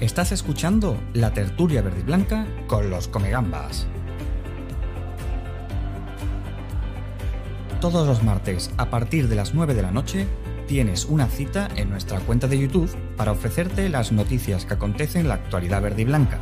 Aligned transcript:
Estás 0.00 0.32
escuchando 0.32 0.98
la 1.12 1.34
tertulia 1.34 1.82
verde 1.82 2.00
y 2.00 2.04
blanca 2.04 2.46
con 2.66 2.88
los 2.88 3.06
comegambas. 3.06 3.86
Todos 7.82 8.06
los 8.06 8.22
martes, 8.22 8.70
a 8.78 8.88
partir 8.88 9.28
de 9.28 9.36
las 9.36 9.52
9 9.52 9.74
de 9.74 9.82
la 9.82 9.90
noche, 9.90 10.26
tienes 10.66 11.04
una 11.04 11.26
cita 11.26 11.68
en 11.76 11.90
nuestra 11.90 12.18
cuenta 12.20 12.48
de 12.48 12.58
YouTube 12.58 12.90
para 13.18 13.32
ofrecerte 13.32 13.90
las 13.90 14.10
noticias 14.10 14.64
que 14.64 14.72
acontecen 14.72 15.22
en 15.22 15.28
la 15.28 15.34
actualidad 15.34 15.82
verde 15.82 16.00
y 16.00 16.06
blanca. 16.06 16.40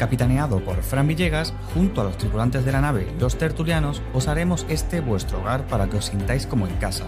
Capitaneado 0.00 0.64
por 0.64 0.82
Fran 0.82 1.06
Villegas, 1.06 1.52
junto 1.74 2.00
a 2.00 2.04
los 2.04 2.16
tripulantes 2.16 2.64
de 2.64 2.72
la 2.72 2.80
nave 2.80 3.12
los 3.20 3.36
tertulianos, 3.36 4.00
os 4.14 4.28
haremos 4.28 4.64
este 4.70 5.00
vuestro 5.00 5.40
hogar 5.40 5.66
para 5.66 5.90
que 5.90 5.98
os 5.98 6.06
sintáis 6.06 6.46
como 6.46 6.66
en 6.66 6.74
casa. 6.76 7.04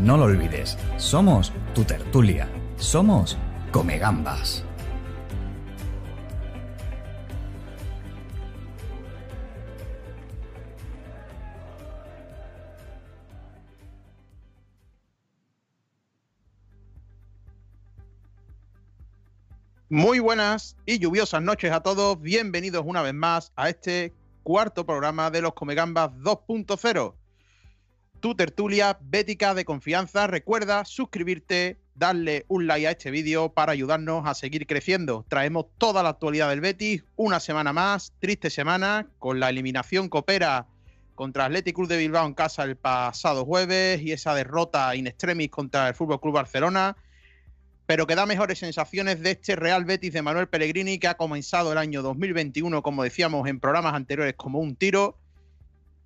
No 0.00 0.16
lo 0.16 0.26
olvides, 0.26 0.78
somos 0.96 1.52
tu 1.74 1.82
tertulia, 1.82 2.48
somos 2.76 3.36
Comegambas. 3.72 4.69
Muy 19.92 20.20
buenas 20.20 20.76
y 20.86 21.00
lluviosas 21.00 21.42
noches 21.42 21.72
a 21.72 21.80
todos. 21.80 22.22
Bienvenidos 22.22 22.84
una 22.86 23.02
vez 23.02 23.12
más 23.12 23.52
a 23.56 23.70
este 23.70 24.14
cuarto 24.44 24.86
programa 24.86 25.32
de 25.32 25.42
los 25.42 25.52
Comegambas 25.54 26.12
2.0. 26.12 27.14
Tu 28.20 28.36
tertulia 28.36 28.96
bética 29.00 29.52
de 29.52 29.64
confianza. 29.64 30.28
Recuerda 30.28 30.84
suscribirte, 30.84 31.80
darle 31.96 32.44
un 32.46 32.68
like 32.68 32.86
a 32.86 32.92
este 32.92 33.10
vídeo 33.10 33.52
para 33.52 33.72
ayudarnos 33.72 34.28
a 34.28 34.34
seguir 34.34 34.68
creciendo. 34.68 35.26
Traemos 35.28 35.66
toda 35.76 36.04
la 36.04 36.10
actualidad 36.10 36.50
del 36.50 36.60
Betis, 36.60 37.02
una 37.16 37.40
semana 37.40 37.72
más, 37.72 38.12
triste 38.20 38.48
semana, 38.48 39.08
con 39.18 39.40
la 39.40 39.50
eliminación 39.50 40.08
coopera 40.08 40.68
contra 41.16 41.46
Athletic 41.46 41.74
Club 41.74 41.88
de 41.88 41.96
Bilbao 41.96 42.28
en 42.28 42.34
casa 42.34 42.62
el 42.62 42.76
pasado 42.76 43.44
jueves 43.44 44.00
y 44.02 44.12
esa 44.12 44.36
derrota 44.36 44.94
in 44.94 45.08
extremis 45.08 45.50
contra 45.50 45.88
el 45.88 45.96
Fútbol 45.96 46.20
Club 46.20 46.34
Barcelona 46.34 46.96
pero 47.90 48.06
que 48.06 48.14
da 48.14 48.24
mejores 48.24 48.60
sensaciones 48.60 49.20
de 49.20 49.32
este 49.32 49.56
Real 49.56 49.84
Betis 49.84 50.12
de 50.12 50.22
Manuel 50.22 50.46
Pellegrini 50.46 51.00
que 51.00 51.08
ha 51.08 51.16
comenzado 51.16 51.72
el 51.72 51.78
año 51.78 52.02
2021, 52.02 52.82
como 52.82 53.02
decíamos 53.02 53.48
en 53.48 53.58
programas 53.58 53.94
anteriores, 53.94 54.34
como 54.36 54.60
un 54.60 54.76
tiro 54.76 55.18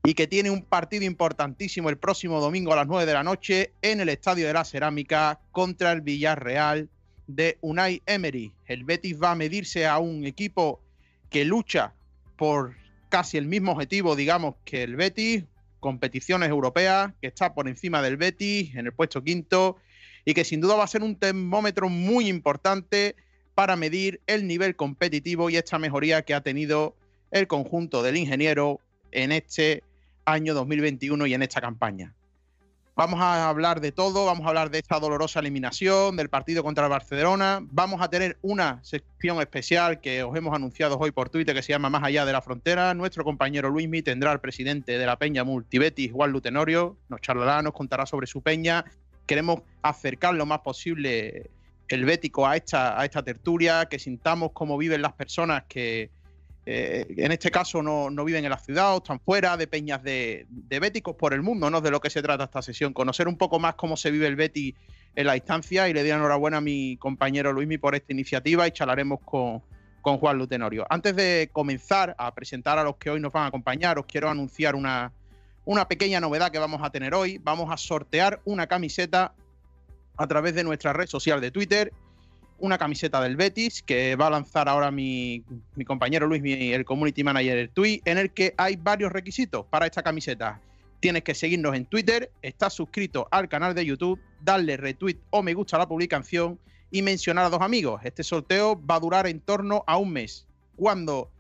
y 0.03 0.15
que 0.15 0.27
tiene 0.27 0.49
un 0.49 0.63
partido 0.63 1.05
importantísimo 1.05 1.91
el 1.91 1.99
próximo 1.99 2.41
domingo 2.41 2.73
a 2.73 2.77
las 2.77 2.87
9 2.87 3.05
de 3.05 3.13
la 3.13 3.23
noche 3.23 3.75
en 3.83 4.01
el 4.01 4.09
Estadio 4.09 4.47
de 4.47 4.55
la 4.55 4.65
Cerámica 4.65 5.41
contra 5.53 5.93
el 5.93 6.01
Villarreal 6.01 6.89
de 7.27 7.59
Unai 7.61 8.01
Emery. 8.07 8.55
El 8.65 8.85
Betis 8.85 9.21
va 9.23 9.33
a 9.33 9.35
medirse 9.35 9.87
a 9.87 9.99
un 9.99 10.25
equipo 10.25 10.81
que 11.29 11.45
lucha 11.45 11.93
por 12.39 12.77
casi 13.11 13.37
el 13.37 13.47
mismo 13.47 13.73
objetivo, 13.73 14.17
digamos, 14.17 14.55
que 14.65 14.85
el 14.85 14.97
Betis, 14.97 15.45
competiciones 15.81 16.49
europeas, 16.49 17.13
que 17.21 17.27
está 17.27 17.53
por 17.53 17.69
encima 17.69 18.01
del 18.01 18.17
Betis 18.17 18.75
en 18.75 18.87
el 18.87 18.95
puesto 18.95 19.23
quinto 19.23 19.77
y 20.25 20.35
que 20.35 20.45
sin 20.45 20.61
duda 20.61 20.77
va 20.77 20.85
a 20.85 20.89
ser 20.89 21.03
un 21.03 21.17
termómetro 21.17 21.89
muy 21.89 22.29
importante 22.29 23.17
para 23.55 23.77
medir 23.77 24.21
el 24.27 24.47
nivel 24.47 24.77
competitivo 24.77 25.51
y 25.51 25.57
esta 25.57 25.79
mejoría 25.79 26.23
que 26.23 26.35
ha 26.35 26.41
tenido 26.41 26.95
el 27.31 27.47
conjunto 27.47 28.03
del 28.03 28.17
ingeniero 28.17 28.81
en 29.13 29.33
este 29.33 29.83
año 30.25 30.55
2021 30.55 31.27
y 31.27 31.35
en 31.35 31.43
esta 31.43 31.61
campaña. 31.61 32.15
Vamos 32.97 33.21
a 33.21 33.49
hablar 33.49 33.81
de 33.81 33.91
todo, 33.91 34.25
vamos 34.25 34.47
a 34.47 34.51
hablar 34.51 34.71
de 34.71 34.79
esta 34.79 35.01
dolorosa 35.01 35.41
eliminación, 35.41 36.15
del 36.15 36.29
partido 36.29 36.63
contra 36.63 36.85
el 36.85 36.91
Barcelona, 36.91 37.59
vamos 37.61 38.01
a 38.01 38.09
tener 38.09 38.39
una 38.41 38.79
sección 38.85 39.41
especial 39.41 40.01
que 40.01 40.23
os 40.23 40.37
hemos 40.37 40.55
anunciado 40.55 40.97
hoy 40.97 41.11
por 41.11 41.29
Twitter 41.29 41.57
que 41.57 41.63
se 41.65 41.73
llama 41.73 41.91
Más 41.91 42.05
allá 42.05 42.25
de 42.25 42.33
la 42.33 42.41
frontera. 42.41 42.95
Nuestro 42.95 43.25
compañero 43.25 43.69
Luismi 43.69 44.03
tendrá 44.03 44.31
al 44.31 44.41
presidente 44.41 44.97
de 44.97 45.07
la 45.07 45.19
Peña 45.19 45.43
Multibetis, 45.43 46.13
Juan 46.13 46.31
Lutenorio, 46.31 46.97
nos 47.09 47.21
charlará, 47.21 47.63
nos 47.63 47.73
contará 47.73 48.07
sobre 48.07 48.29
su 48.29 48.43
peña 48.43 48.85
queremos 49.27 49.61
acercar 49.83 50.35
lo 50.35 50.47
más 50.47 50.61
posible 50.61 51.51
el 51.89 52.05
bético 52.05 52.47
a 52.47 52.57
esta, 52.57 52.99
a 52.99 53.05
esta 53.05 53.23
tertulia, 53.23 53.87
que 53.87 53.99
sintamos 53.99 54.53
cómo 54.53 54.79
viven 54.79 55.03
las 55.03 55.13
personas 55.13 55.65
que 55.69 56.11
eh, 56.67 57.07
en 57.19 57.31
este 57.31 57.51
caso 57.51 57.83
no, 57.83 58.25
viven 58.25 58.45
en 58.45 58.51
la 58.51 58.59
ciudad 58.59 58.95
o 58.95 58.99
están 58.99 59.21
fuera 59.21 59.57
de 59.57 59.67
peñas 59.67 60.03
de, 60.03 60.47
béticos 60.69 61.15
por 61.15 61.35
el 61.35 61.43
mundo, 61.43 61.69
¿no? 61.69 61.81
De 61.81 61.91
lo 61.91 62.01
que 62.01 62.09
se 62.09 62.23
trata 62.23 62.45
esta 62.45 62.63
sesión, 62.63 62.95
conocer 62.95 63.29
un 63.29 63.37
poco 63.37 63.59
más 63.59 63.75
cómo 63.75 63.97
se 63.97 64.11
vive 64.11 64.27
el 64.27 64.37
Betty 64.37 64.75
en 65.15 65.27
la 65.27 65.35
distancia 65.35 65.89
y 65.89 65.93
le 65.93 66.01
doy 66.01 66.11
enhorabuena 66.11 66.59
a 66.59 66.61
mi 66.61 66.97
compañero 66.97 67.53
Luismi 67.53 67.77
por 67.77 67.95
esta 67.95 68.13
iniciativa 68.13 68.67
y 68.67 68.71
charlaremos 68.71 69.21
con, 69.25 69.63
con 70.01 70.17
Juan 70.17 70.39
Lutenorio. 70.39 70.87
Antes 70.89 71.15
de 71.15 71.51
comenzar 71.53 72.15
a 72.17 72.35
presentar 72.35 72.79
a 72.79 72.85
los 72.85 72.97
que 72.97 73.11
hoy 73.11 73.21
nos 73.21 73.33
van 73.33 73.45
a 73.45 73.47
acompañar, 73.49 73.99
os 73.99 74.07
quiero 74.07 74.31
anunciar 74.31 74.75
una, 74.75 75.13
una 75.65 75.89
pequeña 75.89 76.21
novedad 76.21 76.51
que 76.51 76.59
vamos 76.59 76.83
a 76.83 76.91
tener 76.91 77.15
hoy. 77.15 77.39
Vamos 77.39 77.71
a 77.71 77.77
sortear 77.77 78.41
una 78.45 78.67
camiseta 78.67 79.35
a 80.17 80.27
través 80.27 80.55
de 80.55 80.65
nuestra 80.65 80.93
red 80.93 81.07
social 81.07 81.41
de 81.41 81.51
Twitter. 81.51 81.93
Una 82.59 82.79
camiseta 82.79 83.21
del 83.21 83.37
Betis 83.37 83.83
que 83.83 84.17
va 84.17 84.29
a 84.29 84.31
lanzar 84.31 84.69
ahora 84.69 84.91
mi, 84.91 85.43
compañero 85.87 86.27
Luis, 86.27 86.43
el 86.45 86.85
community 86.85 87.25
manager 87.25 87.57
del 87.57 87.71
Tweet, 87.71 88.03
en 88.05 88.19
el 88.19 88.31
que 88.31 88.55
hay 88.57 88.77
varios 88.77 89.13
requisitos 89.13 89.67
para 89.67 89.87
esta 89.87 90.03
camiseta. 90.03 90.61
Tienes 91.01 91.23
que 91.23 91.35
seguirnos 91.35 91.75
en 91.75 91.85
Twitter, 91.85 92.31
estar 92.41 92.71
suscrito 92.71 93.29
al 93.31 93.49
canal 93.49 93.75
de 93.75 93.85
YouTube, 93.85 94.21
darle 94.41 94.77
retweet 94.77 95.19
o 95.31 95.43
me 95.43 95.53
gusta 95.53 95.77
a 95.77 95.81
la 95.81 95.89
publicación 95.89 96.59
y 96.91 97.03
mencionar 97.03 97.47
a 97.47 97.51
dos 97.51 97.61
amigos. 97.61 98.01
Este 98.05 98.23
sorteo 98.23 98.81
va 98.87 98.97
a 98.97 99.01
durar 99.01 99.27
en 99.27 99.41
torno 99.41 99.83
a 99.87 99.97
un 99.97 100.13
mes. 100.13 100.47
Cuando 100.77 101.31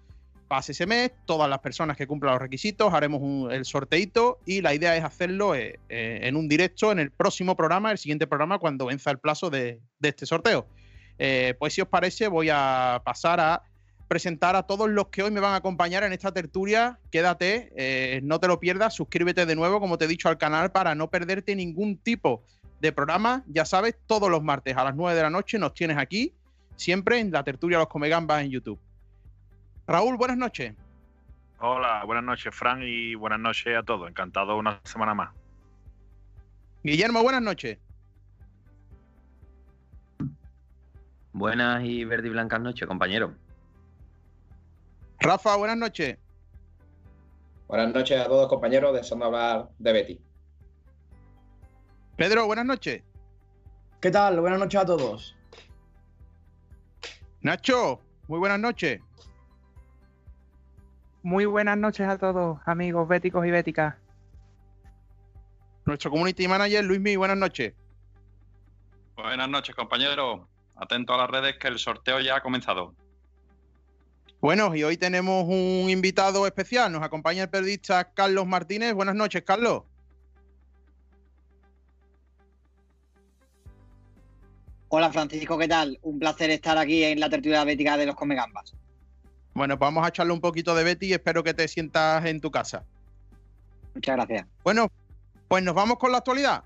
pase 0.48 0.72
ese 0.72 0.86
mes, 0.86 1.12
todas 1.24 1.48
las 1.48 1.58
personas 1.60 1.96
que 1.96 2.06
cumplan 2.06 2.34
los 2.34 2.42
requisitos 2.42 2.92
haremos 2.92 3.52
el 3.52 3.64
sorteito 3.64 4.38
y 4.46 4.60
la 4.60 4.74
idea 4.74 4.96
es 4.96 5.04
hacerlo 5.04 5.54
eh, 5.54 5.78
eh, 5.88 6.20
en 6.22 6.36
un 6.36 6.48
directo 6.48 6.92
en 6.92 6.98
el 6.98 7.10
próximo 7.10 7.56
programa, 7.56 7.90
el 7.90 7.98
siguiente 7.98 8.26
programa, 8.26 8.58
cuando 8.58 8.86
venza 8.86 9.10
el 9.10 9.18
plazo 9.18 9.50
de, 9.50 9.80
este 10.02 10.26
sorteo. 10.26 10.66
Eh, 11.18 11.54
pues 11.58 11.74
si 11.74 11.80
os 11.80 11.88
parece, 11.88 12.28
voy 12.28 12.48
a 12.52 13.02
pasar 13.04 13.40
a 13.40 13.62
presentar 14.08 14.54
a 14.54 14.64
todos 14.64 14.88
los 14.88 15.08
que 15.08 15.22
hoy 15.22 15.30
me 15.30 15.40
van 15.40 15.52
a 15.52 15.56
acompañar 15.56 16.04
en 16.04 16.12
esta 16.12 16.32
tertulia. 16.32 16.98
Quédate, 17.10 18.20
no 18.22 18.38
te 18.38 18.48
lo 18.48 18.60
pierdas, 18.60 18.94
suscríbete 18.94 19.46
de 19.46 19.56
nuevo, 19.56 19.80
como 19.80 19.96
te 19.98 20.04
he 20.04 20.08
dicho, 20.08 20.28
al 20.28 20.38
canal 20.38 20.72
para 20.72 20.94
no 20.94 21.10
perderte 21.10 21.56
ningún 21.56 21.96
tipo 21.96 22.44
de 22.80 22.92
programa. 22.92 23.44
Ya 23.48 23.64
sabes, 23.64 23.96
todos 24.06 24.30
los 24.30 24.42
martes 24.42 24.76
a 24.76 24.84
las 24.84 24.94
9 24.94 25.16
de 25.16 25.22
la 25.22 25.30
noche 25.30 25.58
nos 25.58 25.72
tienes 25.74 25.96
aquí, 25.96 26.34
siempre 26.76 27.18
en 27.18 27.32
la 27.32 27.42
tertulia 27.42 27.78
Los 27.78 27.88
Comegambas 27.88 28.42
en 28.42 28.50
YouTube. 28.50 28.78
Raúl, 29.86 30.16
buenas 30.16 30.36
noches. 30.36 30.74
Hola, 31.58 32.04
buenas 32.04 32.24
noches, 32.24 32.54
Fran, 32.54 32.82
y 32.82 33.14
buenas 33.14 33.38
noches 33.38 33.76
a 33.76 33.82
todos. 33.82 34.08
Encantado 34.08 34.56
una 34.56 34.80
semana 34.84 35.14
más. 35.14 35.34
Guillermo, 36.82 37.22
buenas 37.22 37.42
noches. 37.42 37.78
Buenas 41.32 41.84
y 41.84 42.04
verde 42.04 42.28
y 42.28 42.30
blancas 42.30 42.60
noches, 42.60 42.86
compañero. 42.86 43.34
Rafa, 45.20 45.56
buenas 45.56 45.76
noches. 45.76 46.18
Buenas 47.66 47.94
noches 47.94 48.20
a 48.20 48.26
todos, 48.26 48.48
compañeros, 48.48 48.94
deseando 48.94 49.26
hablar 49.26 49.68
de 49.78 49.92
Betty. 49.92 50.20
Pedro, 52.16 52.46
buenas 52.46 52.66
noches. 52.66 53.02
¿Qué 54.00 54.10
tal? 54.10 54.40
Buenas 54.40 54.58
noches 54.58 54.80
a 54.80 54.86
todos. 54.86 55.36
Nacho, 57.40 58.00
muy 58.28 58.38
buenas 58.38 58.60
noches. 58.60 59.00
Muy 61.24 61.46
buenas 61.46 61.78
noches 61.78 62.06
a 62.06 62.18
todos, 62.18 62.58
amigos 62.66 63.08
béticos 63.08 63.46
y 63.46 63.50
béticas. 63.50 63.94
Nuestro 65.86 66.10
community 66.10 66.46
manager, 66.46 66.84
Luismi, 66.84 67.16
buenas 67.16 67.38
noches. 67.38 67.72
Buenas 69.16 69.48
noches, 69.48 69.74
compañeros. 69.74 70.42
Atento 70.76 71.14
a 71.14 71.16
las 71.16 71.30
redes 71.30 71.56
que 71.56 71.68
el 71.68 71.78
sorteo 71.78 72.20
ya 72.20 72.36
ha 72.36 72.42
comenzado. 72.42 72.94
Bueno, 74.42 74.74
y 74.76 74.84
hoy 74.84 74.98
tenemos 74.98 75.44
un 75.44 75.88
invitado 75.88 76.46
especial. 76.46 76.92
Nos 76.92 77.02
acompaña 77.02 77.44
el 77.44 77.48
periodista 77.48 78.12
Carlos 78.12 78.46
Martínez. 78.46 78.92
Buenas 78.92 79.14
noches, 79.14 79.42
Carlos. 79.44 79.84
Hola 84.88 85.10
Francisco, 85.10 85.56
¿qué 85.56 85.68
tal? 85.68 85.98
Un 86.02 86.18
placer 86.18 86.50
estar 86.50 86.76
aquí 86.76 87.02
en 87.02 87.18
la 87.18 87.30
tertulia 87.30 87.64
bética 87.64 87.96
de 87.96 88.04
los 88.04 88.14
Comegambas. 88.14 88.74
Bueno, 89.54 89.78
pues 89.78 89.86
vamos 89.86 90.04
a 90.04 90.08
echarle 90.08 90.32
un 90.32 90.40
poquito 90.40 90.74
de 90.74 90.82
Betty 90.82 91.06
y 91.06 91.12
espero 91.12 91.44
que 91.44 91.54
te 91.54 91.68
sientas 91.68 92.24
en 92.24 92.40
tu 92.40 92.50
casa. 92.50 92.84
Muchas 93.94 94.16
gracias. 94.16 94.46
Bueno, 94.64 94.90
pues 95.46 95.62
nos 95.62 95.74
vamos 95.74 95.96
con 95.98 96.10
la 96.10 96.18
actualidad. 96.18 96.64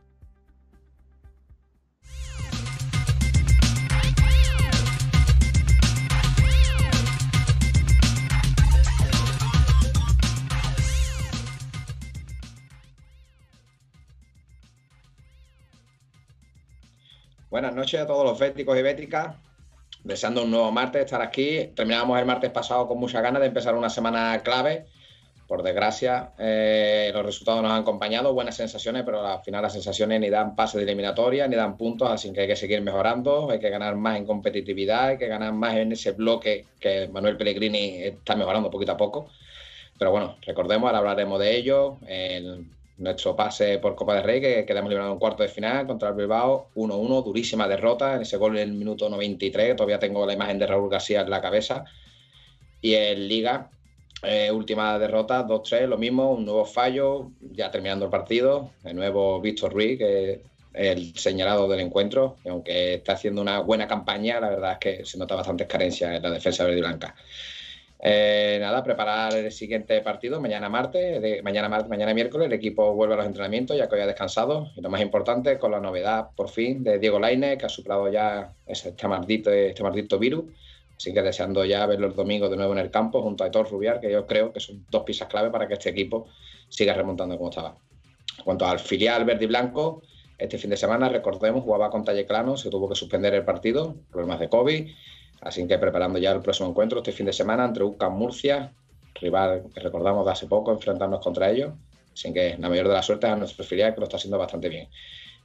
Buenas 17.50 17.74
noches 17.74 18.00
a 18.00 18.06
todos 18.06 18.24
los 18.24 18.38
béticos 18.38 18.78
y 18.78 18.82
béticas. 18.82 19.36
Deseando 20.04 20.44
un 20.44 20.50
nuevo 20.50 20.70
martes 20.72 21.04
estar 21.04 21.20
aquí. 21.20 21.70
Terminamos 21.74 22.18
el 22.18 22.26
martes 22.26 22.50
pasado 22.50 22.86
con 22.88 22.98
muchas 22.98 23.22
ganas 23.22 23.40
de 23.40 23.48
empezar 23.48 23.74
una 23.74 23.90
semana 23.90 24.40
clave. 24.42 24.86
Por 25.46 25.62
desgracia, 25.62 26.32
eh, 26.38 27.10
los 27.14 27.24
resultados 27.24 27.62
nos 27.62 27.72
han 27.72 27.80
acompañado, 27.80 28.34
buenas 28.34 28.56
sensaciones, 28.56 29.02
pero 29.04 29.26
al 29.26 29.42
final 29.42 29.62
las 29.62 29.72
sensaciones 29.72 30.20
ni 30.20 30.28
dan 30.28 30.54
pase 30.54 30.76
de 30.76 30.84
eliminatoria, 30.84 31.48
ni 31.48 31.56
dan 31.56 31.78
puntos, 31.78 32.10
así 32.10 32.30
que 32.34 32.42
hay 32.42 32.46
que 32.46 32.54
seguir 32.54 32.82
mejorando, 32.82 33.50
hay 33.50 33.58
que 33.58 33.70
ganar 33.70 33.96
más 33.96 34.18
en 34.18 34.26
competitividad, 34.26 35.08
hay 35.08 35.16
que 35.16 35.26
ganar 35.26 35.54
más 35.54 35.74
en 35.76 35.92
ese 35.92 36.12
bloque 36.12 36.66
que 36.78 37.08
Manuel 37.08 37.38
Pellegrini 37.38 38.02
está 38.02 38.36
mejorando 38.36 38.70
poquito 38.70 38.92
a 38.92 38.98
poco. 38.98 39.30
Pero 39.98 40.10
bueno, 40.10 40.36
recordemos, 40.42 40.86
ahora 40.86 40.98
hablaremos 40.98 41.40
de 41.40 41.56
ello. 41.56 41.98
Nuestro 42.98 43.34
pase 43.34 43.78
por 43.78 43.94
Copa 43.94 44.14
de 44.16 44.22
Rey, 44.22 44.40
que 44.40 44.66
quedamos 44.66 44.90
liberados 44.90 45.14
en 45.14 45.20
cuarto 45.20 45.42
de 45.42 45.48
final 45.48 45.86
contra 45.86 46.10
el 46.10 46.14
Bilbao, 46.14 46.70
1-1, 46.74 47.24
durísima 47.24 47.68
derrota, 47.68 48.16
en 48.16 48.22
ese 48.22 48.36
gol 48.36 48.58
en 48.58 48.70
el 48.70 48.74
minuto 48.74 49.08
93, 49.08 49.76
todavía 49.76 49.98
tengo 49.98 50.26
la 50.26 50.32
imagen 50.32 50.58
de 50.58 50.66
Raúl 50.66 50.90
García 50.90 51.22
en 51.22 51.30
la 51.30 51.40
cabeza. 51.40 51.84
Y 52.80 52.94
en 52.94 53.28
Liga, 53.28 53.70
eh, 54.22 54.50
última 54.50 54.98
derrota, 54.98 55.46
2-3, 55.46 55.86
lo 55.86 55.96
mismo, 55.96 56.32
un 56.32 56.44
nuevo 56.44 56.64
fallo, 56.64 57.30
ya 57.40 57.70
terminando 57.70 58.04
el 58.04 58.10
partido. 58.10 58.70
De 58.82 58.94
nuevo 58.94 59.40
Víctor 59.40 59.72
Ruiz, 59.72 59.98
que 59.98 60.42
el 60.74 61.16
señalado 61.16 61.68
del 61.68 61.80
encuentro, 61.80 62.36
y 62.44 62.48
aunque 62.48 62.94
está 62.94 63.12
haciendo 63.12 63.40
una 63.42 63.60
buena 63.60 63.86
campaña, 63.86 64.40
la 64.40 64.50
verdad 64.50 64.72
es 64.72 64.78
que 64.78 65.04
se 65.04 65.18
nota 65.18 65.34
bastantes 65.34 65.66
carencias 65.66 66.16
en 66.16 66.22
la 66.22 66.30
defensa 66.30 66.64
verde 66.64 66.78
y 66.78 66.80
blanca. 66.80 67.14
Eh, 68.00 68.58
nada, 68.60 68.84
preparar 68.84 69.34
el 69.34 69.50
siguiente 69.50 70.00
partido 70.02 70.40
mañana 70.40 70.68
martes, 70.68 71.42
mañana 71.42 71.68
martes, 71.68 71.88
mañana 71.88 72.14
miércoles. 72.14 72.46
El 72.46 72.52
equipo 72.52 72.94
vuelve 72.94 73.14
a 73.14 73.16
los 73.18 73.26
entrenamientos 73.26 73.76
ya 73.76 73.88
que 73.88 73.96
hoy 73.96 74.06
descansado. 74.06 74.70
Y 74.76 74.80
lo 74.80 74.90
más 74.90 75.00
importante, 75.00 75.58
con 75.58 75.72
la 75.72 75.80
novedad 75.80 76.28
por 76.36 76.48
fin 76.48 76.84
de 76.84 76.98
Diego 76.98 77.18
Laine, 77.18 77.58
que 77.58 77.66
ha 77.66 77.68
superado 77.68 78.10
ya 78.10 78.52
este 78.66 79.08
maldito, 79.08 79.50
este 79.50 79.82
maldito 79.82 80.18
virus 80.18 80.44
Así 80.98 81.14
que 81.14 81.22
deseando 81.22 81.64
ya 81.64 81.86
ver 81.86 82.00
los 82.00 82.16
domingos 82.16 82.50
de 82.50 82.56
nuevo 82.56 82.72
en 82.72 82.80
el 82.80 82.90
campo 82.90 83.22
junto 83.22 83.44
a 83.44 83.46
Héctor 83.46 83.70
Rubiar, 83.70 84.00
que 84.00 84.10
yo 84.10 84.26
creo 84.26 84.52
que 84.52 84.58
son 84.58 84.84
dos 84.90 85.04
piezas 85.04 85.28
clave 85.28 85.48
para 85.48 85.68
que 85.68 85.74
este 85.74 85.90
equipo 85.90 86.26
siga 86.68 86.92
remontando 86.92 87.36
como 87.36 87.50
estaba. 87.50 87.76
En 88.38 88.44
cuanto 88.44 88.66
al 88.66 88.80
filial 88.80 89.24
verde 89.24 89.44
y 89.44 89.46
blanco, 89.46 90.02
este 90.36 90.58
fin 90.58 90.70
de 90.70 90.76
semana, 90.76 91.08
recordemos, 91.08 91.62
jugaba 91.62 91.88
con 91.88 92.04
Talleclano, 92.04 92.56
se 92.56 92.68
tuvo 92.68 92.88
que 92.88 92.96
suspender 92.96 93.32
el 93.34 93.44
partido, 93.44 93.94
problemas 94.10 94.40
de 94.40 94.48
COVID. 94.48 94.90
Así 95.40 95.66
que 95.66 95.78
preparando 95.78 96.18
ya 96.18 96.32
el 96.32 96.40
próximo 96.40 96.70
encuentro 96.70 96.98
este 96.98 97.12
fin 97.12 97.26
de 97.26 97.32
semana 97.32 97.64
entre 97.64 97.84
UCAM 97.84 98.16
Murcia, 98.16 98.72
rival 99.14 99.64
que 99.72 99.80
recordamos 99.80 100.24
de 100.24 100.32
hace 100.32 100.46
poco, 100.46 100.72
enfrentarnos 100.72 101.20
contra 101.20 101.50
ellos. 101.50 101.72
Así 102.12 102.32
que 102.32 102.56
la 102.58 102.68
mayor 102.68 102.88
de 102.88 102.94
las 102.94 103.06
suertes 103.06 103.30
a 103.30 103.36
nuestro 103.36 103.64
filial, 103.64 103.94
que 103.94 104.00
lo 104.00 104.04
está 104.04 104.16
haciendo 104.16 104.38
bastante 104.38 104.68
bien. 104.68 104.88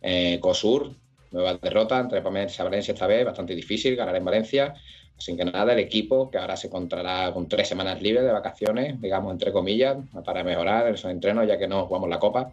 Eh, 0.01 0.40
COSUR, 0.40 0.92
nueva 1.31 1.54
derrota 1.56 2.00
entre 2.00 2.22
Pamela 2.22 2.51
Valencia 2.63 2.94
esta 2.94 3.07
vez, 3.07 3.25
bastante 3.25 3.54
difícil, 3.54 3.95
ganar 3.95 4.16
en 4.16 4.25
Valencia. 4.25 4.74
Así 5.16 5.38
que 5.38 5.45
nada, 5.45 5.74
el 5.74 5.80
equipo 5.80 6.31
que 6.31 6.40
ahora 6.40 6.57
se 6.57 6.68
encontrará 6.68 7.31
con 7.31 7.48
tres 7.48 7.68
semanas 7.68 8.01
libres 8.01 8.24
de 8.24 8.31
vacaciones, 8.31 9.00
digamos 9.00 9.31
entre 9.31 9.51
comillas, 9.51 9.98
para 10.25 10.44
mejorar 10.44 10.88
esos 10.88 11.12
entrenos 11.12 11.48
ya 11.48 11.57
que 11.57 11.68
no 11.68 11.86
jugamos 11.86 12.10
la 12.10 12.19
Copa. 12.19 12.51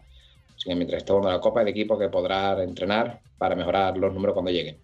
Así 0.55 0.69
que 0.69 0.75
mientras 0.75 1.01
estemos 1.01 1.25
en 1.25 1.31
la 1.31 1.41
Copa, 1.41 1.63
el 1.63 1.67
equipo 1.69 1.97
que 1.97 2.09
podrá 2.09 2.61
entrenar 2.61 3.19
para 3.39 3.55
mejorar 3.55 3.97
los 3.97 4.13
números 4.13 4.33
cuando 4.35 4.51
llegue. 4.51 4.77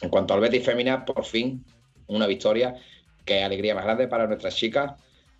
En 0.00 0.08
cuanto 0.08 0.32
al 0.32 0.40
Betis 0.40 0.64
Femina, 0.64 1.04
por 1.04 1.24
fin 1.24 1.62
una 2.10 2.26
victoria, 2.26 2.76
que 3.24 3.42
alegría 3.42 3.74
más 3.74 3.84
grande 3.84 4.08
para 4.08 4.26
nuestras 4.26 4.56
chicas. 4.56 4.92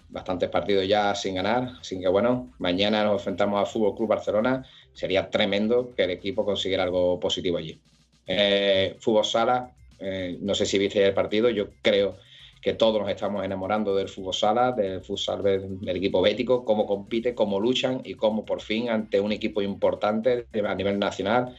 Bastantes 0.09 0.49
partidos 0.49 0.89
ya 0.89 1.15
sin 1.15 1.37
ganar, 1.37 1.75
así 1.81 2.01
que 2.01 2.09
bueno, 2.09 2.53
mañana 2.59 3.05
nos 3.05 3.21
enfrentamos 3.21 3.61
al 3.61 3.67
Fútbol 3.67 3.95
Club 3.97 4.09
Barcelona. 4.09 4.65
Sería 4.93 5.31
tremendo 5.31 5.95
que 5.95 6.05
el 6.05 6.11
equipo 6.11 6.45
consiguiera 6.45 6.83
algo 6.83 7.21
positivo 7.21 7.59
allí. 7.59 7.79
Eh, 8.27 8.97
fútbol 8.99 9.25
Sala, 9.25 9.73
eh, 10.01 10.39
no 10.41 10.55
sé 10.55 10.67
si 10.67 10.79
viste 10.79 11.07
el 11.07 11.15
partido, 11.15 11.51
yo 11.51 11.69
creo 11.83 12.17
que 12.61 12.75
todos 12.75 13.01
nos 13.01 13.11
estamos 13.11 13.45
enamorando 13.45 13.95
del 13.95 14.09
fútbol 14.09 14.35
sala, 14.35 14.73
del 14.73 15.01
futsal 15.01 15.43
del 15.43 15.97
equipo 15.97 16.21
bético, 16.21 16.65
cómo 16.65 16.87
compite, 16.87 17.35
cómo 17.35 17.59
luchan 17.59 18.03
y 18.05 18.15
cómo 18.15 18.45
por 18.45 18.61
fin 18.61 18.91
ante 18.91 19.21
un 19.21 19.33
equipo 19.33 19.63
importante 19.63 20.47
a 20.67 20.75
nivel 20.75 20.99
nacional. 20.99 21.57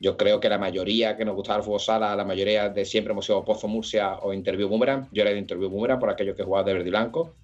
Yo 0.00 0.16
creo 0.16 0.38
que 0.38 0.48
la 0.48 0.58
mayoría 0.58 1.16
que 1.16 1.24
nos 1.24 1.34
gustaba 1.34 1.58
el 1.58 1.64
fútbol 1.64 1.80
sala, 1.80 2.14
la 2.14 2.24
mayoría 2.24 2.68
de 2.68 2.84
siempre 2.84 3.12
hemos 3.12 3.26
sido 3.26 3.44
Pozo 3.44 3.66
Murcia 3.66 4.18
o 4.22 4.32
Interview 4.32 4.68
Boomerang. 4.68 5.08
Yo 5.12 5.22
era 5.22 5.32
de 5.32 5.38
Interview 5.38 5.68
Boomerang 5.68 5.98
por 5.98 6.10
aquellos 6.10 6.36
que 6.36 6.44
jugaban 6.44 6.66
de 6.66 6.74
verde 6.74 6.88
y 6.88 6.90
blanco. 6.90 7.34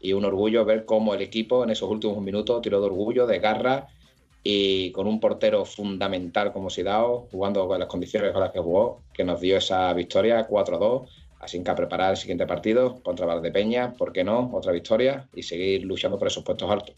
Y 0.00 0.12
un 0.12 0.24
orgullo 0.24 0.64
ver 0.64 0.84
cómo 0.84 1.14
el 1.14 1.22
equipo 1.22 1.62
en 1.62 1.70
esos 1.70 1.88
últimos 1.88 2.20
minutos 2.20 2.62
tiró 2.62 2.80
de 2.80 2.86
orgullo, 2.86 3.26
de 3.26 3.38
garra 3.38 3.88
y 4.42 4.90
con 4.92 5.06
un 5.06 5.20
portero 5.20 5.64
fundamental 5.64 6.52
como 6.52 6.70
Sidao, 6.70 7.28
jugando 7.30 7.68
con 7.68 7.78
las 7.78 7.88
condiciones 7.88 8.32
con 8.32 8.40
las 8.40 8.50
que 8.50 8.58
jugó, 8.58 9.02
que 9.12 9.22
nos 9.22 9.40
dio 9.40 9.58
esa 9.58 9.92
victoria 9.92 10.48
4-2. 10.48 11.06
Así 11.40 11.62
que 11.62 11.70
a 11.70 11.74
preparar 11.74 12.10
el 12.10 12.16
siguiente 12.16 12.46
partido 12.46 13.00
contra 13.02 13.24
Valdepeña, 13.24 13.94
¿por 13.94 14.12
qué 14.12 14.24
no? 14.24 14.50
Otra 14.52 14.72
victoria 14.72 15.28
y 15.34 15.42
seguir 15.42 15.84
luchando 15.84 16.18
por 16.18 16.28
esos 16.28 16.44
puestos 16.44 16.70
altos. 16.70 16.94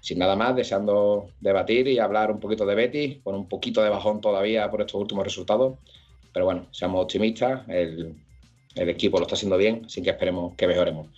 Sin 0.00 0.18
nada 0.18 0.36
más, 0.36 0.54
deseando 0.54 1.30
debatir 1.40 1.88
y 1.88 1.98
hablar 1.98 2.30
un 2.30 2.40
poquito 2.40 2.64
de 2.66 2.74
Betty, 2.74 3.20
con 3.24 3.34
un 3.34 3.48
poquito 3.48 3.82
de 3.82 3.90
bajón 3.90 4.20
todavía 4.20 4.70
por 4.70 4.80
estos 4.80 5.00
últimos 5.00 5.24
resultados. 5.24 5.78
Pero 6.32 6.44
bueno, 6.44 6.66
seamos 6.70 7.02
optimistas, 7.02 7.68
el, 7.68 8.14
el 8.74 8.88
equipo 8.88 9.18
lo 9.18 9.24
está 9.24 9.34
haciendo 9.34 9.56
bien, 9.56 9.82
así 9.86 10.02
que 10.02 10.10
esperemos 10.10 10.54
que 10.56 10.66
mejoremos. 10.66 11.08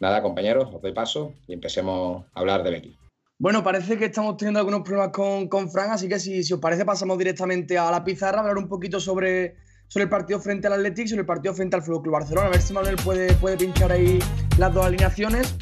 Nada, 0.00 0.22
compañeros, 0.22 0.68
os 0.72 0.82
doy 0.82 0.92
paso 0.92 1.34
y 1.46 1.52
empecemos 1.52 2.24
a 2.34 2.40
hablar 2.40 2.62
de 2.62 2.70
Betty. 2.70 2.96
Bueno, 3.38 3.62
parece 3.62 3.96
que 3.96 4.06
estamos 4.06 4.36
teniendo 4.36 4.60
algunos 4.60 4.82
problemas 4.82 5.12
con, 5.12 5.48
con 5.48 5.70
Fran, 5.70 5.90
así 5.92 6.08
que 6.08 6.18
si, 6.18 6.40
os 6.52 6.60
parece 6.60 6.84
pasamos 6.84 7.16
directamente 7.16 7.78
a 7.78 7.90
la 7.90 8.04
pizarra 8.04 8.40
hablar 8.40 8.58
un 8.58 8.68
poquito 8.68 9.00
sobre, 9.00 9.56
sobre 9.88 10.04
el 10.04 10.10
partido 10.10 10.40
frente 10.40 10.66
al 10.66 10.74
Athletic 10.74 11.06
y 11.06 11.08
sobre 11.08 11.20
el 11.20 11.26
partido 11.26 11.54
frente 11.54 11.76
al 11.76 11.82
Fútbol 11.82 12.02
Club 12.02 12.12
Barcelona. 12.12 12.48
A 12.48 12.50
ver 12.50 12.60
si 12.60 12.74
Manuel 12.74 12.96
puede, 12.96 13.32
puede 13.36 13.56
pinchar 13.56 13.92
ahí 13.92 14.18
las 14.58 14.74
dos 14.74 14.84
alineaciones. 14.84 15.56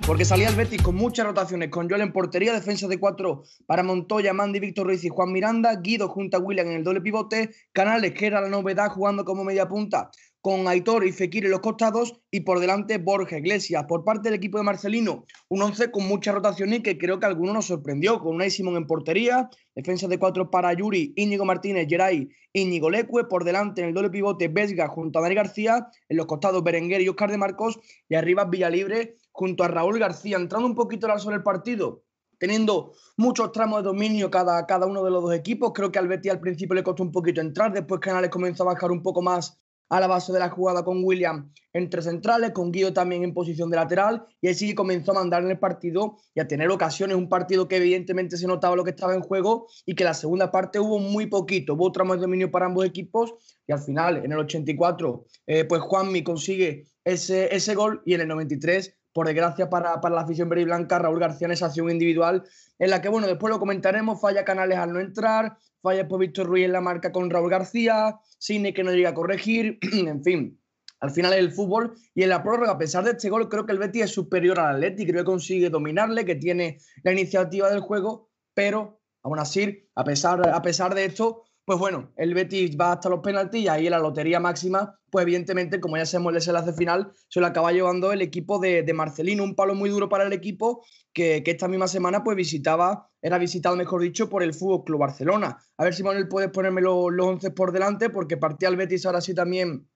Porque 0.00 0.24
salía 0.24 0.48
el 0.48 0.56
Betis 0.56 0.82
con 0.82 0.94
muchas 0.94 1.26
rotaciones, 1.26 1.68
con 1.68 1.88
Joel 1.88 2.02
en 2.02 2.12
portería, 2.12 2.52
defensa 2.52 2.88
de 2.88 2.98
cuatro 2.98 3.42
para 3.66 3.82
Montoya, 3.82 4.32
Mandy, 4.32 4.58
Víctor 4.58 4.86
Ruiz 4.86 5.04
y 5.04 5.08
Juan 5.08 5.32
Miranda, 5.32 5.76
Guido 5.76 6.08
junto 6.08 6.36
a 6.36 6.40
William 6.40 6.66
en 6.68 6.76
el 6.78 6.84
doble 6.84 7.00
pivote, 7.00 7.50
Canales, 7.72 8.12
que 8.12 8.26
era 8.26 8.40
la 8.40 8.48
novedad 8.48 8.90
jugando 8.90 9.24
como 9.24 9.44
media 9.44 9.68
punta, 9.68 10.10
con 10.40 10.66
Aitor 10.66 11.06
y 11.06 11.12
Fekir 11.12 11.44
en 11.44 11.52
los 11.52 11.60
costados 11.60 12.20
y 12.30 12.40
por 12.40 12.58
delante 12.58 12.98
Borja 12.98 13.38
Iglesias. 13.38 13.84
Por 13.86 14.04
parte 14.04 14.28
del 14.28 14.38
equipo 14.38 14.58
de 14.58 14.64
Marcelino, 14.64 15.24
un 15.48 15.62
11 15.62 15.90
con 15.92 16.08
muchas 16.08 16.34
rotaciones 16.34 16.80
que 16.80 16.98
creo 16.98 17.20
que 17.20 17.26
alguno 17.26 17.52
nos 17.52 17.66
sorprendió, 17.66 18.18
con 18.18 18.34
Unai 18.34 18.50
Simón 18.50 18.76
en 18.76 18.86
portería, 18.86 19.48
defensa 19.74 20.08
de 20.08 20.18
cuatro 20.18 20.50
para 20.50 20.72
Yuri, 20.72 21.12
Íñigo 21.16 21.44
Martínez, 21.44 21.86
Geray, 21.88 22.28
Íñigo 22.52 22.90
Leque, 22.90 23.24
por 23.30 23.44
delante 23.44 23.82
en 23.82 23.88
el 23.88 23.94
doble 23.94 24.10
pivote 24.10 24.48
Vesga 24.48 24.88
junto 24.88 25.18
a 25.18 25.22
Dani 25.22 25.34
García, 25.34 25.86
en 26.08 26.16
los 26.16 26.26
costados 26.26 26.64
Berenguer 26.64 27.02
y 27.02 27.08
Oscar 27.08 27.30
de 27.30 27.38
Marcos 27.38 27.78
y 28.08 28.16
arriba 28.16 28.44
Villalibre 28.44 29.16
junto 29.32 29.64
a 29.64 29.68
Raúl 29.68 29.98
García, 29.98 30.36
entrando 30.36 30.66
un 30.66 30.74
poquito 30.74 31.08
sobre 31.18 31.36
el 31.36 31.42
partido, 31.42 32.04
teniendo 32.38 32.92
muchos 33.16 33.52
tramos 33.52 33.80
de 33.80 33.84
dominio 33.84 34.30
cada, 34.30 34.66
cada 34.66 34.86
uno 34.86 35.02
de 35.02 35.10
los 35.10 35.22
dos 35.22 35.34
equipos. 35.34 35.72
Creo 35.74 35.90
que 35.90 35.98
al 35.98 36.12
al 36.12 36.40
principio 36.40 36.74
le 36.74 36.82
costó 36.82 37.02
un 37.02 37.12
poquito 37.12 37.40
entrar, 37.40 37.72
después 37.72 38.00
Canales 38.00 38.30
comenzó 38.30 38.62
a 38.64 38.74
bajar 38.74 38.90
un 38.90 39.02
poco 39.02 39.22
más 39.22 39.58
a 39.92 40.00
la 40.00 40.06
base 40.06 40.32
de 40.32 40.38
la 40.38 40.48
jugada 40.48 40.82
con 40.84 41.04
William 41.04 41.52
entre 41.74 42.00
centrales, 42.00 42.52
con 42.52 42.72
Guido 42.72 42.94
también 42.94 43.24
en 43.24 43.34
posición 43.34 43.68
de 43.68 43.76
lateral, 43.76 44.24
y 44.40 44.48
así 44.48 44.74
comenzó 44.74 45.10
a 45.10 45.16
mandar 45.16 45.42
en 45.42 45.50
el 45.50 45.58
partido 45.58 46.16
y 46.34 46.40
a 46.40 46.48
tener 46.48 46.70
ocasiones, 46.70 47.14
un 47.14 47.28
partido 47.28 47.68
que 47.68 47.76
evidentemente 47.76 48.38
se 48.38 48.46
notaba 48.46 48.74
lo 48.74 48.84
que 48.84 48.90
estaba 48.90 49.14
en 49.14 49.20
juego 49.20 49.68
y 49.84 49.94
que 49.94 50.04
la 50.04 50.14
segunda 50.14 50.50
parte 50.50 50.80
hubo 50.80 50.98
muy 50.98 51.26
poquito, 51.26 51.74
hubo 51.74 51.92
tramos 51.92 52.16
de 52.16 52.22
dominio 52.22 52.50
para 52.50 52.66
ambos 52.66 52.86
equipos 52.86 53.34
y 53.66 53.72
al 53.72 53.80
final, 53.80 54.16
en 54.24 54.32
el 54.32 54.38
84, 54.38 55.26
eh, 55.46 55.64
pues 55.66 55.82
Juanmi 55.82 56.22
consigue 56.22 56.86
ese, 57.04 57.54
ese 57.54 57.74
gol 57.74 58.00
y 58.06 58.14
en 58.14 58.22
el 58.22 58.28
93 58.28 58.96
por 59.12 59.26
desgracia 59.26 59.68
para, 59.68 60.00
para, 60.00 60.14
la 60.14 60.22
afición 60.22 60.48
verde 60.48 60.62
y 60.62 60.66
blanca, 60.66 60.98
Raúl 60.98 61.20
García 61.20 61.46
en 61.46 61.52
esa 61.52 61.66
acción 61.66 61.90
individual, 61.90 62.44
en 62.78 62.90
la 62.90 63.02
que, 63.02 63.08
bueno, 63.08 63.26
después 63.26 63.52
lo 63.52 63.58
comentaremos, 63.58 64.20
falla 64.20 64.44
Canales 64.44 64.78
al 64.78 64.92
no 64.92 65.00
entrar, 65.00 65.56
falla 65.82 66.08
por 66.08 66.20
Víctor 66.20 66.46
Ruiz 66.46 66.64
en 66.64 66.72
la 66.72 66.80
marca 66.80 67.12
con 67.12 67.30
Raúl 67.30 67.50
García, 67.50 68.18
Cine 68.38 68.72
que 68.74 68.84
no 68.84 68.92
llega 68.92 69.10
a 69.10 69.14
corregir, 69.14 69.78
en 69.92 70.22
fin. 70.22 70.58
Al 71.00 71.10
final 71.10 71.32
es 71.32 71.40
el 71.40 71.50
fútbol 71.50 71.94
y 72.14 72.22
en 72.22 72.28
la 72.28 72.44
prórroga, 72.44 72.72
a 72.72 72.78
pesar 72.78 73.02
de 73.04 73.10
este 73.10 73.28
gol, 73.28 73.48
creo 73.48 73.66
que 73.66 73.72
el 73.72 73.78
Betis 73.78 74.04
es 74.04 74.10
superior 74.10 74.60
al 74.60 74.76
Atleti, 74.76 75.04
creo 75.04 75.22
que 75.22 75.30
consigue 75.30 75.68
dominarle, 75.68 76.24
que 76.24 76.36
tiene 76.36 76.78
la 77.02 77.12
iniciativa 77.12 77.68
del 77.68 77.80
juego, 77.80 78.30
pero 78.54 79.00
aún 79.24 79.40
así, 79.40 79.88
a 79.96 80.04
pesar, 80.04 80.48
a 80.48 80.62
pesar 80.62 80.94
de 80.94 81.04
esto, 81.06 81.42
pues 81.64 81.78
bueno, 81.78 82.12
el 82.16 82.34
Betis 82.34 82.76
va 82.76 82.92
hasta 82.92 83.08
los 83.08 83.20
penaltis 83.20 83.62
y 83.62 83.68
ahí 83.68 83.88
la 83.88 83.98
lotería 83.98 84.40
máxima, 84.40 84.98
pues 85.10 85.22
evidentemente, 85.22 85.80
como 85.80 85.96
ya 85.96 86.06
sabemos 86.06 86.30
el 86.30 86.34
desenlace 86.36 86.72
final, 86.72 87.12
se 87.28 87.40
lo 87.40 87.46
acaba 87.46 87.72
llevando 87.72 88.12
el 88.12 88.20
equipo 88.20 88.58
de, 88.58 88.90
Marcelino, 88.92 89.44
un 89.44 89.54
palo 89.54 89.74
muy 89.74 89.88
duro 89.90 90.08
para 90.08 90.24
el 90.24 90.32
equipo 90.32 90.84
que, 91.12 91.42
esta 91.46 91.68
misma 91.68 91.86
semana 91.86 92.24
pues 92.24 92.36
visitaba, 92.36 93.08
era 93.20 93.38
visitado, 93.38 93.76
mejor 93.76 94.02
dicho, 94.02 94.28
por 94.28 94.42
el 94.42 94.54
Fútbol 94.54 94.84
Club 94.84 95.00
Barcelona. 95.00 95.58
A 95.76 95.84
ver 95.84 95.94
si 95.94 96.02
Manuel 96.02 96.28
puedes 96.28 96.50
ponerme 96.50 96.80
los, 96.80 97.12
los 97.12 97.26
11 97.26 97.50
por 97.52 97.72
delante, 97.72 98.10
porque 98.10 98.36
partía 98.36 98.68
el 98.68 98.76
Betis 98.76 99.06
ahora 99.06 99.20
sí 99.20 99.34
también 99.34 99.86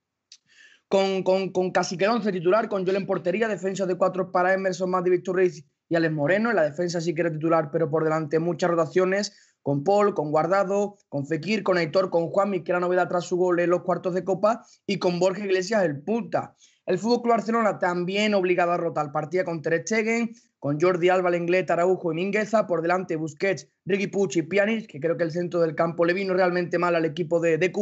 con, 0.88 1.72
casi 1.72 1.96
que 1.96 2.06
11 2.06 2.30
titular, 2.32 2.68
con 2.68 2.84
Joel 2.84 2.96
en 2.96 3.06
portería, 3.06 3.48
defensa 3.48 3.86
de 3.86 3.96
cuatro 3.96 4.30
para 4.30 4.54
Emerson, 4.54 4.90
más 4.90 5.02
de 5.04 5.10
Víctor 5.10 5.36
Reis 5.36 5.64
y 5.88 5.96
Alex 5.96 6.14
Moreno. 6.14 6.50
En 6.50 6.56
la 6.56 6.62
defensa 6.62 7.00
sí 7.00 7.14
que 7.14 7.22
era 7.22 7.32
titular, 7.32 7.70
pero 7.72 7.90
por 7.90 8.04
delante 8.04 8.38
muchas 8.38 8.70
rotaciones 8.70 9.45
con 9.66 9.82
Paul, 9.82 10.14
con 10.14 10.30
Guardado, 10.30 10.96
con 11.08 11.26
Fekir, 11.26 11.64
con 11.64 11.76
Aitor, 11.76 12.08
con 12.08 12.28
Juanmi, 12.28 12.62
que 12.62 12.70
era 12.70 12.78
novedad 12.78 13.08
tras 13.08 13.24
su 13.24 13.36
gol 13.36 13.58
en 13.58 13.70
los 13.70 13.82
cuartos 13.82 14.14
de 14.14 14.22
Copa, 14.22 14.64
y 14.86 15.00
con 15.00 15.18
Borja 15.18 15.44
Iglesias 15.44 15.82
el 15.82 16.04
punta. 16.04 16.54
El 16.86 17.00
Fútbol 17.00 17.22
Club 17.22 17.32
Barcelona 17.32 17.80
también 17.80 18.34
obligado 18.34 18.70
a 18.70 18.76
rotar 18.76 19.10
partida 19.10 19.42
con 19.42 19.62
Ter 19.62 19.82
Stegen, 19.82 20.30
con 20.60 20.80
Jordi 20.80 21.08
Alba, 21.08 21.30
Lenglet, 21.30 21.68
Araujo 21.68 22.12
y 22.12 22.14
Mingueza, 22.14 22.68
por 22.68 22.80
delante 22.80 23.16
Busquets, 23.16 23.68
Ricky 23.84 24.06
Pucci 24.06 24.38
y 24.38 24.42
Pjanic, 24.42 24.86
que 24.86 25.00
creo 25.00 25.16
que 25.16 25.24
el 25.24 25.32
centro 25.32 25.60
del 25.60 25.74
campo 25.74 26.04
le 26.04 26.12
vino 26.12 26.32
realmente 26.32 26.78
mal 26.78 26.94
al 26.94 27.04
equipo 27.04 27.40
de, 27.40 27.58
de 27.58 27.72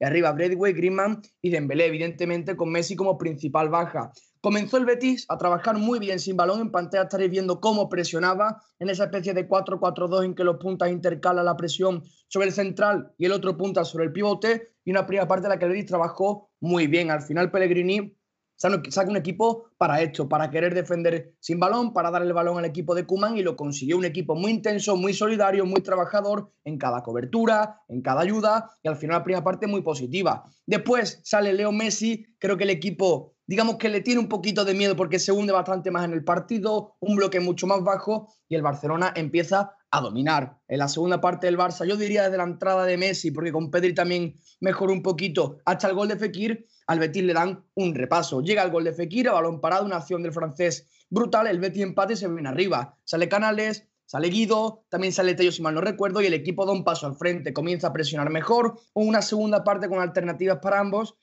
y 0.00 0.04
arriba 0.04 0.32
Bradway, 0.32 0.74
Griezmann 0.74 1.22
y 1.40 1.48
Dembélé, 1.48 1.86
evidentemente 1.86 2.56
con 2.56 2.70
Messi 2.70 2.94
como 2.94 3.16
principal 3.16 3.70
baja. 3.70 4.12
Comenzó 4.42 4.76
el 4.76 4.86
Betis 4.86 5.24
a 5.28 5.38
trabajar 5.38 5.78
muy 5.78 6.00
bien 6.00 6.18
sin 6.18 6.36
balón. 6.36 6.60
En 6.60 6.72
pantalla 6.72 7.04
estaréis 7.04 7.30
viendo 7.30 7.60
cómo 7.60 7.88
presionaba 7.88 8.60
en 8.80 8.90
esa 8.90 9.04
especie 9.04 9.34
de 9.34 9.48
4-4-2 9.48 10.24
en 10.24 10.34
que 10.34 10.42
los 10.42 10.56
puntas 10.56 10.90
intercalan 10.90 11.44
la 11.44 11.56
presión 11.56 12.02
sobre 12.26 12.48
el 12.48 12.52
central 12.52 13.14
y 13.18 13.26
el 13.26 13.32
otro 13.32 13.56
punta 13.56 13.84
sobre 13.84 14.06
el 14.06 14.12
pivote. 14.12 14.74
Y 14.84 14.90
una 14.90 15.06
primera 15.06 15.28
parte 15.28 15.46
en 15.46 15.50
la 15.50 15.60
que 15.60 15.66
el 15.66 15.70
Betis 15.70 15.86
trabajó 15.86 16.50
muy 16.58 16.88
bien. 16.88 17.12
Al 17.12 17.22
final 17.22 17.52
Pellegrini 17.52 18.16
saca 18.56 19.10
un 19.10 19.16
equipo 19.16 19.70
para 19.78 20.02
esto, 20.02 20.28
para 20.28 20.50
querer 20.50 20.74
defender 20.74 21.34
sin 21.38 21.60
balón, 21.60 21.92
para 21.92 22.10
dar 22.10 22.22
el 22.22 22.32
balón 22.32 22.58
al 22.58 22.64
equipo 22.64 22.94
de 22.96 23.06
Kuman 23.06 23.36
y 23.36 23.42
lo 23.42 23.54
consiguió 23.54 23.96
un 23.96 24.04
equipo 24.04 24.34
muy 24.34 24.50
intenso, 24.50 24.96
muy 24.96 25.14
solidario, 25.14 25.66
muy 25.66 25.82
trabajador 25.82 26.52
en 26.64 26.78
cada 26.78 27.02
cobertura, 27.02 27.80
en 27.88 28.02
cada 28.02 28.22
ayuda 28.22 28.70
y 28.82 28.88
al 28.88 28.96
final 28.96 29.18
la 29.18 29.24
primera 29.24 29.44
parte 29.44 29.66
muy 29.66 29.82
positiva. 29.82 30.44
Después 30.66 31.20
sale 31.24 31.52
Leo 31.52 31.72
Messi, 31.72 32.26
creo 32.38 32.56
que 32.56 32.64
el 32.64 32.70
equipo 32.70 33.31
digamos 33.46 33.76
que 33.76 33.88
le 33.88 34.00
tiene 34.00 34.20
un 34.20 34.28
poquito 34.28 34.64
de 34.64 34.74
miedo 34.74 34.96
porque 34.96 35.18
se 35.18 35.32
hunde 35.32 35.52
bastante 35.52 35.90
más 35.90 36.04
en 36.04 36.12
el 36.12 36.24
partido, 36.24 36.96
un 37.00 37.16
bloque 37.16 37.40
mucho 37.40 37.66
más 37.66 37.82
bajo 37.82 38.28
y 38.48 38.54
el 38.54 38.62
Barcelona 38.62 39.12
empieza 39.16 39.74
a 39.90 40.00
dominar. 40.00 40.58
En 40.68 40.78
la 40.78 40.88
segunda 40.88 41.20
parte 41.20 41.46
del 41.46 41.58
Barça, 41.58 41.86
yo 41.86 41.96
diría 41.96 42.24
desde 42.24 42.38
la 42.38 42.44
entrada 42.44 42.86
de 42.86 42.96
Messi, 42.96 43.30
porque 43.30 43.52
con 43.52 43.70
Pedri 43.70 43.94
también 43.94 44.34
mejoró 44.60 44.92
un 44.92 45.02
poquito, 45.02 45.58
hasta 45.66 45.88
el 45.88 45.94
gol 45.94 46.08
de 46.08 46.16
Fekir, 46.16 46.66
al 46.86 46.98
Betis 46.98 47.22
le 47.22 47.34
dan 47.34 47.64
un 47.74 47.94
repaso. 47.94 48.40
Llega 48.40 48.62
el 48.62 48.70
gol 48.70 48.84
de 48.84 48.92
Fekir, 48.92 49.28
a 49.28 49.32
balón 49.32 49.60
parado, 49.60 49.84
una 49.84 49.96
acción 49.96 50.22
del 50.22 50.32
francés 50.32 50.88
brutal, 51.10 51.46
el 51.46 51.60
Betis 51.60 51.82
empate 51.82 52.14
y 52.14 52.16
se 52.16 52.28
viene 52.28 52.48
arriba. 52.48 52.98
Sale 53.04 53.28
Canales, 53.28 53.86
sale 54.06 54.28
Guido, 54.28 54.86
también 54.88 55.12
sale 55.12 55.34
Tello 55.34 55.52
si 55.52 55.62
mal 55.62 55.74
no 55.74 55.82
recuerdo, 55.82 56.22
y 56.22 56.26
el 56.26 56.34
equipo 56.34 56.64
da 56.64 56.72
un 56.72 56.84
paso 56.84 57.06
al 57.06 57.16
frente, 57.16 57.52
comienza 57.52 57.88
a 57.88 57.92
presionar 57.92 58.30
mejor, 58.30 58.78
una 58.94 59.20
segunda 59.20 59.62
parte 59.62 59.88
con 59.88 60.00
alternativas 60.00 60.58
para 60.62 60.80
ambos, 60.80 61.16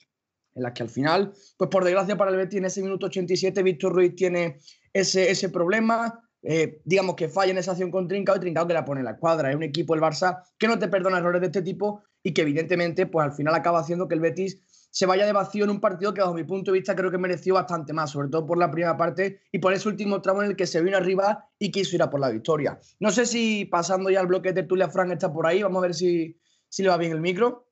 en 0.60 0.64
las 0.64 0.74
que 0.74 0.84
al 0.84 0.90
final, 0.90 1.34
pues 1.58 1.70
por 1.70 1.84
desgracia 1.84 2.18
para 2.18 2.32
el 2.32 2.38
Betis 2.38 2.60
en 2.60 2.66
ese 2.66 2.82
minuto 2.82 3.08
87, 3.08 3.64
Víctor 3.64 3.94
Ruiz 3.94 4.16
tiene 4.16 4.60
ese, 4.94 5.32
ese 5.32 5.50
problema, 5.50 6.22
eh, 6.42 6.82
digamos 6.86 7.16
que 7.16 7.28
falla 7.28 7.52
en 7.52 7.58
esa 7.58 7.72
acción 7.72 7.92
con 7.92 8.08
Trincao 8.08 8.38
y 8.38 8.40
Trincao 8.40 8.68
que 8.68 8.74
la 8.74 8.86
pone 8.86 9.02
en 9.02 9.06
la 9.06 9.18
cuadra. 9.18 9.50
Es 9.50 9.56
un 9.56 9.64
equipo, 9.64 9.96
el 9.96 10.02
Barça, 10.02 10.44
que 10.58 10.68
no 10.68 10.78
te 10.78 10.88
perdona 10.88 11.18
errores 11.18 11.42
de 11.42 11.48
este 11.48 11.62
tipo 11.62 12.04
y 12.24 12.34
que 12.34 12.42
evidentemente, 12.42 13.08
pues 13.08 13.26
al 13.26 13.34
final 13.34 13.56
acaba 13.56 13.80
haciendo 13.80 14.08
que 14.08 14.16
el 14.16 14.22
Betis 14.22 14.62
se 14.92 15.06
vaya 15.06 15.26
de 15.26 15.34
vacío 15.34 15.66
en 15.66 15.70
un 15.70 15.80
partido 15.80 16.14
que, 16.14 16.22
bajo 16.22 16.34
mi 16.34 16.44
punto 16.44 16.72
de 16.72 16.80
vista, 16.80 16.96
creo 16.96 17.12
que 17.12 17.18
mereció 17.18 17.54
bastante 17.54 17.94
más, 17.94 18.12
sobre 18.12 18.30
todo 18.30 18.46
por 18.46 18.58
la 18.58 18.72
primera 18.72 18.98
parte 18.98 19.42
y 19.52 19.60
por 19.60 19.74
ese 19.74 19.88
último 19.88 20.22
tramo 20.22 20.42
en 20.42 20.50
el 20.50 20.56
que 20.56 20.66
se 20.66 20.82
vino 20.82 20.98
arriba 20.98 21.48
y 21.60 21.72
quiso 21.72 21.96
ir 21.96 22.02
a 22.02 22.10
por 22.10 22.20
la 22.20 22.30
victoria. 22.30 22.80
No 23.00 23.12
sé 23.12 23.26
si 23.26 23.66
pasando 23.66 24.10
ya 24.10 24.20
al 24.20 24.28
bloque 24.28 24.52
de 24.52 24.64
Tulia 24.64 24.90
Frank 24.90 25.12
está 25.12 25.32
por 25.32 25.46
ahí, 25.46 25.62
vamos 25.62 25.78
a 25.78 25.82
ver 25.82 25.94
si, 25.94 26.40
si 26.68 26.84
le 26.84 26.90
va 26.90 26.98
bien 26.98 27.12
el 27.12 27.22
micro. 27.22 27.68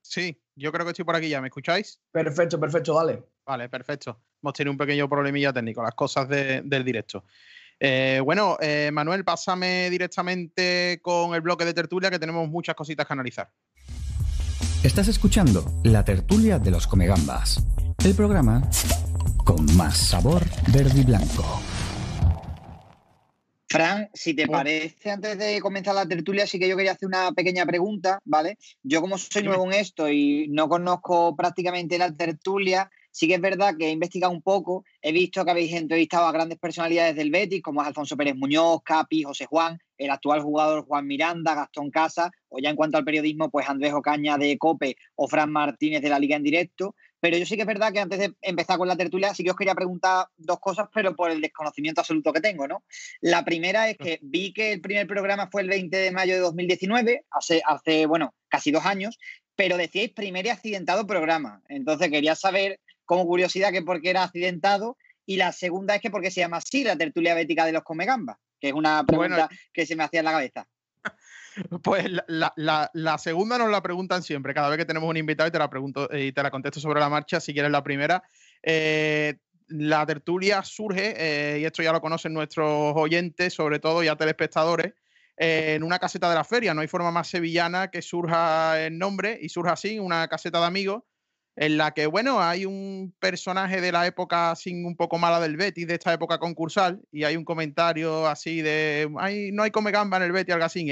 Sí, 0.00 0.42
yo 0.56 0.72
creo 0.72 0.84
que 0.84 0.90
estoy 0.90 1.04
por 1.04 1.16
aquí 1.16 1.28
ya, 1.28 1.40
¿me 1.40 1.48
escucháis? 1.48 2.00
Perfecto, 2.10 2.58
perfecto, 2.58 2.94
dale. 2.94 3.22
Vale, 3.46 3.68
perfecto. 3.68 4.20
Hemos 4.42 4.54
tenido 4.54 4.72
un 4.72 4.78
pequeño 4.78 5.08
problemilla 5.08 5.52
técnico, 5.52 5.82
las 5.82 5.94
cosas 5.94 6.28
del 6.28 6.84
directo. 6.84 7.24
Eh, 7.78 8.20
bueno, 8.24 8.56
eh, 8.60 8.90
Manuel, 8.92 9.24
pásame 9.24 9.90
directamente 9.90 11.00
con 11.02 11.34
el 11.34 11.40
bloque 11.40 11.64
de 11.64 11.74
tertulia 11.74 12.10
que 12.10 12.18
tenemos 12.18 12.48
muchas 12.48 12.74
cositas 12.74 13.06
que 13.06 13.12
analizar. 13.12 13.50
Estás 14.82 15.08
escuchando 15.08 15.64
La 15.82 16.04
tertulia 16.04 16.58
de 16.58 16.70
los 16.70 16.86
Comegambas, 16.86 17.64
el 18.04 18.14
programa 18.14 18.62
con 19.44 19.64
más 19.76 19.96
sabor 19.96 20.42
verde 20.72 21.00
y 21.00 21.04
blanco. 21.04 21.60
Fran, 23.74 24.08
si 24.14 24.34
te 24.34 24.46
parece, 24.46 25.10
antes 25.10 25.36
de 25.36 25.60
comenzar 25.60 25.96
la 25.96 26.06
tertulia, 26.06 26.46
sí 26.46 26.60
que 26.60 26.68
yo 26.68 26.76
quería 26.76 26.92
hacer 26.92 27.08
una 27.08 27.32
pequeña 27.32 27.66
pregunta, 27.66 28.20
¿vale? 28.24 28.56
Yo 28.84 29.00
como 29.00 29.18
soy 29.18 29.42
nuevo 29.42 29.64
en 29.64 29.72
esto 29.72 30.08
y 30.08 30.46
no 30.48 30.68
conozco 30.68 31.34
prácticamente 31.34 31.98
la 31.98 32.14
tertulia, 32.14 32.88
sí 33.10 33.26
que 33.26 33.34
es 33.34 33.40
verdad 33.40 33.74
que 33.76 33.88
he 33.88 33.90
investigado 33.90 34.32
un 34.32 34.42
poco, 34.42 34.84
he 35.02 35.10
visto 35.10 35.44
que 35.44 35.50
habéis 35.50 35.72
entrevistado 35.72 36.24
a 36.26 36.30
grandes 36.30 36.60
personalidades 36.60 37.16
del 37.16 37.32
Betis, 37.32 37.62
como 37.62 37.82
es 37.82 37.88
Alfonso 37.88 38.16
Pérez 38.16 38.36
Muñoz, 38.36 38.80
Capi, 38.84 39.24
José 39.24 39.46
Juan, 39.46 39.76
el 39.98 40.10
actual 40.10 40.40
jugador 40.42 40.84
Juan 40.86 41.08
Miranda, 41.08 41.56
Gastón 41.56 41.90
Casa, 41.90 42.30
o 42.50 42.60
ya 42.60 42.70
en 42.70 42.76
cuanto 42.76 42.96
al 42.96 43.04
periodismo, 43.04 43.50
pues 43.50 43.68
Andrés 43.68 43.92
Ocaña 43.92 44.38
de 44.38 44.56
Cope 44.56 44.96
o 45.16 45.26
Fran 45.26 45.50
Martínez 45.50 46.00
de 46.00 46.10
la 46.10 46.20
Liga 46.20 46.36
en 46.36 46.44
directo. 46.44 46.94
Pero 47.24 47.38
yo 47.38 47.46
sí 47.46 47.56
que 47.56 47.62
es 47.62 47.66
verdad 47.66 47.90
que 47.90 48.00
antes 48.00 48.18
de 48.18 48.34
empezar 48.42 48.76
con 48.76 48.86
la 48.86 48.98
tertulia, 48.98 49.32
sí 49.32 49.42
que 49.42 49.50
os 49.50 49.56
quería 49.56 49.74
preguntar 49.74 50.26
dos 50.36 50.60
cosas, 50.60 50.88
pero 50.92 51.16
por 51.16 51.30
el 51.30 51.40
desconocimiento 51.40 52.02
absoluto 52.02 52.34
que 52.34 52.42
tengo, 52.42 52.68
¿no? 52.68 52.84
La 53.22 53.46
primera 53.46 53.88
es 53.88 53.96
que 53.96 54.18
vi 54.20 54.52
que 54.52 54.72
el 54.72 54.82
primer 54.82 55.06
programa 55.06 55.48
fue 55.50 55.62
el 55.62 55.68
20 55.68 55.96
de 55.96 56.10
mayo 56.10 56.34
de 56.34 56.40
2019, 56.40 57.24
hace, 57.30 57.62
hace 57.64 58.04
bueno, 58.04 58.34
casi 58.50 58.72
dos 58.72 58.84
años, 58.84 59.18
pero 59.56 59.78
decíais 59.78 60.12
primer 60.12 60.44
y 60.44 60.50
accidentado 60.50 61.06
programa. 61.06 61.62
Entonces 61.70 62.10
quería 62.10 62.34
saber, 62.34 62.78
como 63.06 63.24
curiosidad, 63.24 63.72
que 63.72 63.80
por 63.80 64.02
qué 64.02 64.10
era 64.10 64.24
accidentado. 64.24 64.98
Y 65.24 65.38
la 65.38 65.52
segunda 65.52 65.94
es 65.94 66.02
que 66.02 66.10
por 66.10 66.20
qué 66.20 66.30
se 66.30 66.40
llama 66.40 66.58
así 66.58 66.84
la 66.84 66.98
tertulia 66.98 67.34
bética 67.34 67.64
de 67.64 67.72
los 67.72 67.84
Comegambas, 67.84 68.36
que 68.60 68.68
es 68.68 68.74
una 68.74 69.02
pregunta 69.06 69.48
que 69.72 69.86
se 69.86 69.96
me 69.96 70.04
hacía 70.04 70.20
en 70.20 70.26
la 70.26 70.32
cabeza. 70.32 70.66
Pues 71.82 72.10
la, 72.26 73.18
segunda 73.18 73.58
nos 73.58 73.70
la 73.70 73.82
preguntan 73.82 74.22
siempre, 74.22 74.54
cada 74.54 74.68
vez 74.68 74.78
que 74.78 74.84
tenemos 74.84 75.08
un 75.08 75.16
invitado 75.16 75.48
y 75.48 75.52
te 75.52 75.58
la 75.58 75.70
pregunto 75.70 76.08
y 76.12 76.32
te 76.32 76.42
la 76.42 76.50
contesto 76.50 76.80
sobre 76.80 77.00
la 77.00 77.08
marcha, 77.08 77.40
si 77.40 77.52
quieres 77.52 77.70
la 77.70 77.84
primera. 77.84 78.22
Eh, 78.62 79.36
la 79.68 80.04
tertulia 80.04 80.62
surge, 80.62 81.14
eh, 81.16 81.60
y 81.60 81.64
esto 81.64 81.82
ya 81.82 81.92
lo 81.92 82.00
conocen 82.00 82.34
nuestros 82.34 82.92
oyentes, 82.96 83.54
sobre 83.54 83.78
todo 83.78 84.02
ya 84.02 84.16
telespectadores, 84.16 84.94
eh, 85.36 85.74
en 85.76 85.82
una 85.82 85.98
caseta 85.98 86.28
de 86.28 86.34
la 86.34 86.44
feria. 86.44 86.74
No 86.74 86.80
hay 86.80 86.88
forma 86.88 87.10
más 87.10 87.28
sevillana 87.28 87.88
que 87.88 88.02
surja 88.02 88.80
el 88.84 88.98
nombre 88.98 89.38
y 89.40 89.48
surja 89.48 89.72
así, 89.72 89.98
una 89.98 90.28
caseta 90.28 90.60
de 90.60 90.66
amigos, 90.66 91.02
en 91.56 91.76
la 91.76 91.92
que, 91.92 92.06
bueno, 92.06 92.40
hay 92.42 92.66
un 92.66 93.14
personaje 93.20 93.80
de 93.80 93.92
la 93.92 94.06
época 94.06 94.54
sin 94.56 94.84
un 94.84 94.96
poco 94.96 95.18
mala 95.18 95.40
del 95.40 95.56
Betis, 95.56 95.86
de 95.86 95.94
esta 95.94 96.12
época 96.12 96.38
concursal, 96.38 97.00
y 97.12 97.24
hay 97.24 97.36
un 97.36 97.44
comentario 97.44 98.26
así 98.26 98.60
de, 98.60 99.08
no 99.52 99.62
hay 99.62 99.70
come 99.70 99.90
gamba 99.90 100.16
en 100.16 100.24
el 100.24 100.32
Betis, 100.32 100.54
algo 100.54 100.66
así 100.66 100.84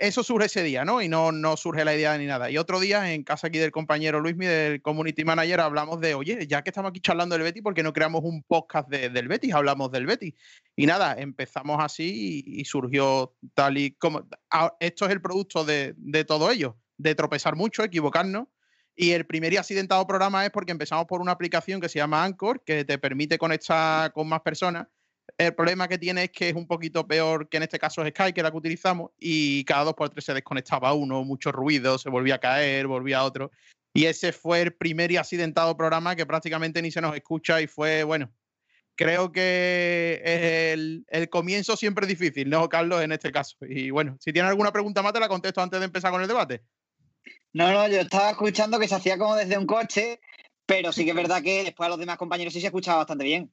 eso 0.00 0.22
surge 0.22 0.46
ese 0.46 0.62
día, 0.62 0.84
¿no? 0.84 1.02
Y 1.02 1.08
no, 1.08 1.30
no 1.30 1.56
surge 1.58 1.84
la 1.84 1.94
idea 1.94 2.16
ni 2.16 2.24
nada. 2.24 2.50
Y 2.50 2.56
otro 2.56 2.80
día, 2.80 3.12
en 3.12 3.22
casa 3.22 3.48
aquí 3.48 3.58
del 3.58 3.70
compañero 3.70 4.18
Luismi, 4.20 4.46
del 4.46 4.80
Community 4.80 5.24
Manager, 5.24 5.60
hablamos 5.60 6.00
de, 6.00 6.14
oye, 6.14 6.46
ya 6.46 6.62
que 6.62 6.70
estamos 6.70 6.88
aquí 6.88 7.00
charlando 7.00 7.34
del 7.34 7.44
Betis, 7.44 7.62
¿por 7.62 7.74
qué 7.74 7.82
no 7.82 7.92
creamos 7.92 8.22
un 8.24 8.42
podcast 8.42 8.88
del 8.88 9.28
Betis? 9.28 9.52
Hablamos 9.52 9.92
del 9.92 10.06
Betis. 10.06 10.34
Y 10.74 10.86
nada, 10.86 11.14
empezamos 11.18 11.76
así 11.80 12.42
y, 12.46 12.64
surgió 12.64 13.34
tal 13.52 13.76
y 13.76 13.92
como... 13.92 14.26
esto 14.80 15.04
es 15.04 15.12
el 15.12 15.20
producto 15.20 15.64
de, 15.64 15.94
de 15.98 16.24
todo 16.24 16.50
ello, 16.50 16.78
de 16.96 17.14
tropezar 17.14 17.54
mucho, 17.54 17.84
equivocarnos. 17.84 18.48
Y 19.00 19.12
el 19.12 19.24
primer 19.24 19.52
y 19.52 19.56
accidentado 19.56 20.06
programa 20.06 20.44
es 20.44 20.50
porque 20.50 20.72
empezamos 20.72 21.06
por 21.06 21.22
una 21.22 21.32
aplicación 21.32 21.80
que 21.80 21.88
se 21.88 21.98
llama 21.98 22.22
Anchor, 22.22 22.62
que 22.62 22.84
te 22.84 22.98
permite 22.98 23.38
conectar 23.38 24.12
con 24.12 24.28
más 24.28 24.42
personas 24.42 24.88
el 25.38 25.54
problema 25.54 25.88
que 25.88 25.96
tiene 25.98 26.24
es 26.24 26.30
que 26.30 26.48
es 26.50 26.54
un 26.54 26.66
poquito 26.66 27.06
peor 27.06 27.48
que 27.48 27.56
en 27.56 27.62
este 27.62 27.78
caso 27.78 28.02
es 28.02 28.10
Skype, 28.10 28.34
que 28.34 28.42
la 28.42 28.50
que 28.50 28.56
utilizamos, 28.56 29.10
y 29.18 29.64
cada 29.64 29.84
dos 29.84 29.94
por 29.94 30.10
tres 30.10 30.24
se 30.24 30.34
desconectaba 30.34 30.92
uno, 30.92 31.24
mucho 31.24 31.52
ruido, 31.52 31.98
se 31.98 32.10
volvía 32.10 32.36
a 32.36 32.38
caer, 32.40 32.86
volvía 32.86 33.18
a 33.18 33.24
otro. 33.24 33.50
Y 33.94 34.04
ese 34.04 34.32
fue 34.32 34.60
el 34.60 34.72
primer 34.72 35.10
y 35.10 35.16
accidentado 35.16 35.76
programa 35.76 36.14
que 36.14 36.26
prácticamente 36.26 36.82
ni 36.82 36.90
se 36.90 37.00
nos 37.00 37.14
escucha 37.16 37.60
y 37.60 37.66
fue, 37.66 38.04
bueno, 38.04 38.30
creo 38.94 39.32
que 39.32 40.20
el, 40.72 41.04
el 41.08 41.28
comienzo 41.28 41.76
siempre 41.76 42.04
es 42.04 42.08
difícil, 42.08 42.50
¿no, 42.50 42.68
Carlos? 42.68 43.02
En 43.02 43.12
este 43.12 43.32
caso. 43.32 43.56
Y 43.62 43.90
bueno, 43.90 44.16
si 44.20 44.32
tienes 44.32 44.50
alguna 44.50 44.72
pregunta 44.72 45.02
más, 45.02 45.12
te 45.12 45.20
la 45.20 45.28
contesto 45.28 45.60
antes 45.60 45.80
de 45.80 45.86
empezar 45.86 46.10
con 46.12 46.22
el 46.22 46.28
debate. 46.28 46.62
No, 47.52 47.72
no, 47.72 47.88
yo 47.88 48.00
estaba 48.00 48.30
escuchando 48.30 48.78
que 48.78 48.88
se 48.88 48.94
hacía 48.94 49.18
como 49.18 49.34
desde 49.34 49.58
un 49.58 49.66
coche, 49.66 50.20
pero 50.66 50.92
sí 50.92 51.04
que 51.04 51.10
es 51.10 51.16
verdad 51.16 51.42
que 51.42 51.64
después 51.64 51.86
a 51.86 51.90
los 51.90 51.98
demás 51.98 52.16
compañeros 52.16 52.52
sí 52.52 52.60
se 52.60 52.66
escuchaba 52.66 52.98
bastante 52.98 53.24
bien. 53.24 53.52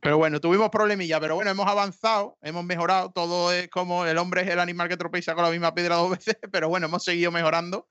Pero 0.00 0.16
bueno, 0.16 0.40
tuvimos 0.40 0.70
problemilla, 0.70 1.20
pero 1.20 1.34
bueno, 1.34 1.50
hemos 1.50 1.66
avanzado, 1.66 2.38
hemos 2.42 2.64
mejorado. 2.64 3.12
Todo 3.12 3.52
es 3.52 3.68
como 3.68 4.06
el 4.06 4.16
hombre 4.16 4.40
es 4.42 4.48
el 4.48 4.58
animal 4.58 4.88
que 4.88 4.96
tropeza 4.96 5.34
con 5.34 5.44
la 5.44 5.50
misma 5.50 5.74
piedra 5.74 5.96
dos 5.96 6.10
veces, 6.18 6.36
pero 6.50 6.68
bueno, 6.68 6.86
hemos 6.86 7.04
seguido 7.04 7.30
mejorando 7.30 7.86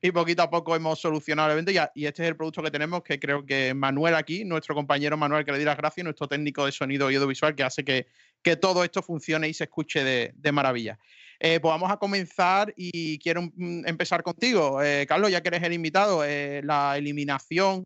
y 0.00 0.12
poquito 0.12 0.42
a 0.42 0.50
poco 0.50 0.76
hemos 0.76 1.00
solucionado 1.00 1.48
el 1.48 1.58
evento. 1.58 1.72
Y, 1.94 2.06
este 2.06 2.22
es 2.22 2.28
el 2.28 2.36
producto 2.36 2.62
que 2.62 2.70
tenemos, 2.70 3.02
que 3.02 3.18
creo 3.18 3.44
que 3.44 3.74
Manuel 3.74 4.14
aquí, 4.14 4.44
nuestro 4.44 4.74
compañero 4.74 5.16
Manuel, 5.16 5.44
que 5.44 5.52
le 5.52 5.58
di 5.58 5.64
las 5.64 5.76
gracias, 5.76 6.04
nuestro 6.04 6.28
técnico 6.28 6.66
de 6.66 6.72
sonido 6.72 7.10
y 7.10 7.16
audiovisual, 7.16 7.54
que 7.54 7.62
hace 7.62 7.84
que, 7.84 8.06
que 8.42 8.56
todo 8.56 8.84
esto 8.84 9.02
funcione 9.02 9.48
y 9.48 9.54
se 9.54 9.64
escuche 9.64 10.04
de, 10.04 10.52
maravilla. 10.52 10.98
Eh, 11.42 11.58
pues 11.58 11.72
vamos 11.72 11.90
a 11.90 11.96
comenzar 11.96 12.72
y 12.76 13.18
quiero 13.18 13.42
mm, 13.42 13.86
empezar 13.86 14.22
contigo. 14.22 14.82
Eh, 14.82 15.06
Carlos, 15.08 15.30
ya 15.30 15.40
que 15.40 15.48
eres 15.48 15.62
el 15.62 15.72
invitado, 15.72 16.22
eh, 16.22 16.60
la 16.62 16.98
eliminación 16.98 17.82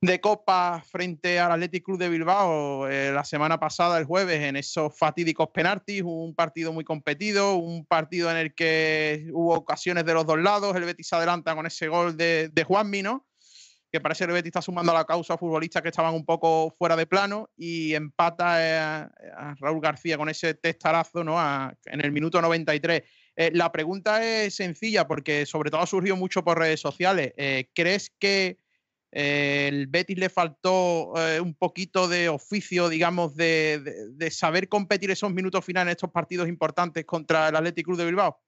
de 0.00 0.20
Copa 0.20 0.84
frente 0.88 1.40
al 1.40 1.50
Athletic 1.52 1.84
Club 1.84 1.98
de 1.98 2.08
Bilbao 2.08 2.86
eh, 2.88 3.10
la 3.12 3.24
semana 3.24 3.58
pasada, 3.58 3.98
el 3.98 4.04
jueves, 4.04 4.40
en 4.40 4.54
esos 4.54 4.96
fatídicos 4.96 5.48
penaltis, 5.52 6.02
un 6.02 6.34
partido 6.34 6.72
muy 6.72 6.84
competido, 6.84 7.56
un 7.56 7.84
partido 7.84 8.30
en 8.30 8.36
el 8.36 8.54
que 8.54 9.26
hubo 9.32 9.54
ocasiones 9.54 10.04
de 10.04 10.14
los 10.14 10.24
dos 10.24 10.38
lados, 10.38 10.76
el 10.76 10.84
Betis 10.84 11.12
adelanta 11.12 11.56
con 11.56 11.66
ese 11.66 11.88
gol 11.88 12.16
de, 12.16 12.50
de. 12.52 12.64
Que 13.96 14.00
parece 14.02 14.24
que 14.24 14.30
el 14.30 14.34
Betis 14.34 14.50
está 14.50 14.62
sumando 14.62 14.92
a 14.92 14.94
la 14.94 15.04
causa 15.04 15.34
a 15.34 15.38
futbolistas 15.38 15.82
que 15.82 15.88
estaban 15.88 16.14
un 16.14 16.26
poco 16.26 16.74
fuera 16.78 16.96
de 16.96 17.06
plano 17.06 17.48
y 17.56 17.94
empata 17.94 18.62
eh, 18.62 18.78
a, 18.78 19.54
Raúl 19.58 19.80
García 19.80 20.18
con 20.18 20.28
ese 20.28 20.52
testarazo 20.52 21.24
¿no? 21.24 21.38
en 21.86 22.00
el 22.00 22.12
minuto 22.12 22.42
93. 22.42 23.02
Eh, 23.36 23.50
la 23.54 23.72
pregunta 23.72 24.22
es 24.22 24.54
sencilla 24.54 25.08
porque 25.08 25.46
sobre 25.46 25.70
todo 25.70 25.80
ha 25.80 25.86
surgido 25.86 26.16
mucho 26.16 26.44
por 26.44 26.58
redes 26.58 26.80
sociales. 26.80 27.32
¿Crees 27.74 28.12
que 28.18 28.58
el 29.16 29.86
Betis 29.86 30.18
le 30.18 30.28
faltó 30.28 31.14
eh, 31.16 31.40
un 31.40 31.54
poquito 31.54 32.06
de 32.06 32.28
oficio, 32.28 32.90
digamos, 32.90 33.34
de, 33.34 34.28
saber 34.30 34.68
competir 34.68 35.10
esos 35.10 35.32
minutos 35.32 35.64
finales 35.64 35.86
en 35.86 35.92
estos 35.92 36.10
partidos 36.10 36.48
importantes 36.48 37.06
contra 37.06 37.48
el 37.48 37.56
Athletic 37.56 37.86
Club 37.86 37.96
de 37.96 38.04
Bilbao. 38.04 38.38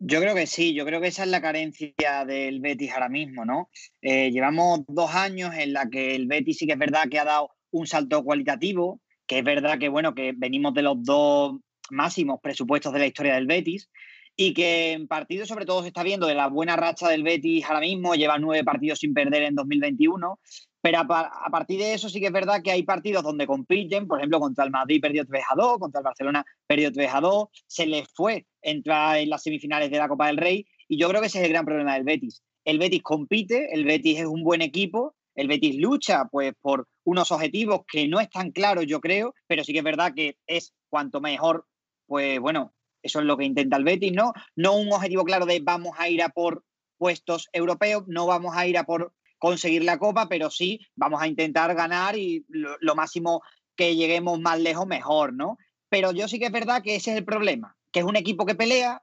Yo 0.00 0.20
creo 0.20 0.34
que 0.34 0.46
sí, 0.46 0.74
yo 0.74 0.84
creo 0.84 1.00
que 1.00 1.08
esa 1.08 1.24
es 1.24 1.28
la 1.28 1.40
carencia 1.40 2.24
del 2.24 2.60
Betis 2.60 2.92
ahora 2.92 3.08
mismo, 3.08 3.44
¿no? 3.44 3.68
Eh, 4.00 4.30
llevamos 4.30 4.80
dos 4.86 5.12
años 5.12 5.52
en 5.56 5.72
la 5.72 5.90
que 5.90 6.14
el 6.14 6.28
Betis 6.28 6.58
sí 6.58 6.66
que 6.66 6.74
es 6.74 6.78
verdad 6.78 7.08
que 7.10 7.18
ha 7.18 7.24
dado 7.24 7.50
un 7.72 7.86
salto 7.86 8.22
cualitativo, 8.22 9.00
que 9.26 9.38
es 9.38 9.44
verdad 9.44 9.78
que, 9.78 9.88
bueno, 9.88 10.14
que 10.14 10.32
venimos 10.36 10.72
de 10.74 10.82
los 10.82 11.02
dos 11.02 11.58
máximos 11.90 12.38
presupuestos 12.40 12.92
de 12.92 13.00
la 13.00 13.06
historia 13.06 13.34
del 13.34 13.48
Betis, 13.48 13.90
y 14.36 14.54
que 14.54 14.92
en 14.92 15.08
partidos 15.08 15.48
sobre 15.48 15.66
todo 15.66 15.82
se 15.82 15.88
está 15.88 16.04
viendo 16.04 16.28
de 16.28 16.36
la 16.36 16.46
buena 16.46 16.76
racha 16.76 17.08
del 17.08 17.24
Betis 17.24 17.64
ahora 17.64 17.80
mismo, 17.80 18.14
lleva 18.14 18.38
nueve 18.38 18.62
partidos 18.62 19.00
sin 19.00 19.12
perder 19.12 19.42
en 19.42 19.56
2021, 19.56 20.38
pero 20.80 21.00
a, 21.00 21.50
partir 21.50 21.80
de 21.80 21.94
eso 21.94 22.08
sí 22.08 22.20
que 22.20 22.26
es 22.26 22.32
verdad 22.32 22.62
que 22.62 22.70
hay 22.70 22.82
partidos 22.82 23.22
donde 23.22 23.46
compiten, 23.46 24.06
por 24.06 24.18
ejemplo, 24.18 24.38
contra 24.38 24.64
el 24.64 24.70
Madrid 24.70 25.00
perdió 25.00 25.24
3 25.26 25.44
a 25.50 25.54
2, 25.56 25.78
contra 25.78 26.00
el 26.00 26.04
Barcelona 26.04 26.44
perdió 26.66 26.92
3 26.92 27.10
a 27.14 27.20
2, 27.20 27.48
se 27.66 27.86
les 27.86 28.08
fue 28.08 28.46
entrar 28.62 29.18
en 29.18 29.28
las 29.28 29.42
semifinales 29.42 29.90
de 29.90 29.98
la 29.98 30.08
Copa 30.08 30.28
del 30.28 30.36
Rey 30.36 30.66
y 30.86 30.98
yo 30.98 31.08
creo 31.08 31.20
que 31.20 31.26
ese 31.26 31.38
es 31.38 31.44
el 31.44 31.52
gran 31.52 31.64
problema 31.64 31.94
del 31.94 32.04
Betis. 32.04 32.42
El 32.64 32.78
Betis 32.78 33.02
compite, 33.02 33.74
el 33.74 33.84
Betis 33.84 34.20
es 34.20 34.26
un 34.26 34.44
buen 34.44 34.62
equipo, 34.62 35.14
el 35.34 35.48
Betis 35.48 35.76
lucha 35.76 36.26
pues 36.30 36.52
por 36.60 36.86
unos 37.04 37.32
objetivos 37.32 37.80
que 37.90 38.06
no 38.06 38.20
están 38.20 38.50
claros, 38.50 38.86
yo 38.86 39.00
creo, 39.00 39.34
pero 39.46 39.64
sí 39.64 39.72
que 39.72 39.78
es 39.78 39.84
verdad 39.84 40.12
que 40.14 40.36
es 40.46 40.74
cuanto 40.88 41.20
mejor, 41.20 41.66
pues 42.06 42.38
bueno, 42.40 42.74
eso 43.02 43.20
es 43.20 43.24
lo 43.24 43.36
que 43.36 43.44
intenta 43.44 43.76
el 43.76 43.84
Betis, 43.84 44.12
¿no? 44.12 44.32
No 44.56 44.76
un 44.76 44.92
objetivo 44.92 45.24
claro 45.24 45.46
de 45.46 45.60
vamos 45.60 45.94
a 45.98 46.08
ir 46.08 46.22
a 46.22 46.28
por 46.28 46.64
puestos 46.98 47.48
europeos, 47.52 48.04
no 48.06 48.26
vamos 48.26 48.56
a 48.56 48.66
ir 48.66 48.76
a 48.76 48.84
por 48.84 49.12
conseguir 49.38 49.84
la 49.84 49.98
copa, 49.98 50.28
pero 50.28 50.50
sí 50.50 50.80
vamos 50.96 51.22
a 51.22 51.26
intentar 51.26 51.74
ganar 51.74 52.16
y 52.16 52.44
lo, 52.48 52.94
máximo 52.94 53.42
que 53.76 53.96
lleguemos 53.96 54.40
más 54.40 54.58
lejos, 54.58 54.86
mejor, 54.86 55.32
¿no? 55.32 55.56
Pero 55.88 56.12
yo 56.12 56.28
sí 56.28 56.38
que 56.38 56.46
es 56.46 56.52
verdad 56.52 56.82
que 56.82 56.96
ese 56.96 57.12
es 57.12 57.18
el 57.18 57.24
problema, 57.24 57.76
que 57.92 58.00
es 58.00 58.04
un 58.04 58.16
equipo 58.16 58.44
que 58.44 58.54
pelea, 58.54 59.02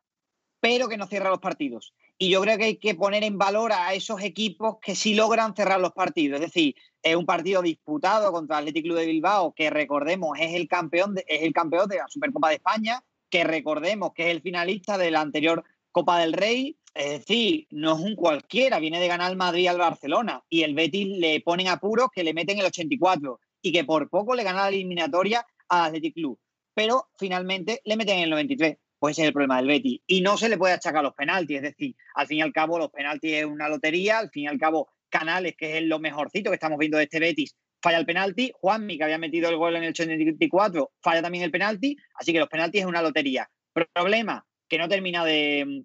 pero 0.59 0.89
que 0.89 0.97
no 0.97 1.07
cierra 1.07 1.29
los 1.29 1.39
partidos. 1.39 1.93
Y 2.17 2.29
yo 2.29 2.41
creo 2.41 2.57
que 2.57 2.63
hay 2.65 2.77
que 2.77 2.95
poner 2.95 3.23
en 3.23 3.37
valor 3.37 3.73
a 3.73 3.93
esos 3.93 4.21
equipos 4.21 4.77
que 4.81 4.95
sí 4.95 5.15
logran 5.15 5.55
cerrar 5.55 5.79
los 5.79 5.91
partidos. 5.91 6.39
Es 6.39 6.47
decir, 6.47 6.75
es 7.01 7.15
un 7.15 7.25
partido 7.25 7.61
disputado 7.61 8.31
contra 8.31 8.57
el 8.57 8.63
Athletic 8.63 8.83
Club 8.83 8.97
de 8.97 9.05
Bilbao, 9.05 9.53
que 9.53 9.69
recordemos 9.69 10.37
es 10.39 10.53
el 10.55 10.67
campeón 10.67 11.15
es 11.27 11.43
el 11.43 11.53
campeón 11.53 11.89
de 11.89 11.97
la 11.97 12.07
Supercopa 12.07 12.49
de 12.49 12.55
España, 12.55 13.03
que 13.29 13.43
recordemos 13.43 14.13
que 14.13 14.23
es 14.23 14.29
el 14.29 14.41
finalista 14.41 14.97
de 14.97 15.11
la 15.11 15.21
anterior 15.21 15.63
Copa 15.91 16.19
del 16.19 16.33
Rey. 16.33 16.77
Es 16.95 17.19
decir, 17.19 17.67
no 17.71 17.93
es 17.93 17.99
un 17.99 18.15
cualquiera, 18.15 18.79
viene 18.79 19.01
de 19.01 19.09
ganar 19.09 19.29
el 19.29 19.37
Madrid 19.37 19.67
al 19.67 19.77
Barcelona 19.77 20.41
y 20.49 20.63
el 20.63 20.73
Betis 20.73 21.05
le 21.17 21.41
ponen 21.41 21.67
apuros 21.67 22.07
que 22.09 22.23
le 22.23 22.33
meten 22.33 22.57
el 22.57 22.65
84 22.65 23.37
y 23.61 23.73
que 23.73 23.83
por 23.83 24.09
poco 24.09 24.33
le 24.33 24.43
gana 24.43 24.61
la 24.61 24.69
eliminatoria 24.69 25.45
al 25.67 25.87
Athletic 25.87 26.13
Club. 26.13 26.39
Pero 26.73 27.09
finalmente 27.19 27.81
le 27.83 27.97
meten 27.97 28.19
el 28.19 28.29
93. 28.29 28.77
Pues 28.97 29.11
ese 29.11 29.23
es 29.23 29.27
el 29.27 29.33
problema 29.33 29.57
del 29.57 29.67
Betis. 29.67 29.99
Y 30.07 30.21
no 30.21 30.37
se 30.37 30.47
le 30.47 30.57
puede 30.57 30.73
achacar 30.73 31.03
los 31.03 31.13
penaltis. 31.13 31.57
Es 31.57 31.63
decir, 31.63 31.95
al 32.15 32.27
fin 32.27 32.37
y 32.37 32.41
al 32.41 32.53
cabo, 32.53 32.79
los 32.79 32.89
penaltis 32.91 33.33
es 33.33 33.45
una 33.45 33.67
lotería. 33.67 34.19
Al 34.19 34.29
fin 34.29 34.43
y 34.43 34.47
al 34.47 34.57
cabo, 34.57 34.87
Canales, 35.09 35.55
que 35.57 35.77
es 35.77 35.83
lo 35.83 35.99
mejorcito 35.99 36.49
que 36.49 36.55
estamos 36.55 36.79
viendo 36.79 36.97
de 36.97 37.03
este 37.03 37.19
Betis, 37.19 37.55
falla 37.81 37.97
el 37.97 38.05
penalti. 38.05 38.53
Juanmi, 38.55 38.97
que 38.97 39.03
había 39.03 39.17
metido 39.17 39.49
el 39.49 39.57
gol 39.57 39.75
en 39.75 39.83
el 39.83 39.89
84, 39.89 40.91
falla 41.01 41.21
también 41.21 41.43
el 41.43 41.51
penalti. 41.51 41.97
Así 42.15 42.31
que 42.31 42.39
los 42.39 42.49
penaltis 42.49 42.81
es 42.81 42.87
una 42.87 43.01
lotería. 43.01 43.49
Problema 43.93 44.45
que 44.69 44.77
no 44.77 44.87
termina 44.87 45.25
de, 45.25 45.83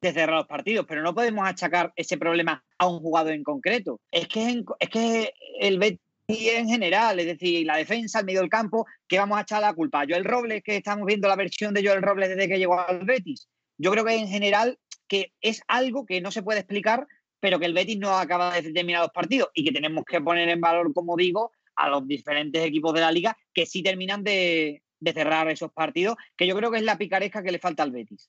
cerrar 0.00 0.36
los 0.36 0.46
partidos, 0.46 0.86
pero 0.88 1.02
no 1.02 1.14
podemos 1.14 1.46
achacar 1.46 1.92
ese 1.96 2.16
problema 2.16 2.64
a 2.78 2.88
un 2.88 3.00
jugador 3.00 3.32
en 3.32 3.42
concreto. 3.42 4.00
Es 4.10 4.26
que, 4.28 4.62
es 4.78 4.88
que 4.88 5.32
el 5.60 5.78
Betis 5.78 6.00
en 6.28 6.68
general, 6.68 7.18
es 7.18 7.26
decir, 7.26 7.66
la 7.66 7.76
defensa, 7.76 8.20
el 8.20 8.26
medio 8.26 8.40
del 8.40 8.48
campo, 8.48 8.86
que 9.08 9.18
vamos 9.18 9.38
a 9.38 9.42
echar 9.42 9.60
la 9.60 9.74
culpa? 9.74 10.04
Joel 10.08 10.24
Robles, 10.24 10.62
que 10.62 10.76
estamos 10.76 11.06
viendo 11.06 11.28
la 11.28 11.36
versión 11.36 11.74
de 11.74 11.84
Joel 11.84 12.02
Robles 12.02 12.28
desde 12.28 12.48
que 12.48 12.58
llegó 12.58 12.78
al 12.78 13.04
Betis. 13.04 13.48
Yo 13.78 13.90
creo 13.90 14.04
que 14.04 14.14
en 14.14 14.28
general 14.28 14.78
que 15.08 15.32
es 15.40 15.60
algo 15.66 16.06
que 16.06 16.20
no 16.20 16.30
se 16.30 16.42
puede 16.42 16.60
explicar 16.60 17.08
pero 17.40 17.58
que 17.58 17.66
el 17.66 17.74
Betis 17.74 17.98
no 17.98 18.16
acaba 18.16 18.54
de 18.60 18.72
terminar 18.72 19.02
los 19.02 19.10
partidos 19.10 19.48
y 19.54 19.64
que 19.64 19.72
tenemos 19.72 20.04
que 20.04 20.20
poner 20.20 20.48
en 20.48 20.60
valor, 20.60 20.92
como 20.92 21.16
digo, 21.16 21.52
a 21.74 21.88
los 21.88 22.06
diferentes 22.06 22.64
equipos 22.64 22.92
de 22.92 23.00
la 23.00 23.10
liga 23.10 23.36
que 23.52 23.66
sí 23.66 23.82
terminan 23.82 24.22
de, 24.22 24.82
cerrar 25.02 25.48
esos 25.48 25.72
partidos, 25.72 26.16
que 26.36 26.46
yo 26.46 26.54
creo 26.54 26.70
que 26.70 26.76
es 26.76 26.84
la 26.84 26.98
picaresca 26.98 27.42
que 27.42 27.50
le 27.50 27.58
falta 27.58 27.82
al 27.82 27.90
Betis. 27.90 28.28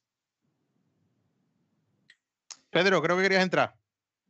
Pedro, 2.71 3.01
creo 3.01 3.17
que 3.17 3.23
querías 3.23 3.43
entrar. 3.43 3.75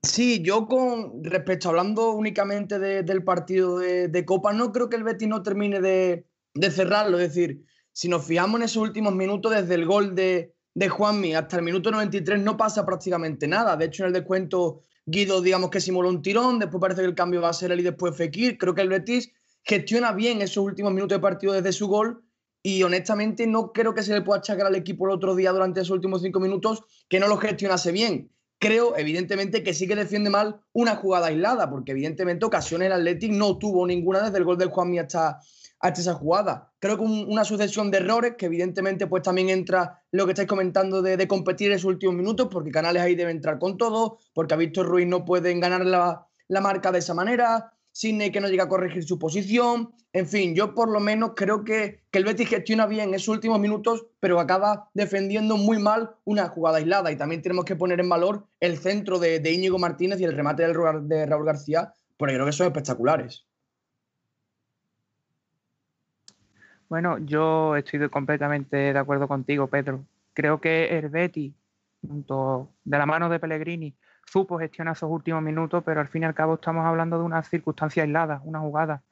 Sí, 0.04 0.41
yo 0.41 0.67
con 0.67 1.23
respecto 1.23 1.69
hablando 1.69 2.12
únicamente 2.12 2.80
del 2.80 3.23
partido 3.23 3.77
de, 3.77 4.25
Copa, 4.25 4.51
no 4.51 4.71
creo 4.71 4.89
que 4.89 4.95
el 4.95 5.04
Betis 5.04 5.27
no 5.27 5.43
termine 5.43 5.80
de, 5.80 6.25
cerrarlo. 6.71 7.19
Es 7.19 7.34
decir, 7.34 7.63
si 7.91 8.10
nos 8.10 8.25
fijamos 8.25 8.60
en 8.60 8.65
esos 8.65 8.82
últimos 8.82 9.13
minutos, 9.13 9.54
desde 9.54 9.75
el 9.75 9.86
gol 9.86 10.15
de, 10.15 10.56
de 10.73 10.89
Juanmi 10.89 11.36
hasta 11.36 11.58
el 11.58 11.63
minuto 11.63 11.91
93 11.91 12.39
no 12.41 12.58
pasa 12.58 12.84
prácticamente 12.84 13.47
nada. 13.47 13.77
De 13.77 13.86
hecho, 13.86 14.04
en 14.04 14.08
el 14.08 14.13
descuento 14.13 14.82
Guido, 15.06 15.41
digamos 15.41 15.69
que 15.69 15.80
simuló 15.80 16.10
un 16.10 16.23
tirón, 16.23 16.58
después 16.58 16.82
parece 16.82 17.01
que 17.01 17.08
el 17.08 17.15
cambio 17.15 17.41
va 17.41 17.49
a 17.49 17.54
ser 17.54 17.71
él 17.71 17.82
y 17.82 17.84
después 17.84 18.17
Fekir. 18.17 18.58
Creo 18.58 18.73
que 18.73 18.82
el 18.82 18.89
Betis 18.89 19.32
gestiona 19.63 20.13
bien 20.13 20.41
esos 20.41 20.63
últimos 20.63 20.93
minutos 20.93 21.17
de 21.17 21.21
partido 21.21 21.54
desde 21.54 21.73
su 21.73 21.88
gol 21.88 22.23
y 22.63 22.84
honestamente 22.84 23.47
no 23.47 23.71
creo 23.71 23.93
que 23.93 24.04
se 24.04 24.13
le 24.13 24.21
pueda 24.21 24.39
achacar 24.39 24.67
al 24.67 24.76
equipo 24.76 25.06
el 25.06 25.12
otro 25.12 25.36
día 25.36 25.52
durante 25.52 25.82
esos 25.82 25.91
últimos 25.91 26.21
cinco 26.21 26.39
minutos 26.39 26.84
que 27.10 27.19
no 27.19 27.28
lo 27.28 27.38
gestionase 27.38 27.91
bien. 27.91 28.32
Creo, 28.60 28.95
evidentemente, 28.95 29.63
que 29.63 29.74
sí 29.74 29.88
que 29.88 29.95
defiende 29.95 30.30
mal 30.30 30.62
una 30.71 30.95
jugada 30.95 31.28
aislada, 31.28 31.67
porque 31.69 31.93
evidentemente 31.93 32.45
ocasiones 32.45 32.88
el 32.88 32.93
Athletic 32.93 33.32
no 33.32 33.58
tuvo 33.58 33.88
ninguna 33.88 34.21
desde 34.21 34.38
el 34.38 34.43
gol 34.43 34.60
del 34.60 34.69
Juanmi 34.69 35.00
hasta, 35.00 35.39
hasta 35.82 36.02
esa 36.02 36.13
jugada. 36.13 36.71
Creo 36.80 36.97
que 36.97 37.04
una 37.04 37.43
sucesión 37.43 37.89
de 37.91 37.97
errores, 37.97 38.36
que 38.38 38.45
evidentemente 38.45 39.08
pues 39.08 39.24
también 39.24 39.50
entra 39.50 40.04
lo 40.12 40.26
que 40.26 40.34
estáis 40.34 40.47
comentando 40.47 41.02
de, 41.02 41.28
competir 41.28 41.71
en 41.71 41.78
esos 41.78 41.86
últimos 41.86 42.15
minutos, 42.15 42.50
porque 42.52 42.71
Canales 42.71 43.02
ahí 43.02 43.15
debe 43.15 43.32
entrar 43.32 43.58
con 43.58 43.78
todo, 43.78 44.19
porque 44.34 44.54
a 44.54 44.58
Víctor 44.58 44.88
Ruiz 44.88 45.08
no 45.08 45.26
pueden 45.26 45.60
ganar 45.60 45.86
la, 45.86 46.28
marca 46.62 46.91
de 46.91 47.00
esa 47.00 47.13
manera, 47.13 47.74
Sidney 47.91 48.32
que 48.32 48.41
no 48.41 48.47
llega 48.47 48.63
a 48.63 48.69
corregir 48.69 49.04
su 49.04 49.19
posición, 49.19 49.93
en 50.13 50.27
fin, 50.27 50.56
yo 50.56 50.75
por 50.75 50.89
lo 50.89 50.99
menos 50.99 51.32
creo 51.36 51.63
que, 51.63 52.04
que 52.12 52.19
el 52.19 52.25
Betis 52.25 52.49
gestiona 52.49 52.86
bien 52.86 53.13
esos 53.13 53.30
últimos 53.30 53.60
minutos, 53.60 54.08
pero 54.19 54.39
acaba 54.39 54.89
defendiendo 54.93 55.56
muy 55.56 55.80
mal 55.80 56.12
una 56.25 56.49
jugada 56.49 56.77
aislada 56.77 57.12
y 57.12 57.15
también 57.15 57.41
tenemos 57.41 57.63
que 57.63 57.77
poner 57.77 57.99
en 58.01 58.10
valor 58.10 58.45
el 58.60 58.77
centro 58.77 59.19
de, 59.19 59.41
Íñigo 59.51 59.80
Martínez 59.80 60.19
y 60.19 60.25
el 60.25 60.36
remate 60.36 60.63
del, 60.67 61.08
de 61.08 61.25
Raúl 61.25 61.45
García, 61.45 61.93
porque 62.17 62.34
creo 62.34 62.45
que 62.45 62.51
son 62.51 62.67
espectaculares. 62.67 63.45
Bueno, 66.89 67.17
yo 67.19 67.77
estoy 67.77 68.10
completamente 68.10 68.75
de 68.75 68.99
acuerdo 68.99 69.30
contigo, 69.30 69.67
Pedro. 69.67 70.06
Creo 70.34 70.60
que 70.60 70.93
Herbeti, 70.93 71.56
junto 72.01 72.69
de 72.84 72.97
la 72.97 73.06
mano 73.06 73.30
de 73.30 73.39
Pellegrini, 73.39 73.95
supo 74.32 74.58
gestionar 74.58 74.96
esos 74.96 75.12
últimos 75.12 75.41
minutos, 75.44 75.84
pero 75.86 76.00
al 76.00 76.08
fin 76.08 76.22
y 76.24 76.26
al 76.26 76.34
cabo 76.34 76.54
estamos 76.56 76.86
hablando 76.86 77.17
de 77.17 77.26
una 77.26 77.44
circunstancia 77.44 78.04
aislada, 78.04 78.41
una 78.46 78.62
jugada, 78.62 79.04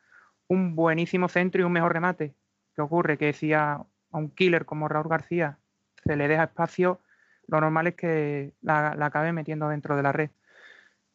un 0.47 0.75
buenísimo 0.75 1.27
centro 1.27 1.61
y 1.61 1.65
un 1.65 1.73
mejor 1.73 1.91
remate. 1.91 2.35
¿Qué 2.73 2.81
ocurre? 2.81 3.17
Que 3.17 3.33
si 3.33 3.51
a, 3.51 3.83
un 4.11 4.29
killer 4.31 4.65
como 4.65 4.87
Raúl 4.87 5.09
García 5.09 5.57
se 6.05 6.15
le 6.15 6.29
deja 6.29 6.45
espacio, 6.45 7.01
lo 7.47 7.59
normal 7.59 7.87
es 7.87 7.95
que 7.95 8.53
la, 8.61 8.91
acabe 9.01 9.33
metiendo 9.33 9.67
dentro 9.67 9.97
de 9.97 10.03
la 10.03 10.13
red. 10.13 10.29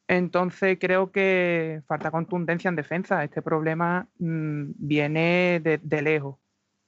Entonces 0.06 0.76
creo 0.78 1.10
que 1.10 1.80
falta 1.86 2.10
contundencia 2.10 2.68
en 2.68 2.76
defensa. 2.76 3.24
Este 3.24 3.40
problema 3.40 4.06
mm, 4.18 4.72
viene 4.76 5.60
de, 5.60 6.02
lejos 6.02 6.36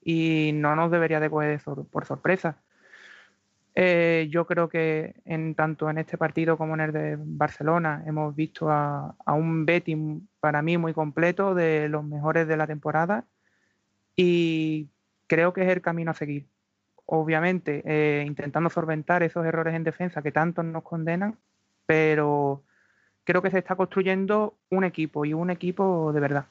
y 0.03 0.51
no 0.55 0.77
nos 0.77 0.91
debería 0.91 1.19
de 1.19 1.31
coger 1.31 1.63
por 1.91 2.05
sorpresa. 2.05 2.61
Eh, 3.79 4.29
yo 4.31 4.47
creo 4.47 4.71
que 4.71 5.15
en, 5.27 5.55
tanto 5.55 5.91
en 5.91 5.99
este 5.99 6.17
partido 6.17 6.57
como 6.57 6.73
en 6.75 6.81
el 6.81 6.93
de 6.93 7.17
Barcelona 7.19 8.03
hemos 8.07 8.35
visto 8.35 8.71
a, 8.71 9.15
un 9.27 9.67
Betis 9.67 9.99
para 10.41 10.63
mí 10.63 10.79
muy 10.79 10.95
completo, 10.95 11.55
de 11.55 11.91
los 11.91 12.03
mejores 12.03 12.49
de 12.49 12.57
la 12.57 12.67
temporada, 12.67 13.27
y 14.17 14.89
creo 15.27 15.53
que 15.53 15.63
es 15.63 15.69
el 15.69 15.83
camino 15.83 16.13
a 16.13 16.15
seguir. 16.15 16.49
Obviamente, 17.05 17.83
eh, 17.85 18.25
intentando 18.27 18.71
solventar 18.71 19.23
esos 19.23 19.45
errores 19.47 19.75
en 19.75 19.85
defensa 19.85 20.23
que 20.23 20.33
tanto 20.33 20.63
nos 20.63 20.83
condenan, 20.83 21.39
pero 21.87 22.65
creo 23.25 23.43
que 23.43 23.51
se 23.51 23.59
está 23.59 23.77
construyendo 23.77 24.57
un 24.71 24.85
equipo 24.85 25.27
y 25.27 25.35
un 25.35 25.51
equipo 25.51 26.13
de 26.15 26.21
verdad. 26.21 26.47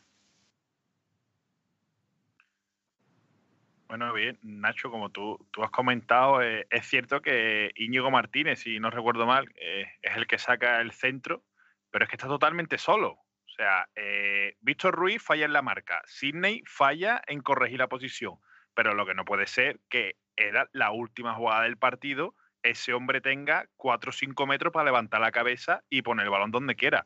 Bueno, 3.87 4.11
bien, 4.13 4.39
Nacho, 4.41 4.89
como 4.89 5.11
tú, 5.11 5.47
tú 5.51 5.63
has 5.63 5.69
comentado, 5.69 6.41
eh, 6.41 6.65
es 6.71 6.87
cierto 6.87 7.21
que 7.21 7.71
Íñigo 7.75 8.09
Martínez, 8.09 8.59
si 8.59 8.79
no 8.79 8.89
recuerdo 8.89 9.27
mal, 9.27 9.47
eh, 9.57 9.85
es 10.01 10.17
el 10.17 10.25
que 10.25 10.39
saca 10.39 10.81
el 10.81 10.91
centro, 10.91 11.43
pero 11.91 12.03
es 12.03 12.09
que 12.09 12.15
está 12.15 12.27
totalmente 12.27 12.79
solo. 12.79 13.11
O 13.11 13.49
sea, 13.55 13.87
eh, 13.95 14.57
Víctor 14.61 14.95
Ruiz 14.95 15.21
falla 15.21 15.45
en 15.45 15.53
la 15.53 15.61
marca, 15.61 16.01
Sidney 16.07 16.63
falla 16.65 17.21
en 17.27 17.41
corregir 17.41 17.77
la 17.77 17.87
posición, 17.87 18.39
pero 18.73 18.95
lo 18.95 19.05
que 19.05 19.13
no 19.13 19.23
puede 19.23 19.45
ser 19.45 19.79
que 19.87 20.15
era 20.35 20.67
la 20.73 20.91
última 20.91 21.35
jugada 21.35 21.63
del 21.63 21.77
partido, 21.77 22.33
ese 22.63 22.91
hombre 22.91 23.21
tenga 23.21 23.67
4 23.77 24.09
o 24.09 24.13
5 24.13 24.47
metros 24.47 24.73
para 24.73 24.85
levantar 24.85 25.21
la 25.21 25.31
cabeza 25.31 25.83
y 25.89 26.01
poner 26.01 26.25
el 26.25 26.31
balón 26.31 26.51
donde 26.51 26.75
quiera. 26.75 27.05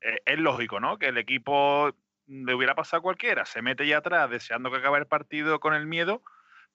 es 0.00 0.38
lógico, 0.38 0.80
¿no? 0.80 0.98
Que 0.98 1.06
el 1.06 1.18
equipo 1.18 1.94
le 2.32 2.54
hubiera 2.54 2.74
pasado 2.74 3.02
cualquiera, 3.02 3.44
se 3.44 3.60
mete 3.60 3.86
ya 3.86 3.98
atrás 3.98 4.30
deseando 4.30 4.70
que 4.70 4.78
acabe 4.78 4.98
el 4.98 5.06
partido 5.06 5.60
con 5.60 5.74
el 5.74 5.86
miedo, 5.86 6.22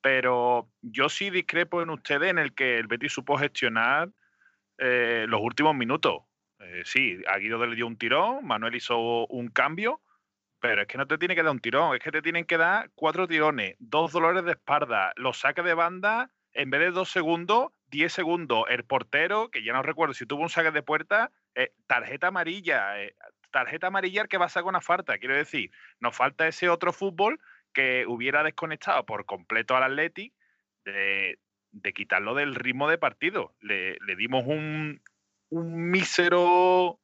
pero 0.02 0.70
yo 0.82 1.10
sí 1.10 1.32
discrepo 1.32 1.82
en 1.82 1.90
ustedes 1.90 2.30
en 2.30 2.38
el 2.38 2.54
que 2.54 2.78
el 2.78 2.88
Betis 2.88 3.14
supo 3.14 3.38
gestionar 3.38 4.10
eh, 4.78 5.26
los 5.28 5.42
últimos 5.42 5.76
minutos. 5.76 6.22
Eh, 6.60 6.84
sí, 6.86 7.20
a 7.28 7.38
Guido 7.40 7.66
le 7.66 7.76
dio 7.76 7.88
un 7.88 7.98
tirón, 7.98 8.46
Manuel 8.46 8.76
hizo 8.76 9.26
un 9.28 9.50
cambio, 9.50 10.02
pero 10.60 10.84
es 10.84 10.88
que 10.88 10.98
no 10.98 11.08
te 11.08 11.18
tiene 11.18 11.36
que 11.36 11.44
dar 11.44 11.52
un 11.52 11.60
tirón, 11.60 11.96
es 11.96 12.02
que 12.02 12.12
te 12.12 12.22
tienen 12.22 12.46
que 12.46 12.58
dar 12.58 12.92
cuatro 12.94 13.28
tirones, 13.28 13.76
dos 13.80 14.12
dolores 14.12 14.44
de 14.46 14.52
espalda, 14.52 15.12
los 15.16 15.40
saques 15.40 15.66
de 15.66 15.74
banda, 15.74 16.32
en 16.54 16.70
vez 16.70 16.82
de 16.82 16.92
dos 16.92 17.10
segundos, 17.10 17.72
diez 17.88 18.14
segundos. 18.14 18.66
El 18.70 18.84
portero, 18.84 19.50
que 19.50 19.64
ya 19.64 19.74
no 19.74 19.82
recuerdo 19.82 20.14
si 20.14 20.26
tuvo 20.26 20.44
un 20.44 20.50
saque 20.50 20.72
de 20.72 20.84
puerta, 20.84 21.32
eh, 21.56 21.74
tarjeta 21.88 22.28
amarilla 22.28 22.94
tarjeta 23.58 23.88
amarilla 23.88 24.28
que 24.28 24.38
va 24.38 24.46
a 24.46 24.50
sacar 24.50 24.70
una 24.70 24.82
falta. 24.82 25.18
Quiero 25.18 25.36
decir, 25.36 25.72
nos 26.00 26.16
falta 26.16 26.48
ese 26.48 26.70
otro 26.70 26.94
fútbol 26.94 27.40
que 27.74 28.06
hubiera 28.08 28.44
desconectado 28.44 29.04
por 29.06 29.26
completo 29.26 29.76
al 29.76 29.84
Atleti 29.84 30.32
de, 30.86 31.40
quitarlo 31.96 32.36
del 32.36 32.54
ritmo 32.54 32.88
de 32.88 33.00
partido. 33.00 33.56
Le, 33.60 33.98
dimos 34.16 34.46
un, 34.46 35.02
un 35.50 35.90
mísero 35.90 37.00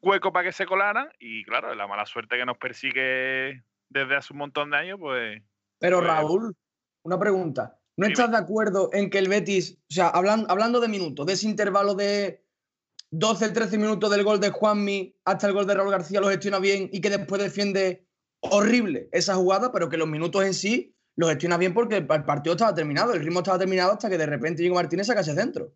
hueco 0.00 0.32
para 0.32 0.44
que 0.46 0.52
se 0.52 0.66
colaran 0.66 1.08
y 1.18 1.44
claro, 1.44 1.74
la 1.74 1.88
mala 1.88 2.06
suerte 2.06 2.36
que 2.36 2.46
nos 2.46 2.58
persigue 2.58 3.64
desde 3.88 4.16
hace 4.16 4.32
un 4.32 4.38
montón 4.38 4.70
de 4.70 4.76
años, 4.76 4.98
pues... 5.00 5.42
Pero 5.80 5.98
pues 5.98 6.08
Raúl, 6.08 6.56
una 7.02 7.18
pregunta. 7.18 7.76
¿No 7.96 8.06
estás 8.06 8.30
de 8.30 8.36
acuerdo 8.36 8.88
en 8.92 9.10
que 9.10 9.18
el 9.18 9.28
Betis, 9.28 9.78
o 9.90 9.94
sea, 9.94 10.08
hablando 10.08 10.80
de 10.80 10.88
minutos, 10.88 11.26
de 11.26 11.32
ese 11.32 11.48
intervalo 11.48 11.94
de 11.94 12.41
12, 13.12 13.50
13 13.50 13.76
minutos 13.76 14.10
del 14.10 14.24
gol 14.24 14.40
de 14.40 14.48
Juanmi 14.48 15.14
hasta 15.26 15.46
el 15.46 15.52
gol 15.52 15.66
de 15.66 15.74
Raúl 15.74 15.90
García 15.90 16.18
lo 16.20 16.30
gestiona 16.30 16.58
bien 16.58 16.88
y 16.90 17.02
que 17.02 17.10
después 17.10 17.42
defiende 17.42 18.06
horrible 18.40 19.08
esa 19.12 19.34
jugada, 19.34 19.70
pero 19.70 19.90
que 19.90 19.98
los 19.98 20.08
minutos 20.08 20.42
en 20.44 20.54
sí 20.54 20.96
lo 21.16 21.28
gestiona 21.28 21.58
bien 21.58 21.74
porque 21.74 21.98
el 21.98 22.06
partido 22.06 22.54
estaba 22.54 22.74
terminado, 22.74 23.12
el 23.12 23.22
ritmo 23.22 23.40
estaba 23.40 23.58
terminado 23.58 23.92
hasta 23.92 24.08
que 24.08 24.16
de 24.16 24.24
repente 24.24 24.62
Diego 24.62 24.76
Martínez 24.76 25.06
saca 25.06 25.20
ese 25.20 25.34
centro. 25.34 25.74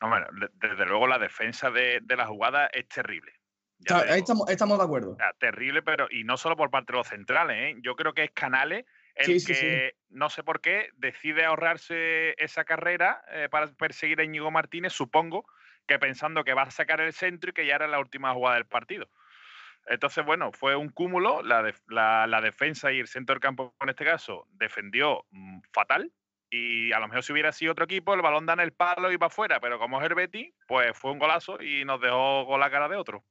No, 0.00 0.08
bueno, 0.08 0.26
desde 0.54 0.86
luego 0.86 1.08
la 1.08 1.18
defensa 1.18 1.72
de, 1.72 2.00
la 2.16 2.26
jugada 2.26 2.68
es 2.68 2.88
terrible. 2.88 3.32
ahí 3.88 4.20
estamos, 4.20 4.48
estamos, 4.48 4.78
de 4.78 4.84
acuerdo. 4.84 5.16
terrible, 5.40 5.82
pero 5.82 6.06
y 6.08 6.22
no 6.22 6.36
solo 6.36 6.56
por 6.56 6.70
parte 6.70 6.92
de 6.92 6.98
los 6.98 7.08
centrales, 7.08 7.56
¿eh? 7.74 7.80
yo 7.82 7.96
creo 7.96 8.14
que 8.14 8.22
es 8.22 8.30
Canales 8.30 8.84
el 9.16 9.44
que 9.44 9.94
no 10.10 10.30
sé 10.30 10.42
por 10.42 10.60
qué 10.60 10.90
decide 10.96 11.44
ahorrarse 11.44 12.34
esa 12.42 12.64
carrera 12.64 13.24
eh, 13.32 13.48
para 13.50 13.72
perseguir 13.72 14.20
a 14.20 14.24
Íñigo 14.24 14.50
Martínez, 14.50 14.92
supongo, 14.92 15.46
que 15.86 15.98
pensando 15.98 16.44
que 16.44 16.54
va 16.54 16.62
a 16.62 16.70
sacar 16.70 17.00
el 17.00 17.12
centro 17.12 17.50
y 17.50 17.52
que 17.52 17.66
ya 17.66 17.76
era 17.76 17.86
la 17.86 17.98
última 17.98 18.32
jugada 18.32 18.56
del 18.56 18.66
partido. 18.66 19.08
Entonces, 19.86 20.24
bueno, 20.24 20.50
fue 20.52 20.76
un 20.76 20.88
cúmulo. 20.88 21.42
La, 21.42 21.72
la, 21.88 22.40
defensa 22.40 22.92
y 22.92 23.00
el 23.00 23.08
centro 23.08 23.34
del 23.34 23.40
campo, 23.40 23.74
en 23.80 23.90
este 23.90 24.04
caso, 24.04 24.46
defendió 24.52 25.24
mm, 25.30 25.60
fatal. 25.72 26.10
Y 26.50 26.92
a 26.92 27.00
lo 27.00 27.08
mejor 27.08 27.24
si 27.24 27.32
hubiera 27.32 27.52
sido 27.52 27.72
otro 27.72 27.84
equipo, 27.84 28.14
el 28.14 28.22
balón 28.22 28.46
da 28.46 28.52
en 28.54 28.60
el 28.60 28.72
palo 28.72 29.12
y 29.12 29.18
para 29.18 29.26
afuera. 29.26 29.60
Pero 29.60 29.78
como 29.78 30.00
es 30.00 30.10
el 30.10 30.52
pues 30.66 30.96
fue 30.96 31.10
un 31.10 31.18
golazo 31.18 31.60
y 31.60 31.84
nos 31.84 32.00
dejó 32.00 32.46
con 32.46 32.60
la 32.60 32.70
cara 32.70 32.88
de 32.88 32.96
otro. 32.96 33.24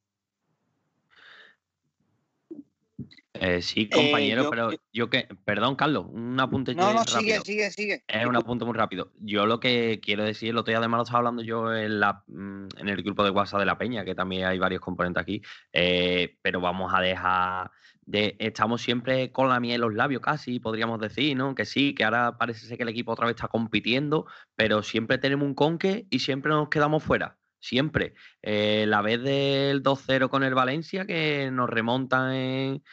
Eh, 3.34 3.62
sí, 3.64 3.82
eh, 3.82 3.90
compañero, 3.90 4.50
pero 4.50 4.70
yo 4.92 5.10
que. 5.10 5.28
Perdón, 5.44 5.76
Carlos, 5.76 6.06
un 6.08 6.40
apunte. 6.40 6.76
No, 6.76 6.94
no, 6.94 7.04
sigue, 7.04 7.40
sigue, 7.42 7.72
sigue. 7.72 8.04
Es 8.08 8.26
un 8.28 8.36
apunte 8.36 8.64
muy 8.64 8.76
rápido. 8.76 9.12
Yo 9.20 9.48
lo 9.48 9.60
que 9.60 10.00
quiero 10.04 10.24
decir, 10.24 10.54
lo 10.54 10.62
otro 10.62 10.72
día 10.72 10.78
además 10.78 11.00
lo 11.00 11.04
estaba 11.04 11.20
hablando 11.20 11.42
yo 11.42 11.74
en, 11.74 12.00
la, 12.00 12.24
mm, 12.28 12.68
en 12.78 12.90
el 12.90 13.02
grupo 13.02 13.24
de 13.24 13.32
WhatsApp 13.32 13.62
de 13.62 13.66
la 13.66 13.78
Peña, 13.78 14.06
que 14.06 14.14
también 14.14 14.46
hay 14.46 14.60
varios 14.60 14.82
componentes 14.82 15.22
aquí, 15.22 15.42
eh, 15.72 16.38
pero 16.42 16.62
vamos 16.62 16.94
a 16.94 17.02
dejar. 17.02 17.72
De, 18.06 18.36
estamos 18.38 18.82
siempre 18.82 19.32
con 19.32 19.48
la 19.48 19.62
miel 19.62 19.76
en 19.76 19.82
los 19.82 19.94
labios, 19.94 20.22
casi, 20.22 20.60
podríamos 20.60 21.00
decir, 21.00 21.38
¿no? 21.38 21.56
Que 21.56 21.64
sí, 21.64 21.96
que 21.96 22.04
ahora 22.04 22.38
parece 22.38 22.68
ser 22.68 22.76
que 22.76 22.84
el 22.84 22.90
equipo 22.90 23.14
otra 23.14 23.26
vez 23.26 23.36
está 23.36 23.48
compitiendo, 23.48 24.28
pero 24.56 24.84
siempre 24.84 25.18
tenemos 25.18 25.48
un 25.48 25.56
conque 25.56 26.06
y 26.10 26.20
siempre 26.20 26.52
nos 26.52 26.68
quedamos 26.70 27.02
fuera 27.02 27.38
siempre. 27.62 28.14
la 28.42 29.02
vez 29.02 29.24
del 29.24 29.82
2-0 29.82 30.30
con 30.30 30.44
el 30.44 30.54
Valencia, 30.54 31.06
que 31.06 31.50
nos 31.50 31.70
remontan 31.70 32.34
en, 32.34 32.84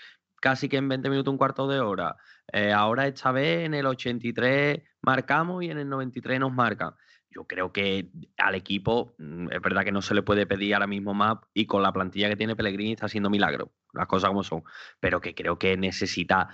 casi 0.40 0.68
que 0.68 0.78
en 0.78 0.88
20 0.88 1.10
minutos, 1.10 1.32
un 1.32 1.38
cuarto 1.38 1.68
de 1.68 1.80
hora. 1.80 2.16
Eh, 2.52 2.72
ahora 2.72 3.06
esta 3.06 3.30
vez 3.30 3.64
en 3.64 3.74
el 3.74 3.86
83 3.86 4.82
marcamos 5.02 5.62
y 5.62 5.70
en 5.70 5.78
el 5.78 5.88
93 5.88 6.40
nos 6.40 6.52
marcan. 6.52 6.94
Yo 7.30 7.44
creo 7.44 7.72
que 7.72 8.10
al 8.38 8.56
equipo 8.56 9.14
mm, 9.18 9.52
es 9.52 9.60
verdad 9.60 9.84
que 9.84 9.92
no 9.92 10.02
se 10.02 10.14
le 10.14 10.22
puede 10.22 10.46
pedir 10.46 10.74
ahora 10.74 10.88
mismo 10.88 11.14
más 11.14 11.36
y 11.54 11.66
con 11.66 11.82
la 11.82 11.92
plantilla 11.92 12.28
que 12.28 12.36
tiene 12.36 12.56
Pellegrini 12.56 12.92
está 12.92 13.06
haciendo 13.06 13.30
milagro, 13.30 13.72
las 13.92 14.08
cosas 14.08 14.30
como 14.30 14.42
son, 14.42 14.64
pero 14.98 15.20
que 15.20 15.34
creo 15.34 15.58
que 15.58 15.76
necesita 15.76 16.48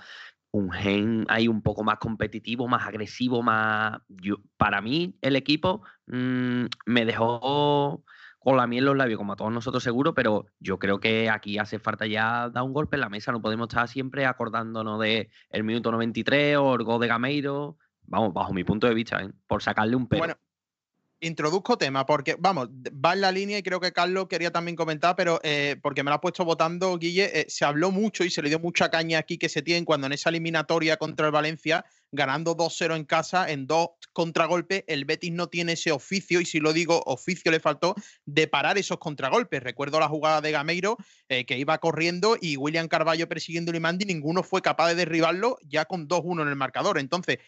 un 0.51 0.71
gen 0.71 1.25
ahí 1.29 1.47
un 1.47 1.61
poco 1.61 1.83
más 1.83 1.97
competitivo, 1.97 2.67
más 2.67 2.85
agresivo, 2.87 3.41
más... 3.41 3.99
para 4.57 4.81
mí 4.81 5.17
el 5.21 5.35
equipo 5.35 5.83
mm, 6.07 6.65
me 6.85 7.05
dejó 7.05 8.03
con 8.47 8.55
la 8.55 8.65
miel 8.65 8.83
en 8.83 8.85
los 8.85 8.95
labios, 8.95 9.17
como 9.17 9.33
a 9.33 9.35
todos 9.35 9.51
nosotros 9.51 9.83
seguro, 9.83 10.13
pero 10.13 10.45
yo 10.61 10.79
creo 10.79 11.01
que 11.01 11.29
aquí 11.29 11.57
hace 11.57 11.79
falta 11.79 12.07
ya 12.07 12.47
dar 12.47 12.63
un 12.63 12.71
golpe 12.71 12.95
en 12.95 13.01
la 13.01 13.09
mesa. 13.09 13.33
No 13.33 13.41
podemos 13.41 13.67
estar 13.67 13.89
siempre 13.89 14.25
acordándonos 14.25 15.01
de 15.01 15.29
el 15.49 15.65
minuto 15.65 15.91
93 15.91 16.55
o 16.55 16.75
el 16.75 16.83
gol 16.85 17.01
de 17.01 17.07
Gameiro. 17.07 17.77
Vamos, 18.03 18.33
bajo 18.33 18.53
mi 18.53 18.63
punto 18.63 18.87
de 18.87 18.93
vista, 18.93 19.21
¿eh? 19.21 19.33
por 19.47 19.61
sacarle 19.61 19.97
un 19.97 20.07
pelo 20.07 20.33
introduzco 21.19 21.77
tema, 21.77 22.05
porque, 22.05 22.35
vamos, 22.37 22.69
va 22.69 23.13
en 23.13 23.21
la 23.21 23.31
línea 23.31 23.57
y 23.57 23.63
creo 23.63 23.79
que 23.79 23.91
Carlos 23.91 24.27
quería 24.27 24.51
también 24.51 24.75
comentar, 24.75 25.15
pero 25.15 25.39
eh, 25.43 25.75
porque 25.81 26.03
me 26.03 26.11
lo 26.11 26.15
ha 26.15 26.21
puesto 26.21 26.45
votando, 26.45 26.97
Guille, 26.97 27.41
eh, 27.41 27.45
se 27.49 27.65
habló 27.65 27.91
mucho 27.91 28.23
y 28.23 28.29
se 28.29 28.41
le 28.41 28.49
dio 28.49 28.59
mucha 28.59 28.89
caña 28.89 29.19
aquí 29.19 29.37
que 29.37 29.49
se 29.49 29.61
tiene 29.61 29.85
cuando 29.85 30.07
en 30.07 30.13
esa 30.13 30.29
eliminatoria 30.29 30.97
contra 30.97 31.25
el 31.25 31.31
Valencia, 31.31 31.85
ganando 32.11 32.55
2-0 32.55 32.95
en 32.95 33.05
casa, 33.05 33.49
en 33.49 33.67
dos 33.67 33.89
contragolpes, 34.13 34.83
el 34.87 35.05
Betis 35.05 35.31
no 35.31 35.47
tiene 35.47 35.73
ese 35.73 35.91
oficio, 35.91 36.39
y 36.39 36.45
si 36.45 36.59
lo 36.59 36.73
digo, 36.73 37.01
oficio 37.05 37.51
le 37.51 37.59
faltó, 37.59 37.95
de 38.25 38.47
parar 38.47 38.77
esos 38.77 38.97
contragolpes. 38.97 39.61
Recuerdo 39.63 39.99
la 39.99 40.07
jugada 40.07 40.41
de 40.41 40.51
Gameiro, 40.51 40.97
eh, 41.29 41.45
que 41.45 41.57
iba 41.57 41.77
corriendo 41.79 42.37
y 42.39 42.57
William 42.57 42.87
Carballo 42.87 43.27
persiguiendo 43.27 43.75
y 43.75 43.79
Mandi, 43.79 44.05
ninguno 44.05 44.43
fue 44.43 44.61
capaz 44.61 44.89
de 44.89 44.95
derribarlo 44.95 45.57
ya 45.63 45.85
con 45.85 46.07
2-1 46.07 46.43
en 46.43 46.47
el 46.47 46.55
marcador. 46.55 46.99
Entonces, 46.99 47.39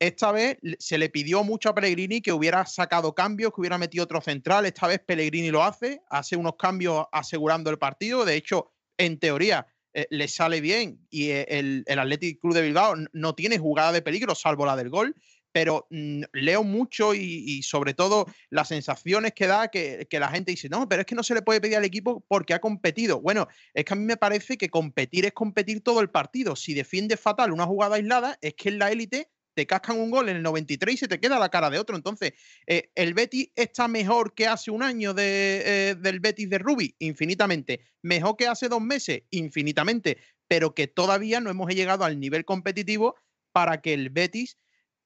esta 0.00 0.32
vez 0.32 0.56
se 0.78 0.96
le 0.96 1.10
pidió 1.10 1.44
mucho 1.44 1.68
a 1.68 1.74
Pellegrini 1.74 2.22
que 2.22 2.32
hubiera 2.32 2.64
sacado 2.64 3.14
cambios, 3.14 3.52
que 3.52 3.60
hubiera 3.60 3.76
metido 3.76 4.02
otro 4.02 4.22
central. 4.22 4.64
Esta 4.64 4.86
vez 4.86 5.00
Pellegrini 5.00 5.50
lo 5.50 5.62
hace, 5.62 6.00
hace 6.08 6.36
unos 6.36 6.54
cambios 6.56 7.04
asegurando 7.12 7.68
el 7.70 7.78
partido. 7.78 8.24
De 8.24 8.34
hecho, 8.34 8.72
en 8.96 9.18
teoría, 9.18 9.66
eh, 9.92 10.06
le 10.08 10.26
sale 10.26 10.62
bien 10.62 11.06
y 11.10 11.28
eh, 11.28 11.46
el, 11.50 11.84
el, 11.86 11.98
Athletic 11.98 12.40
Club 12.40 12.54
de 12.54 12.62
Bilbao 12.62 12.94
no 13.12 13.34
tiene 13.34 13.58
jugada 13.58 13.92
de 13.92 14.00
peligro, 14.00 14.34
salvo 14.34 14.64
la 14.64 14.74
del 14.74 14.88
gol. 14.88 15.14
Pero 15.52 15.86
mm, 15.90 16.22
leo 16.32 16.62
mucho 16.62 17.12
y, 17.12 17.62
sobre 17.62 17.92
todo 17.92 18.24
las 18.48 18.68
sensaciones 18.68 19.32
que 19.34 19.48
da 19.48 19.68
que, 19.68 20.06
que, 20.08 20.20
la 20.20 20.28
gente 20.28 20.52
dice, 20.52 20.68
no, 20.70 20.88
pero 20.88 21.00
es 21.02 21.06
que 21.06 21.16
no 21.16 21.24
se 21.24 21.34
le 21.34 21.42
puede 21.42 21.60
pedir 21.60 21.76
al 21.76 21.84
equipo 21.84 22.24
porque 22.26 22.54
ha 22.54 22.60
competido. 22.60 23.20
Bueno, 23.20 23.48
es 23.74 23.84
que 23.84 23.92
a 23.92 23.96
mí 23.96 24.04
me 24.04 24.16
parece 24.16 24.56
que 24.56 24.70
competir 24.70 25.26
es 25.26 25.32
competir 25.32 25.82
todo 25.82 26.00
el 26.00 26.08
partido. 26.08 26.56
Si 26.56 26.72
defiende 26.72 27.18
fatal 27.18 27.52
una 27.52 27.66
jugada 27.66 27.96
aislada, 27.96 28.38
es 28.40 28.54
que 28.54 28.70
en 28.70 28.78
la 28.78 28.92
élite 28.92 29.28
te 29.60 29.66
cascan 29.66 30.00
un 30.00 30.10
gol 30.10 30.30
en 30.30 30.36
el 30.36 30.42
93 30.42 30.94
y 30.94 30.96
se 30.96 31.06
te 31.06 31.20
queda 31.20 31.38
la 31.38 31.50
cara 31.50 31.68
de 31.68 31.78
otro. 31.78 31.94
Entonces, 31.94 32.32
eh, 32.66 32.90
¿el 32.94 33.12
Betis 33.12 33.50
está 33.54 33.88
mejor 33.88 34.32
que 34.34 34.46
hace 34.46 34.70
un 34.70 34.82
año 34.82 35.12
de, 35.12 35.62
eh, 35.66 35.94
del 35.96 36.18
Betis 36.18 36.48
de 36.48 36.56
Rubi? 36.56 36.96
Infinitamente. 36.98 37.80
¿Mejor 38.00 38.38
que 38.38 38.46
hace 38.46 38.70
dos 38.70 38.80
meses? 38.80 39.24
Infinitamente. 39.28 40.16
Pero 40.48 40.74
que 40.74 40.86
todavía 40.86 41.40
no 41.40 41.50
hemos 41.50 41.68
llegado 41.74 42.04
al 42.06 42.18
nivel 42.18 42.46
competitivo 42.46 43.16
para 43.52 43.82
que 43.82 43.92
el 43.92 44.08
Betis 44.08 44.56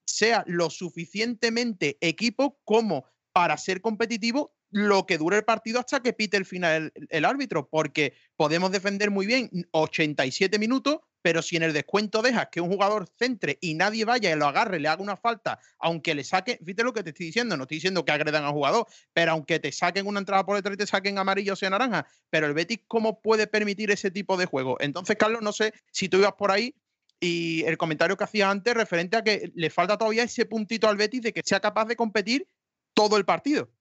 sea 0.05 0.45
lo 0.47 0.69
suficientemente 0.69 1.97
equipo 1.99 2.61
como 2.63 3.09
para 3.33 3.57
ser 3.57 3.81
competitivo 3.81 4.55
lo 4.69 5.05
que 5.05 5.17
dure 5.17 5.35
el 5.35 5.43
partido 5.43 5.81
hasta 5.81 6.01
que 6.01 6.13
pite 6.13 6.37
el 6.37 6.45
final 6.45 6.93
el 7.09 7.25
árbitro, 7.25 7.67
porque 7.69 8.13
podemos 8.37 8.71
defender 8.71 9.11
muy 9.11 9.25
bien 9.25 9.49
87 9.71 10.59
minutos, 10.59 10.99
pero 11.25 11.41
si 11.41 11.55
en 11.55 11.63
el 11.63 11.73
descuento 11.73 12.21
dejas 12.21 12.49
que 12.51 12.61
un 12.61 12.69
jugador 12.69 13.07
centre 13.17 13.57
y 13.59 13.73
nadie 13.73 14.05
vaya 14.05 14.31
y 14.31 14.35
lo 14.35 14.45
agarre, 14.45 14.79
le 14.79 14.87
haga 14.87 15.01
una 15.01 15.17
falta, 15.17 15.57
aunque 15.79 16.13
le 16.13 16.23
saque, 16.23 16.59
fíjate 16.63 16.83
lo 16.83 16.93
que 16.93 17.01
te 17.01 17.09
estoy 17.09 17.25
diciendo, 17.25 17.57
no 17.57 17.63
estoy 17.63 17.77
diciendo 17.77 18.05
que 18.05 18.11
agredan 18.11 18.43
al 18.43 18.51
jugador, 18.51 18.85
pero 19.11 19.31
aunque 19.31 19.59
te 19.59 19.71
saquen 19.71 20.05
una 20.05 20.19
entrada 20.19 20.45
por 20.45 20.55
detrás 20.55 20.75
y 20.75 20.77
te 20.77 20.85
saquen 20.85 21.17
amarillo 21.17 21.53
o 21.53 21.55
sea 21.55 21.71
naranja, 21.71 22.05
pero 22.29 22.45
el 22.45 22.53
Betis, 22.53 22.81
¿cómo 22.87 23.21
puede 23.21 23.47
permitir 23.47 23.89
ese 23.89 24.11
tipo 24.11 24.37
de 24.37 24.45
juego? 24.45 24.77
Entonces, 24.79 25.15
Carlos, 25.15 25.41
no 25.41 25.51
sé 25.51 25.73
si 25.89 26.09
tú 26.09 26.17
ibas 26.17 26.33
por 26.33 26.51
ahí 26.51 26.75
y 27.19 27.63
el 27.63 27.75
comentario 27.79 28.17
que 28.17 28.25
hacía 28.25 28.51
antes 28.51 28.75
referente 28.75 29.17
a 29.17 29.23
que 29.23 29.51
le 29.55 29.71
falta 29.71 29.97
todavía 29.97 30.21
ese 30.21 30.45
puntito 30.45 30.87
al 30.87 30.97
Betis 30.97 31.23
de 31.23 31.33
que 31.33 31.41
sea 31.43 31.59
capaz 31.59 31.85
de 31.85 31.95
competir 31.95 32.47
todo 32.93 33.17
el 33.17 33.25
partido. 33.25 33.71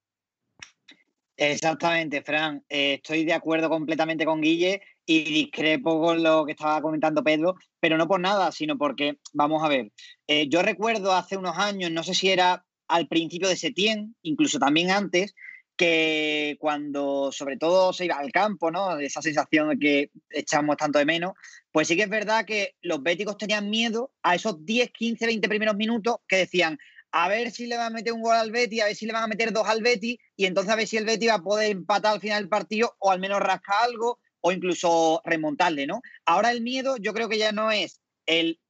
Exactamente, 1.37 2.23
Fran. 2.23 2.65
Eh, 2.71 2.95
estoy 2.95 3.27
de 3.27 3.33
acuerdo 3.35 3.69
completamente 3.69 4.25
con 4.25 4.41
Guille 4.41 4.81
y 5.07 5.25
discrepo 5.25 6.01
con 6.01 6.23
lo 6.23 6.47
que 6.47 6.53
estaba 6.53 6.81
comentando 6.81 7.23
Pedro, 7.23 7.57
pero 7.81 7.99
no 7.99 8.09
por 8.09 8.21
nada, 8.21 8.53
sino 8.53 8.79
porque, 8.79 9.19
vamos 9.33 9.63
a 9.63 9.69
ver, 9.69 9.93
eh, 10.27 10.49
yo 10.49 10.63
recuerdo 10.63 11.13
hace 11.13 11.37
unos 11.37 11.59
años, 11.59 11.91
no 11.91 12.03
sé 12.03 12.15
si 12.15 12.31
era 12.31 12.65
al 12.89 13.09
principio 13.09 13.49
de 13.49 13.57
Setién, 13.57 14.17
incluso 14.23 14.59
también 14.59 14.91
antes, 14.91 15.35
que 15.77 16.57
cuando 16.61 17.33
sobre 17.33 17.57
todo 17.57 17.93
se 17.93 18.05
iba 18.05 18.17
al 18.17 18.31
campo, 18.31 18.71
¿no? 18.71 18.99
Esa 18.99 19.23
sensación 19.23 19.71
de 19.71 19.79
que 19.79 20.11
echamos 20.31 20.77
tanto 20.77 20.99
de 20.99 21.05
menos, 21.05 21.33
pues 21.73 21.89
sí 21.89 21.97
que 21.97 22.05
es 22.05 22.09
verdad 22.09 22.45
que 22.45 22.75
los 22.81 23.03
béticos 23.03 23.37
tenían 23.37 23.69
miedo 23.71 24.13
a 24.23 24.37
esos 24.37 24.65
10, 24.65 24.91
15, 24.93 25.27
20 25.27 25.49
primeros 25.49 25.75
minutos 25.75 26.19
que 26.29 26.37
decían, 26.37 26.79
a 27.11 27.29
ver 27.29 27.51
si 27.51 27.67
le 27.67 27.77
van 27.77 27.87
a 27.87 27.97
meter 27.97 28.13
un 28.13 28.23
gol 28.23 28.37
al 28.37 28.51
Betty, 28.51 28.81
a 28.81 28.87
ver 28.87 28.97
si 28.97 29.07
le 29.07 29.13
van 29.13 29.25
a 29.25 29.29
meter 29.29 29.53
dos 29.53 29.67
al 29.69 29.83
Betty, 29.83 30.19
y 30.37 30.47
entonces 30.47 30.73
a 30.73 30.77
ver 30.77 30.87
si 30.87 30.97
el 30.97 31.05
Betty 31.05 31.27
va 31.27 31.35
a 31.35 31.43
poder 31.43 31.71
empatar 31.71 32.15
al 32.15 32.21
final 32.21 32.43
del 32.43 32.49
partido 32.49 32.95
o 32.99 33.11
al 33.11 33.21
menos 33.21 33.41
rascar 33.41 33.85
algo 33.85 34.19
o 34.45 34.53
incluso 34.53 35.23
remontarle, 35.25 35.87
¿no? 35.87 36.03
Ahora 36.27 36.51
el 36.51 36.61
miedo 36.61 36.97
yo 36.99 37.15
creo 37.15 37.29
que 37.29 37.39
ya 37.39 37.53
no 37.53 37.71
es 37.71 38.01
el 38.27 38.61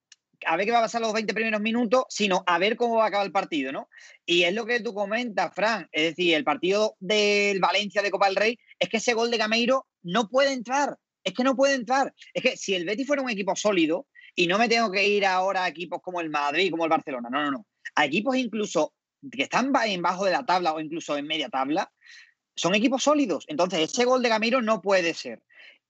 a 0.47 0.57
ver 0.57 0.67
qué 0.67 0.73
va 0.73 0.79
a 0.79 0.83
pasar 0.83 1.01
los 1.01 1.13
20 1.13 1.33
primeros 1.33 1.61
minutos, 1.61 2.05
sino 2.11 2.45
a 2.47 2.59
ver 2.59 2.77
cómo 2.77 2.97
va 2.97 3.05
a 3.05 3.09
acabar 3.09 3.27
el 3.27 3.33
partido, 3.33 3.73
¿no? 3.73 3.89
Y 4.27 4.43
es 4.43 4.55
lo 4.55 4.67
que 4.67 4.81
tú 4.81 4.93
comentas, 4.93 5.55
Fran, 5.55 5.89
es 5.91 6.15
decir, 6.15 6.35
el 6.35 6.45
partido 6.45 6.97
del 7.01 7.61
Valencia 7.61 8.03
de 8.03 8.11
Copa 8.11 8.27
del 8.27 8.37
Rey, 8.37 8.59
es 8.79 8.89
que 8.89 8.99
ese 8.99 9.15
gol 9.15 9.31
de 9.31 9.39
Gameiro 9.39 9.87
no 10.03 10.29
puede 10.29 10.53
entrar, 10.53 10.99
es 11.23 11.33
que 11.33 11.45
no 11.45 11.57
puede 11.57 11.75
entrar. 11.75 12.13
Es 12.35 12.43
que 12.43 12.57
si 12.57 12.75
el 12.75 12.85
Betty 12.85 13.05
fuera 13.05 13.23
un 13.23 13.31
equipo 13.31 13.57
sólido, 13.57 14.07
y 14.35 14.47
no 14.47 14.59
me 14.59 14.69
tengo 14.69 14.91
que 14.91 15.07
ir 15.09 15.25
ahora 15.25 15.65
a 15.65 15.69
equipos 15.69 16.01
como 16.03 16.21
el 16.21 16.29
Madrid, 16.29 16.71
como 16.71 16.85
el 16.85 16.91
Barcelona, 16.91 17.31
no, 17.31 17.43
no, 17.43 17.51
no 17.53 17.67
a 17.95 18.05
equipos 18.05 18.37
incluso 18.37 18.95
que 19.31 19.45
están 19.45 19.73
en 19.87 20.03
bajo 20.03 20.25
de 20.25 20.33
la 20.33 20.45
tabla 20.45 20.75
o 20.75 20.81
incluso 20.81 21.17
en 21.17 21.27
media 21.27 21.49
tabla, 21.49 21.91
son 22.55 22.75
equipos 22.75 23.03
sólidos. 23.03 23.45
Entonces, 23.49 23.91
ese 23.91 24.05
gol 24.05 24.23
de 24.23 24.29
Gamiro 24.29 24.63
no 24.63 24.81
puede 24.81 25.15
ser. 25.15 25.43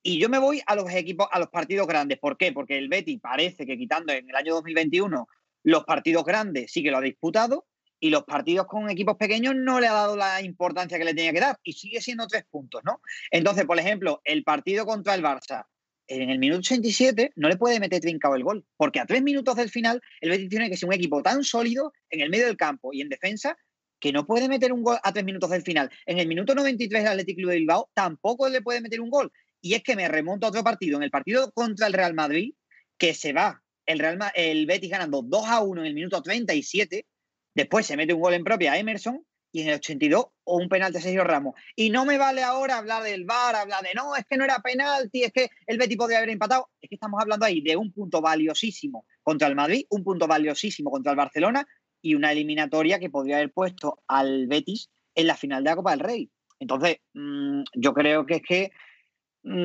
Y 0.07 0.19
yo 0.19 0.29
me 0.29 0.39
voy 0.39 0.61
a 0.67 0.77
los 0.77 0.93
equipos, 0.93 1.27
a 1.33 1.39
los 1.39 1.49
partidos 1.49 1.87
grandes. 1.87 2.19
¿Por 2.19 2.37
qué? 2.37 2.53
Porque 2.53 2.77
el 2.77 2.89
Betty 2.89 3.17
parece 3.17 3.65
que 3.65 3.79
quitando 3.79 4.13
en 4.13 4.29
el 4.29 4.37
año 4.37 4.53
2021 4.53 5.27
los 5.63 5.85
partidos 5.85 6.25
grandes 6.27 6.71
sí 6.71 6.83
que 6.83 6.91
lo 6.91 6.99
ha 6.99 7.01
disputado 7.01 7.67
y 7.99 8.11
los 8.11 8.25
partidos 8.25 8.67
con 8.67 8.91
equipos 8.91 9.17
pequeños 9.17 9.55
no 9.57 9.81
le 9.81 9.87
ha 9.87 9.95
dado 9.95 10.15
la 10.15 10.43
importancia 10.43 10.99
que 10.99 11.07
le 11.07 11.15
tenía 11.15 11.33
que 11.33 11.41
dar 11.41 11.59
y 11.63 11.73
sigue 11.73 12.03
siendo 12.03 12.27
tres 12.27 12.45
puntos, 12.51 12.83
¿no? 12.85 13.01
Entonces, 13.31 13.65
por 13.65 13.79
ejemplo, 13.79 14.21
el 14.25 14.45
partido 14.45 14.85
contra 14.85 15.15
el 15.15 15.23
Barça, 15.23 15.65
en 16.07 16.29
el 16.29 16.39
minuto 16.39 16.59
87 16.59 17.33
no 17.37 17.49
le 17.49 17.57
puede 17.57 17.81
meter 17.81 18.03
trincado 18.03 18.35
el 18.35 18.45
gol, 18.45 18.67
porque 18.77 19.01
a 19.01 19.07
tres 19.07 19.23
minutos 19.23 19.57
del 19.57 19.71
final 19.71 20.03
el 20.21 20.29
Betis 20.29 20.51
tiene 20.51 20.69
que 20.69 20.77
ser 20.77 20.87
un 20.87 20.95
equipo 20.95 21.23
tan 21.23 21.45
sólido 21.45 21.95
en 22.11 22.21
el 22.21 22.29
medio 22.29 22.45
del 22.45 22.59
campo 22.59 22.93
y 22.93 23.01
en 23.01 23.09
defensa 23.09 23.57
que 24.01 24.13
no 24.13 24.27
puede 24.27 24.51
meter 24.51 24.71
un 24.71 24.83
gol 24.83 24.99
a 25.03 25.15
tres 25.15 25.25
minutos 25.25 25.49
del 25.49 25.63
final. 25.63 25.91
En 26.05 26.19
el 26.19 26.29
minuto 26.29 26.55
93 26.55 27.01
el 27.01 27.09
Atlético 27.09 27.49
de 27.49 27.57
Bilbao 27.57 27.89
tampoco 27.95 28.51
le 28.51 28.61
puede 28.61 28.83
meter 28.83 29.01
un 29.01 29.09
gol. 29.09 29.33
Y 29.65 29.73
es 29.73 29.83
que 29.83 29.97
me 29.97 30.07
remonto 30.09 30.45
a 30.45 30.51
otro 30.51 30.63
partido, 30.63 30.99
en 30.99 31.05
el 31.05 31.11
partido 31.11 31.51
contra 31.53 31.87
el 31.87 31.95
Real 31.95 32.13
Madrid, 32.13 32.53
que 32.99 33.15
se 33.15 33.33
va 33.33 33.63
el, 33.87 33.99
Real 33.99 34.19
el 34.35 34.67
Betis 34.67 34.91
ganando 34.91 35.23
2 35.23 35.49
a 35.49 35.61
1 35.63 35.81
en 35.81 35.87
el 35.87 35.95
minuto 35.95 36.21
37, 36.21 37.07
después 37.55 37.87
se 37.87 37.97
mete 37.97 38.13
un 38.13 38.21
gol 38.21 38.35
en 38.35 38.45
propia 38.45 38.73
a 38.73 38.79
Emerson 38.79 39.25
y 39.53 39.63
en 39.63 39.69
el 39.69 39.77
82 39.77 40.27
o 40.45 40.57
un 40.59 40.69
penalti 40.69 40.99
a 40.99 41.01
Sergio 41.01 41.25
Ramos. 41.25 41.55
Y 41.75 41.89
no 41.89 42.05
me 42.05 42.19
vale 42.19 42.43
ahora 42.43 42.77
hablar 42.77 43.05
del 43.05 43.25
VAR, 43.25 43.57
hablar 43.57 43.83
de 43.83 43.95
no, 43.95 44.15
es 44.15 44.27
que 44.29 44.37
no 44.37 44.45
era 44.45 44.59
penalti, 44.59 45.23
es 45.23 45.33
que 45.33 45.49
el 45.67 45.79
Betis 45.79 45.97
podría 45.97 46.19
haber 46.19 46.29
empatado. 46.29 46.69
Es 46.83 46.91
que 46.91 46.97
estamos 46.97 47.19
hablando 47.23 47.47
ahí 47.47 47.63
de 47.63 47.75
un 47.75 47.91
punto 47.91 48.21
valiosísimo 48.21 49.07
contra 49.23 49.49
el 49.49 49.55
Madrid, 49.55 49.87
un 49.89 50.05
punto 50.05 50.27
valiosísimo 50.27 50.91
contra 50.91 51.13
el 51.13 51.17
Barcelona 51.17 51.67
y 52.03 52.17
una 52.17 52.33
eliminatoria 52.33 52.99
que 52.99 53.09
podría 53.09 53.37
haber 53.37 53.51
puesto 53.51 54.03
al 54.09 54.47
Betis 54.47 54.91
en 55.15 55.27
la 55.27 55.37
final 55.37 55.65
de 55.65 55.71
la 55.71 55.77
Copa 55.77 55.93
del 55.93 56.01
Rey. 56.01 56.31
Entonces, 56.59 56.99
mm, 57.15 57.63
yo 57.73 57.95
creo 57.95 58.27
que 58.27 58.35
es 58.35 58.43
que 58.43 58.71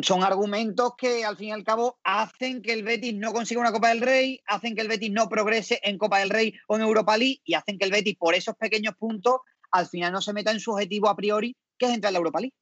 son 0.02 0.24
argumentos 0.24 0.94
que 0.98 1.24
al 1.24 1.38
fin 1.38 1.50
y 1.50 1.52
al 1.52 1.63
cabo 1.63 2.00
hacen 2.04 2.62
que 2.62 2.74
el 2.74 2.84
Betis 2.84 3.13
no 3.13 3.32
consiga 3.32 3.62
una 3.62 3.72
Copa 3.72 3.89
del 3.89 4.02
Rey, 4.02 4.42
hacen 4.46 4.76
que 4.76 4.82
el 4.82 4.89
Betis 4.89 5.12
no 5.12 5.30
progrese 5.30 5.80
en 5.84 5.98
Copa 5.98 6.20
del 6.20 6.30
Rey 6.30 6.54
o 6.68 6.76
en 6.76 6.82
Europa 6.82 7.18
League 7.18 7.42
y 7.46 7.54
hacen 7.54 7.78
que 7.78 7.86
el 7.86 7.92
Betis 7.92 8.18
por 8.18 8.36
esos 8.36 8.56
pequeños 8.56 8.96
puntos 8.96 9.38
al 9.72 9.88
final 9.88 10.12
no 10.12 10.22
se 10.22 10.34
meta 10.34 10.52
en 10.52 10.60
su 10.60 10.72
objetivo 10.72 11.08
a 11.10 11.15
priori, 11.15 11.56
que 11.78 11.86
es 11.86 11.94
entrar 11.94 12.10
en 12.10 12.13
la 12.13 12.20
Europa 12.20 12.39
League. 12.42 12.56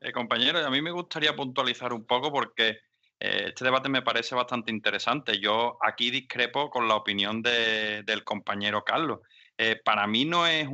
Eh, 0.00 0.12
compañero, 0.12 0.58
a 0.58 0.70
mí 0.70 0.80
me 0.80 0.90
gustaría 0.90 1.34
puntualizar 1.34 1.92
un 1.92 2.04
poco 2.04 2.32
porque 2.32 2.78
eh, 3.20 3.44
este 3.48 3.64
debate 3.64 3.88
me 3.88 4.02
parece 4.02 4.34
bastante 4.34 4.70
interesante. 4.70 5.38
Yo 5.40 5.78
aquí 5.82 6.10
discrepo 6.10 6.70
con 6.70 6.88
la 6.88 6.96
opinión 6.96 7.42
del 7.42 8.24
compañero 8.24 8.84
Carlos. 8.84 9.20
Eh, 9.56 9.80
para 9.84 10.06
mí 10.06 10.24
no 10.24 10.46
es 10.46 10.68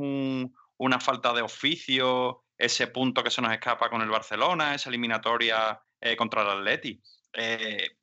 una 0.77 0.99
falta 0.99 1.33
de 1.33 1.41
oficio 1.41 2.43
ese 2.63 2.87
punto 2.87 3.23
que 3.23 3.31
se 3.31 3.41
nos 3.41 3.51
escapa 3.51 3.89
con 3.89 4.01
el 4.01 4.09
Barcelona, 4.09 4.75
esa 4.75 4.89
eliminatoria 4.89 5.81
contra 6.17 6.41
el 6.41 6.49
Atleti. 6.49 7.01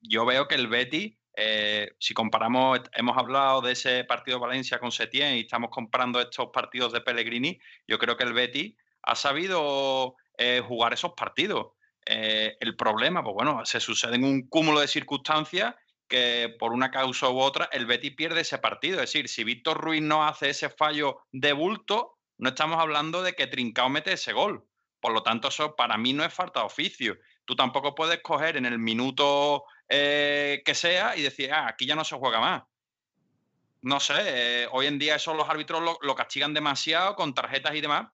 yo 0.00 0.24
veo 0.24 0.46
que 0.46 0.54
el 0.54 0.68
Betis 0.68 1.18
eh, 1.40 1.92
si 2.00 2.14
comparamos, 2.14 2.80
hemos 2.94 3.16
hablado 3.16 3.60
de 3.60 3.70
ese 3.70 4.02
partido 4.02 4.38
de 4.38 4.46
Valencia 4.46 4.80
con 4.80 4.90
Setién 4.90 5.36
y 5.36 5.40
estamos 5.42 5.70
comparando 5.70 6.20
estos 6.20 6.48
partidos 6.52 6.92
de 6.92 7.00
Pellegrini, 7.00 7.60
yo 7.86 7.96
creo 7.96 8.16
que 8.16 8.24
el 8.24 8.32
Betis 8.32 8.74
ha 9.02 9.14
sabido 9.14 10.16
eh, 10.36 10.60
jugar 10.66 10.94
esos 10.94 11.12
partidos. 11.12 11.74
Eh, 12.04 12.56
el 12.58 12.74
problema, 12.74 13.22
pues 13.22 13.34
bueno, 13.34 13.64
se 13.64 13.78
sucede 13.78 14.16
en 14.16 14.24
un 14.24 14.48
cúmulo 14.48 14.80
de 14.80 14.88
circunstancias 14.88 15.76
que 16.08 16.56
por 16.58 16.72
una 16.72 16.90
causa 16.90 17.28
u 17.28 17.38
otra 17.38 17.68
el 17.70 17.86
Betis 17.86 18.16
pierde 18.16 18.40
ese 18.40 18.58
partido. 18.58 18.96
Es 18.96 19.12
decir, 19.12 19.28
si 19.28 19.44
Víctor 19.44 19.80
Ruiz 19.80 20.02
no 20.02 20.26
hace 20.26 20.50
ese 20.50 20.70
fallo 20.70 21.20
de 21.30 21.52
bulto, 21.52 22.17
no 22.38 22.50
estamos 22.50 22.78
hablando 22.80 23.22
de 23.22 23.34
que 23.34 23.48
Trincao 23.48 23.88
mete 23.88 24.12
ese 24.12 24.32
gol. 24.32 24.64
Por 25.00 25.12
lo 25.12 25.22
tanto, 25.22 25.48
eso 25.48 25.76
para 25.76 25.96
mí 25.98 26.12
no 26.12 26.24
es 26.24 26.32
falta 26.32 26.60
de 26.60 26.66
oficio. 26.66 27.18
Tú 27.44 27.54
tampoco 27.54 27.94
puedes 27.94 28.20
coger 28.20 28.56
en 28.56 28.66
el 28.66 28.78
minuto 28.78 29.64
eh, 29.88 30.62
que 30.64 30.74
sea 30.74 31.16
y 31.16 31.22
decir, 31.22 31.52
ah, 31.52 31.66
aquí 31.68 31.86
ya 31.86 31.94
no 31.94 32.04
se 32.04 32.16
juega 32.16 32.40
más. 32.40 32.62
No 33.82 34.00
sé, 34.00 34.14
eh, 34.18 34.68
hoy 34.72 34.86
en 34.86 34.98
día 34.98 35.16
eso 35.16 35.34
los 35.34 35.48
árbitros 35.48 35.98
lo, 36.00 36.14
castigan 36.14 36.54
demasiado 36.54 37.14
con 37.14 37.34
tarjetas 37.34 37.74
y 37.74 37.80
demás. 37.80 38.08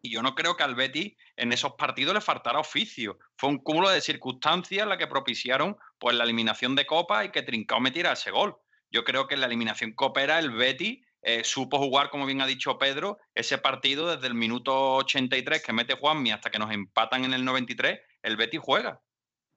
Y 0.00 0.10
yo 0.10 0.22
no 0.22 0.34
creo 0.34 0.56
que 0.56 0.64
al 0.64 0.74
Betis 0.74 1.14
en 1.36 1.52
esos 1.52 1.74
partidos 1.74 2.14
le 2.14 2.20
faltara 2.20 2.58
oficio. 2.58 3.18
Fue 3.36 3.48
un 3.48 3.58
cúmulo 3.58 3.90
de 3.90 4.00
circunstancias 4.00 4.86
la 4.86 4.98
que 4.98 5.06
propiciaron 5.06 5.76
pues, 5.98 6.16
la 6.16 6.24
eliminación 6.24 6.74
de 6.74 6.86
Copa 6.86 7.24
y 7.24 7.30
que 7.30 7.42
Trincao 7.42 7.80
metiera 7.80 8.12
ese 8.12 8.32
gol. 8.32 8.56
Yo 8.90 9.04
creo 9.04 9.26
que 9.26 9.34
en 9.34 9.40
la 9.40 9.46
eliminación 9.46 9.92
copera 9.92 10.38
el 10.38 10.50
Betis 10.50 11.04
eh, 11.22 11.44
supo 11.44 11.78
jugar, 11.78 12.10
como 12.10 12.26
bien 12.26 12.40
ha 12.40 12.46
dicho 12.46 12.78
Pedro, 12.78 13.18
ese 13.34 13.58
partido 13.58 14.14
desde 14.14 14.26
el 14.26 14.34
minuto 14.34 14.96
83 14.96 15.62
que 15.62 15.72
mete 15.72 15.94
Juanmi 15.94 16.32
hasta 16.32 16.50
que 16.50 16.58
nos 16.58 16.72
empatan 16.72 17.24
en 17.24 17.32
el 17.32 17.44
93, 17.44 18.00
el 18.22 18.36
Betis 18.36 18.60
juega. 18.62 19.00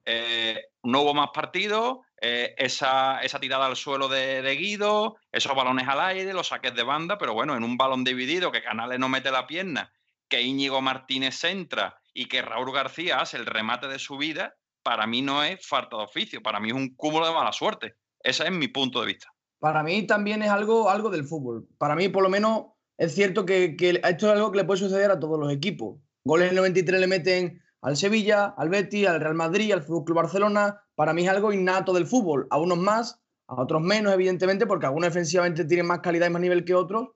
Eh, 0.04 0.68
no 0.84 1.02
hubo 1.02 1.14
más 1.14 1.30
partidos, 1.34 1.98
eh, 2.20 2.54
esa, 2.56 3.20
tirada 3.40 3.66
al 3.66 3.74
suelo 3.74 4.06
de, 4.06 4.56
Guido, 4.56 5.16
esos 5.32 5.56
balones 5.56 5.88
al 5.88 6.00
aire, 6.00 6.32
los 6.32 6.48
saques 6.48 6.74
de 6.74 6.84
banda, 6.84 7.18
pero 7.18 7.34
bueno, 7.34 7.56
en 7.56 7.64
un 7.64 7.76
balón 7.76 8.04
dividido 8.04 8.52
que 8.52 8.62
Canales 8.62 9.00
no 9.00 9.08
mete 9.08 9.32
la 9.32 9.48
pierna, 9.48 9.92
que 10.28 10.42
Íñigo 10.42 10.80
Martínez 10.80 11.42
entra 11.42 12.00
y 12.14 12.26
que 12.26 12.42
Raúl 12.42 12.72
García 12.72 13.20
hace 13.20 13.36
el 13.36 13.46
remate 13.46 13.88
de 13.88 13.98
su 13.98 14.16
vida, 14.16 14.54
para 14.84 15.08
mí 15.08 15.20
no 15.20 15.42
es 15.42 15.66
falta 15.66 15.96
de 15.96 16.04
oficio, 16.04 16.40
para 16.40 16.60
mí 16.60 16.68
es 16.68 16.74
un 16.74 16.94
cúmulo 16.94 17.26
de 17.26 17.34
mala 17.34 17.52
suerte. 17.52 17.96
Ese 18.20 18.44
es 18.44 18.52
mi 18.52 18.68
punto 18.68 19.00
de 19.00 19.06
vista. 19.06 19.35
Para 19.58 19.82
mí 19.82 20.06
también 20.06 20.42
es 20.42 20.50
algo, 20.50 20.90
algo 20.90 21.10
del 21.10 21.24
fútbol. 21.24 21.66
Para 21.78 21.96
mí, 21.96 22.08
por 22.08 22.22
lo 22.22 22.28
menos, 22.28 22.66
es 22.98 23.14
cierto 23.14 23.46
que, 23.46 23.76
que 23.76 24.00
esto 24.02 24.26
es 24.26 24.32
algo 24.32 24.50
que 24.50 24.58
le 24.58 24.64
puede 24.64 24.80
suceder 24.80 25.10
a 25.10 25.18
todos 25.18 25.38
los 25.38 25.52
equipos. 25.52 25.98
Goles 26.24 26.46
en 26.46 26.50
el 26.50 26.56
93 26.56 27.00
le 27.00 27.06
meten 27.06 27.62
al 27.82 27.96
Sevilla, 27.96 28.46
al 28.46 28.68
Betis, 28.68 29.06
al 29.06 29.20
Real 29.20 29.34
Madrid, 29.34 29.72
al 29.72 29.82
Fútbol 29.82 30.14
Barcelona. 30.14 30.82
Para 30.94 31.12
mí 31.12 31.22
es 31.24 31.28
algo 31.28 31.52
innato 31.52 31.92
del 31.92 32.06
fútbol. 32.06 32.46
A 32.50 32.58
unos 32.58 32.78
más, 32.78 33.20
a 33.46 33.60
otros 33.60 33.80
menos, 33.80 34.12
evidentemente, 34.12 34.66
porque 34.66 34.86
algunos 34.86 35.08
defensivamente 35.08 35.64
tienen 35.64 35.86
más 35.86 36.00
calidad 36.00 36.26
y 36.26 36.30
más 36.30 36.42
nivel 36.42 36.64
que 36.64 36.74
otros. 36.74 37.10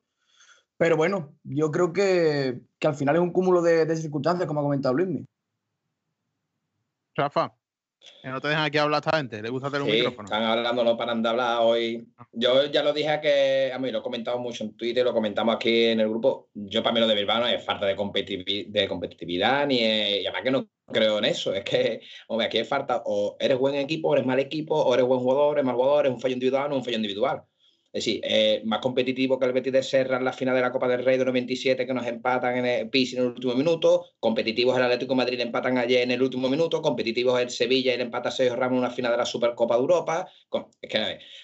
Pero 0.77 0.97
bueno, 0.97 1.35
yo 1.45 1.71
creo 1.71 1.93
que, 1.93 2.63
al 2.83 2.95
final 2.95 3.17
es 3.17 3.21
un 3.21 3.33
cúmulo 3.33 3.61
de, 3.63 3.97
circunstancias, 3.97 4.47
como 4.47 4.61
ha 4.61 4.63
comentado 4.63 4.95
Luismi. 4.95 5.27
Rafa. 7.15 7.53
Que 8.23 8.29
no 8.29 8.41
te 8.41 8.49
dejan 8.49 8.65
aquí 8.65 8.79
hablar 8.79 9.03
esta 9.05 9.17
gente, 9.17 9.43
le 9.43 9.51
gusta 9.51 9.71
tener 9.71 9.83
un 9.83 9.91
micrófono. 9.91 10.25
Están 10.25 10.43
hablando, 10.43 10.85
no 10.85 10.97
paran 10.97 11.23
de 11.23 11.29
hablar 11.29 11.59
hoy. 11.61 12.07
Yo 12.33 12.67
ya 12.67 12.83
lo 12.83 12.93
dije 12.93 13.21
que, 13.21 13.73
a 13.73 13.79
mí 13.79 13.91
lo 13.91 13.99
he 13.99 14.03
comentado 14.03 14.39
mucho 14.39 14.65
en 14.65 14.77
Twitter, 14.77 15.05
lo 15.05 15.13
comentamos 15.13 15.55
aquí 15.55 15.87
en 15.87 16.01
el 16.01 16.09
grupo. 16.09 16.49
Yo 16.55 16.83
para 16.83 16.95
mí 16.95 17.01
lo 17.01 17.07
de 17.07 17.15
Bilbao 17.15 17.41
no 17.41 17.47
es 17.47 17.65
falta 17.65 17.87
de, 17.87 17.97
competitividad, 17.97 19.67
ni 19.67 19.81
y 19.81 20.27
además 20.27 20.43
que 20.43 20.51
no 20.51 20.69
creo 20.87 21.19
en 21.19 21.27
eso. 21.27 21.55
Es 21.55 21.65
que, 21.65 22.01
hombre, 22.29 22.47
aquí 22.47 22.63
falta 22.65 23.03
o 23.05 23.37
eres 23.39 23.59
buen 23.59 23.75
equipo, 23.75 24.09
o 24.09 24.15
eres 24.15 24.27
mal 24.27 24.39
equipo, 24.39 24.75
o 24.75 24.95
eres 24.95 25.07
buen 25.07 25.21
jugador, 25.21 25.57
eres 25.57 25.65
mal 25.65 25.75
jugador, 25.75 26.07
eres 26.07 26.15
un 26.15 26.21
fallo 26.21 26.35
individual, 26.35 26.71
no 26.71 26.77
un 26.77 26.85
fallo 26.85 26.97
individual. 26.97 27.43
Es 27.93 28.05
decir, 28.05 28.21
eh, 28.23 28.63
más 28.65 28.79
competitivo 28.81 29.39
que 29.39 29.47
el 29.47 29.53
Betis 29.53 29.73
de 29.73 29.83
Serra 29.83 30.19
en 30.19 30.25
la 30.25 30.33
final 30.33 30.55
de 30.55 30.61
la 30.61 30.71
Copa 30.71 30.87
del 30.87 31.05
Rey 31.05 31.19
de 31.19 31.25
97 31.25 31.87
que 31.87 31.93
nos 31.93 32.07
empatan 32.07 32.59
en 32.59 32.67
el 32.67 32.89
PIS 32.89 33.15
en 33.15 33.21
el 33.21 33.27
último 33.27 33.55
minuto, 33.55 34.07
competitivos 34.21 34.77
el 34.77 34.85
Atlético 34.85 35.15
de 35.15 35.17
Madrid 35.17 35.39
le 35.39 35.43
empatan 35.43 35.77
ayer 35.77 36.03
en 36.03 36.13
el 36.13 36.23
último 36.23 36.49
minuto, 36.49 36.81
competitivos 36.83 37.41
el 37.41 37.51
Sevilla 37.51 37.93
y 37.93 37.97
le 37.97 38.05
empata 38.05 38.31
Sergio 38.31 38.55
Ramos 38.55 38.77
en 38.77 38.85
una 38.85 38.91
final 38.91 39.11
de 39.11 39.19
la 39.19 39.27
Supercopa 39.27 39.75
de 39.75 39.81
Europa. 39.81 40.29
Es 40.81 40.89
que 40.89 40.99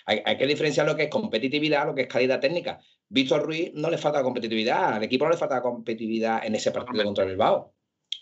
hay, 0.07 0.23
hay, 0.25 0.37
que 0.37 0.47
diferenciar 0.47 0.87
lo 0.87 0.95
que 0.95 1.05
es 1.05 1.11
competitividad, 1.11 1.87
lo 1.87 1.95
que 1.97 2.03
es 2.03 2.09
calidad 2.09 2.39
técnica. 2.39 2.81
Víctor 3.09 3.43
Ruiz 3.43 3.73
no 3.75 3.91
le 3.91 3.99
falta 3.99 4.23
competitividad, 4.23 4.95
al 4.95 5.03
equipo 5.03 5.25
no 5.25 5.33
le 5.33 5.37
falta 5.37 5.61
competitividad 5.61 6.47
en 6.47 6.55
ese 6.55 6.71
partido 6.71 7.05
contra 7.05 7.25
el 7.25 7.31
Bilbao. 7.31 7.76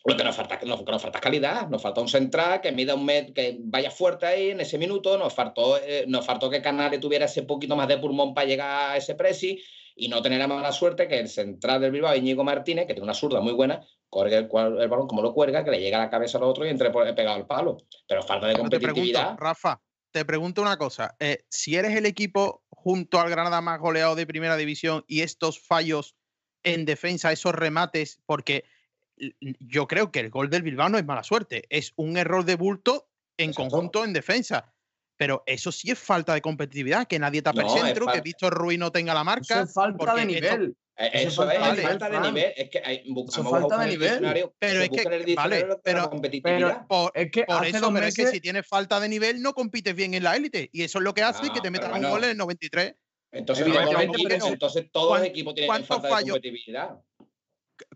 Lo 0.06 0.16
que 0.16 0.24
nos 0.24 0.36
falta, 0.36 0.60
nos, 0.64 0.84
nos 0.84 1.02
falta 1.02 1.18
calidad, 1.18 1.68
nos 1.68 1.80
falta 1.80 2.02
un 2.02 2.08
central 2.08 2.60
que 2.60 2.72
mida 2.72 2.94
un 2.94 3.06
metro, 3.06 3.32
que 3.32 3.56
vaya 3.58 3.90
fuerte 3.90 4.26
ahí 4.26 4.50
en 4.50 4.60
ese 4.60 4.76
minuto, 4.76 5.16
nos 5.16 5.32
faltó, 5.32 5.78
eh, 5.78 6.04
nos 6.06 6.26
faltó 6.26 6.50
que 6.50 6.60
Canales 6.60 7.00
tuviera 7.00 7.24
ese 7.24 7.42
poquito 7.44 7.74
más 7.74 7.88
de 7.88 7.96
pulmón 7.96 8.34
para 8.34 8.46
llegar 8.46 8.90
a 8.90 8.96
ese 8.98 9.14
presi 9.14 9.62
y 9.96 10.08
no 10.08 10.20
tener 10.20 10.40
la 10.40 10.46
mala 10.46 10.72
suerte 10.72 11.08
que 11.08 11.18
el 11.18 11.28
central 11.28 11.80
del 11.80 11.90
Bilbao, 11.90 12.14
Íñigo 12.14 12.44
Martínez, 12.44 12.86
que 12.86 12.92
tiene 12.92 13.04
una 13.04 13.14
zurda 13.14 13.40
muy 13.40 13.54
buena, 13.54 13.80
corre 14.10 14.36
el, 14.36 14.48
el, 14.80 14.88
balón 14.88 15.06
como 15.06 15.22
lo 15.22 15.32
cuelga, 15.32 15.64
que 15.64 15.70
le 15.70 15.80
llega 15.80 15.96
a 15.96 16.04
la 16.04 16.10
cabeza 16.10 16.36
al 16.36 16.44
otro 16.44 16.66
y 16.66 16.68
entre 16.68 16.90
pegado 16.90 17.36
al 17.36 17.46
palo. 17.46 17.78
Pero 18.06 18.22
falta 18.22 18.46
de 18.48 18.56
competitividad. 18.56 19.20
Te 19.20 19.24
pregunto, 19.24 19.42
Rafa, 19.42 19.82
te 20.10 20.24
pregunto 20.26 20.62
una 20.62 20.76
cosa. 20.76 21.14
Eh, 21.18 21.44
si 21.48 21.76
eres 21.76 21.96
el 21.96 22.04
equipo 22.04 22.62
junto 22.68 23.20
al 23.20 23.30
Granada 23.30 23.60
más 23.60 23.80
goleado 23.80 24.16
de 24.16 24.26
primera 24.26 24.56
división 24.56 25.04
y 25.06 25.22
estos 25.22 25.60
fallos 25.60 26.14
en 26.62 26.84
defensa, 26.84 27.32
esos 27.32 27.54
remates, 27.54 28.20
porque 28.26 28.64
yo 29.60 29.86
creo 29.86 30.10
que 30.10 30.20
el 30.20 30.30
gol 30.30 30.50
del 30.50 30.62
Bilbao 30.62 30.88
no 30.88 30.98
es 30.98 31.04
mala 31.04 31.22
suerte, 31.22 31.64
es 31.68 31.92
un 31.96 32.16
error 32.16 32.44
de 32.44 32.56
bulto 32.56 33.08
en 33.36 33.52
conjunto 33.52 34.04
en 34.04 34.12
defensa. 34.12 34.72
Pero 35.16 35.44
eso 35.46 35.70
sí 35.70 35.90
es 35.90 35.98
falta 35.98 36.34
de 36.34 36.40
competitividad, 36.40 37.06
que 37.06 37.20
nadie 37.20 37.40
tape 37.40 37.62
no, 37.62 37.74
el 37.74 37.82
centro, 37.82 38.06
que 38.06 38.20
Víctor 38.20 38.52
Ruiz 38.52 38.78
no 38.78 38.90
tenga 38.90 39.14
la 39.14 39.22
marca. 39.22 39.54
Eso 39.54 39.62
es 39.62 39.72
falta 39.72 40.14
de 40.16 40.26
nivel. 40.26 40.76
Eh, 40.96 41.10
eso, 41.14 41.48
eso 41.48 41.50
es 41.50 41.58
falta, 41.58 41.82
falta 41.82 42.10
de 42.10 42.20
nivel. 42.20 42.52
Es 42.56 42.70
que 42.70 42.82
hay, 42.84 43.02
eso 43.28 43.44
falta 43.44 43.78
de 43.78 43.86
nivel. 43.86 44.50
Pero 44.58 44.82
es 44.82 44.88
que, 44.90 45.34
vale, 45.34 45.66
pero, 45.82 46.10
pero 46.42 46.86
por, 46.88 47.12
es 47.14 47.30
que 47.30 47.44
por 47.44 47.64
eso, 47.64 47.92
pero 47.92 48.06
es 48.06 48.14
que 48.14 48.26
si 48.26 48.40
tienes 48.40 48.66
falta 48.66 48.98
de 48.98 49.08
nivel, 49.08 49.40
no 49.40 49.54
compites 49.54 49.94
bien 49.94 50.14
en 50.14 50.24
la 50.24 50.34
élite. 50.34 50.68
Y 50.72 50.82
eso 50.82 50.98
es 50.98 51.04
lo 51.04 51.14
que 51.14 51.22
hace 51.22 51.50
que 51.50 51.60
te 51.60 51.70
metan 51.70 51.90
bueno, 51.90 52.08
un 52.08 52.14
gol 52.14 52.24
en 52.24 52.30
el 52.30 52.36
93. 52.36 52.94
Entonces, 53.32 53.66
entonces 53.66 54.90
todos 54.92 55.18
los 55.18 55.26
equipos 55.26 55.54
tienen 55.54 55.84
falta 55.84 56.18
de 56.18 56.30
competitividad. 56.30 57.00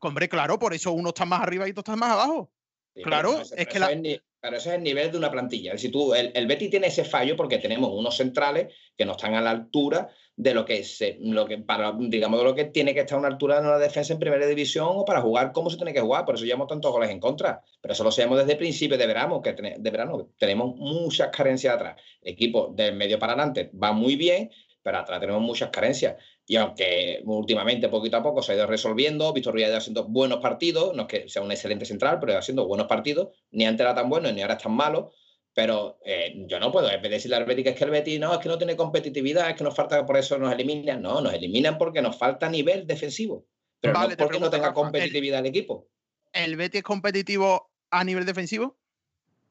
Hombre, 0.00 0.28
claro, 0.28 0.58
por 0.58 0.74
eso 0.74 0.92
uno 0.92 1.10
está 1.10 1.24
más 1.24 1.42
arriba 1.42 1.66
y 1.66 1.70
otro 1.70 1.80
está 1.80 1.96
más 1.96 2.12
abajo. 2.12 2.52
Sí, 2.94 3.02
claro, 3.02 3.40
pero, 3.42 3.60
es 3.62 3.68
que 3.68 3.78
la... 3.78 3.92
Es, 3.92 4.22
pero 4.40 4.56
ese 4.56 4.68
es 4.68 4.74
el 4.76 4.82
nivel 4.82 5.10
de 5.10 5.18
una 5.18 5.30
plantilla. 5.30 5.76
Si 5.76 5.88
tú, 5.88 6.14
el, 6.14 6.30
el 6.34 6.46
Betty 6.46 6.68
tiene 6.68 6.86
ese 6.86 7.04
fallo 7.04 7.36
porque 7.36 7.58
tenemos 7.58 7.90
unos 7.92 8.16
centrales 8.16 8.72
que 8.96 9.04
no 9.04 9.12
están 9.12 9.34
a 9.34 9.40
la 9.40 9.50
altura 9.50 10.08
de 10.36 10.54
lo 10.54 10.64
que 10.64 10.84
se, 10.84 11.16
lo 11.20 11.46
que 11.46 11.58
para, 11.58 11.92
digamos, 11.98 12.38
de 12.38 12.44
lo 12.44 12.54
que 12.54 12.66
tiene 12.66 12.94
que 12.94 13.00
estar 13.00 13.16
a 13.16 13.18
una 13.18 13.28
altura 13.28 13.60
de 13.60 13.66
una 13.66 13.78
defensa 13.78 14.12
en 14.12 14.20
primera 14.20 14.46
división 14.46 14.86
o 14.90 15.04
para 15.04 15.20
jugar 15.20 15.50
como 15.50 15.70
se 15.70 15.76
tiene 15.76 15.92
que 15.92 16.00
jugar. 16.00 16.24
Por 16.24 16.36
eso 16.36 16.44
llevamos 16.44 16.68
tantos 16.68 16.92
goles 16.92 17.10
en 17.10 17.18
contra. 17.18 17.60
Pero 17.80 17.94
eso 17.94 18.04
lo 18.04 18.12
sabemos 18.12 18.38
desde 18.38 18.52
el 18.52 18.58
principio 18.58 18.96
de 18.96 19.06
verano, 19.08 19.42
que 19.42 19.52
de 19.54 19.90
verano 19.90 20.30
tenemos 20.38 20.76
muchas 20.76 21.30
carencias 21.36 21.74
atrás. 21.74 22.00
El 22.22 22.34
equipo 22.34 22.72
del 22.72 22.94
medio 22.94 23.18
para 23.18 23.32
adelante 23.32 23.72
va 23.82 23.90
muy 23.90 24.14
bien, 24.14 24.50
pero 24.82 24.98
atrás 24.98 25.18
tenemos 25.18 25.42
muchas 25.42 25.70
carencias. 25.70 26.14
Y 26.50 26.56
aunque 26.56 27.20
últimamente, 27.26 27.90
poquito 27.90 28.16
a 28.16 28.22
poco, 28.22 28.40
se 28.40 28.52
ha 28.52 28.54
ido 28.54 28.66
resolviendo, 28.66 29.34
Víctor 29.34 29.52
Ruiz 29.52 29.66
ha 29.66 29.68
ido 29.68 29.76
haciendo 29.76 30.04
buenos 30.04 30.38
partidos, 30.38 30.96
no 30.96 31.02
es 31.02 31.08
que 31.08 31.28
sea 31.28 31.42
un 31.42 31.52
excelente 31.52 31.84
central, 31.84 32.18
pero 32.18 32.32
ha 32.32 32.38
haciendo 32.38 32.66
buenos 32.66 32.86
partidos, 32.86 33.36
ni 33.50 33.66
antes 33.66 33.84
era 33.84 33.94
tan 33.94 34.08
bueno, 34.08 34.32
ni 34.32 34.40
ahora 34.40 34.54
es 34.54 34.62
tan 34.62 34.72
malo, 34.72 35.12
pero 35.52 35.98
eh, 36.06 36.32
yo 36.48 36.58
no 36.58 36.72
puedo, 36.72 36.88
decirle 36.88 37.36
al 37.36 37.44
Betis 37.44 37.64
que 37.64 37.70
es 37.70 37.76
que 37.76 37.84
el 37.84 37.90
Betis 37.90 38.18
no, 38.18 38.32
es 38.32 38.38
que 38.38 38.48
no 38.48 38.56
tiene 38.56 38.76
competitividad, 38.76 39.50
es 39.50 39.56
que 39.56 39.64
nos 39.64 39.76
falta, 39.76 40.06
por 40.06 40.16
eso 40.16 40.38
nos 40.38 40.50
eliminan, 40.50 41.02
no, 41.02 41.20
nos 41.20 41.34
eliminan 41.34 41.76
porque 41.76 42.00
nos 42.00 42.16
falta 42.16 42.48
nivel 42.48 42.86
defensivo, 42.86 43.44
pero 43.78 43.92
vale, 43.92 44.16
no 44.16 44.16
porque 44.16 44.40
no 44.40 44.48
tenga 44.48 44.72
competitividad 44.72 45.40
el, 45.40 45.46
el 45.46 45.50
equipo. 45.50 45.90
¿El 46.32 46.56
Betis 46.56 46.78
es 46.78 46.84
competitivo 46.84 47.70
a 47.90 48.04
nivel 48.04 48.24
defensivo? 48.24 48.78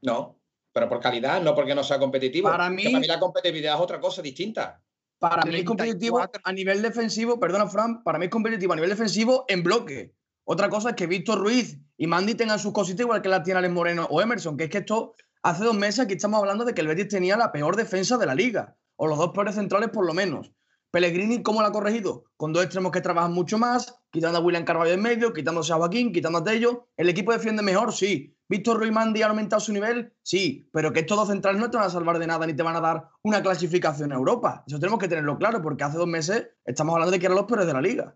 No, 0.02 0.40
pero 0.74 0.90
por 0.90 1.00
calidad, 1.00 1.44
no 1.44 1.54
porque 1.54 1.76
no 1.76 1.84
sea 1.84 2.00
competitivo. 2.00 2.50
Para 2.50 2.72
mí, 2.72 2.86
para 2.86 3.00
mí 3.00 3.06
la 3.06 3.20
competitividad 3.20 3.76
es 3.76 3.82
otra 3.82 4.00
cosa 4.00 4.24
distinta. 4.24 4.82
Para 5.20 5.44
mí 5.44 5.56
es 5.56 5.64
competitivo 5.64 6.22
a 6.44 6.52
nivel 6.54 6.82
defensivo, 6.82 7.40
perdona 7.40 7.68
Fran, 7.68 8.04
para 8.04 8.20
mí 8.20 8.26
es 8.26 8.32
competitivo 8.32 8.74
a 8.74 8.76
nivel 8.76 8.92
defensivo 8.92 9.46
en 9.48 9.64
bloque. 9.64 10.14
Otra 10.44 10.70
cosa 10.70 10.90
es 10.90 10.96
que 10.96 11.08
Víctor 11.08 11.40
Ruiz 11.40 11.80
y 11.98 12.08
Mandy 12.08 12.36
tengan 12.36 12.60
sus 12.60 12.72
cositas 12.72 13.02
igual 13.02 13.22
que 13.22 13.30
las 13.30 13.44
tiene 13.44 13.58
Alex 13.60 13.74
Moreno 13.74 14.08
o 14.10 14.22
Emerson, 14.22 14.56
que 14.56 14.66
es 14.66 14.70
que 14.70 14.78
esto 14.80 15.16
hace 15.42 15.64
dos 15.64 15.76
meses 15.76 16.02
aquí 16.02 16.14
estamos 16.14 16.40
hablando 16.40 16.66
de 16.66 16.74
que 16.74 16.82
el 16.82 16.88
Betis 16.88 17.08
tenía 17.08 17.36
la 17.36 17.52
peor 17.52 17.76
defensa 17.76 18.18
de 18.18 18.28
la 18.28 18.36
liga, 18.36 18.78
o 18.96 19.08
los 19.08 19.18
dos 19.18 19.32
peores 19.34 19.56
centrales 19.56 19.90
por 19.90 20.06
lo 20.06 20.14
menos. 20.14 20.54
Pellegrini, 20.92 21.44
¿cómo 21.44 21.62
lo 21.62 21.68
ha 21.68 21.72
corregido? 21.72 22.26
Con 22.38 22.54
dos 22.54 22.64
extremos 22.64 22.92
que 22.92 23.02
trabajan 23.02 23.34
mucho 23.34 23.58
más, 23.58 24.00
quitando 24.10 24.38
a 24.38 24.42
William 24.42 24.64
Carvalho 24.64 24.94
en 24.94 25.02
medio, 25.02 25.34
quitándose 25.34 25.74
a 25.74 25.76
Joaquín, 25.76 26.14
quitando 26.14 26.40
a 26.40 26.44
Tello. 26.44 26.88
¿El 26.96 27.10
equipo 27.10 27.34
defiende 27.34 27.62
mejor? 27.62 27.94
Sí. 27.94 28.34
¿Víctor 28.48 28.78
Ruiz 28.78 28.92
Mandy 28.92 29.22
ha 29.22 29.28
aumentado 29.28 29.60
su 29.60 29.74
nivel? 29.74 30.14
Sí. 30.24 30.70
Pero 30.72 30.94
que 30.94 31.02
estos 31.02 31.18
dos 31.18 31.28
centrales 31.28 31.60
no 31.60 31.70
te 31.70 31.78
van 31.78 31.88
a 31.88 31.90
salvar 31.90 32.20
de 32.20 32.28
nada 32.28 32.46
ni 32.48 32.56
te 32.56 32.64
van 32.64 32.78
a 32.78 32.82
dar 32.82 33.10
una 33.24 33.42
clasificación 33.42 34.14
a 34.14 34.16
Europa. 34.16 34.64
Eso 34.66 34.80
tenemos 34.80 35.00
que 35.00 35.10
tenerlo 35.10 35.38
claro, 35.38 35.62
porque 35.62 35.84
hace 35.84 35.98
dos 35.98 36.08
meses 36.08 36.48
estamos 36.66 36.94
hablando 36.94 37.12
de 37.12 37.20
que 37.20 37.26
eran 37.26 37.38
los 37.38 37.46
peores 37.46 37.68
de 37.68 37.74
la 37.74 37.82
liga. 37.82 38.16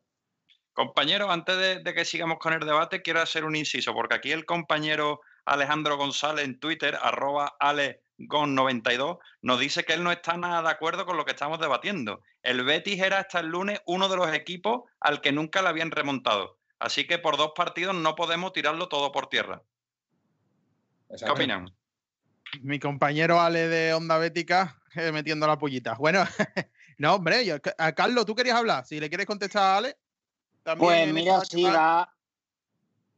Compañero, 0.73 1.29
antes 1.29 1.57
de, 1.57 1.83
de 1.83 1.93
que 1.93 2.05
sigamos 2.05 2.37
con 2.39 2.53
el 2.53 2.61
debate, 2.61 3.01
quiero 3.01 3.21
hacer 3.21 3.43
un 3.43 3.57
inciso, 3.57 3.93
porque 3.93 4.15
aquí 4.15 4.31
el 4.31 4.45
compañero 4.45 5.19
Alejandro 5.45 5.97
González 5.97 6.45
en 6.45 6.59
Twitter, 6.59 6.97
arroba 7.01 7.55
Ale 7.59 8.03
Gon92 8.27 9.19
nos 9.41 9.59
dice 9.59 9.83
que 9.83 9.93
él 9.93 10.03
no 10.03 10.11
está 10.11 10.37
nada 10.37 10.61
de 10.61 10.69
acuerdo 10.69 11.05
con 11.05 11.17
lo 11.17 11.25
que 11.25 11.31
estamos 11.31 11.59
debatiendo. 11.59 12.21
El 12.43 12.63
Betis 12.63 13.01
era 13.01 13.19
hasta 13.19 13.39
el 13.39 13.47
lunes 13.47 13.81
uno 13.85 14.09
de 14.09 14.17
los 14.17 14.33
equipos 14.33 14.83
al 14.99 15.21
que 15.21 15.31
nunca 15.31 15.61
le 15.61 15.69
habían 15.69 15.91
remontado. 15.91 16.57
Así 16.79 17.05
que 17.05 17.19
por 17.19 17.37
dos 17.37 17.51
partidos 17.55 17.95
no 17.95 18.15
podemos 18.15 18.53
tirarlo 18.53 18.87
todo 18.87 19.11
por 19.11 19.27
tierra. 19.27 19.61
¿Qué 21.17 21.29
opinan? 21.29 21.71
Mi 22.61 22.79
compañero 22.79 23.39
Ale 23.39 23.67
de 23.67 23.93
Onda 23.93 24.17
Bética 24.17 24.81
eh, 24.95 25.11
metiendo 25.11 25.47
la 25.47 25.57
pollita. 25.57 25.95
Bueno, 25.95 26.23
no, 26.97 27.15
hombre, 27.15 27.45
yo, 27.45 27.57
a 27.77 27.91
Carlos, 27.93 28.25
¿tú 28.25 28.35
querías 28.35 28.57
hablar? 28.57 28.85
Si 28.85 28.99
le 28.99 29.09
quieres 29.09 29.27
contestar 29.27 29.63
a 29.63 29.77
Ale. 29.77 29.97
Pues 30.77 31.11
mira, 31.11 31.41
sí, 31.41 31.63
va, 31.63 32.13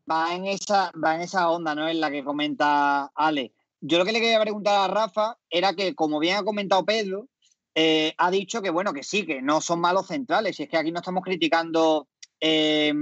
va, 0.09 0.33
en 0.33 0.45
esa, 0.45 0.91
va 0.91 1.15
en 1.15 1.21
esa 1.21 1.49
onda, 1.49 1.75
¿no? 1.75 1.87
En 1.87 1.99
la 1.99 2.09
que 2.09 2.23
comenta 2.23 3.11
Ale 3.15 3.53
yo 3.85 3.97
lo 3.97 4.05
que 4.05 4.13
le 4.13 4.21
quería 4.21 4.39
preguntar 4.39 4.89
a 4.89 4.93
Rafa 4.93 5.37
era 5.49 5.73
que, 5.73 5.93
como 5.93 6.19
bien 6.19 6.37
ha 6.37 6.43
comentado 6.43 6.85
Pedro, 6.85 7.27
eh, 7.75 8.13
ha 8.17 8.31
dicho 8.31 8.61
que, 8.61 8.69
bueno, 8.69 8.93
que 8.93 9.03
sí, 9.03 9.25
que 9.25 9.41
no 9.41 9.59
son 9.59 9.81
malos 9.81 10.07
centrales. 10.07 10.57
Y 10.57 10.63
es 10.63 10.69
que 10.69 10.77
aquí 10.77 10.93
no 10.93 10.99
estamos 10.99 11.21
criticando 11.21 12.07
eh, 12.39 12.93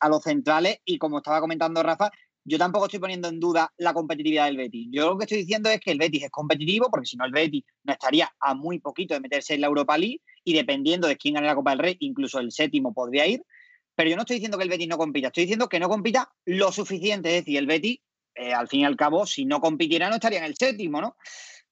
a 0.00 0.08
los 0.08 0.22
centrales 0.22 0.78
y, 0.86 0.96
como 0.96 1.18
estaba 1.18 1.38
comentando 1.38 1.82
Rafa, 1.82 2.10
yo 2.44 2.56
tampoco 2.56 2.86
estoy 2.86 2.98
poniendo 2.98 3.28
en 3.28 3.40
duda 3.40 3.74
la 3.76 3.92
competitividad 3.92 4.46
del 4.46 4.56
Betis. 4.56 4.88
Yo 4.90 5.10
lo 5.10 5.18
que 5.18 5.24
estoy 5.24 5.38
diciendo 5.38 5.68
es 5.68 5.80
que 5.80 5.90
el 5.90 5.98
Betis 5.98 6.24
es 6.24 6.30
competitivo, 6.30 6.88
porque 6.90 7.06
si 7.06 7.18
no, 7.18 7.26
el 7.26 7.32
Betis 7.32 7.64
no 7.84 7.92
estaría 7.92 8.32
a 8.40 8.54
muy 8.54 8.78
poquito 8.78 9.12
de 9.12 9.20
meterse 9.20 9.52
en 9.52 9.60
la 9.60 9.66
Europa 9.66 9.98
League 9.98 10.22
y 10.44 10.54
dependiendo 10.54 11.08
de 11.08 11.18
quién 11.18 11.34
gane 11.34 11.46
la 11.46 11.54
Copa 11.54 11.70
del 11.70 11.80
Rey, 11.80 11.96
incluso 12.00 12.38
el 12.38 12.50
séptimo 12.52 12.94
podría 12.94 13.26
ir. 13.26 13.44
Pero 13.94 14.08
yo 14.08 14.16
no 14.16 14.22
estoy 14.22 14.36
diciendo 14.36 14.56
que 14.56 14.64
el 14.64 14.70
Betis 14.70 14.88
no 14.88 14.96
compita, 14.96 15.26
estoy 15.26 15.42
diciendo 15.42 15.68
que 15.68 15.78
no 15.78 15.90
compita 15.90 16.32
lo 16.46 16.72
suficiente. 16.72 17.36
Es 17.36 17.44
decir, 17.44 17.58
el 17.58 17.66
Betis 17.66 18.00
eh, 18.34 18.52
al 18.52 18.68
fin 18.68 18.80
y 18.80 18.84
al 18.84 18.96
cabo, 18.96 19.26
si 19.26 19.44
no 19.44 19.60
compitiera, 19.60 20.08
no 20.08 20.14
estaría 20.14 20.38
en 20.38 20.44
el 20.44 20.56
séptimo, 20.56 21.00
¿no? 21.00 21.16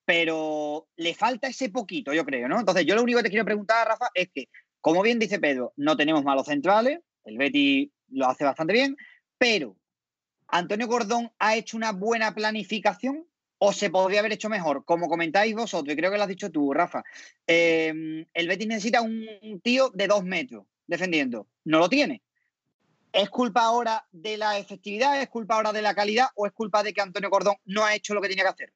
Pero 0.05 0.89
le 0.97 1.15
falta 1.15 1.49
ese 1.49 1.71
poquito, 1.71 2.13
yo 2.13 2.25
creo, 2.25 2.49
¿no? 2.49 2.59
Entonces, 2.59 2.85
yo 2.85 2.95
lo 2.95 3.03
único 3.03 3.19
que 3.19 3.25
te 3.25 3.31
quiero 3.31 3.45
preguntar, 3.45 3.87
Rafa, 3.87 4.09
es 4.15 4.29
que, 4.33 4.49
como 4.81 5.03
bien 5.03 5.19
dice 5.19 5.39
Pedro, 5.39 5.73
no 5.77 5.97
tenemos 5.97 6.25
malos 6.25 6.47
centrales, 6.47 7.01
el 7.25 7.39
Betty 7.39 7.93
lo 8.09 8.27
hace 8.27 8.45
bastante 8.45 8.73
bien, 8.73 8.97
pero 9.39 9.77
¿Antonio 10.53 10.89
Gordón 10.89 11.31
ha 11.39 11.57
hecho 11.57 11.77
una 11.77 11.93
buena 11.93 12.35
planificación 12.35 13.27
o 13.59 13.73
se 13.73 13.91
podría 13.91 14.21
haber 14.21 14.33
hecho 14.33 14.49
mejor? 14.49 14.85
Como 14.85 15.09
comentáis 15.09 15.55
vosotros, 15.55 15.93
y 15.93 15.97
creo 15.97 16.11
que 16.11 16.17
lo 16.17 16.23
has 16.25 16.29
dicho 16.29 16.51
tú, 16.51 16.73
Rafa, 16.73 17.05
eh, 17.47 18.27
el 18.33 18.49
Betis 18.49 18.67
necesita 18.67 19.01
un 19.01 19.27
tío 19.63 19.91
de 19.91 20.09
dos 20.09 20.25
metros 20.25 20.67
defendiendo. 20.87 21.47
No 21.65 21.79
lo 21.79 21.89
tiene. 21.89 22.23
¿Es 23.13 23.29
culpa 23.31 23.65
ahora 23.65 24.07
de 24.13 24.37
la 24.37 24.59
efectividad, 24.59 25.21
es 25.21 25.29
culpa 25.29 25.57
ahora 25.57 25.73
de 25.73 25.83
la 25.83 25.95
calidad 25.95 26.27
o 26.37 26.47
es 26.47 26.53
culpa 26.53 26.83
de 26.83 26.93
que 26.93 27.01
Antonio 27.01 27.31
Cordón 27.31 27.57
no 27.65 27.85
ha 27.85 27.95
hecho 27.95 28.15
lo 28.15 28.21
que 28.21 28.29
tenía 28.29 28.45
que 28.45 28.51
hacer? 28.51 28.73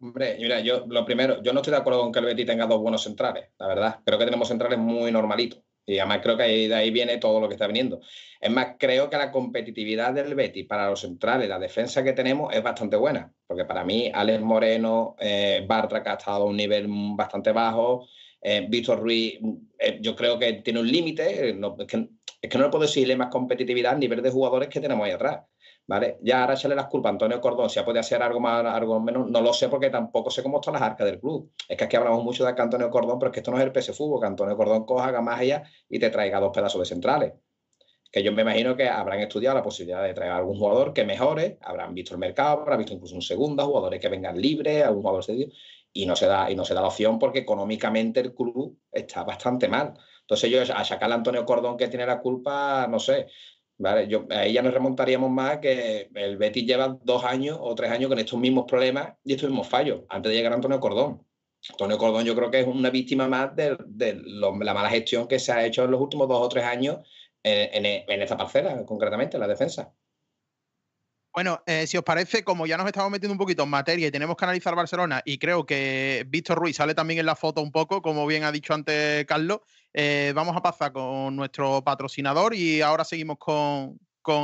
Hombre, 0.00 0.36
mira, 0.38 0.60
yo 0.60 0.84
lo 0.86 1.04
primero, 1.04 1.42
yo 1.42 1.52
no 1.52 1.60
estoy 1.60 1.72
de 1.72 1.78
acuerdo 1.78 2.00
con 2.00 2.12
que 2.12 2.18
el 2.18 2.24
Betis 2.24 2.46
tenga 2.46 2.66
dos 2.66 2.80
buenos 2.80 3.02
centrales, 3.02 3.50
la 3.58 3.68
verdad. 3.68 4.00
Creo 4.04 4.18
que 4.18 4.24
tenemos 4.24 4.48
centrales 4.48 4.78
muy 4.78 5.12
normalitos. 5.12 5.60
Y 5.84 5.98
además 5.98 6.20
creo 6.22 6.36
que 6.36 6.44
de 6.44 6.74
ahí 6.74 6.90
viene 6.90 7.18
todo 7.18 7.40
lo 7.40 7.48
que 7.48 7.54
está 7.54 7.66
viniendo. 7.66 8.00
Es 8.40 8.50
más, 8.50 8.76
creo 8.78 9.10
que 9.10 9.16
la 9.16 9.32
competitividad 9.32 10.12
del 10.12 10.34
Betis 10.34 10.66
para 10.66 10.88
los 10.88 11.00
centrales, 11.00 11.48
la 11.48 11.58
defensa 11.58 12.04
que 12.04 12.12
tenemos 12.12 12.54
es 12.54 12.62
bastante 12.62 12.96
buena. 12.96 13.32
Porque 13.46 13.64
para 13.64 13.84
mí, 13.84 14.10
Alex 14.14 14.40
Moreno, 14.42 15.16
eh, 15.18 15.64
Bartra, 15.66 16.02
que 16.02 16.10
ha 16.10 16.14
estado 16.14 16.44
a 16.44 16.46
un 16.46 16.56
nivel 16.56 16.86
bastante 16.88 17.50
bajo, 17.50 18.06
eh, 18.42 18.66
Víctor 18.68 19.00
Ruiz, 19.00 19.38
eh, 19.78 19.98
yo 20.00 20.16
creo 20.16 20.38
que 20.38 20.54
tiene 20.54 20.80
un 20.80 20.90
límite. 20.90 21.54
No, 21.54 21.76
es, 21.78 21.86
que, 21.86 22.08
que, 22.40 22.58
no 22.58 22.64
le 22.64 22.70
puedo 22.70 22.82
decirle 22.82 23.16
más 23.16 23.28
competitividad 23.28 23.92
a 23.92 23.98
nivel 23.98 24.20
de 24.20 24.30
jugadores 24.30 24.68
que 24.68 24.80
tenemos 24.80 25.06
ahí 25.06 25.12
atrás. 25.12 25.44
¿Vale? 25.84 26.18
Ya 26.22 26.42
ahora 26.42 26.54
echarle 26.54 26.76
las 26.76 26.86
culpas 26.86 27.10
a 27.10 27.12
Antonio 27.12 27.40
Cordón, 27.40 27.68
si 27.68 27.80
ha 27.80 27.84
podido 27.84 28.00
hacer 28.00 28.22
algo 28.22 28.38
más, 28.38 28.64
algo 28.64 29.00
menos, 29.00 29.28
no 29.28 29.40
lo 29.40 29.52
sé 29.52 29.68
porque 29.68 29.90
tampoco 29.90 30.30
sé 30.30 30.40
cómo 30.42 30.60
están 30.60 30.74
las 30.74 30.82
arcas 30.82 31.06
del 31.06 31.18
club. 31.18 31.50
Es 31.68 31.76
que 31.76 31.84
aquí 31.84 31.96
hablamos 31.96 32.22
mucho 32.22 32.44
de 32.44 32.54
Antonio 32.56 32.88
Cordón, 32.88 33.18
pero 33.18 33.30
es 33.30 33.34
que 33.34 33.40
esto 33.40 33.50
no 33.50 33.58
es 33.58 33.64
el 33.64 33.72
PS 33.72 33.96
Fútbol, 33.96 34.20
que 34.20 34.26
Antonio 34.28 34.56
Cordón 34.56 34.84
coja, 34.86 35.08
haga 35.08 35.20
magia 35.20 35.64
y 35.88 35.98
te 35.98 36.08
traiga 36.10 36.38
dos 36.38 36.52
pedazos 36.54 36.80
de 36.80 36.86
centrales. 36.86 37.32
Que 38.12 38.22
yo 38.22 38.30
me 38.30 38.42
imagino 38.42 38.76
que 38.76 38.88
habrán 38.88 39.20
estudiado 39.20 39.56
la 39.56 39.62
posibilidad 39.62 40.04
de 40.04 40.14
traer 40.14 40.32
a 40.32 40.36
algún 40.36 40.56
jugador 40.56 40.92
que 40.92 41.04
mejore, 41.04 41.58
habrán 41.62 41.94
visto 41.94 42.14
el 42.14 42.20
mercado, 42.20 42.60
habrán 42.60 42.78
visto 42.78 42.94
incluso 42.94 43.16
un 43.16 43.22
segundo, 43.22 43.66
jugadores 43.66 44.00
que 44.00 44.08
vengan 44.08 44.40
libres, 44.40 44.84
algún 44.84 45.02
jugador 45.02 45.24
cedido, 45.24 45.50
y 45.92 46.06
no 46.06 46.16
se 46.16 46.26
da, 46.26 46.50
y 46.50 46.54
no 46.54 46.64
se 46.64 46.74
da 46.74 46.80
la 46.80 46.88
opción 46.88 47.18
porque 47.18 47.40
económicamente 47.40 48.20
el 48.20 48.34
club 48.34 48.78
está 48.90 49.24
bastante 49.24 49.68
mal. 49.68 49.94
Entonces 50.22 50.50
yo 50.50 50.62
a 50.62 50.84
sacar 50.84 51.10
a 51.10 51.14
Antonio 51.14 51.44
Cordón 51.44 51.76
que 51.76 51.88
tiene 51.88 52.06
la 52.06 52.20
culpa, 52.20 52.86
no 52.88 52.98
sé, 52.98 53.26
¿vale? 53.78 54.08
Yo, 54.08 54.26
ahí 54.30 54.52
ya 54.52 54.62
nos 54.62 54.72
remontaríamos 54.72 55.30
más 55.30 55.58
que 55.58 56.08
el 56.14 56.36
Betis 56.38 56.66
lleva 56.66 56.98
dos 57.02 57.24
años 57.24 57.58
o 57.60 57.74
tres 57.74 57.90
años 57.90 58.08
con 58.08 58.18
estos 58.18 58.38
mismos 58.38 58.64
problemas 58.66 59.14
y 59.24 59.34
estos 59.34 59.50
mismos 59.50 59.68
fallos, 59.68 60.02
antes 60.08 60.30
de 60.30 60.36
llegar 60.36 60.52
a 60.52 60.56
Antonio 60.56 60.80
Cordón. 60.80 61.26
Antonio 61.70 61.98
Cordón 61.98 62.24
yo 62.24 62.34
creo 62.34 62.50
que 62.50 62.60
es 62.60 62.66
una 62.66 62.90
víctima 62.90 63.28
más 63.28 63.54
de, 63.54 63.76
la 64.24 64.74
mala 64.74 64.88
gestión 64.88 65.28
que 65.28 65.38
se 65.38 65.52
ha 65.52 65.64
hecho 65.64 65.84
en 65.84 65.90
los 65.92 66.00
últimos 66.00 66.28
dos 66.28 66.40
o 66.40 66.48
tres 66.48 66.64
años 66.64 66.98
en, 67.42 67.84
en, 67.86 68.22
esta 68.22 68.36
parcela, 68.36 68.84
concretamente, 68.84 69.36
en 69.36 69.40
la 69.40 69.48
defensa. 69.48 69.92
Bueno, 71.32 71.62
eh, 71.64 71.86
si 71.86 71.96
os 71.96 72.04
parece, 72.04 72.44
como 72.44 72.66
ya 72.66 72.76
nos 72.76 72.86
estamos 72.86 73.10
metiendo 73.10 73.32
un 73.32 73.38
poquito 73.38 73.62
en 73.62 73.70
materia 73.70 74.06
y 74.06 74.10
tenemos 74.10 74.36
que 74.36 74.44
analizar 74.44 74.74
Barcelona, 74.74 75.22
y 75.24 75.38
creo 75.38 75.64
que 75.64 76.26
Víctor 76.28 76.58
Ruiz 76.58 76.76
sale 76.76 76.94
también 76.94 77.20
en 77.20 77.26
la 77.26 77.36
foto 77.36 77.62
un 77.62 77.72
poco, 77.72 78.02
como 78.02 78.26
bien 78.26 78.44
ha 78.44 78.52
dicho 78.52 78.74
antes 78.74 79.24
Carlos, 79.24 79.60
eh, 79.94 80.32
vamos 80.34 80.54
a 80.54 80.62
pasar 80.62 80.92
con 80.92 81.34
nuestro 81.34 81.82
patrocinador 81.82 82.54
y 82.54 82.82
ahora 82.82 83.04
seguimos 83.04 83.38
con, 83.38 83.98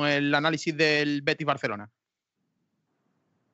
el 0.06 0.34
análisis 0.34 0.74
del 0.74 1.20
Betis 1.20 1.46
Barcelona. 1.46 1.90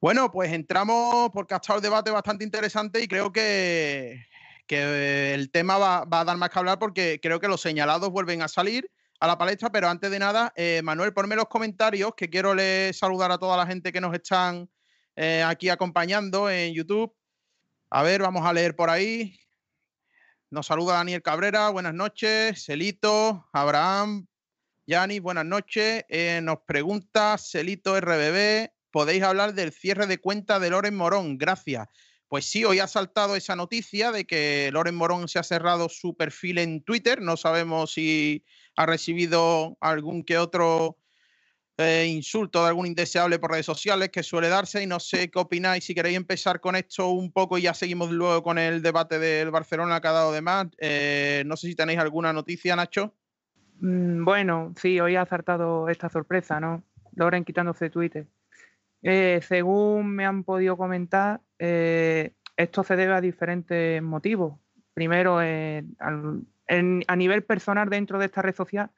Bueno, 0.00 0.32
pues 0.32 0.52
entramos 0.52 1.30
porque 1.32 1.54
ha 1.54 1.58
estado 1.58 1.78
el 1.78 1.84
debate 1.84 2.10
bastante 2.10 2.42
interesante 2.42 3.00
y 3.00 3.06
creo 3.06 3.30
que, 3.30 4.26
que 4.66 5.32
el 5.32 5.52
tema 5.52 5.78
va, 5.78 6.04
a 6.10 6.24
dar 6.24 6.36
más 6.36 6.50
que 6.50 6.58
hablar 6.58 6.80
porque 6.80 7.20
creo 7.22 7.38
que 7.38 7.46
los 7.46 7.60
señalados 7.60 8.10
vuelven 8.10 8.42
a 8.42 8.48
salir 8.48 8.90
a 9.22 9.28
la 9.28 9.38
palestra, 9.38 9.70
pero 9.70 9.88
antes 9.88 10.10
de 10.10 10.18
nada, 10.18 10.52
eh, 10.56 10.80
Manuel, 10.82 11.12
ponme 11.12 11.36
los 11.36 11.46
comentarios 11.46 12.12
que 12.16 12.28
quiero 12.28 12.56
le 12.56 12.92
saludar 12.92 13.30
a 13.30 13.38
toda 13.38 13.56
la 13.56 13.68
gente 13.68 13.92
que 13.92 14.00
nos 14.00 14.12
están 14.12 14.68
eh, 15.14 15.44
aquí 15.46 15.68
acompañando 15.68 16.50
en 16.50 16.74
YouTube. 16.74 17.14
A 17.88 18.02
ver, 18.02 18.20
vamos 18.20 18.44
a 18.44 18.52
leer 18.52 18.74
por 18.74 18.90
ahí. 18.90 19.38
Nos 20.50 20.66
saluda 20.66 20.94
Daniel 20.94 21.22
Cabrera, 21.22 21.68
buenas 21.68 21.94
noches. 21.94 22.64
Celito, 22.64 23.48
Abraham, 23.52 24.26
Yanis, 24.88 25.22
buenas 25.22 25.46
noches. 25.46 26.04
Eh, 26.08 26.40
nos 26.42 26.58
pregunta 26.66 27.38
Celito 27.38 28.00
RBB, 28.00 28.72
¿podéis 28.90 29.22
hablar 29.22 29.54
del 29.54 29.70
cierre 29.70 30.08
de 30.08 30.18
cuenta 30.18 30.58
de 30.58 30.70
Loren 30.70 30.96
Morón? 30.96 31.38
Gracias. 31.38 31.86
Pues 32.26 32.46
sí, 32.46 32.64
hoy 32.64 32.80
ha 32.80 32.88
saltado 32.88 33.36
esa 33.36 33.54
noticia 33.54 34.10
de 34.10 34.24
que 34.24 34.70
Loren 34.72 34.96
Morón 34.96 35.28
se 35.28 35.38
ha 35.38 35.44
cerrado 35.44 35.88
su 35.88 36.16
perfil 36.16 36.58
en 36.58 36.82
Twitter. 36.82 37.20
No 37.20 37.36
sabemos 37.36 37.92
si 37.92 38.44
ha 38.76 38.86
recibido 38.86 39.76
algún 39.80 40.24
que 40.24 40.38
otro 40.38 40.96
eh, 41.78 42.06
insulto 42.06 42.62
de 42.62 42.68
algún 42.68 42.86
indeseable 42.86 43.38
por 43.38 43.50
redes 43.50 43.64
sociales 43.66 44.10
que 44.10 44.22
suele 44.22 44.48
darse 44.48 44.82
y 44.82 44.86
no 44.86 45.00
sé 45.00 45.30
qué 45.30 45.38
opináis. 45.38 45.84
Si 45.84 45.94
queréis 45.94 46.16
empezar 46.16 46.60
con 46.60 46.76
esto 46.76 47.08
un 47.08 47.32
poco 47.32 47.56
y 47.56 47.62
ya 47.62 47.74
seguimos 47.74 48.10
luego 48.10 48.42
con 48.42 48.58
el 48.58 48.82
debate 48.82 49.18
del 49.18 49.50
Barcelona 49.50 50.00
que 50.00 50.08
ha 50.08 50.12
dado 50.12 50.32
de 50.32 50.42
más. 50.42 50.68
Eh, 50.78 51.42
no 51.46 51.56
sé 51.56 51.68
si 51.68 51.74
tenéis 51.74 51.98
alguna 51.98 52.32
noticia, 52.32 52.76
Nacho. 52.76 53.14
Mm, 53.80 54.24
bueno, 54.24 54.74
sí, 54.76 55.00
hoy 55.00 55.16
ha 55.16 55.22
acertado 55.22 55.88
esta 55.88 56.08
sorpresa, 56.10 56.60
¿no? 56.60 56.84
Loren 57.14 57.44
quitándose 57.44 57.90
Twitter. 57.90 58.26
Eh, 59.02 59.40
según 59.42 60.14
me 60.14 60.26
han 60.26 60.44
podido 60.44 60.76
comentar, 60.76 61.40
esto 61.58 62.84
se 62.84 62.96
debe 62.96 63.14
a 63.14 63.20
diferentes 63.20 64.02
motivos. 64.02 64.54
Primero, 64.94 65.40
a 66.68 67.16
nivel 67.16 67.44
personal 67.44 67.88
dentro 67.88 68.18
de 68.18 68.26
esta 68.26 68.42
red 68.42 68.54
social, 68.54 68.90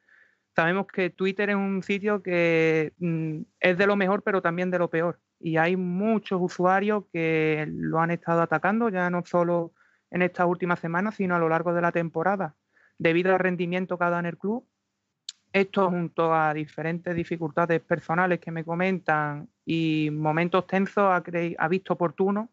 sabemos 0.54 0.86
que 0.86 1.10
Twitter 1.10 1.50
es 1.50 1.56
un 1.56 1.82
sitio 1.82 2.22
que 2.22 2.92
mm, 2.98 3.40
es 3.60 3.78
de 3.78 3.86
lo 3.86 3.96
mejor, 3.96 4.22
pero 4.22 4.42
también 4.42 4.70
de 4.70 4.78
lo 4.78 4.90
peor. 4.90 5.20
Y 5.40 5.56
hay 5.56 5.76
muchos 5.76 6.40
usuarios 6.40 7.04
que 7.12 7.66
lo 7.68 8.00
han 8.00 8.10
estado 8.10 8.42
atacando, 8.42 8.88
ya 8.88 9.10
no 9.10 9.24
solo 9.24 9.72
en 10.10 10.22
estas 10.22 10.46
últimas 10.46 10.78
semanas, 10.80 11.16
sino 11.16 11.34
a 11.34 11.38
lo 11.38 11.48
largo 11.48 11.74
de 11.74 11.82
la 11.82 11.92
temporada, 11.92 12.54
debido 12.98 13.32
al 13.32 13.40
rendimiento 13.40 13.98
que 13.98 14.04
ha 14.04 14.10
dado 14.10 14.20
en 14.20 14.26
el 14.26 14.38
club. 14.38 14.66
Esto 15.52 15.88
junto 15.88 16.34
a 16.34 16.52
diferentes 16.52 17.14
dificultades 17.14 17.80
personales 17.80 18.40
que 18.40 18.50
me 18.50 18.64
comentan 18.64 19.48
y 19.64 20.10
momentos 20.12 20.66
tensos 20.66 21.04
ha, 21.04 21.22
ha 21.58 21.68
visto 21.68 21.92
oportuno 21.92 22.50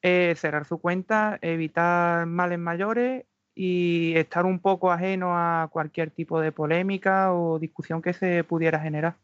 eh, 0.00 0.34
cerrar 0.36 0.64
su 0.64 0.80
cuenta, 0.80 1.38
evitar 1.40 2.26
males 2.26 2.58
mayores 2.58 3.24
y 3.54 4.14
estar 4.16 4.46
un 4.46 4.58
poco 4.58 4.90
ajeno 4.90 5.36
a 5.36 5.68
cualquier 5.70 6.10
tipo 6.10 6.40
de 6.40 6.52
polémica 6.52 7.32
o 7.32 7.58
discusión 7.58 8.00
que 8.02 8.12
se 8.12 8.44
pudiera 8.44 8.80
generar. 8.80 9.16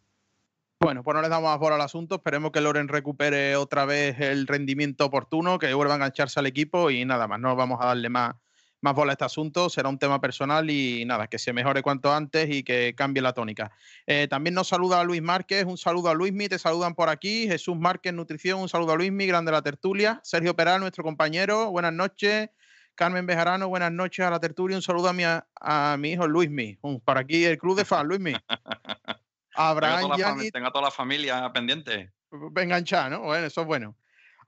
Bueno, 0.81 1.03
pues 1.03 1.15
no 1.15 1.23
le 1.23 1.29
damos 1.29 1.51
más 1.51 1.59
bola 1.59 1.75
al 1.75 1.81
asunto. 1.81 2.17
Esperemos 2.17 2.53
que 2.53 2.61
Loren 2.61 2.87
recupere 2.87 3.57
otra 3.57 3.85
vez 3.85 4.21
el 4.21 4.47
rendimiento 4.47 5.07
oportuno, 5.07 5.59
que 5.59 5.75
vuelva 5.75 5.95
a 5.95 5.97
engancharse 5.97 6.39
al 6.39 6.47
equipo 6.47 6.91
y 6.91 7.05
nada 7.05 7.27
más. 7.27 7.41
No 7.41 7.57
vamos 7.57 7.79
a 7.83 7.87
darle 7.87 8.09
más, 8.09 8.37
más 8.81 8.95
bola 8.95 9.11
a 9.11 9.15
este 9.15 9.25
asunto. 9.25 9.71
Será 9.71 9.89
un 9.89 9.99
tema 9.99 10.21
personal 10.21 10.71
y 10.71 11.05
nada, 11.05 11.27
que 11.27 11.39
se 11.41 11.53
mejore 11.53 11.83
cuanto 11.83 12.13
antes 12.13 12.49
y 12.49 12.63
que 12.63 12.95
cambie 12.97 13.21
la 13.21 13.33
tónica. 13.33 13.73
Eh, 14.07 14.29
también 14.31 14.55
nos 14.55 14.69
saluda 14.69 15.03
Luis 15.03 15.21
Márquez. 15.21 15.65
Un 15.65 15.79
saludo 15.79 16.11
a 16.11 16.15
Luismi. 16.15 16.49
Te 16.49 16.61
saludan 16.61 16.95
por 16.95 17.09
aquí. 17.09 17.49
Jesús 17.49 17.77
Márquez, 17.77 18.15
Nutrición. 18.15 18.61
Un 18.61 18.69
saludo 18.69 18.93
a 18.93 18.97
Luismi, 18.97 19.27
grande 19.27 19.51
la 19.51 19.63
tertulia. 19.63 20.21
Sergio 20.23 20.55
Peral, 20.55 20.81
nuestro 20.81 21.03
compañero. 21.03 21.73
Buenas 21.73 21.93
noches. 21.93 22.51
Carmen 22.99 23.27
Bejarano, 23.27 23.69
buenas 23.69 23.93
noches 23.93 24.27
a 24.27 24.31
la 24.31 24.41
tertulia. 24.41 24.77
Un 24.77 24.83
saludo 24.83 25.09
a 25.09 25.13
mi, 25.13 25.23
a, 25.25 25.97
mi 26.01 26.11
hijo 26.11 26.27
Luismi. 26.27 26.81
Para 27.05 27.21
aquí 27.21 27.45
el 27.45 27.57
club 27.57 27.77
de 27.77 27.85
fans, 27.85 28.09
Luismi. 28.09 28.33
Abraham 29.55 30.17
Yanis. 30.19 30.51
Tenga 30.51 30.73
toda 30.73 30.87
la 30.87 30.91
familia 30.91 31.49
pendiente. 31.53 32.13
Enganchada, 32.57 33.09
¿no? 33.09 33.21
Bueno, 33.21 33.47
eso 33.47 33.61
es 33.61 33.67
bueno. 33.69 33.97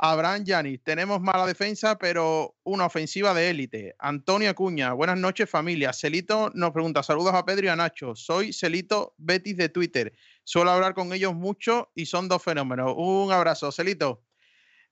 Abraham 0.01 0.43
Yanis, 0.43 0.83
tenemos 0.83 1.21
mala 1.21 1.47
defensa, 1.47 1.97
pero 1.97 2.57
una 2.65 2.87
ofensiva 2.87 3.33
de 3.35 3.51
élite. 3.51 3.95
Antonio 4.01 4.51
Acuña, 4.51 4.95
buenas 4.95 5.19
noches 5.19 5.49
familia. 5.49 5.93
Celito 5.93 6.51
nos 6.53 6.73
pregunta, 6.73 7.05
saludos 7.05 7.35
a 7.35 7.45
Pedro 7.45 7.67
y 7.67 7.69
a 7.69 7.77
Nacho. 7.77 8.17
Soy 8.17 8.53
Celito 8.53 9.15
Betis 9.17 9.57
de 9.59 9.69
Twitter. 9.69 10.13
Suelo 10.43 10.73
hablar 10.73 10.95
con 10.95 11.13
ellos 11.13 11.35
mucho 11.35 11.93
y 11.95 12.07
son 12.07 12.27
dos 12.27 12.43
fenómenos. 12.43 12.95
Un 12.97 13.31
abrazo, 13.31 13.71
Celito. 13.71 14.25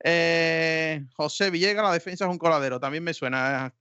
Eh, 0.05 1.05
José 1.15 1.51
Villegas, 1.51 1.85
la 1.85 1.93
defensa 1.93 2.25
es 2.25 2.31
un 2.31 2.39
coladero, 2.39 2.79
también 2.79 3.05
me 3.05 3.15
suena. 3.15 3.75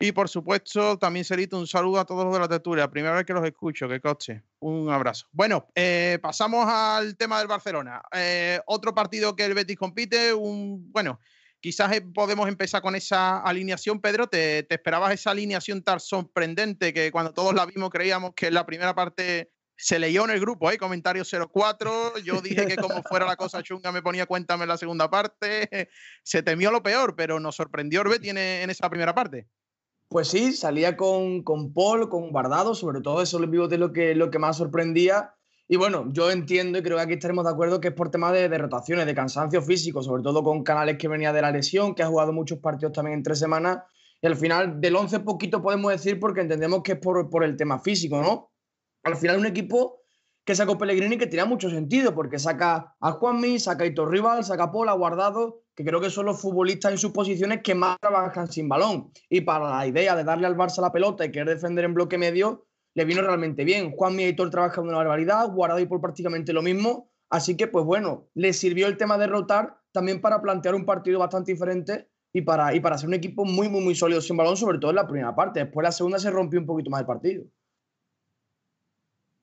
Y 0.00 0.12
por 0.12 0.28
supuesto, 0.28 0.96
también 0.96 1.24
Celito, 1.24 1.58
un 1.58 1.66
saludo 1.66 1.98
a 1.98 2.04
todos 2.04 2.24
los 2.24 2.32
de 2.32 2.40
la 2.40 2.48
tertulia. 2.48 2.88
Primera 2.88 3.16
vez 3.16 3.24
que 3.24 3.32
los 3.32 3.44
escucho, 3.44 3.88
que 3.88 4.00
coche. 4.00 4.44
Un 4.60 4.90
abrazo. 4.90 5.26
Bueno, 5.32 5.66
eh, 5.74 6.18
pasamos 6.22 6.66
al 6.68 7.16
tema 7.16 7.38
del 7.38 7.48
Barcelona. 7.48 8.00
Eh, 8.12 8.60
otro 8.66 8.94
partido 8.94 9.34
que 9.34 9.44
el 9.44 9.54
Betis 9.54 9.76
compite, 9.76 10.32
bueno, 10.32 11.18
quizás 11.60 11.90
podemos 12.14 12.46
empezar 12.46 12.80
con 12.80 12.94
esa 12.94 13.38
alineación, 13.38 14.00
Pedro. 14.00 14.28
¿Te, 14.28 14.62
¿Te, 14.62 14.76
esperabas 14.76 15.12
esa 15.12 15.32
alineación 15.32 15.82
tan 15.82 15.98
sorprendente 15.98 16.94
que 16.94 17.10
cuando 17.10 17.32
todos 17.32 17.52
la 17.52 17.66
vimos 17.66 17.90
creíamos 17.90 18.34
que 18.36 18.46
en 18.46 18.54
la 18.54 18.66
primera 18.66 18.94
parte 18.94 19.50
se 19.80 20.00
leyó 20.00 20.24
en 20.24 20.30
el 20.30 20.40
grupo, 20.40 20.70
¿eh? 20.72 20.76
Comentario 20.76 21.22
04. 21.24 22.18
Yo 22.24 22.40
dije 22.40 22.66
que 22.66 22.76
como 22.76 23.00
fuera 23.04 23.26
la 23.26 23.36
cosa 23.36 23.62
chunga 23.62 23.92
me 23.92 24.02
ponía 24.02 24.26
cuéntame 24.26 24.64
en 24.64 24.68
la 24.68 24.76
segunda 24.76 25.08
parte. 25.08 25.88
Se 26.24 26.42
temió 26.42 26.72
lo 26.72 26.82
peor, 26.82 27.14
pero 27.16 27.38
nos 27.38 27.54
sorprendió 27.54 28.00
Orbe 28.00 28.18
en 28.22 28.70
esa 28.70 28.90
primera 28.90 29.14
parte. 29.14 29.46
Pues 30.08 30.28
sí, 30.28 30.52
salía 30.52 30.96
con, 30.96 31.44
con 31.44 31.72
Paul, 31.72 32.08
con 32.08 32.30
Guardado, 32.30 32.74
sobre 32.74 33.00
todo 33.02 33.22
eso 33.22 33.38
les 33.38 33.50
vivo 33.50 33.68
de 33.68 33.78
lo 33.78 33.92
que, 33.92 34.16
lo 34.16 34.30
que 34.30 34.40
más 34.40 34.56
sorprendía. 34.56 35.34
Y 35.68 35.76
bueno, 35.76 36.06
yo 36.10 36.30
entiendo 36.30 36.78
y 36.78 36.82
creo 36.82 36.96
que 36.96 37.02
aquí 37.04 37.12
estaremos 37.12 37.44
de 37.44 37.50
acuerdo 37.50 37.80
que 37.80 37.88
es 37.88 37.94
por 37.94 38.10
tema 38.10 38.32
de, 38.32 38.48
de, 38.48 38.58
rotaciones, 38.58 39.06
de 39.06 39.14
cansancio 39.14 39.62
físico, 39.62 40.02
sobre 40.02 40.22
todo 40.24 40.42
con 40.42 40.64
Canales 40.64 40.98
que 40.98 41.06
venía 41.06 41.32
de 41.32 41.42
la 41.42 41.52
lesión, 41.52 41.94
que 41.94 42.02
ha 42.02 42.06
jugado 42.06 42.32
muchos 42.32 42.58
partidos 42.58 42.94
también 42.94 43.18
en 43.18 43.22
tres 43.22 43.38
semanas. 43.38 43.80
Y 44.20 44.26
al 44.26 44.34
final 44.34 44.80
del 44.80 44.96
11 44.96 45.20
poquito 45.20 45.62
podemos 45.62 45.92
decir 45.92 46.18
porque 46.18 46.40
entendemos 46.40 46.82
que 46.82 46.92
es 46.92 46.98
por, 46.98 47.30
por 47.30 47.44
el 47.44 47.56
tema 47.56 47.78
físico, 47.78 48.20
¿no? 48.20 48.47
Al 49.02 49.16
final 49.16 49.38
un 49.38 49.46
equipo 49.46 50.02
que 50.44 50.54
sacó 50.54 50.78
Pellegrini 50.78 51.18
que 51.18 51.26
tenía 51.26 51.44
mucho 51.44 51.68
sentido, 51.68 52.14
porque 52.14 52.38
saca 52.38 52.96
a 53.00 53.12
Juanmi, 53.12 53.58
saca 53.58 53.84
a 53.84 53.86
Hitor 53.86 54.10
Rival, 54.10 54.44
saca 54.44 54.64
a 54.64 54.72
Pola, 54.72 54.94
Guardado, 54.94 55.60
que 55.74 55.84
creo 55.84 56.00
que 56.00 56.08
son 56.08 56.24
los 56.24 56.40
futbolistas 56.40 56.90
en 56.90 56.96
sus 56.96 57.12
posiciones 57.12 57.60
que 57.62 57.74
más 57.74 57.98
trabajan 58.00 58.50
sin 58.50 58.66
balón. 58.66 59.12
Y 59.28 59.42
para 59.42 59.68
la 59.68 59.86
idea 59.86 60.16
de 60.16 60.24
darle 60.24 60.46
al 60.46 60.56
Barça 60.56 60.80
la 60.80 60.90
pelota 60.90 61.26
y 61.26 61.30
querer 61.30 61.48
defender 61.48 61.84
en 61.84 61.92
bloque 61.92 62.16
medio, 62.16 62.64
le 62.94 63.04
vino 63.04 63.20
realmente 63.20 63.62
bien. 63.64 63.92
Juanmi 63.92 64.24
y 64.24 64.28
Hitor 64.28 64.48
trabajan 64.48 64.88
una 64.88 64.96
barbaridad, 64.96 65.48
Guardado 65.50 65.80
y 65.80 65.86
por 65.86 66.00
prácticamente 66.00 66.54
lo 66.54 66.62
mismo. 66.62 67.10
Así 67.28 67.54
que, 67.54 67.66
pues 67.66 67.84
bueno, 67.84 68.30
le 68.32 68.54
sirvió 68.54 68.86
el 68.86 68.96
tema 68.96 69.18
de 69.18 69.26
rotar 69.26 69.76
también 69.92 70.22
para 70.22 70.40
plantear 70.40 70.74
un 70.74 70.86
partido 70.86 71.18
bastante 71.18 71.52
diferente 71.52 72.08
y 72.32 72.40
para, 72.40 72.74
y 72.74 72.80
para 72.80 72.96
ser 72.96 73.08
un 73.08 73.14
equipo 73.14 73.44
muy, 73.44 73.68
muy, 73.68 73.82
muy 73.82 73.94
sólido 73.94 74.20
sin 74.20 74.38
balón, 74.38 74.56
sobre 74.56 74.78
todo 74.78 74.92
en 74.92 74.96
la 74.96 75.06
primera 75.06 75.34
parte. 75.34 75.60
Después 75.60 75.84
la 75.84 75.92
segunda 75.92 76.18
se 76.18 76.30
rompió 76.30 76.58
un 76.58 76.66
poquito 76.66 76.88
más 76.90 77.00
el 77.00 77.06
partido. 77.06 77.44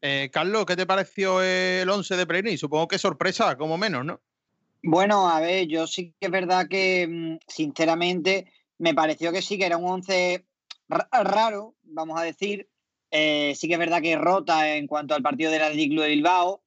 Eh, 0.07 0.29
Carlos, 0.31 0.67
¿qué 0.67 0.75
te 0.75 0.85
pareció 0.85 1.41
el 1.41 1.89
11 1.89 2.15
de 2.15 2.27
Pellegrini? 2.27 2.57
Supongo 2.59 2.87
que 2.87 2.99
sorpresa, 2.99 3.57
como 3.57 3.75
menos, 3.75 4.05
¿no? 4.05 4.21
Bueno, 4.83 5.27
a 5.27 5.39
ver, 5.39 5.65
yo 5.65 5.87
sí 5.87 6.13
que 6.19 6.27
es 6.27 6.31
verdad 6.31 6.67
que, 6.69 7.07
mm, 7.07 7.39
sinceramente, 7.47 8.53
me 8.77 8.93
pareció 8.93 9.31
que 9.31 9.41
sí 9.41 9.57
que 9.57 9.65
era 9.65 9.77
un 9.77 9.89
11 9.89 10.45
raro, 10.87 11.73
vamos 11.81 12.21
a 12.21 12.23
decir. 12.23 12.69
Eh, 13.09 13.53
sí 13.55 13.67
que 13.67 13.73
es 13.73 13.79
verdad 13.79 13.99
que 13.99 14.15
rota 14.15 14.75
en 14.75 14.85
cuanto 14.85 15.15
al 15.15 15.23
partido 15.23 15.49
del 15.49 15.63
Athletic 15.63 15.99
de 15.99 16.09
Bilbao, 16.09 16.61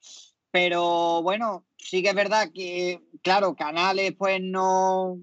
pero 0.50 1.22
bueno, 1.22 1.64
sí 1.76 2.02
que 2.02 2.08
es 2.08 2.16
verdad 2.16 2.50
que, 2.52 3.00
claro, 3.22 3.54
Canales 3.54 4.14
pues 4.18 4.40
no, 4.42 5.16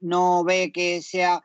no 0.00 0.42
ve 0.42 0.72
que 0.72 1.02
sea 1.02 1.44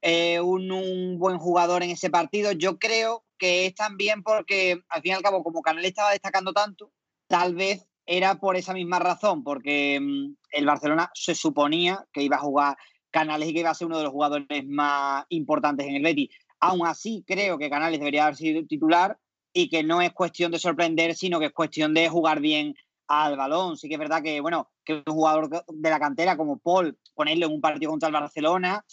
eh, 0.00 0.40
un, 0.40 0.72
un, 0.72 1.20
buen 1.20 1.38
jugador 1.38 1.84
en 1.84 1.90
ese 1.90 2.10
partido. 2.10 2.50
Yo 2.50 2.80
creo 2.80 3.24
que 3.42 3.66
es 3.66 3.74
también 3.74 4.22
porque, 4.22 4.84
al 4.88 5.02
fin 5.02 5.10
y 5.10 5.14
al 5.16 5.22
cabo, 5.22 5.42
como 5.42 5.62
Canales 5.62 5.88
estaba 5.88 6.12
destacando 6.12 6.52
tanto, 6.52 6.92
tal 7.26 7.56
vez 7.56 7.88
era 8.06 8.36
por 8.36 8.54
esa 8.54 8.72
misma 8.72 9.00
razón, 9.00 9.42
porque 9.42 9.98
mm, 10.00 10.36
el 10.52 10.64
Barcelona 10.64 11.10
se 11.12 11.34
suponía 11.34 12.06
que 12.12 12.22
iba 12.22 12.36
a 12.36 12.40
jugar 12.40 12.76
Canales 13.10 13.48
y 13.48 13.52
que 13.52 13.58
iba 13.58 13.70
a 13.70 13.74
ser 13.74 13.88
uno 13.88 13.98
de 13.98 14.04
los 14.04 14.12
jugadores 14.12 14.64
más 14.68 15.24
importantes 15.30 15.88
en 15.88 15.96
el 15.96 16.04
Betis. 16.04 16.30
Aún 16.60 16.86
así, 16.86 17.24
creo 17.26 17.58
que 17.58 17.68
Canales 17.68 17.98
debería 17.98 18.26
haber 18.26 18.36
sido 18.36 18.64
titular 18.64 19.18
y 19.52 19.68
que 19.68 19.82
no 19.82 20.00
es 20.00 20.12
cuestión 20.12 20.52
de 20.52 20.60
sorprender, 20.60 21.16
sino 21.16 21.40
que 21.40 21.46
es 21.46 21.52
cuestión 21.52 21.94
de 21.94 22.08
jugar 22.08 22.38
bien 22.38 22.76
al 23.08 23.36
balón. 23.36 23.76
Sí 23.76 23.88
que 23.88 23.94
es 23.94 24.00
verdad 24.00 24.22
que, 24.22 24.40
bueno, 24.40 24.70
que 24.84 25.02
un 25.04 25.14
jugador 25.14 25.50
de 25.66 25.90
la 25.90 25.98
cantera 25.98 26.36
como 26.36 26.60
Paul, 26.60 26.96
ponerlo 27.12 27.46
en 27.46 27.54
un 27.54 27.60
partido 27.60 27.90
contra 27.90 28.06
el 28.06 28.12
Barcelona, 28.12 28.84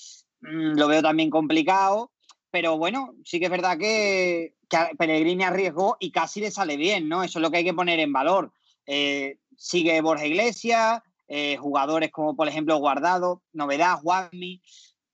mm, 0.42 0.76
lo 0.76 0.88
veo 0.88 1.04
también 1.04 1.30
complicado. 1.30 2.12
Pero 2.52 2.78
bueno, 2.78 3.14
sí 3.24 3.40
que 3.40 3.46
es 3.46 3.52
verdad 3.52 3.78
que, 3.78 4.56
Pellegrini 4.98 5.44
arriesgó 5.44 5.98
y 6.00 6.12
casi 6.12 6.42
le 6.42 6.52
sale 6.52 6.78
bien, 6.78 7.10
¿no? 7.10 7.24
Eso 7.24 7.40
es 7.40 7.44
lo 7.44 7.50
que 7.50 7.58
hay 7.58 7.64
que 7.64 7.74
poner 7.74 8.00
en 8.00 8.14
valor. 8.14 8.54
Eh, 8.86 9.38
sigue 9.58 10.02
Borja 10.02 10.26
Iglesias, 10.26 11.02
eh, 11.28 11.58
jugadores 11.58 12.12
como 12.12 12.36
por 12.36 12.48
ejemplo 12.48 12.78
Guardado, 12.78 13.44
Novedad, 13.54 14.00
Juanmi. 14.02 14.62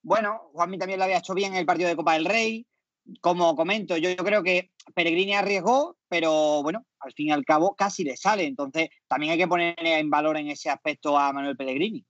Bueno, 0.02 0.50
Juanmi 0.54 0.78
también 0.78 1.00
lo 1.00 1.06
había 1.06 1.18
hecho 1.18 1.34
bien 1.34 1.54
en 1.54 1.60
el 1.60 1.66
partido 1.66 1.90
de 1.90 1.96
Copa 1.96 2.14
del 2.14 2.26
Rey. 2.26 2.68
Como 3.22 3.56
comento, 3.56 3.98
yo, 3.98 4.10
yo 4.10 4.24
creo 4.24 4.44
que 4.44 4.72
Pellegrini 4.94 5.36
arriesgó, 5.36 5.98
pero 6.08 6.64
bueno, 6.64 6.86
al 7.00 7.14
fin 7.14 7.28
y 7.28 7.32
al 7.32 7.46
cabo 7.46 7.76
casi 7.76 8.04
le 8.04 8.18
sale. 8.18 8.46
Entonces 8.46 8.90
también 9.08 9.34
hay 9.34 9.38
que 9.38 9.48
poner 9.48 9.76
en 9.78 10.10
valor 10.10 10.38
en 10.38 10.50
ese 10.50 10.70
aspecto 10.70 11.18
a 11.18 11.32
Manuel 11.34 11.58
Pellegrini. 11.58 12.06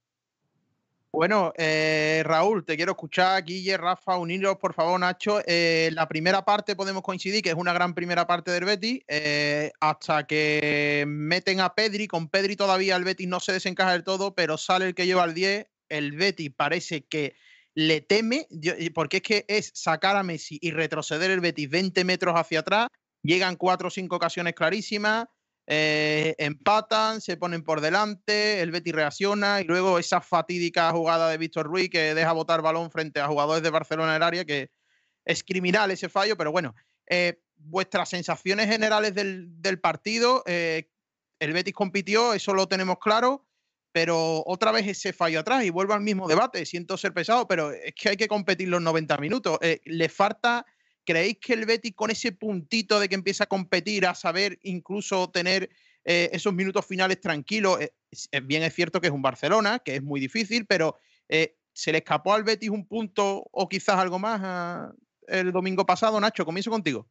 Bueno, 1.15 1.53
eh, 1.55 2.23
Raúl, 2.25 2.65
te 2.65 2.75
quiero 2.75 2.91
escuchar, 2.91 3.41
Guille, 3.45 3.77
Rafa, 3.77 4.17
uniros, 4.17 4.57
por 4.57 4.73
favor, 4.73 4.99
Nacho. 4.99 5.39
Eh, 5.47 5.89
la 5.93 6.09
primera 6.09 6.43
parte 6.43 6.75
podemos 6.75 7.03
coincidir, 7.03 7.41
que 7.41 7.51
es 7.51 7.55
una 7.55 7.71
gran 7.71 7.93
primera 7.93 8.27
parte 8.27 8.51
del 8.51 8.65
Betis, 8.65 8.99
eh, 9.07 9.71
hasta 9.79 10.27
que 10.27 11.05
meten 11.07 11.61
a 11.61 11.73
Pedri. 11.73 12.09
Con 12.09 12.27
Pedri 12.27 12.57
todavía 12.57 12.97
el 12.97 13.05
Betis 13.05 13.29
no 13.29 13.39
se 13.39 13.53
desencaja 13.53 13.93
del 13.93 14.03
todo, 14.03 14.35
pero 14.35 14.57
sale 14.57 14.87
el 14.87 14.93
que 14.93 15.05
lleva 15.05 15.23
el 15.23 15.33
10. 15.33 15.67
El 15.87 16.11
Betis 16.17 16.51
parece 16.53 17.05
que 17.05 17.37
le 17.73 18.01
teme, 18.01 18.49
porque 18.93 19.17
es 19.17 19.23
que 19.23 19.45
es 19.47 19.71
sacar 19.73 20.17
a 20.17 20.23
Messi 20.23 20.59
y 20.61 20.71
retroceder 20.71 21.31
el 21.31 21.39
Betis 21.39 21.69
20 21.69 22.03
metros 22.03 22.35
hacia 22.35 22.59
atrás. 22.59 22.89
Llegan 23.23 23.55
cuatro 23.55 23.87
o 23.87 23.91
cinco 23.91 24.17
ocasiones 24.17 24.53
clarísimas. 24.53 25.27
Eh, 25.67 26.35
empatan, 26.37 27.21
se 27.21 27.37
ponen 27.37 27.63
por 27.63 27.81
delante, 27.81 28.61
el 28.61 28.69
Betis 28.69 28.93
reacciona 28.93 29.61
y 29.61 29.63
luego 29.63 29.97
esa 29.97 30.21
fatídica 30.21 30.91
jugada 30.91 31.27
de 31.29 31.39
Víctor 31.39 31.65
Ruiz 31.65 31.89
que 31.89 32.13
deja 32.13 32.33
botar 32.33 32.61
balón 32.61 32.91
frente 32.91 33.19
a 33.19 33.27
jugadores 33.27 33.63
de 33.63 33.71
Barcelona 33.71 34.11
en 34.11 34.17
el 34.17 34.23
área, 34.23 34.45
que 34.45 34.69
es 35.25 35.43
criminal 35.43 35.89
ese 35.89 36.07
fallo, 36.07 36.37
pero 36.37 36.51
bueno, 36.51 36.75
eh, 37.07 37.39
vuestras 37.55 38.09
sensaciones 38.09 38.67
generales 38.67 39.15
del, 39.15 39.79
partido, 39.81 40.43
eh, 40.45 40.87
el 41.39 41.53
Betis 41.53 41.73
compitió, 41.73 42.35
eso 42.35 42.53
lo 42.53 42.67
tenemos 42.67 42.99
claro, 42.99 43.47
pero 43.91 44.43
otra 44.45 44.71
vez 44.71 44.85
ese 44.87 45.13
fallo 45.13 45.39
atrás 45.39 45.63
y 45.63 45.71
vuelvo 45.71 45.93
al 45.93 46.01
mismo 46.01 46.27
debate, 46.27 46.63
siento 46.67 46.95
ser 46.95 47.11
pesado, 47.11 47.47
pero 47.47 47.71
es 47.71 47.95
que 47.95 48.09
hay 48.09 48.17
que 48.17 48.27
competir 48.27 48.67
los 48.67 48.81
90 48.83 49.17
minutos, 49.17 49.57
le 49.83 50.09
falta 50.09 50.63
¿Creéis 51.05 51.37
que 51.39 51.53
el 51.53 51.65
Betis 51.65 51.93
con 51.95 52.09
ese 52.09 52.31
puntito 52.31 52.99
de 52.99 53.07
que 53.07 53.15
empieza 53.15 53.43
a 53.43 53.47
competir, 53.47 54.07
a 54.07 54.15
saber 54.15 54.59
incluso 54.63 55.29
tener 55.29 55.69
eh, 56.03 56.29
esos 56.33 56.53
minutos 56.53 56.85
finales 56.85 57.21
tranquilos, 57.21 57.79
eh, 57.79 58.39
bien 58.41 58.63
es 58.63 58.73
cierto 58.73 58.99
que 58.99 59.07
es 59.07 59.13
un 59.13 59.21
Barcelona, 59.21 59.79
que 59.79 59.95
es 59.95 60.03
muy 60.03 60.19
difícil, 60.19 60.65
pero 60.65 60.97
eh, 61.29 61.57
¿se 61.73 61.91
le 61.91 61.99
escapó 61.99 62.33
al 62.33 62.43
Betis 62.43 62.69
un 62.69 62.87
punto 62.87 63.47
o 63.51 63.69
quizás 63.69 63.97
algo 63.97 64.19
más 64.19 64.41
ah, 64.43 64.93
el 65.27 65.51
domingo 65.51 65.85
pasado? 65.85 66.19
Nacho, 66.19 66.45
comienzo 66.45 66.71
contigo. 66.71 67.07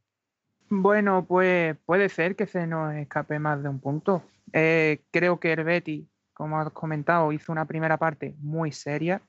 Bueno, 0.68 1.24
pues 1.26 1.76
puede 1.84 2.09
ser 2.09 2.36
que 2.36 2.47
se 2.47 2.66
nos 2.66 2.95
escape 2.95 3.38
más 3.38 3.62
de 3.62 3.68
un 3.68 3.80
punto. 3.80 4.24
creo 4.51 5.38
que 5.38 5.53
el 5.53 5.64
Betis, 5.64 6.07
como 6.32 6.61
has 6.61 6.70
comentado, 6.70 7.32
hizo 7.32 7.53
una 7.53 7.66
primera 7.66 7.97
parte 7.97 8.34
muy 8.38 8.72
seria 8.72 9.22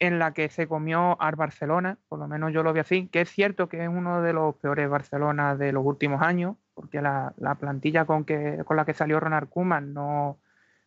en 0.00 0.18
la 0.18 0.32
que 0.32 0.48
se 0.48 0.68
comió 0.68 1.20
al 1.20 1.34
Barcelona, 1.36 1.98
por 2.08 2.18
lo 2.18 2.28
menos 2.28 2.52
yo 2.52 2.62
lo 2.62 2.72
vi 2.72 2.80
así, 2.80 3.08
que 3.08 3.22
es 3.22 3.30
cierto 3.30 3.68
que 3.68 3.82
es 3.82 3.88
uno 3.88 4.22
de 4.22 4.32
los 4.32 4.54
peores 4.56 4.88
Barcelona 4.88 5.56
de 5.56 5.72
los 5.72 5.84
últimos 5.84 6.22
años, 6.22 6.56
porque 6.74 7.02
la, 7.02 7.34
plantilla 7.58 8.04
con, 8.04 8.24
que, 8.24 8.62
con 8.64 8.76
la 8.76 8.84
que 8.84 8.94
salió 8.94 9.18
Ronald 9.18 9.48
Koeman 9.48 9.92
no, 9.94 10.38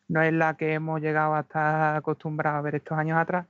no 0.07 0.22
es 0.22 0.34
la 0.34 0.55
que 0.55 0.74
hemos 0.74 1.01
llegado 1.01 1.36
a 1.36 1.41
estar 1.41 1.95
acostumbrados 1.97 2.59
a 2.59 2.62
ver 2.62 2.76
estos 2.76 2.97
años 2.97 3.18
atrás. 3.18 3.47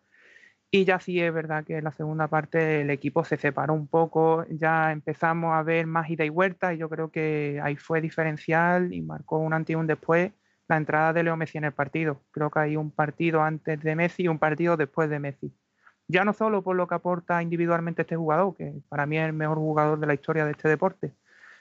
Y 0.71 0.85
ya 0.85 0.99
sí 0.99 1.19
es 1.21 1.33
verdad 1.33 1.65
que 1.65 1.77
en 1.77 1.83
la 1.83 1.91
segunda 1.91 2.27
parte 2.27 2.81
el 2.81 2.89
equipo 2.91 3.25
se 3.25 3.37
separó 3.37 3.73
un 3.73 3.87
poco, 3.87 4.45
ya 4.49 4.91
empezamos 4.93 5.53
a 5.53 5.63
ver 5.63 5.85
más 5.85 6.09
ida 6.09 6.23
y 6.23 6.29
vuelta 6.29 6.73
y 6.73 6.77
yo 6.77 6.89
creo 6.89 7.11
que 7.11 7.59
ahí 7.61 7.75
fue 7.75 7.99
diferencial 7.99 8.93
y 8.93 9.01
marcó 9.01 9.37
un 9.39 9.53
antes 9.53 9.73
y 9.73 9.75
un 9.75 9.87
después 9.87 10.31
la 10.71 10.77
entrada 10.77 11.11
de 11.11 11.23
Leo 11.23 11.35
Messi 11.35 11.57
en 11.57 11.65
el 11.65 11.73
partido. 11.73 12.21
Creo 12.31 12.49
que 12.49 12.59
hay 12.59 12.77
un 12.77 12.91
partido 12.91 13.43
antes 13.43 13.81
de 13.81 13.93
Messi 13.93 14.23
y 14.23 14.27
un 14.29 14.39
partido 14.39 14.77
después 14.77 15.09
de 15.09 15.19
Messi. 15.19 15.53
Ya 16.07 16.23
no 16.23 16.31
solo 16.31 16.61
por 16.63 16.77
lo 16.77 16.87
que 16.87 16.95
aporta 16.95 17.43
individualmente 17.43 18.03
este 18.03 18.15
jugador, 18.15 18.55
que 18.55 18.73
para 18.87 19.05
mí 19.05 19.17
es 19.17 19.25
el 19.25 19.33
mejor 19.33 19.57
jugador 19.57 19.99
de 19.99 20.07
la 20.07 20.13
historia 20.13 20.45
de 20.45 20.51
este 20.51 20.69
deporte, 20.69 21.13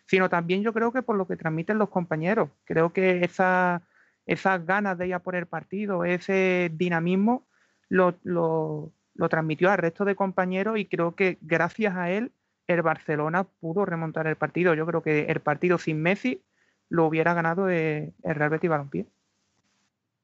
sino 0.07 0.29
también 0.29 0.63
yo 0.63 0.73
creo 0.73 0.93
que 0.93 1.03
por 1.03 1.17
lo 1.17 1.27
que 1.27 1.37
transmiten 1.37 1.79
los 1.79 1.89
compañeros. 1.89 2.51
Creo 2.65 2.93
que 2.93 3.25
esa, 3.25 3.83
esas 4.27 4.65
ganas 4.65 4.97
de 4.97 5.09
ir 5.09 5.15
a 5.15 5.19
por 5.19 5.35
el 5.35 5.47
partido, 5.47 6.05
ese 6.05 6.71
dinamismo, 6.73 7.49
lo, 7.89 8.15
lo, 8.23 8.93
lo 9.15 9.29
transmitió 9.29 9.73
al 9.73 9.79
resto 9.79 10.05
de 10.05 10.15
compañeros 10.15 10.79
y 10.79 10.87
creo 10.87 11.17
que 11.17 11.37
gracias 11.41 11.97
a 11.97 12.11
él 12.11 12.31
el 12.69 12.83
Barcelona 12.83 13.43
pudo 13.43 13.85
remontar 13.85 14.29
el 14.29 14.37
partido. 14.37 14.75
Yo 14.75 14.87
creo 14.87 15.03
que 15.03 15.23
el 15.23 15.41
partido 15.41 15.79
sin 15.79 16.01
Messi 16.01 16.45
lo 16.91 17.07
hubiera 17.07 17.32
ganado 17.32 17.68
el 17.70 18.12
Real 18.22 18.51
Betis 18.51 18.68
Balompié. 18.68 19.07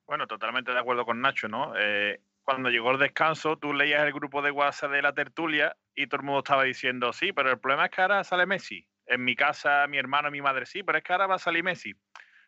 Bueno, 0.06 0.26
totalmente 0.26 0.72
de 0.72 0.78
acuerdo 0.78 1.04
con 1.04 1.20
Nacho, 1.20 1.48
¿no? 1.48 1.72
Eh, 1.76 2.20
cuando 2.44 2.70
llegó 2.70 2.92
el 2.92 2.98
descanso, 2.98 3.56
tú 3.56 3.72
leías 3.72 4.04
el 4.04 4.12
grupo 4.12 4.40
de 4.42 4.52
WhatsApp 4.52 4.92
de 4.92 5.02
la 5.02 5.12
tertulia 5.12 5.76
y 5.94 6.06
todo 6.06 6.20
el 6.20 6.26
mundo 6.26 6.40
estaba 6.40 6.62
diciendo, 6.62 7.12
sí, 7.12 7.32
pero 7.32 7.50
el 7.50 7.58
problema 7.58 7.86
es 7.86 7.90
que 7.90 8.02
ahora 8.02 8.22
sale 8.22 8.46
Messi. 8.46 8.86
En 9.06 9.24
mi 9.24 9.34
casa, 9.34 9.86
mi 9.88 9.98
hermano, 9.98 10.30
mi 10.30 10.40
madre, 10.40 10.66
sí, 10.66 10.82
pero 10.82 10.98
es 10.98 11.04
que 11.04 11.12
ahora 11.12 11.26
va 11.26 11.36
a 11.36 11.40
salir 11.40 11.64
Messi. 11.64 11.94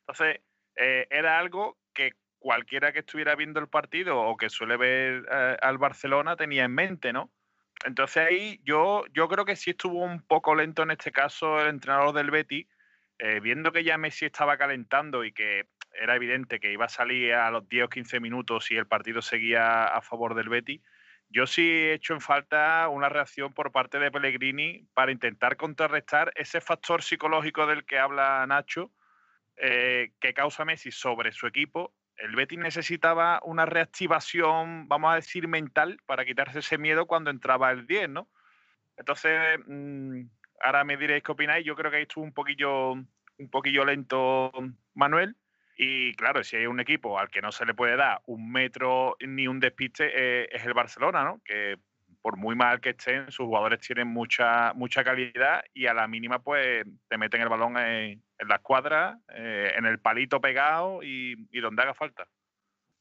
Entonces, 0.00 0.40
eh, 0.76 1.06
era 1.10 1.38
algo 1.38 1.78
que 1.92 2.12
cualquiera 2.38 2.92
que 2.92 3.00
estuviera 3.00 3.34
viendo 3.34 3.58
el 3.58 3.68
partido 3.68 4.20
o 4.20 4.36
que 4.36 4.50
suele 4.50 4.76
ver 4.76 5.26
eh, 5.30 5.56
al 5.60 5.78
Barcelona 5.78 6.36
tenía 6.36 6.64
en 6.64 6.74
mente, 6.74 7.12
¿no? 7.12 7.30
Entonces 7.84 8.24
ahí 8.28 8.60
yo, 8.64 9.04
yo 9.12 9.28
creo 9.28 9.44
que 9.44 9.56
sí 9.56 9.70
estuvo 9.70 10.02
un 10.02 10.22
poco 10.22 10.54
lento 10.54 10.82
en 10.82 10.90
este 10.92 11.12
caso 11.12 11.60
el 11.60 11.68
entrenador 11.68 12.12
del 12.12 12.30
Betis, 12.30 12.66
eh, 13.18 13.40
viendo 13.40 13.72
que 13.72 13.84
ya 13.84 13.98
Messi 13.98 14.26
estaba 14.26 14.56
calentando 14.56 15.24
y 15.24 15.32
que 15.32 15.66
era 15.92 16.14
evidente 16.14 16.60
que 16.60 16.72
iba 16.72 16.84
a 16.84 16.90
salir 16.90 17.34
a 17.34 17.50
los 17.50 17.68
10 17.68 17.84
o 17.84 17.88
15 17.88 18.20
minutos 18.20 18.70
y 18.70 18.76
el 18.76 18.86
partido 18.86 19.22
seguía 19.22 19.84
a 19.84 20.00
favor 20.00 20.34
del 20.34 20.48
Betty, 20.48 20.82
yo 21.30 21.46
sí 21.46 21.62
he 21.62 21.92
hecho 21.92 22.14
en 22.14 22.20
falta 22.20 22.88
una 22.88 23.08
reacción 23.08 23.52
por 23.52 23.70
parte 23.70 23.98
de 23.98 24.10
Pellegrini 24.10 24.86
para 24.94 25.12
intentar 25.12 25.56
contrarrestar 25.56 26.32
ese 26.36 26.60
factor 26.60 27.02
psicológico 27.02 27.66
del 27.66 27.84
que 27.84 27.98
habla 27.98 28.46
Nacho, 28.46 28.92
eh, 29.56 30.12
que 30.20 30.32
causa 30.32 30.64
Messi 30.64 30.90
sobre 30.90 31.32
su 31.32 31.46
equipo. 31.46 31.92
El 32.16 32.34
Betis 32.34 32.58
necesitaba 32.58 33.40
una 33.44 33.66
reactivación, 33.66 34.88
vamos 34.88 35.12
a 35.12 35.16
decir, 35.16 35.48
mental 35.48 36.00
para 36.06 36.24
quitarse 36.24 36.60
ese 36.60 36.78
miedo 36.78 37.06
cuando 37.06 37.30
entraba 37.30 37.70
el 37.72 37.86
10, 37.86 38.08
¿no? 38.08 38.28
Entonces, 38.96 39.60
mm, 39.66 40.22
ahora 40.62 40.84
me 40.84 40.96
diréis 40.96 41.22
qué 41.22 41.32
opináis. 41.32 41.64
Yo 41.64 41.74
creo 41.74 41.90
que 41.90 41.98
ahí 41.98 42.02
estuvo 42.02 42.24
un 42.24 42.32
poquillo 42.32 42.92
un 43.38 43.50
poquillo 43.50 43.84
lento 43.84 44.52
Manuel. 44.94 45.36
Y 45.76 46.12
claro, 46.14 46.42
si 46.42 46.56
hay 46.56 46.66
un 46.66 46.80
equipo 46.80 47.18
al 47.18 47.30
que 47.30 47.40
no 47.40 47.52
se 47.52 47.64
le 47.64 47.72
puede 47.72 47.96
dar 47.96 48.20
un 48.26 48.50
metro 48.50 49.16
ni 49.20 49.46
un 49.46 49.60
despiste, 49.60 50.10
eh, 50.12 50.48
es 50.50 50.66
el 50.66 50.74
Barcelona, 50.74 51.22
¿no? 51.22 51.40
Que 51.44 51.76
por 52.20 52.36
muy 52.36 52.56
mal 52.56 52.80
que 52.80 52.90
estén, 52.90 53.30
sus 53.30 53.46
jugadores 53.46 53.80
tienen 53.80 54.08
mucha, 54.08 54.72
mucha 54.74 55.04
calidad 55.04 55.62
y 55.72 55.86
a 55.86 55.94
la 55.94 56.08
mínima, 56.08 56.40
pues 56.40 56.84
te 57.08 57.16
meten 57.16 57.42
el 57.42 57.48
balón 57.48 57.78
en, 57.78 58.22
la 58.46 58.56
escuadra, 58.56 59.18
eh, 59.32 59.72
en 59.76 59.86
el 59.86 60.00
palito 60.00 60.40
pegado 60.40 61.00
y, 61.02 61.36
donde 61.60 61.82
haga 61.82 61.94
falta. 61.94 62.26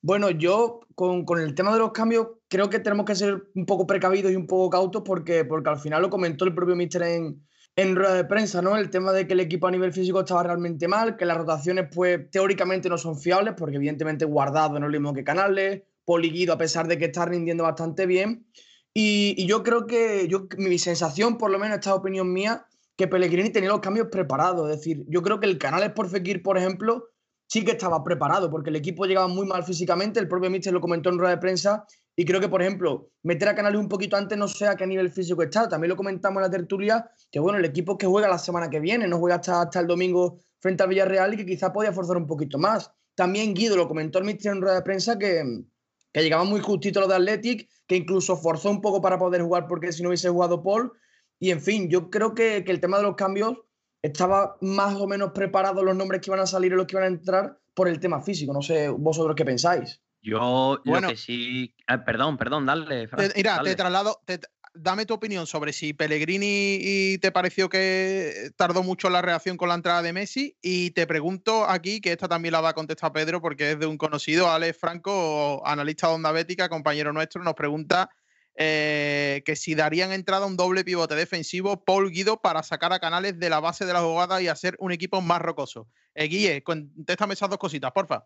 Bueno, 0.08 0.30
yo 0.30 0.80
con, 0.96 1.26
el 1.38 1.54
tema 1.54 1.74
de 1.74 1.80
los 1.80 1.92
cambios 1.92 2.28
creo 2.48 2.70
que 2.70 2.80
tenemos 2.80 3.06
que 3.06 3.14
ser 3.14 3.50
un 3.56 3.66
poco 3.66 3.86
precavidos 3.86 4.32
y 4.32 4.38
un 4.38 4.48
poco 4.48 4.70
cautos 4.70 5.04
porque, 5.06 5.44
porque 5.44 5.70
al 5.70 5.80
final 5.80 6.02
lo 6.02 6.10
comentó 6.10 6.46
el 6.46 6.56
propio 6.56 6.78
Mister 6.78 7.02
en, 7.02 7.46
en 7.76 7.94
rueda 7.94 8.14
de 8.14 8.24
prensa, 8.24 8.62
¿no? 8.62 8.78
El 8.78 8.90
tema 8.90 9.12
de 9.12 9.28
que 9.28 9.34
el 9.34 9.42
equipo 9.42 9.68
a 9.68 9.72
nivel 9.72 9.92
físico 9.92 10.22
estaba 10.22 10.44
realmente 10.44 10.88
mal, 10.88 11.18
que 11.18 11.26
las 11.26 11.36
rotaciones, 11.36 11.90
pues, 11.94 12.32
teóricamente 12.32 12.88
no 12.88 12.98
son 12.98 13.20
fiables, 13.20 13.56
porque 13.58 13.76
evidentemente 13.76 14.24
Guardado 14.24 14.80
no 14.80 14.86
es 14.86 14.94
lo 14.94 14.98
mismo 14.98 15.14
que 15.14 15.26
Canales, 15.26 15.84
Poliguido, 16.06 16.54
a 16.54 16.58
pesar 16.58 16.88
de 16.88 16.98
que 16.98 17.04
está 17.04 17.26
rindiendo 17.26 17.66
bastante 17.66 18.06
bien. 18.06 18.48
Y, 18.94 19.46
yo 19.46 19.62
creo 19.62 19.88
que, 19.88 20.30
yo, 20.30 20.48
mi 20.58 20.80
sensación, 20.80 21.38
por 21.38 21.52
lo 21.52 21.60
menos 21.60 21.80
esta 21.80 21.94
opinión 21.94 22.32
mía, 22.32 22.66
que 22.96 23.10
Pellegrini 23.10 23.50
tenía 23.50 23.72
los 23.72 23.82
cambios 23.82 24.08
preparados. 24.10 24.70
Es 24.70 24.78
decir, 24.78 25.04
yo 25.10 25.22
creo 25.22 25.42
que 25.42 25.48
el 25.48 25.58
Canales 25.58 25.92
por 25.92 26.08
Fekir, 26.08 26.42
por 26.44 26.58
ejemplo, 26.58 27.10
sí 27.48 27.66
que 27.66 27.72
estaba 27.72 28.04
preparado, 28.04 28.52
porque 28.52 28.70
el 28.70 28.76
equipo 28.76 29.06
llegaba 29.06 29.28
muy 29.28 29.48
mal 29.48 29.64
físicamente, 29.64 30.20
el 30.20 30.28
propio 30.28 30.50
Mister 30.50 30.74
lo 30.74 30.82
comentó 30.82 31.10
en 31.10 31.18
rueda 31.18 31.36
de 31.36 31.42
prensa, 31.42 31.86
y 32.20 32.26
creo 32.26 32.42
que, 32.42 32.50
por 32.50 32.64
ejemplo, 32.64 33.12
meter 33.22 33.48
a 33.48 33.56
Canales 33.56 33.80
un 33.80 33.88
poquito 33.88 34.18
antes 34.18 34.36
no 34.38 34.48
sé 34.48 34.68
a 34.68 34.76
qué 34.76 34.88
nivel 34.88 35.12
físico 35.12 35.44
está. 35.44 35.70
También 35.70 35.90
lo 35.90 35.96
comentamos 35.96 36.38
en 36.38 36.42
la 36.42 36.50
tertulia, 36.50 37.12
que 37.32 37.40
bueno, 37.40 37.60
el 37.60 37.66
equipo 37.66 37.96
que 37.96 38.08
juega 38.08 38.28
la 38.28 38.40
semana 38.40 38.72
que 38.72 38.80
viene, 38.80 39.08
no 39.08 39.20
juega 39.20 39.36
hasta, 39.36 39.62
hasta 39.62 39.82
el 39.82 39.86
domingo 39.86 40.40
frente 40.60 40.82
al 40.82 40.90
Villarreal 40.90 41.36
y 41.36 41.38
que 41.38 41.46
quizá 41.46 41.72
podía 41.72 41.94
forzar 41.94 42.18
un 42.18 42.26
poquito 42.26 42.58
más. 42.58 42.92
También 43.14 43.54
Guido 43.54 43.78
lo 43.78 43.88
comentó 43.88 44.18
el 44.18 44.28
en 44.28 44.62
rueda 44.62 44.76
de 44.76 44.82
prensa 44.82 45.20
que, 45.20 45.44
que 46.12 46.24
llegaba 46.24 46.44
muy 46.44 46.60
justito 46.60 47.02
lo 47.02 47.08
de 47.08 47.16
Athletic, 47.16 47.70
que 47.86 47.96
incluso 47.96 48.36
forzó 48.36 48.72
un 48.72 48.82
poco 48.82 49.00
para 49.00 49.20
poder 49.20 49.44
jugar 49.44 49.68
porque 49.68 49.92
si 49.92 50.02
no 50.02 50.10
hubiese 50.10 50.30
jugado 50.30 50.64
Paul. 50.64 50.94
Y 51.40 51.52
en 51.52 51.62
fin, 51.62 51.88
yo 51.88 52.10
creo 52.10 52.34
que, 52.34 52.64
que 52.64 52.72
el 52.72 52.80
tema 52.80 52.98
de 52.98 53.04
los 53.04 53.16
cambios 53.16 53.58
estaba 54.02 54.58
más 54.62 54.96
o 54.96 55.08
menos 55.08 55.32
preparado 55.32 55.84
los 55.84 55.96
nombres 55.96 56.22
que 56.22 56.30
iban 56.30 56.40
a 56.40 56.46
salir 56.46 56.72
y 56.72 56.76
los 56.76 56.86
que 56.88 56.96
iban 56.96 57.04
a 57.04 57.08
entrar 57.08 57.60
por 57.74 57.88
el 57.88 58.00
tema 58.00 58.22
físico. 58.22 58.54
No 58.54 58.62
sé 58.62 58.90
vosotros 58.90 59.36
qué 59.36 59.46
pensáis. 59.46 60.02
Yo 60.22 60.82
lo 60.84 61.02
que 61.02 61.16
sí. 61.16 61.74
Ah, 61.86 62.04
perdón, 62.04 62.38
perdón, 62.38 62.66
dale. 62.66 63.08
mira, 63.36 63.62
te 63.64 63.76
traslado. 63.76 64.22
dame 64.74 65.06
tu 65.06 65.14
opinión 65.14 65.48
sobre 65.48 65.72
si 65.72 65.94
Pellegrini 65.94 67.18
te 67.22 67.32
pareció 67.32 67.70
que 67.70 68.52
tardó 68.56 68.84
mucho 68.84 69.10
la 69.10 69.22
reacción 69.22 69.58
con 69.58 69.70
la 69.70 69.76
entrada 69.76 70.02
de 70.02 70.14
Messi. 70.14 70.58
Y 70.62 70.92
te 70.92 71.08
pregunto 71.08 71.66
aquí, 71.66 72.02
que 72.02 72.12
esta 72.12 72.28
también 72.28 72.52
la 72.52 72.62
va 72.62 72.70
a 72.70 72.74
contestar 72.74 73.14
Pedro, 73.14 73.42
porque 73.42 73.72
es 73.72 73.80
de 73.80 73.86
un 73.86 73.98
conocido, 73.98 74.50
Alex 74.50 74.78
Franco, 74.78 75.62
analista 75.66 76.08
de 76.08 76.16
Onda 76.16 76.32
Bética, 76.32 76.68
compañero 76.68 77.14
nuestro, 77.14 77.44
nos 77.44 77.54
pregunta 77.54 78.10
eh, 78.60 79.44
que 79.46 79.56
si 79.56 79.76
darían 79.76 80.12
entrada 80.12 80.48
un 80.48 80.58
doble 80.58 80.84
pivote 80.84 81.14
defensivo, 81.14 81.86
Paul 81.86 82.10
Guido, 82.10 82.42
para 82.42 82.64
sacar 82.64 82.92
a 82.92 83.00
Canales 83.00 83.40
de 83.40 83.50
la 83.52 83.60
base 83.60 83.86
de 83.86 83.94
la 83.94 84.02
jugada 84.02 84.42
y 84.42 84.48
hacer 84.48 84.76
un 84.80 84.92
equipo 84.92 85.22
más 85.22 85.42
rocoso. 85.42 85.88
Eh, 86.16 86.28
Guille, 86.28 86.64
contéstame 86.64 87.36
esas 87.36 87.52
dos 87.52 87.60
cositas, 87.60 87.92
porfa. 87.92 88.26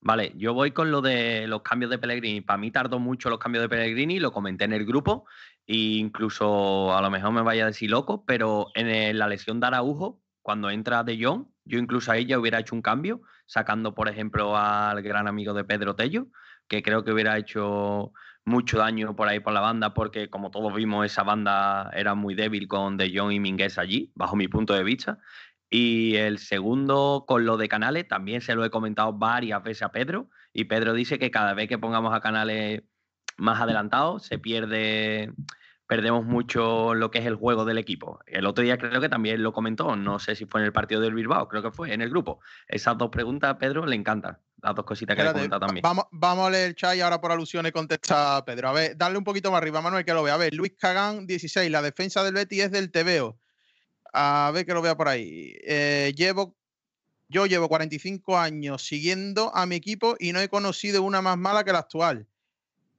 Vale, 0.00 0.32
yo 0.36 0.54
voy 0.54 0.70
con 0.70 0.90
lo 0.90 1.02
de 1.02 1.46
los 1.46 1.60
cambios 1.60 1.90
de 1.90 1.98
Pellegrini. 1.98 2.40
Para 2.40 2.58
mí 2.58 2.70
tardó 2.70 2.98
mucho 2.98 3.28
los 3.28 3.38
cambios 3.38 3.62
de 3.62 3.68
Pellegrini, 3.68 4.18
lo 4.18 4.32
comenté 4.32 4.64
en 4.64 4.72
el 4.72 4.86
grupo, 4.86 5.26
e 5.66 5.76
incluso 5.76 6.96
a 6.96 7.02
lo 7.02 7.10
mejor 7.10 7.32
me 7.32 7.42
vaya 7.42 7.64
a 7.64 7.66
decir 7.66 7.90
loco, 7.90 8.24
pero 8.24 8.68
en 8.74 9.18
la 9.18 9.28
lesión 9.28 9.60
de 9.60 9.66
Araujo, 9.66 10.22
cuando 10.40 10.70
entra 10.70 11.02
De 11.02 11.22
Jong, 11.22 11.48
yo 11.64 11.78
incluso 11.78 12.12
ahí 12.12 12.24
ya 12.24 12.38
hubiera 12.38 12.60
hecho 12.60 12.74
un 12.74 12.82
cambio, 12.82 13.20
sacando, 13.46 13.94
por 13.94 14.08
ejemplo, 14.08 14.56
al 14.56 15.02
gran 15.02 15.28
amigo 15.28 15.52
de 15.52 15.64
Pedro 15.64 15.96
Tello, 15.96 16.28
que 16.68 16.82
creo 16.82 17.04
que 17.04 17.12
hubiera 17.12 17.36
hecho 17.36 18.12
mucho 18.46 18.78
daño 18.78 19.14
por 19.16 19.28
ahí 19.28 19.40
por 19.40 19.52
la 19.52 19.60
banda, 19.60 19.92
porque 19.92 20.30
como 20.30 20.50
todos 20.50 20.72
vimos, 20.74 21.04
esa 21.04 21.24
banda 21.24 21.90
era 21.94 22.14
muy 22.14 22.34
débil 22.34 22.68
con 22.68 22.96
De 22.96 23.12
Jong 23.14 23.32
y 23.32 23.40
Minguez 23.40 23.76
allí, 23.76 24.12
bajo 24.14 24.36
mi 24.36 24.48
punto 24.48 24.72
de 24.72 24.84
vista. 24.84 25.18
Y 25.68 26.14
el 26.16 26.38
segundo, 26.38 27.24
con 27.26 27.44
lo 27.44 27.56
de 27.56 27.68
Canales, 27.68 28.06
también 28.06 28.40
se 28.40 28.54
lo 28.54 28.64
he 28.64 28.70
comentado 28.70 29.12
varias 29.12 29.62
veces 29.64 29.82
a 29.82 29.90
Pedro. 29.90 30.30
Y 30.52 30.64
Pedro 30.64 30.94
dice 30.94 31.18
que 31.18 31.32
cada 31.32 31.54
vez 31.54 31.68
que 31.68 31.76
pongamos 31.76 32.14
a 32.14 32.20
Canales 32.20 32.84
más 33.36 33.60
adelantados, 33.60 34.24
se 34.24 34.38
pierde, 34.38 35.32
perdemos 35.86 36.24
mucho 36.24 36.94
lo 36.94 37.10
que 37.10 37.18
es 37.18 37.26
el 37.26 37.36
juego 37.36 37.64
del 37.64 37.78
equipo. 37.78 38.20
El 38.26 38.46
otro 38.46 38.64
día 38.64 38.76
creo 38.76 39.00
que 39.00 39.08
también 39.08 39.42
lo 39.42 39.52
comentó, 39.52 39.96
no 39.96 40.18
sé 40.18 40.34
si 40.34 40.44
fue 40.44 40.60
en 40.60 40.66
el 40.66 40.72
partido 40.72 41.00
del 41.00 41.14
Bilbao, 41.14 41.48
creo 41.48 41.62
que 41.62 41.70
fue 41.70 41.92
en 41.92 42.02
el 42.02 42.10
grupo. 42.10 42.40
Esas 42.66 42.98
dos 42.98 43.10
preguntas 43.10 43.50
a 43.50 43.58
Pedro 43.58 43.86
le 43.86 43.94
encantan, 43.94 44.38
las 44.62 44.74
dos 44.74 44.84
cositas 44.84 45.16
que 45.16 45.22
le 45.22 45.44
he 45.44 45.48
también. 45.48 45.82
Vamos, 45.82 46.06
vamos 46.10 46.48
a 46.48 46.50
leer 46.50 46.68
el 46.68 46.74
chat 46.74 46.96
y 46.96 47.00
ahora 47.00 47.20
por 47.20 47.30
alusiones 47.30 47.72
contesta 47.72 48.44
Pedro. 48.44 48.68
A 48.68 48.72
ver, 48.72 48.96
dale 48.96 49.16
un 49.16 49.24
poquito 49.24 49.50
más 49.50 49.58
arriba, 49.58 49.80
Manuel, 49.80 50.04
que 50.04 50.12
lo 50.12 50.22
vea. 50.22 50.34
A 50.34 50.38
ver, 50.38 50.54
Luis 50.54 50.72
Cagán, 50.76 51.26
16, 51.26 51.70
la 51.70 51.82
defensa 51.82 52.24
del 52.24 52.34
Betty 52.34 52.60
es 52.60 52.72
del 52.72 52.90
TVO. 52.90 53.38
A 54.12 54.50
ver 54.52 54.66
que 54.66 54.74
lo 54.74 54.82
vea 54.82 54.96
por 54.96 55.08
ahí. 55.08 55.54
Eh, 55.64 56.12
llevo, 56.16 56.56
yo 57.28 57.46
llevo 57.46 57.68
45 57.68 58.38
años 58.38 58.84
siguiendo 58.84 59.54
a 59.54 59.66
mi 59.66 59.76
equipo 59.76 60.16
y 60.18 60.32
no 60.32 60.40
he 60.40 60.48
conocido 60.48 61.02
una 61.02 61.22
más 61.22 61.38
mala 61.38 61.62
que 61.62 61.72
la 61.72 61.80
actual. 61.80 62.26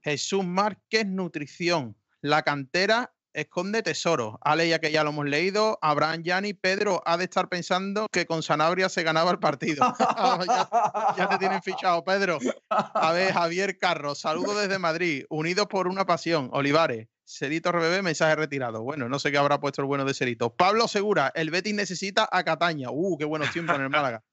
Jesús 0.02 0.46
Márquez, 0.46 1.06
Nutrición. 1.06 1.97
La 2.22 2.44
cantera 2.44 3.14
esconde 3.34 3.84
tesoro. 3.84 4.40
Ale, 4.42 4.68
ya 4.68 4.80
que 4.80 4.92
ya 4.92 5.04
lo 5.04 5.12
hemos 5.12 5.26
leído, 5.26 5.78
Abraham 5.82 6.24
Yani, 6.24 6.54
Pedro 6.54 7.04
ha 7.06 7.18
de 7.18 7.26
estar 7.26 7.50
pensando 7.50 8.08
que 8.12 8.26
con 8.26 8.42
Sanabria 8.42 8.90
se 8.90 9.04
ganaba 9.04 9.32
el 9.32 9.40
partido. 9.40 9.86
Ah, 10.20 11.14
ya, 11.16 11.30
te 11.30 11.38
tienen 11.38 11.62
fichado, 11.62 12.04
Pedro. 12.04 12.40
A 12.70 13.12
ver, 13.12 13.34
Javier 13.34 13.78
Carro, 13.78 14.16
saludo 14.16 14.60
desde 14.60 14.80
Madrid, 14.80 15.26
unidos 15.30 15.68
por 15.68 15.88
una 15.88 16.06
pasión. 16.06 16.50
Olivares, 16.54 17.08
Cerito 17.24 17.72
RBB, 17.72 18.02
mensaje 18.02 18.36
retirado. 18.36 18.82
Bueno, 18.82 19.10
no 19.10 19.20
sé 19.20 19.32
qué 19.32 19.38
habrá 19.38 19.60
puesto 19.60 19.82
el 19.82 19.88
bueno 19.88 20.06
de 20.06 20.14
Cerito. 20.14 20.56
Pablo 20.56 20.88
Segura, 20.88 21.32
el 21.36 21.52
Betis 21.52 21.76
necesita 21.76 22.28
a 22.32 22.44
Cataña. 22.44 22.90
Uh, 22.90 23.18
qué 23.18 23.26
buenos 23.26 23.52
tiempos 23.52 23.76
en 23.76 23.84
el 23.84 23.90
Málaga. 23.90 24.24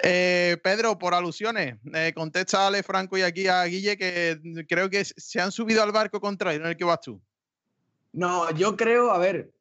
Eh, 0.00 0.56
Pedro, 0.62 0.96
por 0.96 1.14
alusiones, 1.14 1.76
eh, 1.92 2.12
contesta 2.14 2.66
Ale 2.66 2.82
Franco 2.82 3.18
y 3.18 3.22
aquí 3.22 3.48
a 3.48 3.64
Guille 3.64 3.96
que 3.96 4.38
creo 4.68 4.88
que 4.88 5.04
se 5.04 5.40
han 5.40 5.50
subido 5.50 5.82
al 5.82 5.90
barco 5.90 6.20
contrario 6.20 6.60
en 6.60 6.66
el 6.66 6.76
que 6.76 6.84
vas 6.84 7.00
tú. 7.00 7.20
No, 8.12 8.50
yo 8.52 8.76
creo, 8.76 9.10
a 9.10 9.18
ver, 9.18 9.52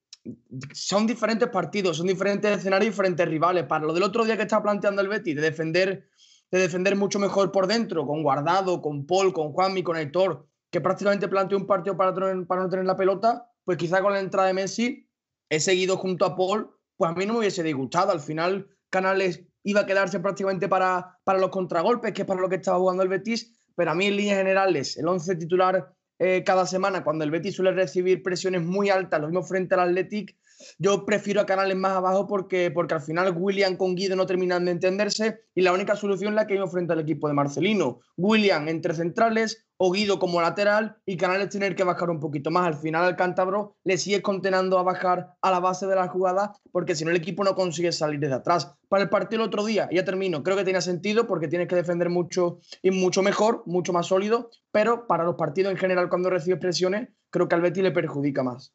son 0.73 1.07
diferentes 1.07 1.49
partidos, 1.49 1.97
son 1.97 2.07
diferentes 2.07 2.57
escenarios, 2.57 2.93
diferentes 2.93 3.27
rivales. 3.27 3.65
Para 3.65 3.85
lo 3.85 3.93
del 3.93 4.03
otro 4.03 4.25
día 4.25 4.37
que 4.37 4.43
está 4.43 4.61
planteando 4.61 5.01
el 5.01 5.07
Betis, 5.07 5.35
de 5.35 5.41
defender, 5.41 6.07
de 6.51 6.59
defender 6.59 6.95
mucho 6.95 7.19
mejor 7.19 7.51
por 7.51 7.67
dentro, 7.67 8.05
con 8.05 8.21
Guardado, 8.21 8.81
con 8.81 9.05
Paul, 9.05 9.33
con 9.33 9.51
Juanmi, 9.53 9.83
con 9.83 9.97
Héctor, 9.97 10.47
que 10.69 10.81
prácticamente 10.81 11.27
planteó 11.27 11.57
un 11.57 11.65
partido 11.65 11.97
para, 11.97 12.13
para 12.13 12.61
no 12.61 12.69
tener 12.69 12.85
la 12.85 12.95
pelota, 12.95 13.49
pues 13.63 13.77
quizá 13.77 14.01
con 14.01 14.13
la 14.13 14.19
entrada 14.19 14.47
de 14.47 14.53
Messi 14.53 15.09
he 15.49 15.59
seguido 15.59 15.97
junto 15.97 16.25
a 16.25 16.35
Paul, 16.35 16.69
pues 16.97 17.11
a 17.11 17.15
mí 17.15 17.25
no 17.25 17.33
me 17.33 17.39
hubiese 17.39 17.63
disgustado. 17.63 18.11
Al 18.11 18.19
final, 18.19 18.67
Canales 18.89 19.43
iba 19.67 19.81
a 19.81 19.85
quedarse 19.85 20.21
prácticamente 20.21 20.69
para, 20.69 21.19
para 21.25 21.39
los 21.39 21.49
contragolpes, 21.49 22.13
que 22.13 22.21
es 22.21 22.27
para 22.27 22.39
lo 22.39 22.47
que 22.47 22.55
estaba 22.55 22.77
jugando 22.77 23.03
el 23.03 23.09
Betis, 23.09 23.53
pero 23.75 23.91
a 23.91 23.95
mí 23.95 24.05
en 24.05 24.15
líneas 24.15 24.37
generales, 24.37 24.95
el 24.95 25.05
11 25.05 25.35
titular 25.35 25.93
eh, 26.19 26.41
cada 26.45 26.65
semana, 26.65 27.03
cuando 27.03 27.25
el 27.25 27.31
Betis 27.31 27.55
suele 27.55 27.73
recibir 27.73 28.23
presiones 28.23 28.63
muy 28.63 28.89
altas, 28.89 29.19
lo 29.19 29.27
mismo 29.27 29.43
frente 29.43 29.75
al 29.75 29.81
Athletic, 29.81 30.36
yo 30.77 31.05
prefiero 31.05 31.41
a 31.41 31.45
Canales 31.45 31.77
más 31.77 31.93
abajo 31.93 32.27
porque, 32.27 32.71
porque 32.71 32.95
al 32.95 33.01
final 33.01 33.35
William 33.37 33.75
con 33.75 33.95
Guido 33.95 34.15
no 34.15 34.25
terminan 34.25 34.65
de 34.65 34.71
entenderse 34.71 35.41
y 35.55 35.61
la 35.61 35.73
única 35.73 35.95
solución 35.95 36.33
es 36.33 36.35
la 36.35 36.47
que 36.47 36.59
hay 36.59 36.67
frente 36.67 36.93
al 36.93 36.99
equipo 36.99 37.27
de 37.27 37.33
Marcelino. 37.33 37.99
William 38.17 38.67
entre 38.67 38.93
centrales, 38.93 39.67
o 39.77 39.91
Guido 39.91 40.19
como 40.19 40.41
lateral 40.41 40.97
y 41.05 41.17
Canales 41.17 41.49
tener 41.49 41.75
que 41.75 41.83
bajar 41.83 42.09
un 42.09 42.19
poquito 42.19 42.51
más. 42.51 42.67
Al 42.67 42.75
final 42.75 43.05
al 43.05 43.15
cántabro 43.15 43.77
le 43.83 43.97
sigue 43.97 44.21
contenando 44.21 44.77
a 44.79 44.83
bajar 44.83 45.35
a 45.41 45.51
la 45.51 45.59
base 45.59 45.85
de 45.87 45.95
la 45.95 46.07
jugada 46.07 46.53
porque 46.71 46.95
si 46.95 47.05
no 47.05 47.11
el 47.11 47.17
equipo 47.17 47.43
no 47.43 47.55
consigue 47.55 47.91
salir 47.91 48.19
desde 48.19 48.35
atrás. 48.35 48.75
Para 48.89 49.03
el 49.03 49.09
partido 49.09 49.43
el 49.43 49.47
otro 49.47 49.65
día, 49.65 49.87
ya 49.91 50.03
termino, 50.03 50.43
creo 50.43 50.57
que 50.57 50.63
tiene 50.63 50.81
sentido 50.81 51.27
porque 51.27 51.47
tienes 51.47 51.67
que 51.67 51.75
defender 51.75 52.09
mucho 52.09 52.59
y 52.81 52.91
mucho 52.91 53.21
mejor, 53.21 53.63
mucho 53.65 53.93
más 53.93 54.07
sólido, 54.07 54.49
pero 54.71 55.07
para 55.07 55.23
los 55.23 55.35
partidos 55.35 55.71
en 55.71 55.77
general 55.77 56.09
cuando 56.09 56.29
recibe 56.29 56.57
presiones, 56.57 57.09
creo 57.29 57.47
que 57.47 57.55
al 57.55 57.61
Betis 57.61 57.83
le 57.83 57.91
perjudica 57.91 58.43
más. 58.43 58.73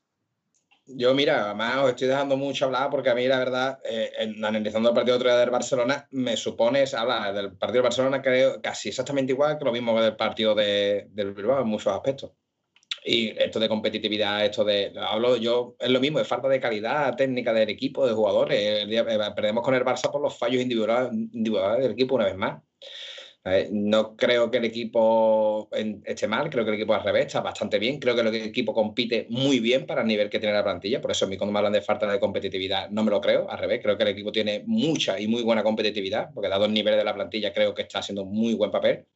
Yo, 0.85 1.15
mira, 1.15 1.45
además 1.45 1.77
os 1.85 1.91
estoy 1.91 2.09
dejando 2.09 2.37
mucho 2.37 2.65
hablar 2.65 2.91
porque 2.91 3.09
a 3.09 3.15
mí, 3.15 3.27
la 3.29 3.39
verdad, 3.39 3.79
eh, 3.85 4.35
analizando 4.43 4.89
el 4.89 4.95
partido 4.95 5.17
otro 5.17 5.29
día 5.29 5.39
del 5.39 5.51
Barcelona, 5.51 6.09
me 6.11 6.37
supones 6.37 6.93
hablar 6.95 7.33
del 7.35 7.57
partido 7.57 7.83
del 7.83 7.83
Barcelona, 7.85 8.21
creo 8.21 8.61
casi 8.61 8.89
exactamente 8.89 9.33
igual 9.33 9.59
que 9.59 9.65
lo 9.65 9.73
mismo 9.73 9.95
que 9.95 10.03
del 10.03 10.17
partido 10.17 10.55
de, 10.55 11.07
del 11.11 11.35
Bilbao 11.35 11.61
en 11.61 11.69
muchos 11.69 11.93
aspectos. 11.93 12.33
Y 13.05 13.31
esto 13.31 13.59
de 13.59 13.69
competitividad, 13.69 14.45
esto 14.45 14.65
de. 14.65 14.93
Hablo 14.97 15.37
yo, 15.37 15.77
es 15.79 15.91
lo 15.91 16.01
mismo, 16.01 16.21
es 16.21 16.29
falta 16.29 16.49
de 16.49 16.61
calidad 16.61 17.17
técnica 17.17 17.53
del 17.53 17.71
equipo, 17.71 18.07
de 18.07 18.13
jugadores. 18.13 18.59
Eh, 18.61 19.33
perdemos 19.35 19.65
con 19.65 19.75
el 19.75 19.85
Barça 19.85 20.11
por 20.11 20.21
los 20.21 20.37
fallos 20.37 20.63
individuales, 20.63 21.13
individuales 21.13 21.83
del 21.83 21.93
equipo 21.93 22.15
una 22.15 22.27
vez 22.27 22.37
más. 22.37 22.63
No 23.73 24.15
creo 24.17 24.51
que 24.53 24.59
el 24.59 24.65
equipo 24.67 25.69
esté 26.05 26.29
mal, 26.29 26.49
creo 26.49 26.65
que 26.65 26.71
el 26.71 26.77
equipo 26.77 26.95
al 26.95 27.03
revés 27.03 27.27
está 27.27 27.41
bastante 27.41 27.81
bien, 27.81 27.99
creo 27.99 28.15
que 28.15 28.21
el 28.21 28.35
equipo 28.37 28.73
compite 28.73 29.27
muy 29.31 29.59
bien 29.59 29.85
para 29.85 30.03
el 30.03 30.07
nivel 30.07 30.31
que 30.31 30.39
tiene 30.39 30.55
la 30.55 30.63
plantilla, 30.63 31.01
por 31.01 31.11
eso 31.11 31.25
a 31.25 31.29
mí 31.29 31.37
cuando 31.37 31.53
me 31.53 31.59
hablan 31.59 31.73
de 31.73 31.83
falta 31.83 32.11
de 32.11 32.21
competitividad 32.21 32.89
no 32.91 33.03
me 33.03 33.11
lo 33.11 33.21
creo, 33.21 33.51
al 33.51 33.59
revés, 33.59 33.81
creo 33.83 33.97
que 33.97 34.05
el 34.05 34.11
equipo 34.11 34.31
tiene 34.31 34.63
mucha 34.67 35.19
y 35.19 35.27
muy 35.27 35.43
buena 35.43 35.65
competitividad, 35.65 36.31
porque 36.33 36.49
dado 36.49 36.67
el 36.67 36.73
nivel 36.73 36.97
de 36.97 37.05
la 37.05 37.15
plantilla 37.15 37.53
creo 37.53 37.75
que 37.75 37.83
está 37.83 37.99
haciendo 37.99 38.25
muy 38.25 38.55
buen 38.55 38.71
papel. 38.71 39.07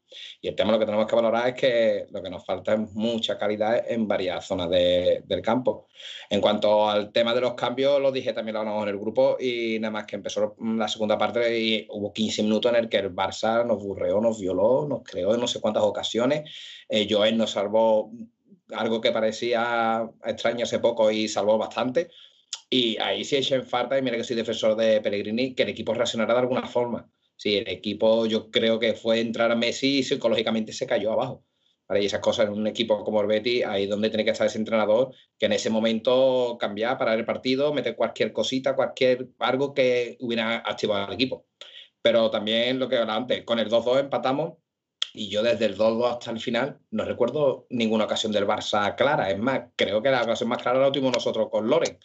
Y 0.41 0.49
el 0.49 0.55
tema 0.55 0.73
lo 0.73 0.79
que 0.79 0.87
tenemos 0.87 1.07
que 1.07 1.17
valorar 1.17 1.49
es 1.49 1.55
que 1.55 2.07
lo 2.11 2.23
que 2.23 2.31
nos 2.31 2.45
falta 2.45 2.75
es 2.75 2.81
mucha 2.93 3.39
calidad 3.39 3.85
en 3.91 4.07
varias 4.07 4.47
zonas 4.47 4.71
del 4.71 5.43
campo. 5.43 5.89
En 6.31 6.41
cuanto 6.41 6.89
al 6.89 7.13
tema 7.13 7.35
de 7.35 7.41
los 7.41 7.55
cambios, 7.55 8.01
lo 8.01 8.13
dije 8.13 8.33
también 8.33 8.55
lo 8.55 8.61
hablamos 8.61 8.83
en 8.85 8.89
el 8.91 8.99
grupo 8.99 9.37
y 9.39 9.79
nada 9.81 9.93
más 9.93 10.07
que 10.07 10.17
empezó 10.17 10.57
la 10.61 10.89
segunda 10.89 11.19
parte 11.19 11.59
y 11.59 11.87
hubo 11.91 12.13
15 12.13 12.43
minutos 12.43 12.73
en 12.73 12.79
el 12.79 12.89
que 12.89 12.99
el 12.99 13.15
Barça 13.15 13.65
nos 13.67 13.83
burreó, 13.83 14.21
nos 14.21 14.41
violó, 14.41 14.87
nos 14.89 15.03
creó 15.03 15.35
en 15.35 15.41
no 15.41 15.47
sé 15.47 15.61
cuántas 15.61 15.83
ocasiones. 15.83 16.51
Eh, 16.89 17.07
Joel 17.11 17.37
nos 17.37 17.51
salvó 17.51 18.11
algo 18.73 19.01
que 19.01 19.13
parecía 19.13 20.09
extraño 20.25 20.65
hace 20.65 20.79
poco 20.79 21.11
y 21.11 21.29
salvó 21.29 21.59
bastante. 21.59 22.11
Y 22.69 22.99
ahí 22.99 23.25
sí 23.25 23.37
eché 23.37 23.55
en 23.55 23.65
falta, 23.65 23.97
y 23.97 24.03
mira 24.03 24.17
que 24.17 24.25
soy 24.25 24.35
defensor 24.35 24.75
de 24.77 25.01
Pellegrini, 25.01 25.55
que 25.55 25.63
el 25.63 25.69
equipo 25.69 25.95
reaccionara 25.95 26.35
de 26.35 26.41
alguna 26.41 26.67
forma 26.67 27.09
Sí, 27.37 27.57
el 27.57 27.69
equipo 27.69 28.27
yo 28.27 28.51
creo 28.51 28.79
que 28.79 28.95
fue 28.95 29.21
entrar 29.21 29.53
a 29.53 29.57
Messi 29.57 29.99
y 29.99 30.03
psicológicamente 30.03 30.73
se 30.73 30.87
cayó 30.87 31.13
abajo. 31.13 31.45
Y 31.89 32.07
esas 32.07 32.21
cosas 32.21 32.47
en 32.47 32.55
un 32.55 32.67
equipo 32.67 33.05
como 33.05 33.21
el 33.21 33.29
Betis, 33.29 33.65
ahí 33.65 33.87
donde 33.87 34.09
tiene 34.09 34.25
que 34.25 34.33
estar 34.33 34.47
ese 34.47 34.59
entrenador, 34.59 35.15
que 35.39 35.47
en 35.47 35.53
ese 35.53 35.71
momento 35.71 36.57
cambiar, 36.59 36.99
parar 36.99 37.19
el 37.19 37.25
partido, 37.25 37.73
meter 37.73 37.95
cualquier 37.95 38.33
cosita, 38.33 38.75
cualquier 38.75 39.29
algo 39.39 39.73
que 39.73 40.17
hubiera 40.21 40.57
activado 40.59 41.07
al 41.07 41.13
equipo. 41.15 41.47
Pero 42.03 42.31
también 42.31 42.79
lo 42.81 42.89
que 42.89 42.97
hablaba 42.97 43.17
antes, 43.19 43.45
con 43.45 43.59
el 43.61 43.69
2-2 43.69 44.01
empatamos 44.01 44.55
y 45.15 45.29
yo 45.31 45.43
desde 45.43 45.67
el 45.67 45.77
2-2 45.77 46.11
hasta 46.11 46.31
el 46.33 46.41
final 46.41 46.79
no 46.91 47.05
recuerdo 47.05 47.67
ninguna 47.71 48.05
ocasión 48.05 48.33
del 48.33 48.47
Barça 48.47 48.97
clara. 48.97 49.31
Es 49.31 49.39
más, 49.39 49.71
creo 49.77 50.03
que 50.03 50.11
la 50.11 50.23
ocasión 50.23 50.49
más 50.49 50.63
clara 50.63 50.81
la 50.81 50.93
tuvimos 50.93 51.15
nosotros 51.15 51.49
con 51.51 51.69
Loren. 51.69 51.99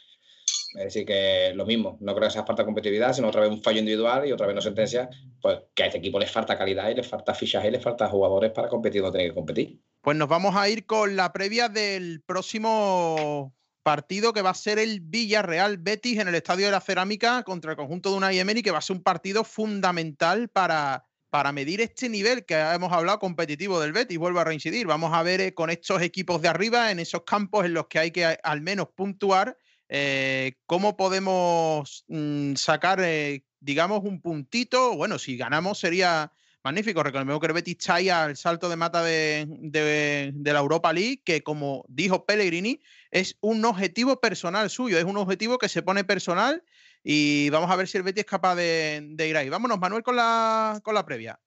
Es 0.74 0.86
decir, 0.86 1.06
que 1.06 1.52
lo 1.54 1.66
mismo, 1.66 1.98
no 2.00 2.16
creo 2.16 2.28
que 2.28 2.34
sea 2.34 2.46
falta 2.46 2.64
competitividad, 2.64 3.14
sino 3.14 3.28
otra 3.28 3.42
vez 3.42 3.50
un 3.50 3.62
fallo 3.62 3.80
individual 3.80 4.26
y 4.26 4.32
otra 4.32 4.48
vez 4.48 4.56
no 4.56 4.62
sentencia, 4.62 5.10
pues 5.42 5.60
que 5.76 5.84
a 5.84 5.86
este 5.88 5.98
equipo 5.98 6.20
le 6.20 6.28
falta 6.28 6.58
calidad 6.58 6.90
y 6.90 6.96
le 6.96 7.04
falta 7.04 7.34
fichaje 7.34 7.68
y 7.68 7.72
le 7.72 7.80
falta 7.80 8.08
jugadores 8.08 8.52
para 8.52 8.70
competir 8.70 9.02
donde 9.02 9.20
tiene 9.20 9.32
que 9.32 9.36
competir. 9.36 9.80
Pues 10.02 10.16
nos 10.16 10.30
vamos 10.30 10.56
a 10.56 10.70
ir 10.70 10.86
con 10.86 11.16
la 11.16 11.34
previa 11.34 11.68
del 11.68 12.22
próximo 12.26 13.54
partido 13.84 14.32
que 14.32 14.42
va 14.42 14.52
a 14.52 14.56
ser 14.56 14.80
el 14.80 15.02
Villarreal 15.02 15.78
Betis 15.78 16.20
en 16.20 16.28
el 16.28 16.36
Estadio 16.36 16.68
de 16.68 16.72
la 16.72 16.82
Cerámica 16.82 17.44
contra 17.44 17.72
el 17.72 17.78
conjunto 17.78 18.12
de 18.12 18.18
una 18.18 18.32
Emery, 18.32 18.62
que 18.62 18.72
va 18.72 18.78
a 18.78 18.82
ser 18.82 18.96
un 18.96 19.04
partido 19.04 19.44
fundamental 19.44 20.50
para, 20.50 21.04
para 21.30 21.52
medir 21.52 21.82
este 21.82 22.08
nivel 22.08 22.46
que 22.46 22.56
hemos 22.56 22.94
hablado 22.94 23.20
competitivo 23.20 23.80
del 23.80 23.92
Betis. 23.92 24.18
Vuelvo 24.18 24.40
a 24.40 24.44
reincidir. 24.44 24.88
Vamos 24.88 25.14
a 25.14 25.24
ver 25.24 25.42
eh, 25.42 25.54
con 25.54 25.70
estos 25.70 26.02
equipos 26.02 26.42
de 26.42 26.48
arriba, 26.48 26.92
en 26.92 27.00
esos 27.00 27.24
campos 27.24 27.66
en 27.66 27.74
los 27.74 27.88
que 27.88 28.00
hay 28.00 28.12
que 28.12 28.26
al 28.26 28.62
menos 28.62 28.90
puntuar 28.96 29.58
eh, 29.94 30.54
¿cómo 30.68 30.96
podemos 30.96 32.06
mm, 32.08 32.56
sacar, 32.56 33.02
eh, 33.02 33.44
digamos, 33.60 34.04
un 34.06 34.22
puntito? 34.22 34.96
Bueno, 34.96 35.20
si 35.20 35.36
ganamos 35.36 35.80
sería 35.80 36.32
magnífico. 36.64 37.04
Recordemos 37.04 37.42
que 37.42 37.48
el 37.48 37.54
Betis 37.54 37.76
está 37.78 37.96
ahí 37.96 38.08
al 38.08 38.38
salto 38.38 38.70
de 38.70 38.78
mata 38.78 39.04
de, 39.04 40.32
la 40.44 40.60
Europa 40.60 40.94
League, 40.94 41.22
que 41.26 41.44
como 41.44 41.84
dijo 41.90 42.26
Pellegrini, 42.26 42.80
es 43.12 43.38
un 43.42 43.66
objetivo 43.66 44.22
personal 44.22 44.70
suyo, 44.70 44.98
es 44.98 45.04
un 45.04 45.18
objetivo 45.18 45.58
que 45.58 45.68
se 45.68 45.82
pone 45.82 46.06
personal 46.06 46.64
y 47.04 47.50
vamos 47.50 47.70
a 47.70 47.76
ver 47.76 47.90
si 47.90 47.98
el 47.98 48.04
Betis 48.04 48.22
es 48.22 48.30
capaz 48.30 48.56
de, 48.56 49.02
de 49.04 49.28
ir 49.28 49.36
ahí. 49.36 49.50
Vámonos, 49.50 49.78
Manuel, 49.78 50.04
con 50.04 50.16
la, 50.16 50.80
con 50.84 50.96
la 50.96 51.06
previa. 51.06 51.38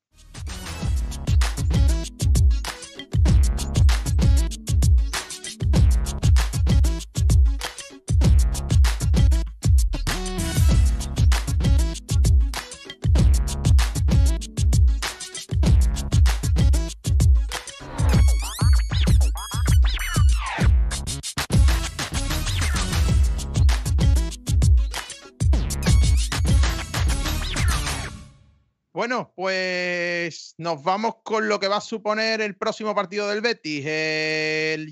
Bueno, 29.05 29.35
pues 29.37 30.55
nos 30.57 30.83
vamos 30.83 31.17
con 31.25 31.47
lo 31.47 31.61
que 31.61 31.69
va 31.69 31.77
a 31.77 31.83
suponer 31.83 32.41
el 32.41 32.57
próximo 32.57 32.95
partido 32.95 33.29
del 33.29 33.43
Betis. 33.43 33.85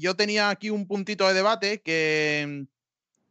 yo 0.02 0.14
tenía 0.14 0.50
aquí 0.50 0.68
un 0.68 0.86
puntito 0.86 1.26
de 1.26 1.32
debate 1.32 1.80
que, 1.80 2.66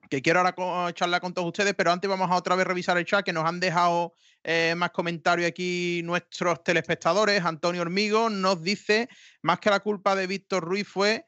que 0.09 0.23
quiero 0.23 0.39
ahora 0.39 0.89
echarla 0.89 1.19
con 1.19 1.35
todos 1.35 1.49
ustedes, 1.49 1.75
pero 1.75 1.91
antes 1.91 2.09
vamos 2.09 2.31
a 2.31 2.35
otra 2.35 2.55
vez 2.55 2.65
revisar 2.65 2.97
el 2.97 3.05
chat 3.05 3.23
que 3.23 3.31
nos 3.31 3.45
han 3.45 3.59
dejado 3.59 4.15
eh, 4.43 4.73
más 4.75 4.89
comentarios 4.89 5.47
aquí 5.47 6.01
nuestros 6.03 6.63
telespectadores. 6.63 7.45
Antonio 7.45 7.83
Hormigo 7.83 8.31
nos 8.31 8.63
dice, 8.63 9.07
más 9.43 9.59
que 9.59 9.69
la 9.69 9.81
culpa 9.81 10.15
de 10.15 10.25
Víctor 10.25 10.63
Ruiz 10.63 10.87
fue 10.87 11.27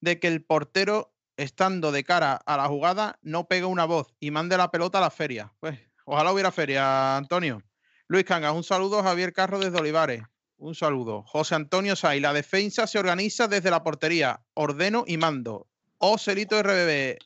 de 0.00 0.20
que 0.20 0.28
el 0.28 0.44
portero, 0.44 1.16
estando 1.36 1.90
de 1.90 2.04
cara 2.04 2.34
a 2.34 2.56
la 2.56 2.68
jugada, 2.68 3.18
no 3.22 3.48
pegue 3.48 3.64
una 3.64 3.86
voz 3.86 4.14
y 4.20 4.30
mande 4.30 4.56
la 4.56 4.70
pelota 4.70 4.98
a 4.98 5.00
la 5.00 5.10
feria. 5.10 5.52
Pues 5.58 5.80
ojalá 6.04 6.30
hubiera 6.30 6.52
feria, 6.52 7.16
Antonio. 7.16 7.60
Luis 8.06 8.24
Cangas, 8.24 8.54
un 8.54 8.64
saludo. 8.64 9.02
Javier 9.02 9.32
Carro 9.32 9.58
desde 9.58 9.78
Olivares. 9.78 10.22
Un 10.58 10.74
saludo. 10.74 11.22
José 11.26 11.54
Antonio 11.54 11.96
Say, 11.96 12.20
la 12.20 12.34
defensa 12.34 12.86
se 12.86 12.98
organiza 12.98 13.48
desde 13.48 13.70
la 13.70 13.82
portería. 13.82 14.40
Ordeno 14.52 15.04
y 15.06 15.16
mando. 15.16 15.68
Ocelito 15.98 16.62
RBB. 16.62 17.18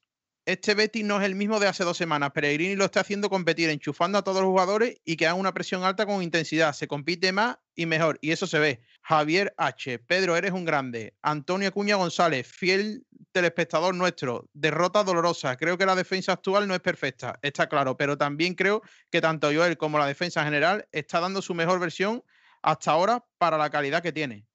Este 0.49 0.73
Betis 0.73 1.05
no 1.05 1.21
es 1.21 1.27
el 1.27 1.35
mismo 1.35 1.61
de 1.61 1.67
hace 1.67 1.85
dos 1.85 1.99
semanas. 1.99 2.31
Peregrini 2.31 2.75
lo 2.75 2.87
está 2.87 3.01
haciendo 3.01 3.29
competir, 3.29 3.69
enchufando 3.69 4.17
a 4.17 4.23
todos 4.23 4.41
los 4.41 4.49
jugadores 4.49 4.97
y 5.05 5.19
que 5.19 5.27
hagan 5.27 5.39
una 5.39 5.53
presión 5.53 5.85
alta 5.85 6.07
con 6.07 6.23
intensidad. 6.23 6.73
Se 6.73 6.89
compite 6.89 7.33
más 7.33 7.59
y 7.75 7.85
mejor. 7.85 8.19
Y 8.23 8.31
eso 8.31 8.47
se 8.47 8.59
ve. 8.59 8.81
Javier 9.03 9.53
H. 9.59 9.99
Pedro, 9.99 10.39
eres 10.39 10.53
un 10.53 10.65
grande. 10.65 11.15
Antonio 11.21 11.69
Acuña 11.69 11.97
González, 11.97 12.47
fiel 12.47 13.05
telespectador 13.33 13.95
nuestro. 13.95 14.49
Derrota 14.55 15.05
dolorosa. 15.05 15.55
Creo 15.59 15.77
que 15.77 15.85
la 15.85 15.95
defensa 15.95 16.33
actual 16.33 16.67
no 16.67 16.73
es 16.73 16.81
perfecta, 16.81 17.39
está 17.43 17.69
claro. 17.69 17.99
Pero 17.99 18.17
también 18.17 18.55
creo 18.55 18.81
que 19.11 19.21
tanto 19.21 19.53
Joel 19.53 19.77
como 19.77 19.99
la 19.99 20.07
defensa 20.07 20.41
en 20.41 20.47
general 20.47 20.89
está 20.93 21.21
dando 21.21 21.43
su 21.43 21.53
mejor 21.53 21.79
versión 21.79 22.25
hasta 22.63 22.93
ahora 22.93 23.23
para 23.37 23.59
la 23.59 23.69
calidad 23.69 24.03
que 24.03 24.13
tiene. 24.13 24.48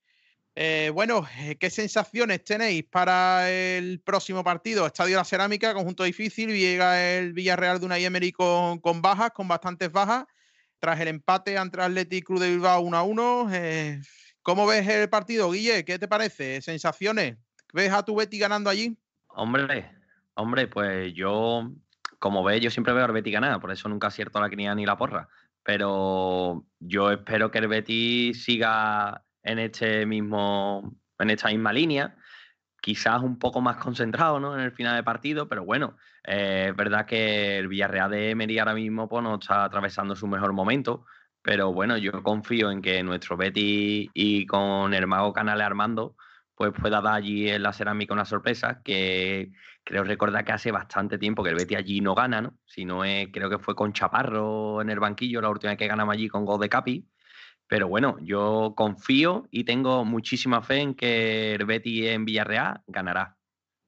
Eh, 0.55 0.91
bueno, 0.93 1.27
eh, 1.39 1.55
¿qué 1.55 1.69
sensaciones 1.69 2.43
tenéis 2.43 2.83
para 2.83 3.49
el 3.49 3.99
próximo 4.01 4.43
partido? 4.43 4.85
Estadio 4.85 5.17
La 5.17 5.25
Cerámica, 5.25 5.73
conjunto 5.73 6.03
difícil. 6.03 6.49
Llega 6.49 7.01
el 7.15 7.33
Villarreal 7.33 7.79
de 7.79 7.85
una 7.87 7.97
Emery 7.97 8.31
con, 8.31 8.79
con 8.79 9.01
bajas, 9.01 9.31
con 9.31 9.47
bastantes 9.47 9.91
bajas 9.91 10.25
tras 10.83 10.99
el 10.99 11.07
empate 11.07 11.57
ante 11.57 11.79
Athletic 11.81 12.25
Club 12.25 12.41
de 12.41 12.49
Bilbao 12.51 12.81
1 12.81 12.97
a 12.97 13.03
1. 13.03 13.49
Eh, 13.53 14.01
¿Cómo 14.41 14.67
ves 14.67 14.85
el 14.85 15.09
partido, 15.09 15.49
Guille? 15.49 15.85
¿Qué 15.85 15.97
te 15.97 16.09
parece? 16.09 16.61
¿Sensaciones? 16.61 17.37
¿Ves 17.71 17.91
a 17.93 18.03
tu 18.03 18.17
Betty 18.17 18.37
ganando 18.37 18.69
allí? 18.69 18.97
Hombre, 19.29 19.89
hombre, 20.33 20.67
pues 20.67 21.13
yo, 21.13 21.71
como 22.19 22.43
ves, 22.43 22.59
yo 22.59 22.69
siempre 22.69 22.93
veo 22.93 23.05
al 23.05 23.13
Betty 23.13 23.31
ganar, 23.31 23.61
por 23.61 23.71
eso 23.71 23.87
nunca 23.87 24.07
acierto 24.07 24.41
la 24.41 24.49
quinilla 24.49 24.75
ni 24.75 24.85
la 24.85 24.97
porra. 24.97 25.29
Pero 25.63 26.65
yo 26.79 27.11
espero 27.11 27.49
que 27.49 27.59
el 27.59 27.69
Betty 27.69 28.33
siga 28.33 29.23
en 29.43 29.59
este 29.59 30.05
mismo, 30.05 30.97
en 31.19 31.29
esta 31.29 31.49
misma 31.49 31.73
línea 31.73 32.15
quizás 32.83 33.21
un 33.23 33.39
poco 33.39 33.61
más 33.61 33.77
concentrado 33.77 34.41
¿no? 34.41 34.55
en 34.55 34.59
el 34.59 34.73
final 34.73 34.97
de 34.97 35.03
partido, 35.03 35.47
pero 35.47 35.63
bueno, 35.63 35.95
eh, 36.25 36.67
es 36.69 36.75
verdad 36.75 37.05
que 37.05 37.57
el 37.57 37.69
Villarreal 37.69 38.11
de 38.11 38.31
Emery 38.31 38.59
ahora 38.59 38.73
mismo 38.73 39.07
pues, 39.07 39.25
está 39.39 39.63
atravesando 39.63 40.17
su 40.17 40.27
mejor 40.27 40.51
momento, 40.51 41.05
pero 41.41 41.71
bueno, 41.71 41.95
yo 41.95 42.21
confío 42.23 42.69
en 42.71 42.81
que 42.81 43.01
nuestro 43.01 43.37
Betty 43.37 44.11
y 44.13 44.45
con 44.45 44.93
el 44.93 45.07
mago 45.07 45.31
Canale 45.31 45.63
Armando 45.63 46.17
pues 46.55 46.73
pueda 46.73 46.99
dar 46.99 47.15
allí 47.15 47.49
en 47.49 47.63
la 47.63 47.71
cerámica 47.71 48.13
una 48.13 48.25
sorpresa 48.25 48.81
que 48.83 49.53
creo 49.85 50.03
recordar 50.03 50.43
que 50.43 50.51
hace 50.51 50.71
bastante 50.73 51.17
tiempo 51.17 51.41
que 51.41 51.51
el 51.51 51.55
Betty 51.55 51.75
allí 51.75 52.01
no 52.01 52.13
gana, 52.13 52.41
¿no? 52.41 52.57
Si 52.65 52.83
no 52.83 53.03
creo 53.31 53.49
que 53.49 53.59
fue 53.59 53.75
con 53.75 53.93
Chaparro 53.93 54.81
en 54.81 54.89
el 54.89 54.99
banquillo 54.99 55.39
la 55.39 55.49
última 55.49 55.71
vez 55.71 55.79
que 55.79 55.87
ganamos 55.87 56.13
allí 56.13 56.27
con 56.27 56.43
gol 56.43 56.59
de 56.59 56.67
Capi 56.67 57.07
pero 57.73 57.87
bueno, 57.87 58.19
yo 58.21 58.73
confío 58.77 59.47
y 59.49 59.63
tengo 59.63 60.05
muchísima 60.05 60.61
fe 60.61 60.77
en 60.77 60.93
que 60.93 61.55
el 61.55 61.65
Betis 61.65 62.05
en 62.09 62.23
Villarreal 62.23 62.83
ganará. 62.85 63.35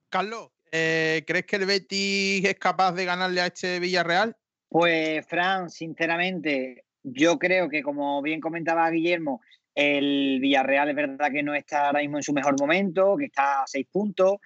Carlos, 0.09 0.49
eh, 0.71 1.23
¿crees 1.27 1.45
que 1.45 1.57
el 1.57 1.67
Betis 1.67 2.43
es 2.45 2.55
capaz 2.55 2.93
de 2.93 3.05
ganarle 3.05 3.41
a 3.41 3.45
este 3.45 3.79
Villarreal? 3.79 4.35
Pues, 4.69 5.23
Fran, 5.27 5.69
sinceramente, 5.69 6.85
yo 7.03 7.37
creo 7.37 7.69
que, 7.69 7.83
como 7.83 8.23
bien 8.23 8.41
comentaba 8.41 8.89
Guillermo, 8.89 9.41
el 9.75 10.39
Villarreal 10.41 10.89
es 10.89 10.95
verdad 10.95 11.31
que 11.31 11.43
no 11.43 11.53
está 11.53 11.85
ahora 11.85 11.99
mismo 11.99 12.17
en 12.17 12.23
su 12.23 12.33
mejor 12.33 12.59
momento, 12.59 13.15
que 13.19 13.25
está 13.25 13.61
a 13.61 13.67
seis 13.67 13.85
puntos. 13.91 14.37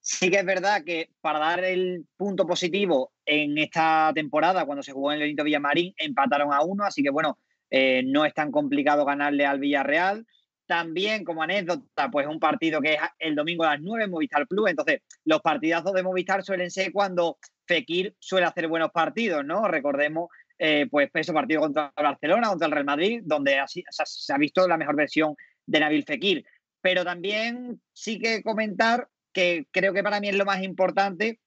Sí 0.00 0.28
que 0.28 0.38
es 0.38 0.44
verdad 0.44 0.82
que 0.82 1.10
para 1.20 1.38
dar 1.38 1.62
el 1.62 2.04
punto 2.16 2.48
positivo 2.48 3.12
en 3.24 3.58
esta 3.58 4.10
temporada, 4.12 4.64
cuando 4.64 4.82
se 4.82 4.90
jugó 4.90 5.12
en 5.12 5.18
el 5.18 5.22
Benito 5.22 5.44
Villamarín, 5.44 5.94
empataron 5.98 6.52
a 6.52 6.62
uno, 6.62 6.82
así 6.82 7.00
que 7.00 7.10
bueno, 7.10 7.38
eh, 7.70 8.02
no 8.04 8.24
es 8.24 8.34
tan 8.34 8.50
complicado 8.50 9.04
ganarle 9.04 9.46
al 9.46 9.60
Villarreal. 9.60 10.26
También, 10.66 11.24
como 11.24 11.42
anécdota, 11.42 12.10
pues 12.10 12.26
un 12.26 12.38
partido 12.38 12.80
que 12.80 12.94
es 12.94 13.00
el 13.18 13.34
domingo 13.34 13.64
a 13.64 13.74
las 13.74 13.80
9, 13.80 14.06
Movistar 14.08 14.46
Plus. 14.46 14.68
Entonces, 14.68 15.00
los 15.24 15.40
partidazos 15.40 15.92
de 15.94 16.02
Movistar 16.02 16.42
suelen 16.42 16.70
ser 16.70 16.92
cuando 16.92 17.38
Fekir 17.66 18.14
suele 18.18 18.46
hacer 18.46 18.68
buenos 18.68 18.90
partidos, 18.90 19.44
¿no? 19.44 19.66
Recordemos, 19.66 20.28
eh, 20.58 20.86
pues, 20.90 21.10
ese 21.14 21.32
partido 21.32 21.62
contra 21.62 21.92
Barcelona, 21.96 22.48
contra 22.48 22.66
el 22.66 22.72
Real 22.72 22.84
Madrid, 22.84 23.22
donde 23.24 23.58
así, 23.58 23.82
se 23.88 24.32
ha 24.32 24.38
visto 24.38 24.66
la 24.68 24.76
mejor 24.76 24.96
versión 24.96 25.34
de 25.66 25.80
Nabil 25.80 26.04
Fekir. 26.04 26.44
Pero 26.80 27.04
también 27.04 27.80
sí 27.92 28.18
que 28.18 28.42
comentar 28.42 29.08
que 29.32 29.66
creo 29.70 29.92
que 29.92 30.02
para 30.02 30.20
mí 30.20 30.28
es 30.28 30.36
lo 30.36 30.44
más 30.44 30.62
importante 30.62 31.40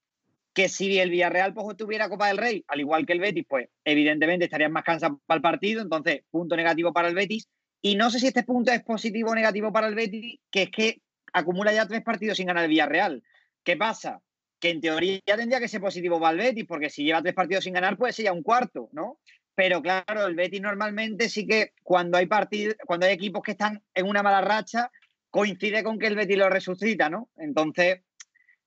que 0.53 0.69
si 0.69 0.99
el 0.99 1.09
Villarreal 1.09 1.53
pues, 1.53 1.77
tuviera 1.77 2.09
Copa 2.09 2.27
del 2.27 2.37
Rey, 2.37 2.63
al 2.67 2.79
igual 2.79 3.05
que 3.05 3.13
el 3.13 3.19
Betis, 3.19 3.45
pues 3.47 3.69
evidentemente 3.85 4.45
estarían 4.45 4.71
más 4.71 4.83
cansados 4.83 5.19
para 5.25 5.37
el 5.37 5.41
partido, 5.41 5.81
entonces 5.81 6.23
punto 6.29 6.55
negativo 6.55 6.91
para 6.91 7.07
el 7.07 7.15
Betis. 7.15 7.47
Y 7.81 7.95
no 7.95 8.09
sé 8.09 8.19
si 8.19 8.27
este 8.27 8.43
punto 8.43 8.71
es 8.71 8.83
positivo 8.83 9.31
o 9.31 9.35
negativo 9.35 9.71
para 9.71 9.87
el 9.87 9.95
Betis, 9.95 10.39
que 10.51 10.63
es 10.63 10.69
que 10.69 11.01
acumula 11.33 11.73
ya 11.73 11.87
tres 11.87 12.01
partidos 12.01 12.37
sin 12.37 12.47
ganar 12.47 12.65
el 12.65 12.69
Villarreal. 12.69 13.23
¿Qué 13.63 13.77
pasa? 13.77 14.21
Que 14.59 14.69
en 14.69 14.81
teoría 14.81 15.19
tendría 15.25 15.59
que 15.59 15.67
ser 15.67 15.81
positivo 15.81 16.19
para 16.19 16.33
el 16.33 16.37
Betis, 16.37 16.65
porque 16.67 16.89
si 16.89 17.03
lleva 17.03 17.21
tres 17.21 17.33
partidos 17.33 17.63
sin 17.63 17.73
ganar, 17.73 17.97
pues 17.97 18.15
sería 18.15 18.33
un 18.33 18.43
cuarto, 18.43 18.89
¿no? 18.91 19.19
Pero 19.55 19.81
claro, 19.81 20.25
el 20.27 20.35
Betis 20.35 20.61
normalmente 20.61 21.29
sí 21.29 21.47
que 21.47 21.73
cuando 21.83 22.17
hay 22.17 22.25
partidos, 22.25 22.75
cuando 22.85 23.05
hay 23.05 23.13
equipos 23.13 23.41
que 23.41 23.51
están 23.51 23.81
en 23.93 24.07
una 24.07 24.23
mala 24.23 24.41
racha, 24.41 24.91
coincide 25.29 25.83
con 25.83 25.97
que 25.97 26.07
el 26.07 26.15
Betis 26.15 26.37
lo 26.37 26.49
resucita, 26.49 27.09
¿no? 27.09 27.29
Entonces, 27.37 28.01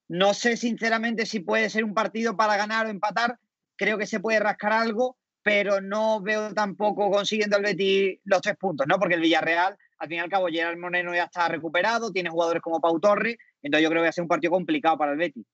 no 0.09 0.35
sé 0.35 0.57
sinceramente 0.57 1.27
si 1.27 1.41
puede 1.41 1.71
ser 1.71 1.85
un 1.85 1.95
partido 1.95 2.37
para 2.37 2.57
ganar 2.57 2.87
o 2.87 2.91
empatar. 2.91 3.39
Creo 3.77 3.99
que 3.99 4.07
se 4.07 4.21
puede 4.21 4.39
rascar 4.39 4.73
algo, 4.73 5.17
pero 5.43 5.81
no 5.81 6.21
veo 6.21 6.53
tampoco 6.55 7.11
consiguiendo 7.11 7.57
el 7.57 7.63
Betis 7.63 8.19
los 8.25 8.41
tres 8.41 8.57
puntos, 8.57 8.87
¿no? 8.87 8.99
Porque 8.99 9.15
el 9.15 9.21
Villarreal, 9.21 9.77
al 9.99 10.09
fin 10.09 10.19
y 10.19 10.21
al 10.21 10.29
cabo, 10.29 10.47
Gerard 10.49 10.79
Moreno 10.79 11.15
ya 11.15 11.25
está 11.25 11.49
recuperado, 11.49 12.13
tiene 12.13 12.31
jugadores 12.31 12.63
como 12.63 12.81
Pau 12.81 12.99
Torre, 13.01 13.39
entonces 13.63 13.85
yo 13.85 13.91
creo 13.91 14.03
que 14.03 14.07
va 14.07 14.09
a 14.11 14.13
ser 14.13 14.23
un 14.23 14.29
partido 14.29 14.53
complicado 14.53 14.97
para 14.97 15.13
el 15.13 15.19
Betis. 15.19 15.45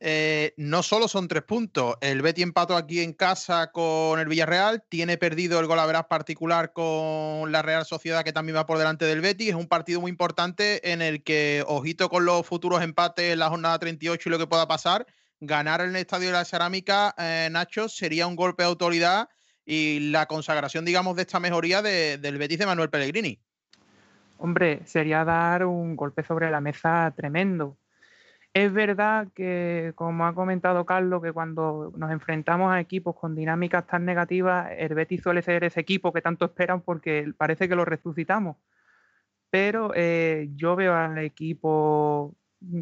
Eh, 0.00 0.52
no 0.56 0.82
solo 0.82 1.08
son 1.08 1.28
tres 1.28 1.44
puntos. 1.44 1.96
El 2.00 2.20
Betty 2.20 2.42
empató 2.42 2.76
aquí 2.76 3.00
en 3.00 3.12
casa 3.12 3.70
con 3.70 4.20
el 4.20 4.28
Villarreal, 4.28 4.84
tiene 4.88 5.16
perdido 5.16 5.60
el 5.60 5.66
gol 5.66 5.78
a 5.78 5.86
veras 5.86 6.06
particular 6.06 6.72
con 6.72 7.50
la 7.52 7.62
Real 7.62 7.86
Sociedad, 7.86 8.24
que 8.24 8.32
también 8.32 8.56
va 8.56 8.66
por 8.66 8.78
delante 8.78 9.04
del 9.04 9.20
Betty. 9.20 9.48
Es 9.48 9.54
un 9.54 9.68
partido 9.68 10.00
muy 10.00 10.10
importante 10.10 10.92
en 10.92 11.00
el 11.00 11.22
que, 11.22 11.64
ojito 11.66 12.08
con 12.08 12.24
los 12.24 12.46
futuros 12.46 12.82
empates 12.82 13.32
en 13.32 13.38
la 13.38 13.48
jornada 13.48 13.78
38 13.78 14.28
y 14.28 14.32
lo 14.32 14.38
que 14.38 14.46
pueda 14.46 14.68
pasar, 14.68 15.06
ganar 15.40 15.80
en 15.80 15.90
el 15.90 15.96
Estadio 15.96 16.26
de 16.26 16.32
la 16.32 16.44
Cerámica, 16.44 17.14
eh, 17.16 17.48
Nacho, 17.50 17.88
sería 17.88 18.26
un 18.26 18.36
golpe 18.36 18.62
de 18.62 18.68
autoridad 18.68 19.28
y 19.64 20.10
la 20.10 20.26
consagración, 20.26 20.84
digamos, 20.84 21.16
de 21.16 21.22
esta 21.22 21.40
mejoría 21.40 21.80
del 21.80 22.38
Betis 22.38 22.58
de 22.58 22.66
Manuel 22.66 22.90
Pellegrini. 22.90 23.40
Hombre, 24.36 24.82
sería 24.84 25.24
dar 25.24 25.64
un 25.64 25.96
golpe 25.96 26.22
sobre 26.22 26.50
la 26.50 26.60
mesa 26.60 27.10
tremendo 27.16 27.78
es 28.54 28.72
verdad 28.72 29.28
que, 29.34 29.92
como 29.96 30.26
ha 30.26 30.34
comentado 30.34 30.86
Carlos, 30.86 31.20
que 31.22 31.32
cuando 31.32 31.92
nos 31.96 32.12
enfrentamos 32.12 32.72
a 32.72 32.80
equipos 32.80 33.16
con 33.16 33.34
dinámicas 33.34 33.84
tan 33.86 34.04
negativas, 34.04 34.70
el 34.78 34.94
Betis 34.94 35.22
suele 35.22 35.42
ser 35.42 35.64
ese 35.64 35.80
equipo 35.80 36.12
que 36.12 36.22
tanto 36.22 36.44
esperan 36.44 36.80
porque 36.80 37.32
parece 37.36 37.68
que 37.68 37.74
lo 37.74 37.84
resucitamos. 37.84 38.56
Pero 39.50 39.92
eh, 39.96 40.50
yo 40.54 40.76
veo 40.76 40.94
al 40.94 41.18
equipo 41.18 42.36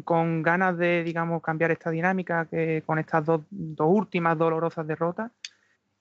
con 0.05 0.43
ganas 0.43 0.77
de, 0.77 1.03
digamos, 1.03 1.41
cambiar 1.41 1.71
esta 1.71 1.89
dinámica 1.89 2.45
que 2.45 2.83
con 2.85 2.99
estas 2.99 3.25
dos, 3.25 3.41
últimas 3.79 4.37
dolorosas 4.37 4.85
derrotas 4.87 5.31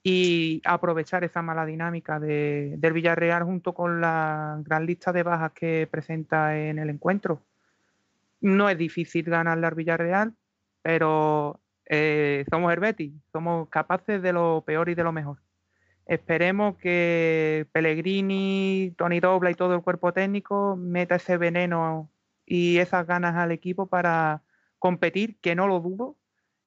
y 0.03 0.61
aprovechar 0.65 1.25
esa 1.25 1.43
mala 1.43 1.65
dinámica 1.65 2.21
del 2.21 2.93
Villarreal 2.93 3.45
junto 3.45 3.73
con 3.75 4.01
la 4.03 4.61
gran 4.65 4.87
lista 4.87 5.13
de 5.13 5.23
bajas 5.23 5.53
que 5.53 5.89
presenta 5.91 6.59
en 6.59 6.79
el 6.79 6.91
encuentro 6.91 7.41
no 8.43 8.69
es 8.69 8.77
difícil 8.77 9.25
ganarle 9.25 9.67
al 9.67 9.75
Villarreal, 9.75 10.35
pero 10.83 11.61
eh, 11.87 12.45
somos 12.51 12.73
el 12.73 12.81
Betis, 12.81 13.15
somos 13.33 13.69
capaces 13.69 14.21
de 14.21 14.33
lo 14.33 14.63
peor 14.67 14.89
y 14.89 14.95
de 14.95 15.05
lo 15.05 15.13
mejor. 15.13 15.39
Esperemos 16.07 16.77
que 16.77 17.67
Pellegrini, 17.73 18.93
Tony 18.99 19.21
Dobla 19.21 19.51
y 19.51 19.55
todo 19.55 19.75
el 19.75 19.83
cuerpo 19.83 20.13
técnico 20.13 20.77
meta 20.77 21.15
ese 21.15 21.37
veneno 21.39 22.11
y 22.45 22.79
esas 22.79 23.07
ganas 23.07 23.37
al 23.37 23.53
equipo 23.53 23.87
para 23.87 24.43
competir, 24.79 25.39
que 25.41 25.55
no 25.55 25.69
lo 25.69 25.81
dudo, 25.81 26.17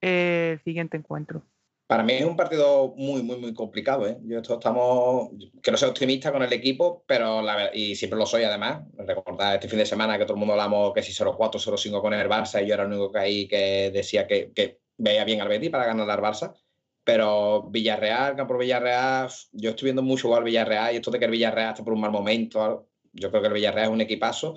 el 0.02 0.62
siguiente 0.64 0.98
encuentro. 0.98 1.44
Para 1.88 2.02
mí 2.04 2.14
es 2.14 2.26
un 2.26 2.36
partido 2.36 2.96
muy, 2.98 3.22
muy, 3.22 3.38
muy 3.38 3.54
complicado. 3.54 4.08
¿eh? 4.08 4.18
Yo 4.24 4.40
esto 4.40 4.56
estamos, 4.56 5.30
quiero 5.62 5.78
ser 5.78 5.90
optimista 5.90 6.32
con 6.32 6.42
el 6.42 6.52
equipo, 6.52 7.04
pero 7.08 7.44
la, 7.44 7.70
y 7.76 7.96
siempre 7.96 8.18
lo 8.18 8.26
soy 8.26 8.44
además. 8.44 8.84
Recordad 8.98 9.54
este 9.54 9.70
fin 9.70 9.78
de 9.78 9.86
semana 9.86 10.18
que 10.18 10.26
todo 10.26 10.34
el 10.34 10.40
mundo 10.40 10.54
hablamos 10.54 10.94
que 10.94 11.04
si 11.04 11.12
0-4, 11.14 11.60
0-5 11.60 12.02
con 12.02 12.14
el 12.14 12.28
Barça 12.28 12.64
y 12.64 12.68
yo 12.68 12.74
era 12.74 12.84
el 12.84 12.90
único 12.90 13.12
que 13.12 13.20
ahí 13.20 13.48
que 13.48 13.92
decía 13.92 14.26
que, 14.26 14.52
que 14.52 14.80
veía 14.98 15.24
bien 15.26 15.42
al 15.42 15.48
Betis 15.48 15.70
para 15.70 15.86
ganar 15.86 16.10
al 16.10 16.22
Barça. 16.22 16.56
Pero 17.04 17.70
Villarreal, 17.70 18.36
Campo 18.36 18.58
Villarreal, 18.58 19.30
yo 19.52 19.70
estoy 19.70 19.86
viendo 19.88 20.02
mucho 20.02 20.28
jugar 20.28 20.44
Villarreal 20.44 20.94
y 20.94 20.98
esto 20.98 21.12
de 21.12 21.20
que 21.20 21.26
el 21.26 21.32
Villarreal 21.32 21.70
está 21.70 21.84
por 21.84 21.94
un 21.94 22.02
mal 22.02 22.12
momento, 22.12 22.90
yo 23.14 23.30
creo 23.30 23.42
que 23.44 23.48
el 23.50 23.54
Villarreal 23.54 23.86
es 23.86 23.94
un 23.94 24.02
equipazo. 24.02 24.56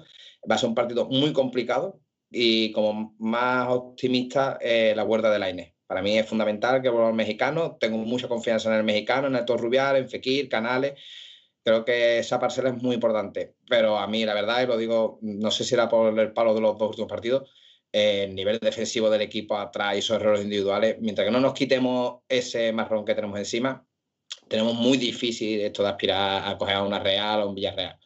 Va 0.50 0.54
a 0.54 0.58
ser 0.58 0.70
un 0.70 0.74
partido 0.74 1.06
muy 1.06 1.34
complicado 1.34 2.00
y 2.30 2.72
como 2.72 3.14
más 3.18 3.68
optimista, 3.68 4.58
eh, 4.62 4.94
la 4.96 5.04
huerta 5.04 5.30
de 5.30 5.38
la 5.38 5.50
INE 5.50 5.77
para 5.88 6.02
mí 6.02 6.18
es 6.18 6.26
fundamental 6.26 6.82
que 6.82 6.90
vuelva 6.90 7.08
el 7.08 7.14
mexicano. 7.14 7.78
Tengo 7.80 7.96
mucha 7.96 8.28
confianza 8.28 8.68
en 8.68 8.76
el 8.76 8.84
mexicano, 8.84 9.26
en 9.26 9.36
el 9.36 9.46
Rubial, 9.46 9.96
en 9.96 10.08
Fekir, 10.08 10.48
Canales. 10.48 11.00
Creo 11.64 11.84
que 11.84 12.18
esa 12.18 12.38
parcela 12.38 12.68
es 12.68 12.82
muy 12.82 12.94
importante. 12.94 13.54
Pero 13.66 13.98
a 13.98 14.06
mí, 14.06 14.24
la 14.26 14.34
verdad, 14.34 14.62
y 14.62 14.66
lo 14.66 14.76
digo, 14.76 15.18
no 15.22 15.50
sé 15.50 15.64
si 15.64 15.74
era 15.74 15.88
por 15.88 16.18
el 16.18 16.32
palo 16.34 16.54
de 16.54 16.60
los 16.60 16.76
dos 16.76 16.90
últimos 16.90 17.08
partidos, 17.08 17.50
el 17.90 18.34
nivel 18.34 18.58
defensivo 18.58 19.08
del 19.08 19.22
equipo 19.22 19.56
atrás 19.56 19.96
y 19.96 20.00
esos 20.00 20.16
errores 20.16 20.42
individuales, 20.42 20.98
mientras 21.00 21.26
que 21.26 21.32
no 21.32 21.40
nos 21.40 21.54
quitemos 21.54 22.20
ese 22.28 22.70
marrón 22.72 23.06
que 23.06 23.14
tenemos 23.14 23.38
encima, 23.38 23.86
tenemos 24.46 24.74
muy 24.74 24.98
difícil 24.98 25.60
esto 25.62 25.82
de 25.82 25.88
aspirar 25.88 26.46
a 26.46 26.58
coger 26.58 26.76
a 26.76 26.82
una 26.82 26.98
Real 26.98 27.40
o 27.42 27.48
un 27.48 27.54
Villarreal. 27.54 27.98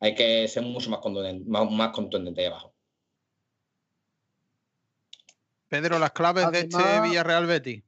Hay 0.00 0.14
que 0.14 0.46
ser 0.46 0.62
mucho 0.62 0.90
más 0.90 1.00
contundente, 1.00 1.48
más, 1.48 1.70
más 1.70 1.90
contundente 1.90 2.46
abajo. 2.46 2.69
Pedro, 5.70 6.00
las 6.00 6.10
claves 6.10 6.50
de 6.50 6.60
este 6.60 7.00
Villarreal 7.00 7.46
Betty. 7.46 7.84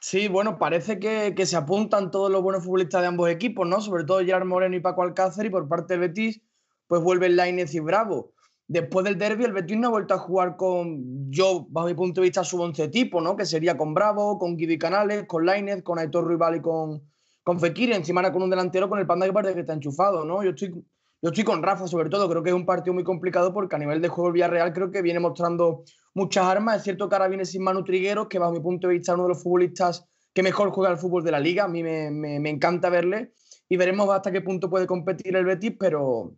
Sí, 0.00 0.28
bueno, 0.28 0.58
parece 0.58 0.98
que, 0.98 1.34
se 1.46 1.56
apuntan 1.56 2.10
todos 2.10 2.30
los 2.30 2.42
buenos 2.42 2.62
futbolistas 2.62 3.00
de 3.00 3.08
ambos 3.08 3.30
equipos, 3.30 3.66
¿no? 3.66 3.80
Sobre 3.80 4.04
todo 4.04 4.20
Gerard 4.20 4.44
Moreno 4.44 4.76
y 4.76 4.80
Paco 4.80 5.02
Alcácer, 5.02 5.46
y 5.46 5.50
por 5.50 5.66
parte 5.66 5.94
del 5.94 6.08
Betis, 6.08 6.42
pues 6.86 7.02
vuelven 7.02 7.36
Lainez 7.36 7.74
y 7.74 7.80
Bravo. 7.80 8.34
Después 8.68 9.04
del 9.04 9.16
derby, 9.16 9.44
el 9.44 9.52
Betis 9.52 9.78
no 9.78 9.88
ha 9.88 9.90
vuelto 9.90 10.12
a 10.12 10.18
jugar 10.18 10.56
con, 10.56 11.30
yo, 11.30 11.66
bajo 11.70 11.88
mi 11.88 11.94
punto 11.94 12.20
de 12.20 12.26
vista, 12.26 12.44
su 12.44 12.60
once 12.60 12.88
tipo, 12.88 13.22
¿no? 13.22 13.34
Que 13.34 13.46
sería 13.46 13.78
con 13.78 13.94
Bravo, 13.94 14.38
con 14.38 14.54
Guido 14.54 14.74
y 14.74 14.78
Canales, 14.78 15.24
con 15.26 15.46
Lainez, 15.46 15.82
con 15.82 15.98
Aitor 15.98 16.28
Rival 16.28 16.56
y 16.56 16.60
con, 16.60 17.02
con 17.42 17.58
Fekir, 17.58 17.92
encima 17.92 18.30
con 18.30 18.42
un 18.42 18.50
delantero 18.50 18.90
con 18.90 18.98
el 18.98 19.06
Panda 19.06 19.24
que 19.24 19.32
parece 19.32 19.54
que 19.54 19.60
está 19.60 19.72
enchufado, 19.72 20.26
¿no? 20.26 20.44
Yo 20.44 20.50
estoy 20.50 20.84
yo 21.22 21.28
estoy 21.28 21.44
con 21.44 21.62
Rafa, 21.62 21.86
sobre 21.86 22.10
todo. 22.10 22.28
Creo 22.28 22.42
que 22.42 22.50
es 22.50 22.54
un 22.54 22.66
partido 22.66 22.92
muy 22.94 23.04
complicado 23.04 23.54
porque 23.54 23.76
a 23.76 23.78
nivel 23.78 24.02
de 24.02 24.08
juego 24.08 24.28
el 24.28 24.32
Villarreal 24.34 24.72
creo 24.72 24.90
que 24.90 25.02
viene 25.02 25.20
mostrando 25.20 25.84
muchas 26.14 26.44
armas. 26.44 26.78
Es 26.78 26.84
cierto 26.84 27.08
que 27.08 27.14
ahora 27.14 27.28
viene 27.28 27.44
sin 27.44 27.62
Manu 27.62 27.84
Trigueros, 27.84 28.28
que 28.28 28.38
bajo 28.38 28.52
mi 28.52 28.60
punto 28.60 28.88
de 28.88 28.94
vista 28.94 29.12
es 29.12 29.14
uno 29.14 29.24
de 29.24 29.28
los 29.30 29.42
futbolistas 29.42 30.06
que 30.34 30.42
mejor 30.42 30.70
juega 30.70 30.90
el 30.90 30.98
fútbol 30.98 31.24
de 31.24 31.32
la 31.32 31.40
liga. 31.40 31.64
A 31.64 31.68
mí 31.68 31.82
me, 31.82 32.10
me, 32.10 32.50
encanta 32.50 32.88
verle 32.88 33.32
y 33.68 33.76
veremos 33.76 34.08
hasta 34.10 34.32
qué 34.32 34.40
punto 34.40 34.70
puede 34.70 34.86
competir 34.86 35.36
el 35.36 35.44
Betis, 35.44 35.74
pero, 35.78 36.34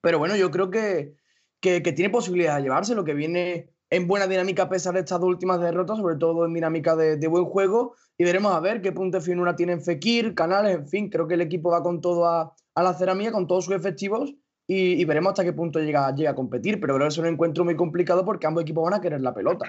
pero 0.00 0.18
bueno, 0.18 0.36
yo 0.36 0.50
creo 0.50 0.70
que, 0.70 1.14
que, 1.60 1.80
tiene 1.80 2.10
posibilidades 2.10 2.58
de 2.58 2.62
llevárselo, 2.64 3.04
que 3.04 3.14
viene 3.14 3.70
en 3.90 4.06
buena 4.06 4.26
dinámica 4.26 4.64
a 4.64 4.68
pesar 4.68 4.94
de 4.94 5.00
estas 5.00 5.20
dos 5.20 5.30
últimas 5.30 5.60
derrotas, 5.60 5.96
sobre 5.96 6.16
todo 6.16 6.44
en 6.44 6.52
dinámica 6.52 6.94
de, 6.94 7.26
buen 7.28 7.46
juego. 7.46 7.94
Y 8.18 8.24
veremos 8.24 8.52
a 8.52 8.60
ver 8.60 8.82
qué 8.82 8.92
punto 8.92 9.18
de 9.18 9.24
finura 9.24 9.56
tienen 9.56 9.82
Fekir, 9.82 10.34
Canales, 10.34 10.76
en 10.76 10.88
fin, 10.88 11.08
creo 11.08 11.26
que 11.26 11.34
el 11.34 11.40
equipo 11.40 11.70
va 11.70 11.82
con 11.82 12.00
todo 12.00 12.26
a, 12.26 12.54
a 12.74 12.82
la 12.82 12.94
cerámica 12.94 13.32
con 13.32 13.46
todos 13.46 13.64
sus 13.64 13.74
efectivos 13.74 14.34
y, 14.70 15.02
veremos 15.06 15.30
hasta 15.30 15.44
qué 15.44 15.54
punto 15.54 15.80
llega, 15.80 16.14
llega 16.14 16.30
a 16.30 16.34
competir. 16.34 16.78
Pero 16.78 16.94
creo 16.94 17.06
que 17.06 17.12
es 17.12 17.18
un 17.18 17.26
encuentro 17.26 17.64
muy 17.64 17.74
complicado 17.74 18.24
porque 18.24 18.46
ambos 18.46 18.62
equipos 18.62 18.84
van 18.84 18.94
a 18.94 19.00
querer 19.00 19.22
la 19.22 19.32
pelota. 19.34 19.66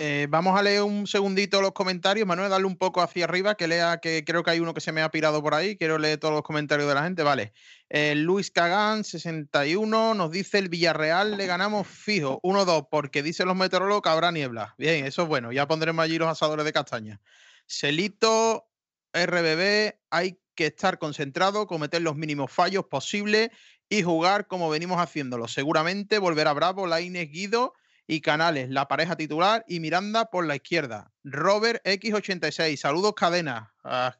Eh, 0.00 0.26
vamos 0.28 0.58
a 0.58 0.62
leer 0.62 0.82
un 0.82 1.06
segundito 1.06 1.60
los 1.60 1.72
comentarios. 1.72 2.26
Manuel, 2.26 2.50
dale 2.50 2.64
un 2.64 2.76
poco 2.76 3.02
hacia 3.02 3.24
arriba, 3.24 3.54
que 3.54 3.68
lea 3.68 3.98
que 3.98 4.24
creo 4.24 4.42
que 4.42 4.50
hay 4.50 4.58
uno 4.58 4.74
que 4.74 4.80
se 4.80 4.90
me 4.90 5.00
ha 5.00 5.10
pirado 5.10 5.42
por 5.42 5.54
ahí. 5.54 5.76
Quiero 5.76 5.98
leer 5.98 6.18
todos 6.18 6.34
los 6.34 6.42
comentarios 6.42 6.88
de 6.88 6.94
la 6.94 7.04
gente. 7.04 7.22
Vale. 7.22 7.52
Eh, 7.88 8.16
Luis 8.16 8.50
Cagán, 8.50 9.04
61, 9.04 10.14
nos 10.14 10.30
dice 10.32 10.58
el 10.58 10.68
Villarreal 10.68 11.36
le 11.36 11.46
ganamos 11.46 11.86
fijo, 11.86 12.40
1-2, 12.42 12.88
porque 12.90 13.22
dicen 13.22 13.46
los 13.46 13.56
meteorólogos 13.56 14.02
que 14.02 14.08
habrá 14.08 14.32
niebla. 14.32 14.74
Bien, 14.76 15.04
eso 15.04 15.22
es 15.22 15.28
bueno. 15.28 15.52
Ya 15.52 15.68
pondremos 15.68 16.02
allí 16.02 16.18
los 16.18 16.28
asadores 16.28 16.64
de 16.64 16.72
castaña. 16.72 17.20
Celito, 17.66 18.66
RBB, 19.12 19.94
hay 20.10 20.41
que 20.54 20.66
estar 20.66 20.98
concentrado, 20.98 21.66
cometer 21.66 22.02
los 22.02 22.16
mínimos 22.16 22.52
fallos 22.52 22.84
posibles 22.86 23.50
y 23.88 24.02
jugar 24.02 24.46
como 24.46 24.70
venimos 24.70 24.98
haciéndolo. 24.98 25.48
Seguramente 25.48 26.18
volverá 26.18 26.52
Bravo, 26.52 26.86
Laines, 26.86 27.30
Guido 27.30 27.74
y 28.06 28.20
Canales, 28.20 28.70
la 28.70 28.88
pareja 28.88 29.16
titular 29.16 29.64
y 29.68 29.80
Miranda 29.80 30.26
por 30.26 30.46
la 30.46 30.56
izquierda. 30.56 31.12
Robert 31.24 31.84
X86, 31.84 32.76
saludos 32.76 33.14
cadena. 33.14 33.74
Ah, 33.84 34.16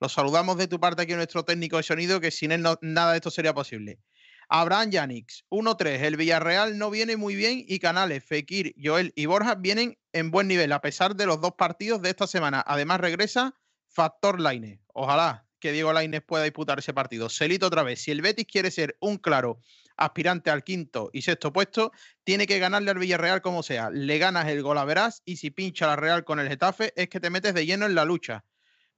Los 0.00 0.12
saludamos 0.12 0.58
de 0.58 0.68
tu 0.68 0.78
parte 0.78 1.02
aquí 1.02 1.14
nuestro 1.14 1.44
técnico 1.44 1.78
de 1.78 1.82
sonido, 1.82 2.20
que 2.20 2.30
sin 2.30 2.52
él 2.52 2.62
nada 2.82 3.12
de 3.12 3.16
esto 3.16 3.30
sería 3.30 3.54
posible. 3.54 4.00
Abraham 4.48 4.90
Yanix, 4.90 5.44
1-3. 5.50 6.00
El 6.02 6.16
Villarreal 6.16 6.76
no 6.78 6.90
viene 6.90 7.16
muy 7.16 7.34
bien 7.34 7.64
y 7.66 7.78
Canales, 7.78 8.24
Fekir, 8.24 8.74
Joel 8.82 9.12
y 9.16 9.26
Borja 9.26 9.54
vienen 9.54 9.98
en 10.12 10.30
buen 10.30 10.48
nivel 10.48 10.72
a 10.72 10.80
pesar 10.80 11.16
de 11.16 11.26
los 11.26 11.40
dos 11.40 11.52
partidos 11.52 12.02
de 12.02 12.10
esta 12.10 12.26
semana. 12.26 12.62
Además 12.66 13.00
regresa 13.00 13.54
Factor 13.88 14.40
Laine. 14.40 14.80
Ojalá 14.92 15.46
que 15.64 15.72
Diego 15.72 15.94
Lainez 15.94 16.20
pueda 16.20 16.44
disputar 16.44 16.78
ese 16.78 16.92
partido. 16.92 17.30
Celito 17.30 17.68
otra 17.68 17.82
vez. 17.82 18.02
Si 18.02 18.10
el 18.10 18.20
Betis 18.20 18.44
quiere 18.44 18.70
ser 18.70 18.98
un 19.00 19.16
claro 19.16 19.60
aspirante 19.96 20.50
al 20.50 20.62
quinto 20.62 21.08
y 21.10 21.22
sexto 21.22 21.54
puesto, 21.54 21.90
tiene 22.22 22.46
que 22.46 22.58
ganarle 22.58 22.90
al 22.90 22.98
Villarreal 22.98 23.40
como 23.40 23.62
sea. 23.62 23.88
Le 23.88 24.18
ganas 24.18 24.46
el 24.48 24.62
gol 24.62 24.76
a 24.76 24.84
verás 24.84 25.22
y 25.24 25.38
si 25.38 25.50
pincha 25.50 25.86
la 25.86 25.96
Real 25.96 26.22
con 26.22 26.38
el 26.38 26.50
Getafe 26.50 26.92
es 26.96 27.08
que 27.08 27.18
te 27.18 27.30
metes 27.30 27.54
de 27.54 27.64
lleno 27.64 27.86
en 27.86 27.94
la 27.94 28.04
lucha. 28.04 28.44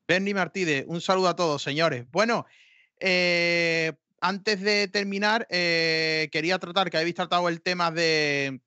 Bernie 0.08 0.34
Martínez, 0.34 0.86
un 0.88 1.00
saludo 1.00 1.28
a 1.28 1.36
todos, 1.36 1.62
señores. 1.62 2.04
Bueno, 2.10 2.46
eh, 2.98 3.92
antes 4.20 4.60
de 4.60 4.88
terminar, 4.88 5.46
eh, 5.48 6.28
quería 6.32 6.58
tratar, 6.58 6.90
que 6.90 6.98
habéis 6.98 7.14
tratado 7.14 7.48
el 7.48 7.62
tema 7.62 7.92
de, 7.92 8.60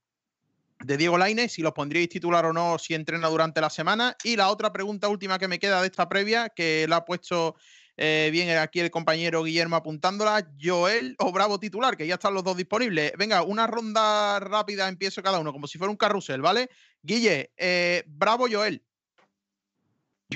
de 0.85 0.95
Diego 0.95 1.17
Lainez, 1.17 1.51
si 1.51 1.61
los 1.61 1.73
pondríais 1.73 2.07
titular 2.07 2.45
o 2.45 2.53
no, 2.53 2.79
si 2.79 2.93
entrena 2.93 3.27
durante 3.27 3.59
la 3.59 3.69
semana. 3.69 4.15
Y 4.23 4.37
la 4.37 4.47
otra 4.47 4.71
pregunta 4.71 5.09
última 5.09 5.37
que 5.37 5.49
me 5.49 5.59
queda 5.59 5.81
de 5.81 5.87
esta 5.87 6.07
previa, 6.07 6.47
que 6.47 6.85
la 6.87 6.97
ha 6.97 7.05
puesto 7.05 7.57
eh, 8.01 8.29
bien 8.31 8.57
aquí 8.57 8.79
el 8.79 8.89
compañero 8.89 9.43
Guillermo 9.43 9.75
apuntándola, 9.75 10.49
Joel 10.57 11.17
o 11.19 11.33
Bravo 11.33 11.59
titular, 11.59 11.97
que 11.97 12.07
ya 12.07 12.13
están 12.13 12.33
los 12.33 12.45
dos 12.45 12.55
disponibles. 12.55 13.11
Venga, 13.17 13.43
una 13.43 13.67
ronda 13.67 14.39
rápida, 14.39 14.87
empiezo 14.87 15.21
cada 15.21 15.37
uno, 15.37 15.51
como 15.51 15.67
si 15.67 15.77
fuera 15.77 15.91
un 15.91 15.97
carrusel, 15.97 16.41
¿vale? 16.41 16.69
Guille, 17.01 17.51
eh, 17.57 18.05
Bravo 18.07 18.47
Joel. 18.49 18.81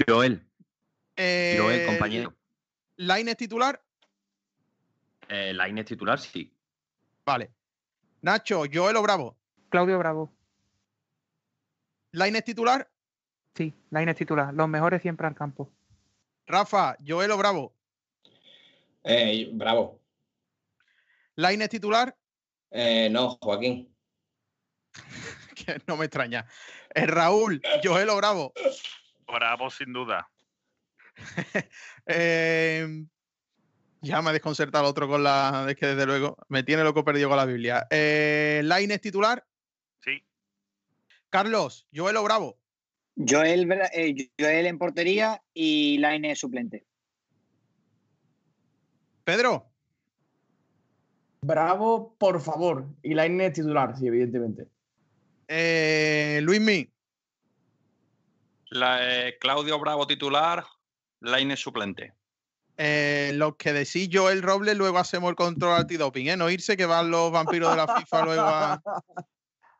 Joel. 0.05 0.45
Eh, 1.15 1.55
Joel, 1.57 1.85
compañero. 1.85 2.35
Lainez 2.97 3.37
titular. 3.37 3.81
Eh, 5.29 5.53
Lainez 5.53 5.85
titular, 5.85 6.19
sí. 6.19 6.53
Vale. 7.25 7.49
Nacho, 8.21 8.63
Joel 8.73 8.97
o 8.97 9.01
Bravo. 9.01 9.37
Claudio 9.69 9.97
Bravo. 9.99 10.33
¿Lainez 12.11 12.43
titular? 12.43 12.91
Sí, 13.55 13.73
Lainez 13.89 14.17
titular. 14.17 14.53
Los 14.53 14.67
mejores 14.67 15.01
siempre 15.01 15.27
al 15.27 15.33
campo. 15.33 15.71
Rafa, 16.45 16.97
Joel 17.05 17.31
o 17.31 17.37
Bravo. 17.37 17.75
Eh, 19.03 19.49
bravo. 19.51 20.01
¿Lainez 21.35 21.69
titular? 21.69 22.15
Eh, 22.71 23.09
no, 23.09 23.37
Joaquín. 23.41 23.93
que 25.55 25.81
no 25.87 25.97
me 25.97 26.05
extraña. 26.05 26.47
Eh, 26.93 27.05
Raúl, 27.05 27.61
Joel 27.83 28.09
o 28.09 28.17
Bravo. 28.17 28.53
Bravo, 29.27 29.69
sin 29.69 29.93
duda. 29.93 30.29
eh, 32.07 33.05
ya 34.01 34.21
me 34.21 34.29
ha 34.29 34.33
desconcertado 34.33 34.83
el 34.83 34.89
otro 34.89 35.07
con 35.07 35.23
la. 35.23 35.65
Es 35.69 35.75
que 35.75 35.87
desde 35.87 36.05
luego 36.05 36.37
me 36.49 36.63
tiene 36.63 36.83
loco 36.83 37.03
perdido 37.03 37.29
con 37.29 37.37
la 37.37 37.45
Biblia. 37.45 37.87
Eh, 37.89 38.61
¿Lainez 38.63 39.01
titular? 39.01 39.45
Sí. 40.03 40.25
Carlos, 41.29 41.87
Joel 41.93 42.17
o 42.17 42.23
Bravo. 42.23 42.59
Joel, 43.15 43.71
eh, 43.93 44.29
Joel 44.39 44.65
en 44.65 44.77
portería 44.77 45.41
y 45.53 45.97
Laine 45.99 46.35
suplente. 46.35 46.85
Pedro. 49.23 49.69
Bravo, 51.41 52.15
por 52.17 52.41
favor. 52.41 52.87
Y 53.01 53.13
Laine 53.13 53.51
titular, 53.51 53.97
sí, 53.97 54.07
evidentemente. 54.07 54.67
Eh, 55.47 56.39
Luismi. 56.41 56.89
La, 58.69 59.27
eh, 59.27 59.37
Claudio 59.39 59.79
Bravo 59.79 60.07
titular, 60.07 60.65
Laine 61.19 61.55
suplente. 61.55 62.13
Eh, 62.77 63.31
lo 63.35 63.55
que 63.55 63.71
decís 63.71 64.09
Joel 64.11 64.41
Robles, 64.41 64.75
luego 64.75 64.97
hacemos 64.97 65.29
el 65.29 65.35
control 65.35 65.79
antidoping, 65.79 66.29
¿eh? 66.29 66.37
No 66.37 66.49
irse 66.49 66.75
que 66.75 66.87
van 66.87 67.11
los 67.11 67.31
vampiros 67.31 67.69
de 67.69 67.77
la 67.77 67.95
FIFA 67.95 68.25
luego 68.25 68.41
a, 68.41 68.81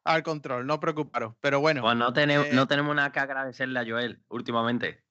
al 0.04 0.24
control, 0.24 0.66
no 0.66 0.80
preocuparos. 0.80 1.36
Pero 1.42 1.60
bueno. 1.60 1.82
Pues 1.82 1.96
no, 1.96 2.14
tenemos, 2.14 2.48
eh, 2.48 2.52
no 2.54 2.68
tenemos 2.68 2.96
nada 2.96 3.12
que 3.12 3.20
agradecerle 3.20 3.80
a 3.80 3.86
Joel 3.86 4.22
últimamente. 4.30 5.04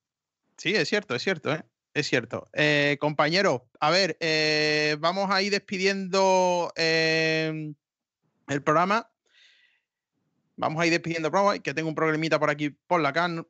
Sí, 0.57 0.75
es 0.75 0.87
cierto, 0.87 1.15
es 1.15 1.23
cierto, 1.23 1.53
¿eh? 1.53 1.63
Es 1.93 2.07
cierto. 2.07 2.49
Eh, 2.53 2.97
compañeros, 2.99 3.61
a 3.79 3.91
ver, 3.91 4.17
eh, 4.19 4.97
vamos 4.99 5.29
a 5.29 5.41
ir 5.43 5.51
despidiendo 5.51 6.73
eh, 6.75 7.73
el 8.47 8.63
programa. 8.63 9.09
Vamos 10.55 10.81
a 10.81 10.85
ir 10.87 10.91
despidiendo 10.91 11.27
el 11.27 11.31
programa, 11.31 11.59
que 11.59 11.73
tengo 11.73 11.89
un 11.89 11.95
problemita 11.95 12.39
por 12.39 12.49
aquí 12.49 12.71
por 12.71 12.99
la 13.01 13.11
no, 13.27 13.47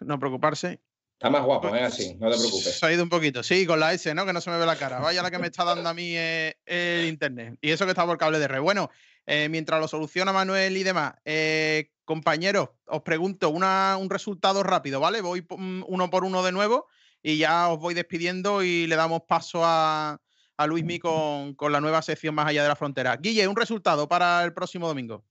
no 0.00 0.18
preocuparse. 0.18 0.80
Está 1.22 1.30
más 1.30 1.44
guapo, 1.44 1.72
es 1.72 1.82
así, 1.82 2.16
no 2.18 2.28
te 2.32 2.36
preocupes. 2.36 2.80
Se 2.80 2.84
ha 2.84 2.92
ido 2.92 3.04
un 3.04 3.08
poquito, 3.08 3.44
sí, 3.44 3.64
con 3.64 3.78
la 3.78 3.92
S, 3.92 4.12
¿no? 4.12 4.26
Que 4.26 4.32
no 4.32 4.40
se 4.40 4.50
me 4.50 4.58
ve 4.58 4.66
la 4.66 4.74
cara. 4.74 4.98
Vaya 4.98 5.22
la 5.22 5.30
que 5.30 5.38
me 5.38 5.46
está 5.46 5.62
dando 5.62 5.88
a 5.88 5.94
mí 5.94 6.16
eh, 6.16 6.56
el 6.66 7.06
internet. 7.06 7.56
Y 7.60 7.70
eso 7.70 7.84
que 7.84 7.92
está 7.92 8.04
por 8.04 8.18
cable 8.18 8.40
de 8.40 8.48
red. 8.48 8.60
Bueno, 8.60 8.90
eh, 9.24 9.48
mientras 9.48 9.80
lo 9.80 9.86
soluciona 9.86 10.32
Manuel 10.32 10.76
y 10.76 10.82
demás, 10.82 11.14
eh, 11.24 11.92
compañeros, 12.04 12.70
os 12.86 13.02
pregunto 13.02 13.50
una, 13.50 13.96
un 14.00 14.10
resultado 14.10 14.64
rápido, 14.64 14.98
¿vale? 14.98 15.20
Voy 15.20 15.46
mm, 15.48 15.84
uno 15.86 16.10
por 16.10 16.24
uno 16.24 16.42
de 16.42 16.50
nuevo 16.50 16.88
y 17.22 17.38
ya 17.38 17.68
os 17.68 17.78
voy 17.78 17.94
despidiendo 17.94 18.64
y 18.64 18.88
le 18.88 18.96
damos 18.96 19.22
paso 19.22 19.64
a, 19.64 20.20
a 20.56 20.66
Luismi 20.66 20.98
con, 20.98 21.54
con 21.54 21.70
la 21.70 21.80
nueva 21.80 22.02
sección 22.02 22.34
más 22.34 22.48
allá 22.48 22.64
de 22.64 22.68
la 22.68 22.74
frontera. 22.74 23.16
Guille, 23.16 23.46
un 23.46 23.54
resultado 23.54 24.08
para 24.08 24.42
el 24.42 24.52
próximo 24.52 24.88
domingo. 24.88 25.24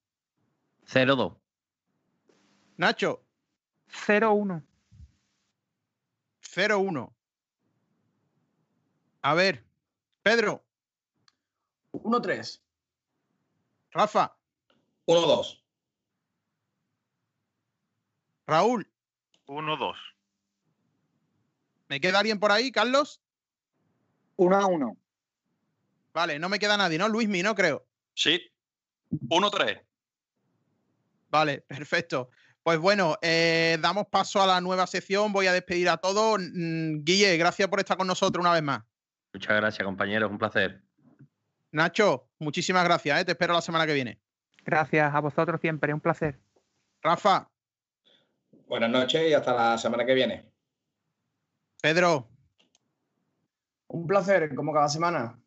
0-2. 0.87 1.35
Nacho, 2.77 3.25
0-1. 4.07 4.70
0-1. 6.51 7.13
A 9.21 9.33
ver, 9.33 9.65
Pedro, 10.21 10.65
1-3. 11.93 12.61
Rafa, 13.91 14.37
1-2. 15.05 15.63
Raúl, 18.47 18.91
1-2. 19.47 19.95
¿me 21.87 21.99
queda 22.01 22.19
alguien 22.19 22.39
por 22.39 22.51
ahí, 22.51 22.71
Carlos? 22.71 23.21
1 24.37 24.57
a 24.57 24.65
1. 24.65 24.97
Vale, 26.13 26.39
no 26.39 26.49
me 26.49 26.59
queda 26.59 26.77
nadie, 26.77 26.97
¿no? 26.97 27.07
Luismi, 27.07 27.43
no 27.43 27.55
creo. 27.55 27.85
Sí. 28.13 28.41
1-3. 29.11 29.85
Vale, 31.29 31.61
perfecto. 31.61 32.29
Pues 32.63 32.77
bueno, 32.79 33.17
eh, 33.21 33.77
damos 33.81 34.07
paso 34.07 34.41
a 34.41 34.47
la 34.47 34.61
nueva 34.61 34.85
sección. 34.87 35.33
Voy 35.33 35.47
a 35.47 35.53
despedir 35.53 35.89
a 35.89 35.97
todos. 35.97 36.39
Mm, 36.39 37.03
Guille, 37.03 37.37
gracias 37.37 37.67
por 37.67 37.79
estar 37.79 37.97
con 37.97 38.07
nosotros 38.07 38.41
una 38.43 38.53
vez 38.53 38.63
más. 38.63 38.83
Muchas 39.33 39.55
gracias, 39.55 39.83
compañeros. 39.83 40.29
Un 40.29 40.37
placer. 40.37 40.81
Nacho, 41.71 42.29
muchísimas 42.39 42.83
gracias. 42.83 43.19
¿eh? 43.19 43.25
Te 43.25 43.31
espero 43.31 43.53
la 43.53 43.61
semana 43.61 43.87
que 43.87 43.93
viene. 43.93 44.19
Gracias 44.63 45.13
a 45.13 45.19
vosotros 45.19 45.59
siempre, 45.59 45.93
un 45.93 46.01
placer. 46.01 46.39
Rafa, 47.01 47.51
Buenas 48.71 48.89
noches 48.89 49.29
y 49.29 49.33
hasta 49.33 49.53
la 49.53 49.77
semana 49.77 50.05
que 50.05 50.13
viene. 50.13 50.49
Pedro, 51.81 52.29
Un 53.87 54.07
placer, 54.07 54.55
como 54.55 54.71
cada 54.71 54.87
semana. 54.87 55.37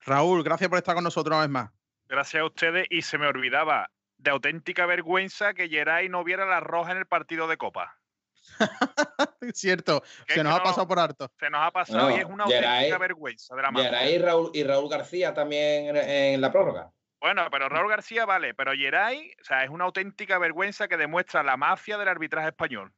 Raúl, 0.00 0.42
gracias 0.42 0.70
por 0.70 0.78
estar 0.78 0.94
con 0.94 1.04
nosotros 1.04 1.34
una 1.36 1.42
vez 1.42 1.50
más. 1.50 1.70
Gracias 2.08 2.40
a 2.40 2.46
ustedes 2.46 2.86
y 2.88 3.02
se 3.02 3.18
me 3.18 3.26
olvidaba 3.26 3.90
de 4.24 4.30
auténtica 4.30 4.86
vergüenza 4.86 5.54
que 5.54 5.68
Geray 5.68 6.08
no 6.08 6.24
viera 6.24 6.44
la 6.46 6.58
roja 6.60 6.90
en 6.92 6.98
el 6.98 7.06
partido 7.06 7.46
de 7.46 7.56
Copa. 7.56 7.96
Es 9.40 9.58
cierto, 9.58 10.02
Que 10.26 10.34
se 10.34 10.42
nos 10.44 10.54
ha 10.58 10.62
pasado 10.62 10.88
por 10.88 10.98
harto. 10.98 11.30
Se 11.38 11.50
nos 11.50 11.60
ha 11.62 11.70
pasado 11.70 12.08
No, 12.08 12.16
y 12.16 12.20
es 12.20 12.24
una 12.24 12.44
Geray- 12.46 12.64
auténtica 12.66 12.98
vergüenza 12.98 13.54
de 13.54 13.62
la. 13.62 13.70
Geray 13.72 14.14
y 14.14 14.18
Raúl, 14.18 14.50
y 14.54 14.62
Raúl 14.64 14.88
García 14.88 15.34
también 15.34 15.94
en, 15.94 15.96
en 15.96 16.40
la 16.40 16.50
prórroga. 16.50 16.90
Bueno, 17.20 17.46
pero 17.50 17.68
Raúl 17.68 17.88
García 17.88 18.24
vale, 18.26 18.54
pero 18.54 18.72
Geray, 18.72 19.32
o 19.40 19.44
sea, 19.44 19.64
es 19.64 19.70
una 19.70 19.84
auténtica 19.84 20.38
vergüenza 20.38 20.88
que 20.88 20.96
demuestra 20.96 21.42
la 21.42 21.56
mafia 21.56 21.96
del 21.98 22.08
arbitraje 22.08 22.48
español. 22.48 22.92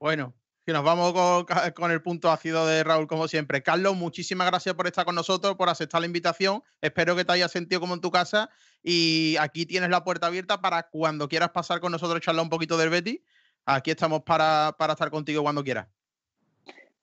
Bueno, 0.00 0.34
que 0.66 0.72
nos 0.72 0.84
vamos 0.84 1.12
con, 1.12 1.46
con 1.72 1.90
el 1.90 2.02
punto 2.02 2.30
ácido 2.30 2.66
de 2.66 2.84
Raúl, 2.84 3.06
como 3.06 3.26
siempre. 3.26 3.62
Carlos, 3.62 3.96
muchísimas 3.96 4.46
gracias 4.48 4.74
por 4.74 4.86
estar 4.86 5.04
con 5.06 5.14
nosotros, 5.14 5.54
por 5.56 5.68
aceptar 5.70 6.00
la 6.00 6.06
invitación. 6.06 6.62
Espero 6.82 7.16
que 7.16 7.24
te 7.24 7.32
hayas 7.32 7.50
sentido 7.52 7.80
como 7.80 7.94
en 7.94 8.00
tu 8.02 8.10
casa. 8.10 8.50
Y 8.82 9.36
aquí 9.38 9.66
tienes 9.66 9.90
la 9.90 10.04
puerta 10.04 10.28
abierta 10.28 10.60
para 10.60 10.84
cuando 10.84 11.28
quieras 11.28 11.50
pasar 11.50 11.80
con 11.80 11.92
nosotros, 11.92 12.20
charlar 12.20 12.42
un 12.42 12.50
poquito 12.50 12.76
del 12.76 12.90
Betty. 12.90 13.22
Aquí 13.66 13.90
estamos 13.90 14.22
para, 14.22 14.74
para 14.78 14.94
estar 14.94 15.10
contigo 15.10 15.42
cuando 15.42 15.62
quieras. 15.62 15.88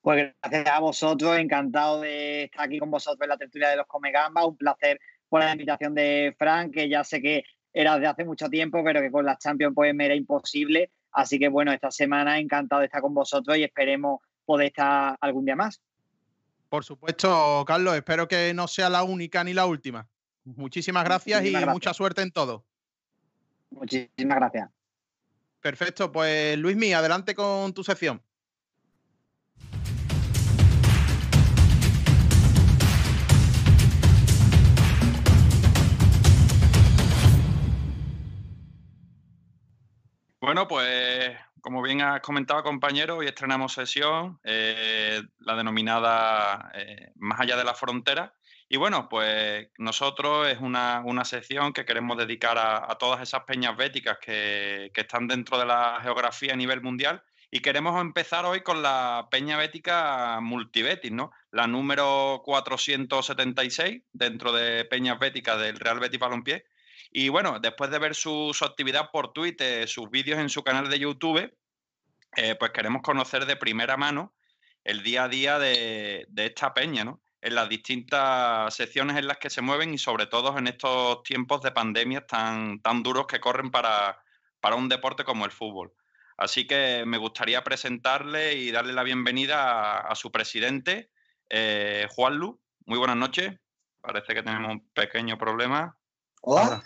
Pues 0.02 0.34
gracias 0.42 0.68
a 0.68 0.80
vosotros, 0.80 1.38
encantado 1.38 2.02
de 2.02 2.44
estar 2.44 2.66
aquí 2.66 2.80
con 2.80 2.92
vosotros 2.92 3.22
en 3.24 3.30
la 3.30 3.38
tertulia 3.38 3.70
de 3.70 3.78
los 3.78 3.88
Comegambas. 3.88 4.46
Un 4.46 4.56
placer 4.56 5.00
por 5.28 5.42
la 5.42 5.52
invitación 5.52 5.96
de 5.96 6.36
Frank, 6.38 6.74
que 6.74 6.88
ya 6.88 7.04
sé 7.04 7.22
que 7.22 7.44
era 7.74 8.00
de 8.00 8.08
hace 8.08 8.24
mucho 8.24 8.48
tiempo, 8.48 8.84
pero 8.84 9.02
que 9.02 9.12
con 9.12 9.26
las 9.26 9.40
Champions 9.40 9.74
pues 9.76 9.94
me 9.94 10.06
era 10.06 10.16
imposible. 10.16 10.92
Así 11.12 11.40
que 11.40 11.50
bueno, 11.50 11.72
esta 11.72 11.92
semana 11.92 12.40
encantado 12.40 12.82
de 12.82 12.86
estar 12.86 13.02
con 13.02 13.14
vosotros 13.14 13.58
y 13.58 13.64
esperemos 13.64 14.20
poder 14.46 14.68
estar 14.68 15.18
algún 15.20 15.46
día 15.46 15.56
más. 15.56 15.82
Por 16.70 16.84
supuesto, 16.84 17.64
Carlos, 17.66 17.96
espero 17.96 18.28
que 18.28 18.54
no 18.54 18.68
sea 18.68 18.90
la 18.90 19.04
única 19.04 19.44
ni 19.44 19.54
la 19.54 19.66
última. 19.66 20.08
Muchísimas 20.46 21.04
gracias 21.04 21.44
y 21.44 21.56
mucha 21.66 21.94
suerte 21.94 22.22
en 22.22 22.32
todo. 22.32 22.64
Muchísimas 23.72 24.38
gracias. 24.38 24.70
Perfecto, 25.60 26.12
pues 26.12 26.58
Luismi, 26.58 26.94
adelante 26.94 27.34
con 27.34 27.74
tu 27.74 27.84
sección. 27.84 28.22
Bueno, 40.40 40.68
pues 40.68 41.36
como 41.60 41.82
bien 41.82 42.02
has 42.02 42.22
comentado, 42.22 42.62
compañero, 42.62 43.18
hoy 43.18 43.26
estrenamos 43.26 43.74
sesión, 43.74 44.40
eh, 44.44 45.20
la 45.40 45.56
denominada 45.56 46.72
eh, 46.76 47.12
Más 47.16 47.40
allá 47.40 47.58
de 47.58 47.64
la 47.64 47.74
frontera. 47.74 48.36
Y 48.68 48.78
bueno, 48.78 49.08
pues 49.10 49.68
nosotros 49.78 50.48
es 50.48 50.60
una, 50.60 51.04
sección 51.24 51.72
que 51.72 51.86
queremos 51.86 52.18
dedicar 52.18 52.58
a, 52.58 52.96
todas 52.98 53.22
esas 53.22 53.44
peñas 53.44 53.78
béticas 53.78 54.18
que, 54.20 54.92
que, 54.94 55.02
están 55.02 55.28
dentro 55.28 55.58
de 55.58 55.66
la 55.66 56.00
geografía 56.02 56.54
a 56.54 56.58
nivel 56.58 56.82
mundial. 56.82 57.24
Y 57.52 57.62
queremos 57.62 58.00
empezar 58.02 58.46
hoy 58.46 58.62
con 58.62 58.82
la 58.82 59.28
peña 59.30 59.56
bética 59.56 60.40
multibetis, 60.42 61.12
¿no? 61.12 61.32
La 61.52 61.68
número 61.68 62.42
476 62.44 64.04
dentro 64.12 64.52
de 64.52 64.86
peñas 64.86 65.20
béticas 65.20 65.60
del 65.60 65.80
Real 65.80 66.00
Betis 66.00 66.20
Balompié 66.20 66.66
y 67.18 67.30
bueno, 67.30 67.62
después 67.62 67.90
de 67.92 67.98
ver 67.98 68.14
su, 68.14 68.54
actividad 68.60 69.10
por 69.10 69.32
Twitter, 69.32 69.88
sus 69.88 70.12
vídeos 70.12 70.38
en 70.38 70.50
su 70.50 70.66
canal 70.66 70.90
de 70.90 71.00
YouTube, 71.00 71.50
eh, 72.36 72.56
pues 72.56 72.72
queremos 72.72 73.02
conocer 73.02 73.46
de 73.46 73.56
primera 73.56 73.96
mano 73.96 74.34
el 74.84 75.02
día 75.02 75.24
a 75.24 75.30
día 75.30 75.58
de, 75.58 76.28
esta 76.36 76.74
peña, 76.74 77.06
¿no? 77.06 77.22
En 77.46 77.54
las 77.54 77.70
distintas 77.70 78.74
secciones 78.74 79.18
en 79.18 79.28
las 79.28 79.38
que 79.38 79.52
se 79.52 79.62
mueven 79.62 79.94
y 79.94 80.00
sobre 80.00 80.26
todo 80.26 80.58
en 80.58 80.66
estos 80.66 81.22
tiempos 81.22 81.62
de 81.62 81.70
pandemia 81.70 82.26
tan, 82.26 82.82
tan 82.82 83.04
duros 83.04 83.28
que 83.28 83.40
corren 83.40 83.70
para, 83.70 84.20
un 84.76 84.90
deporte 84.90 85.24
como 85.24 85.46
el 85.46 85.52
fútbol. 85.52 85.94
Así 86.38 86.66
que 86.66 87.04
me 87.06 87.20
gustaría 87.20 87.64
presentarle 87.64 88.56
y 88.56 88.72
darle 88.72 88.94
la 88.94 89.04
bienvenida 89.04 90.00
a, 90.00 90.16
su 90.16 90.32
presidente, 90.32 91.12
eh, 91.48 92.08
Juan 92.16 92.38
Lu. 92.38 92.60
Muy 92.88 92.98
buenas 92.98 93.18
noches. 93.18 93.54
Parece 94.02 94.34
que 94.34 94.42
tenemos 94.42 94.72
un 94.72 94.90
pequeño 94.90 95.38
problema. 95.38 96.00
Hola. 96.42 96.82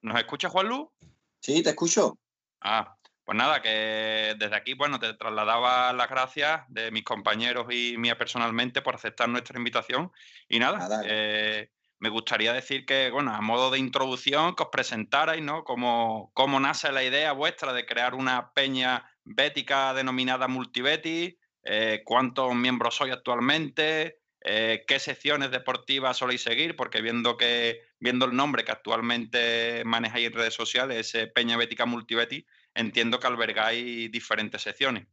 ¿Nos 0.00 0.16
escucha, 0.16 0.48
Juanlu? 0.48 0.92
Sí, 1.40 1.60
te 1.64 1.70
escucho. 1.70 2.20
Ah, 2.60 2.93
pues 3.24 3.38
nada, 3.38 3.62
que 3.62 4.34
desde 4.38 4.54
aquí, 4.54 4.74
bueno, 4.74 4.98
te 4.98 5.14
trasladaba 5.14 5.92
las 5.94 6.10
gracias 6.10 6.62
de 6.68 6.90
mis 6.90 7.04
compañeros 7.04 7.66
y 7.70 7.96
mía 7.96 8.18
personalmente 8.18 8.82
por 8.82 8.96
aceptar 8.96 9.30
nuestra 9.30 9.56
invitación. 9.56 10.12
Y 10.46 10.58
nada, 10.58 11.02
eh, 11.06 11.70
me 12.00 12.10
gustaría 12.10 12.52
decir 12.52 12.84
que, 12.84 13.10
bueno, 13.10 13.34
a 13.34 13.40
modo 13.40 13.70
de 13.70 13.78
introducción, 13.78 14.54
que 14.54 14.64
os 14.64 14.68
presentarais, 14.70 15.42
¿no? 15.42 15.64
Cómo, 15.64 16.32
cómo 16.34 16.60
nace 16.60 16.92
la 16.92 17.02
idea 17.02 17.32
vuestra 17.32 17.72
de 17.72 17.86
crear 17.86 18.14
una 18.14 18.52
peña 18.52 19.10
bética 19.24 19.94
denominada 19.94 20.46
Multibeti, 20.46 21.38
eh, 21.62 22.02
cuántos 22.04 22.54
miembros 22.54 22.96
sois 22.96 23.14
actualmente, 23.14 24.20
eh, 24.42 24.84
qué 24.86 24.98
secciones 24.98 25.50
deportivas 25.50 26.18
soléis 26.18 26.42
seguir, 26.42 26.76
porque 26.76 27.00
viendo 27.00 27.38
que 27.38 27.80
viendo 27.98 28.26
el 28.26 28.36
nombre 28.36 28.64
que 28.64 28.72
actualmente 28.72 29.82
manejáis 29.86 30.26
en 30.26 30.34
redes 30.34 30.52
sociales, 30.52 31.16
Peña 31.34 31.56
Bética 31.56 31.86
Multibeti, 31.86 32.44
entiendo 32.74 33.18
que 33.18 33.26
albergáis 33.26 34.10
diferentes 34.10 34.62
secciones. 34.62 35.06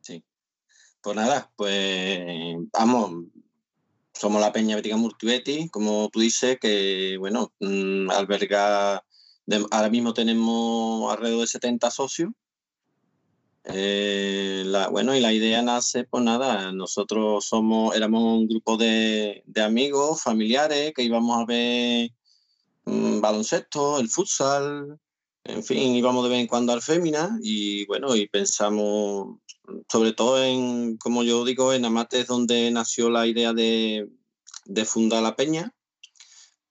Sí. 0.00 0.24
Pues 1.00 1.16
nada, 1.16 1.50
pues 1.56 2.56
vamos, 2.72 3.26
somos 4.12 4.40
la 4.40 4.52
Peña 4.52 4.76
Bética 4.76 4.96
Multibeti, 4.96 5.68
como 5.68 6.08
tú 6.10 6.20
dices, 6.20 6.58
que 6.60 7.16
bueno, 7.18 7.52
mm, 7.60 8.10
alberga, 8.10 9.04
ahora 9.70 9.90
mismo 9.90 10.14
tenemos 10.14 11.12
alrededor 11.12 11.40
de 11.40 11.46
70 11.46 11.90
socios 11.90 12.30
eh, 13.68 14.64
bueno, 14.92 15.14
y 15.16 15.20
la 15.20 15.32
idea 15.32 15.60
nace, 15.60 16.04
pues 16.04 16.22
nada, 16.22 16.70
nosotros 16.72 17.44
somos, 17.46 17.96
éramos 17.96 18.22
un 18.22 18.46
grupo 18.46 18.76
de, 18.76 19.42
amigos, 19.56 20.22
familiares, 20.22 20.92
que 20.94 21.02
íbamos 21.02 21.40
a 21.40 21.44
ver 21.44 22.10
mm, 22.84 23.20
baloncesto, 23.20 23.98
el 23.98 24.08
futsal, 24.08 25.00
en 25.48 25.64
fin, 25.64 25.94
íbamos 25.94 26.24
de 26.24 26.30
vez 26.30 26.40
en 26.40 26.46
cuando 26.46 26.72
al 26.72 26.82
Fémina 26.82 27.38
y 27.42 27.86
bueno, 27.86 28.14
y 28.16 28.28
pensamos 28.28 29.38
sobre 29.90 30.12
todo 30.12 30.42
en, 30.42 30.96
como 30.96 31.22
yo 31.22 31.44
digo, 31.44 31.72
en 31.72 31.84
Amate 31.84 32.20
es 32.20 32.26
donde 32.26 32.70
nació 32.70 33.10
la 33.10 33.26
idea 33.26 33.52
de, 33.52 34.08
fundar 34.84 35.22
la 35.22 35.36
peña 35.36 35.72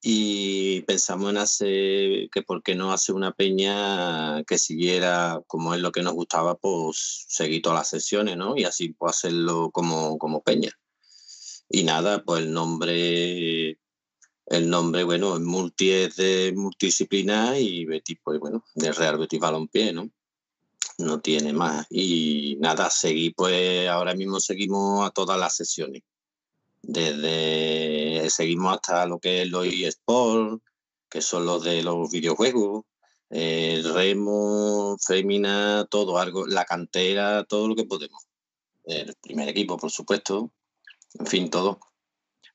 y 0.01 0.82
pensamos 0.82 1.32
en 1.32 1.38
hacer 1.38 2.30
que 2.30 2.43
por 2.45 2.61
qué 2.61 2.76
no 2.76 2.91
hacer 2.91 3.15
una 3.15 3.32
peña 3.32 4.43
que 4.43 4.57
siguiera 4.57 5.41
como 5.47 5.73
es 5.73 5.82
lo 5.82 5.91
que 5.91 6.03
nos 6.03 6.13
gustaba, 6.13 6.55
pues 6.55 7.26
seguir 7.28 7.61
todas 7.61 7.80
las 7.80 7.89
sesiones, 7.89 8.38
¿no? 8.38 8.55
Y 8.55 8.65
así 8.65 8.89
pues 8.89 9.17
hacerlo 9.17 9.71
como, 9.71 10.17
como 10.17 10.43
peña. 10.43 10.71
Y 11.69 11.84
nada, 11.84 12.23
pues 12.23 12.43
el 12.43 12.53
nombre, 12.53 13.80
el 14.47 14.69
nombre, 14.69 15.03
bueno, 15.03 15.39
multi 15.39 15.91
es 15.91 16.15
de 16.17 16.53
multidisciplinar 16.55 17.57
y 17.59 17.85
Betis, 17.85 18.19
pues 18.23 18.39
bueno, 18.39 18.63
de 18.75 18.91
Real 18.91 19.17
Betis 19.17 19.39
Balompié, 19.39 19.93
¿no? 19.93 20.09
No 20.97 21.19
tiene 21.19 21.51
más. 21.53 21.87
Y 21.89 22.57
nada, 22.59 22.89
seguir, 22.89 23.33
pues 23.35 23.87
ahora 23.89 24.15
mismo 24.15 24.39
seguimos 24.39 25.05
a 25.05 25.11
todas 25.11 25.39
las 25.39 25.55
sesiones 25.55 26.03
desde 26.87 28.29
seguimos 28.29 28.73
hasta 28.73 29.05
lo 29.05 29.19
que 29.19 29.43
es 29.43 29.49
los 29.49 29.65
eSports, 29.65 30.61
que 31.09 31.21
son 31.21 31.45
los 31.45 31.63
de 31.63 31.83
los 31.83 32.09
videojuegos, 32.11 32.85
el 33.29 33.83
remo, 33.93 34.97
fémina, 34.99 35.85
todo, 35.89 36.17
algo, 36.19 36.45
la 36.45 36.65
cantera, 36.65 37.43
todo 37.43 37.67
lo 37.67 37.75
que 37.75 37.85
podemos. 37.85 38.23
El 38.83 39.15
primer 39.15 39.49
equipo, 39.49 39.77
por 39.77 39.91
supuesto, 39.91 40.51
en 41.19 41.25
fin, 41.25 41.49
todo. 41.49 41.79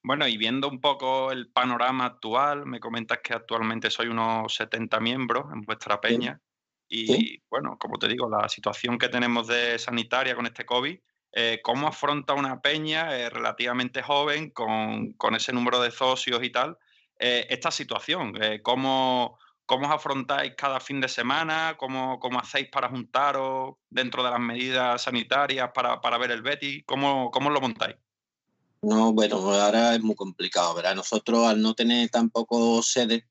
Bueno, 0.03 0.26
y 0.26 0.38
viendo 0.38 0.68
un 0.68 0.80
poco 0.80 1.30
el 1.30 1.51
panorama 1.51 2.07
actual, 2.07 2.64
me 2.64 2.80
comentas 2.80 3.18
que 3.22 3.34
actualmente 3.34 3.90
soy 3.90 4.09
unos 4.09 4.55
70 4.55 4.98
miembros 5.01 5.46
en 5.53 5.61
vuestra 5.62 6.01
peña. 6.01 6.40
Y 6.88 7.40
bueno, 7.51 7.76
como 7.78 7.98
te 7.98 8.09
digo, 8.09 8.28
la 8.28 8.48
situación 8.48 8.98
que 8.98 9.09
tenemos 9.09 9.46
de 9.46 9.78
sanitaria 9.78 10.34
con 10.34 10.46
este 10.46 10.64
COVID, 10.64 10.98
eh, 11.32 11.61
cómo 11.62 11.86
afronta 11.86 12.34
una 12.34 12.61
peña 12.61 13.16
eh, 13.16 13.30
relativamente 13.30 14.03
joven 14.03 14.51
con, 14.51 15.14
ese 15.36 15.53
número 15.53 15.80
de 15.80 15.92
socios 15.92 16.42
y 16.42 16.51
tal 16.51 16.76
eh, 17.18 17.46
esta 17.51 17.70
situación. 17.70 18.32
¿cómo, 18.62 19.38
¿Cómo 19.66 19.86
os 19.86 19.92
afrontáis 19.92 20.55
cada 20.57 20.80
fin 20.80 21.01
de 21.01 21.09
semana? 21.09 21.76
¿Cómo, 21.76 22.18
cómo 22.18 22.40
hacéis 22.40 22.68
para 22.70 22.88
juntaros 22.88 23.76
dentro 23.88 24.24
de 24.24 24.30
las 24.30 24.40
medidas 24.40 25.03
sanitarias 25.03 25.70
para, 25.72 26.01
para 26.01 26.18
ver 26.18 26.32
el 26.32 26.42
Betty? 26.42 26.82
¿Cómo, 26.82 27.30
¿Cómo 27.30 27.51
lo 27.51 27.61
montáis? 27.61 27.96
No, 28.83 29.12
bueno, 29.12 29.37
ahora 29.37 29.95
es 29.95 30.03
muy 30.03 30.14
complicado, 30.14 30.74
¿verdad? 30.74 30.95
Nosotros 30.95 31.47
al 31.47 31.61
no 31.61 31.74
tener 31.74 32.09
tampoco 32.09 32.83
sede, 32.83 33.26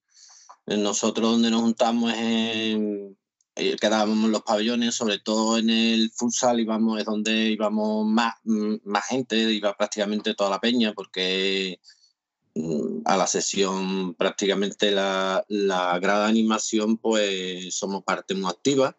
nosotros 0.68 1.32
donde 1.32 1.50
nos 1.50 1.62
juntamos 1.62 2.14
es 2.14 2.20
en, 2.20 3.18
eh, 3.56 3.76
quedábamos 3.82 4.26
en 4.26 4.32
los 4.32 4.44
pabellones, 4.44 4.94
sobre 4.96 5.18
todo 5.20 5.58
en 5.58 5.72
el 5.72 6.12
futsal 6.12 6.60
íbamos, 6.60 7.00
es 7.00 7.06
donde 7.06 7.50
íbamos 7.50 8.06
más, 8.06 8.36
mm, 8.44 8.76
más 8.84 9.08
gente, 9.08 9.38
iba 9.52 9.76
prácticamente 9.76 10.36
toda 10.36 10.52
la 10.52 10.60
peña, 10.60 10.94
porque 10.94 11.80
mm, 12.56 13.02
a 13.06 13.18
la 13.18 13.28
sesión 13.28 14.14
prácticamente 14.16 14.92
la, 14.92 15.44
la 15.50 15.98
grada 16.00 16.28
animación, 16.28 16.98
pues 16.98 17.74
somos 17.76 18.04
parte 18.04 18.36
muy 18.36 18.50
activa. 18.50 18.96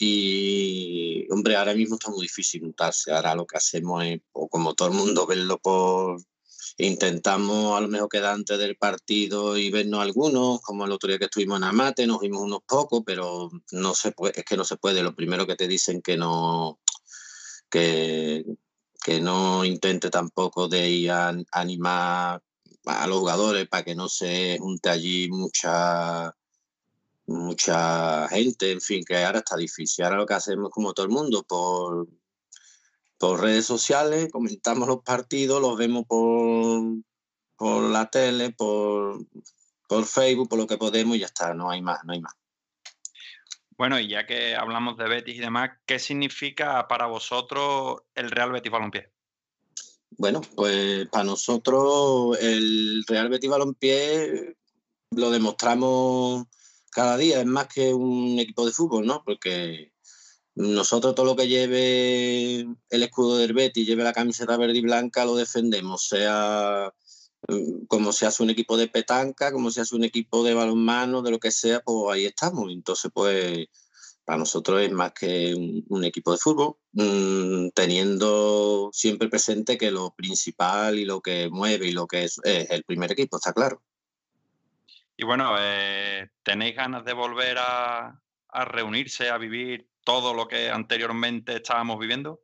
Y, 0.00 1.26
hombre, 1.30 1.56
ahora 1.56 1.74
mismo 1.74 1.96
está 1.96 2.10
muy 2.10 2.22
difícil 2.22 2.62
juntarse. 2.62 3.12
Ahora 3.12 3.34
lo 3.34 3.46
que 3.46 3.58
hacemos 3.58 4.04
es, 4.04 4.20
o 4.32 4.48
como 4.48 4.74
todo 4.74 4.88
el 4.88 4.94
mundo, 4.94 5.26
verlo 5.26 5.58
por, 5.58 6.20
Intentamos 6.78 7.76
a 7.76 7.80
lo 7.82 7.88
mejor 7.88 8.08
quedar 8.08 8.32
antes 8.32 8.58
del 8.58 8.76
partido 8.76 9.58
y 9.58 9.70
vernos 9.70 10.00
algunos, 10.00 10.62
como 10.62 10.86
el 10.86 10.92
otro 10.92 11.08
día 11.08 11.18
que 11.18 11.26
estuvimos 11.26 11.58
en 11.58 11.64
Amate, 11.64 12.06
nos 12.06 12.20
vimos 12.20 12.40
unos 12.40 12.60
pocos, 12.66 13.02
pero 13.04 13.50
no 13.72 13.94
se 13.94 14.12
puede, 14.12 14.40
es 14.40 14.46
que 14.46 14.56
no 14.56 14.64
se 14.64 14.78
puede. 14.78 15.02
Lo 15.02 15.14
primero 15.14 15.46
que 15.46 15.56
te 15.56 15.68
dicen 15.68 16.00
que 16.00 16.16
no, 16.16 16.80
que, 17.68 18.46
que 19.04 19.20
no 19.20 19.64
intente 19.64 20.08
tampoco 20.08 20.68
de 20.68 20.88
ir 20.88 21.10
a, 21.10 21.36
animar 21.52 22.42
a 22.86 23.06
los 23.06 23.18
jugadores 23.18 23.68
para 23.68 23.84
que 23.84 23.94
no 23.94 24.08
se 24.08 24.56
junte 24.58 24.88
allí 24.88 25.28
mucha 25.28 26.34
mucha 27.30 28.28
gente, 28.28 28.72
en 28.72 28.80
fin, 28.80 29.04
que 29.04 29.24
ahora 29.24 29.38
está 29.38 29.56
difícil. 29.56 30.04
Ahora 30.04 30.18
lo 30.18 30.26
que 30.26 30.34
hacemos 30.34 30.70
como 30.70 30.92
todo 30.92 31.06
el 31.06 31.12
mundo, 31.12 31.42
por 31.44 32.08
por 33.20 33.42
redes 33.42 33.66
sociales, 33.66 34.32
comentamos 34.32 34.88
los 34.88 35.02
partidos, 35.02 35.60
los 35.60 35.76
vemos 35.76 36.06
por, 36.06 36.82
por 37.54 37.82
la 37.82 38.08
tele, 38.08 38.50
por, 38.50 39.26
por 39.86 40.06
Facebook, 40.06 40.48
por 40.48 40.58
lo 40.58 40.66
que 40.66 40.78
podemos 40.78 41.18
y 41.18 41.20
ya 41.20 41.26
está, 41.26 41.52
no 41.52 41.70
hay 41.70 41.82
más, 41.82 42.02
no 42.04 42.14
hay 42.14 42.20
más. 42.22 42.32
Bueno, 43.76 44.00
y 44.00 44.08
ya 44.08 44.26
que 44.26 44.56
hablamos 44.56 44.96
de 44.96 45.06
Betis 45.06 45.36
y 45.36 45.40
demás, 45.40 45.68
¿qué 45.84 45.98
significa 45.98 46.88
para 46.88 47.08
vosotros 47.08 48.00
el 48.14 48.30
Real 48.30 48.52
Betis 48.52 48.72
Balompié? 48.72 49.12
Bueno, 50.12 50.40
pues 50.54 51.06
para 51.08 51.24
nosotros 51.24 52.38
el 52.40 53.04
Real 53.06 53.28
Betis 53.28 53.50
Balompié 53.50 54.56
lo 55.10 55.30
demostramos 55.30 56.46
cada 56.90 57.16
día, 57.16 57.40
es 57.40 57.46
más 57.46 57.68
que 57.68 57.94
un 57.94 58.38
equipo 58.38 58.66
de 58.66 58.72
fútbol, 58.72 59.06
¿no? 59.06 59.22
Porque 59.24 59.92
nosotros 60.54 61.14
todo 61.14 61.26
lo 61.26 61.36
que 61.36 61.48
lleve 61.48 62.60
el 62.90 63.02
escudo 63.02 63.38
del 63.38 63.54
Betis, 63.54 63.86
lleve 63.86 64.04
la 64.04 64.12
camiseta 64.12 64.56
verde 64.56 64.78
y 64.78 64.82
blanca, 64.82 65.24
lo 65.24 65.36
defendemos, 65.36 66.06
sea 66.08 66.92
mm, 67.48 67.86
como 67.86 68.12
se 68.12 68.26
hace 68.26 68.42
un 68.42 68.50
equipo 68.50 68.76
de 68.76 68.88
petanca, 68.88 69.52
como 69.52 69.70
se 69.70 69.80
hace 69.82 69.96
un 69.96 70.04
equipo 70.04 70.44
de 70.44 70.54
balonmano, 70.54 71.22
de 71.22 71.30
lo 71.30 71.38
que 71.38 71.50
sea, 71.50 71.80
pues 71.80 72.14
ahí 72.14 72.26
estamos. 72.26 72.70
Entonces, 72.72 73.10
pues 73.14 73.68
Para 74.24 74.38
nosotros 74.38 74.82
es 74.82 74.92
más 74.92 75.12
que 75.12 75.54
un, 75.54 76.04
equipo 76.04 76.32
de 76.32 76.38
fútbol, 76.38 76.76
mm, 76.92 77.70
teniendo 77.74 78.90
siempre 78.92 79.28
presente 79.28 79.78
que 79.78 79.90
lo 79.90 80.14
principal 80.14 80.98
y 80.98 81.04
lo 81.04 81.20
que 81.20 81.48
mueve 81.50 81.88
y 81.88 81.92
lo 81.92 82.06
que 82.06 82.24
es, 82.24 82.40
el 82.44 82.84
primer 82.84 83.12
equipo, 83.12 83.38
está 83.38 83.52
claro. 83.52 83.82
Y 85.20 85.24
bueno, 85.26 85.54
eh, 85.58 86.30
¿tenéis 86.42 86.74
ganas 86.74 87.04
de 87.04 87.12
volver 87.12 87.58
a, 87.58 88.18
a 88.48 88.64
reunirse, 88.64 89.28
a 89.28 89.36
vivir 89.36 89.86
todo 90.02 90.32
lo 90.32 90.48
que 90.48 90.70
anteriormente 90.70 91.56
estábamos 91.56 91.98
viviendo? 91.98 92.40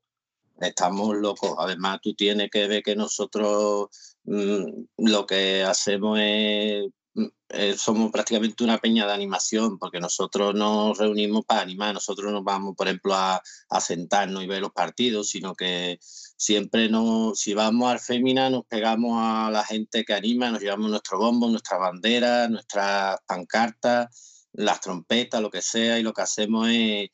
Estamos 0.61 1.17
locos. 1.17 1.55
Además, 1.59 2.01
tú 2.03 2.13
tienes 2.15 2.51
que 2.51 2.69
ver 2.69 2.83
que 2.83 2.95
nosotros 2.95 3.89
mm, 4.25 4.65
lo 4.99 5.27
que 5.27 5.65
hacemos 5.65 6.19
es, 6.21 6.85
mm, 7.15 7.27
eh, 7.49 7.75
somos 7.79 8.13
prácticamente 8.13 8.63
una 8.63 8.77
peña 8.77 9.07
de 9.07 9.15
animación, 9.15 9.79
porque 9.79 9.99
nosotros 9.99 10.55
nos 10.55 10.99
reunimos 10.99 11.47
para 11.47 11.63
animar. 11.63 11.95
Nosotros 11.95 12.31
nos 12.31 12.45
vamos, 12.45 12.77
por 12.77 12.89
ejemplo, 12.89 13.15
a, 13.15 13.41
sentarnos 13.81 14.45
y 14.45 14.49
ver 14.49 14.61
los 14.61 14.73
partidos, 14.73 15.31
sino 15.31 15.55
que 15.55 15.99
siempre 16.37 16.89
nos, 16.89 17.39
si 17.39 17.55
vamos 17.55 17.91
al 17.91 17.99
Fémina, 18.01 18.51
nos 18.51 18.65
pegamos 18.67 19.19
a 19.21 19.51
la 19.51 19.65
gente 19.65 20.05
que 20.05 20.15
anima, 20.15 20.51
nos 20.51 20.61
llevamos 20.61 20.91
nuestro 20.91 21.19
bombo, 21.19 21.49
nuestra 21.49 21.79
bandera, 21.79 22.49
nuestras 22.49 23.19
pancartas, 23.27 24.49
las 24.53 24.81
trompetas, 24.81 25.41
lo 25.41 25.51
que 25.51 25.63
sea, 25.63 25.99
y 25.99 26.03
lo 26.03 26.13
que 26.13 26.23
hacemos 26.23 26.69
es 26.69 27.11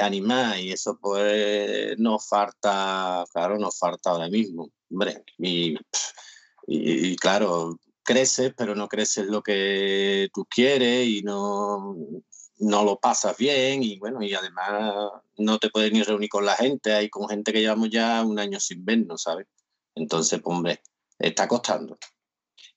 animar 0.00 0.58
y 0.60 0.72
eso 0.72 0.98
pues 1.00 1.98
nos 1.98 2.28
falta, 2.28 3.24
claro, 3.32 3.58
nos 3.58 3.78
falta 3.78 4.10
ahora 4.10 4.28
mismo, 4.28 4.70
hombre, 4.90 5.24
y, 5.38 5.76
y, 6.66 7.16
claro, 7.16 7.78
creces, 8.02 8.52
pero 8.56 8.74
no 8.74 8.88
creces 8.88 9.26
lo 9.26 9.42
que 9.42 10.28
tú 10.32 10.46
quieres 10.48 11.08
y 11.08 11.22
no, 11.22 11.96
no 12.62 12.84
lo 12.84 12.98
pasas 12.98 13.36
bien 13.36 13.82
y 13.82 13.98
bueno, 13.98 14.22
y 14.22 14.34
además 14.34 14.94
no 15.36 15.58
te 15.58 15.68
puedes 15.68 15.92
ni 15.92 16.02
reunir 16.02 16.28
con 16.28 16.46
la 16.46 16.54
gente, 16.54 16.94
hay 16.94 17.10
con 17.10 17.28
gente 17.28 17.52
que 17.52 17.60
llevamos 17.60 17.90
ya 17.90 18.22
un 18.22 18.38
año 18.38 18.60
sin 18.60 18.84
vernos, 18.84 19.22
¿sabes? 19.22 19.46
Entonces, 19.94 20.40
pues, 20.40 20.56
hombre, 20.56 20.82
está 21.18 21.48
costando. 21.48 21.98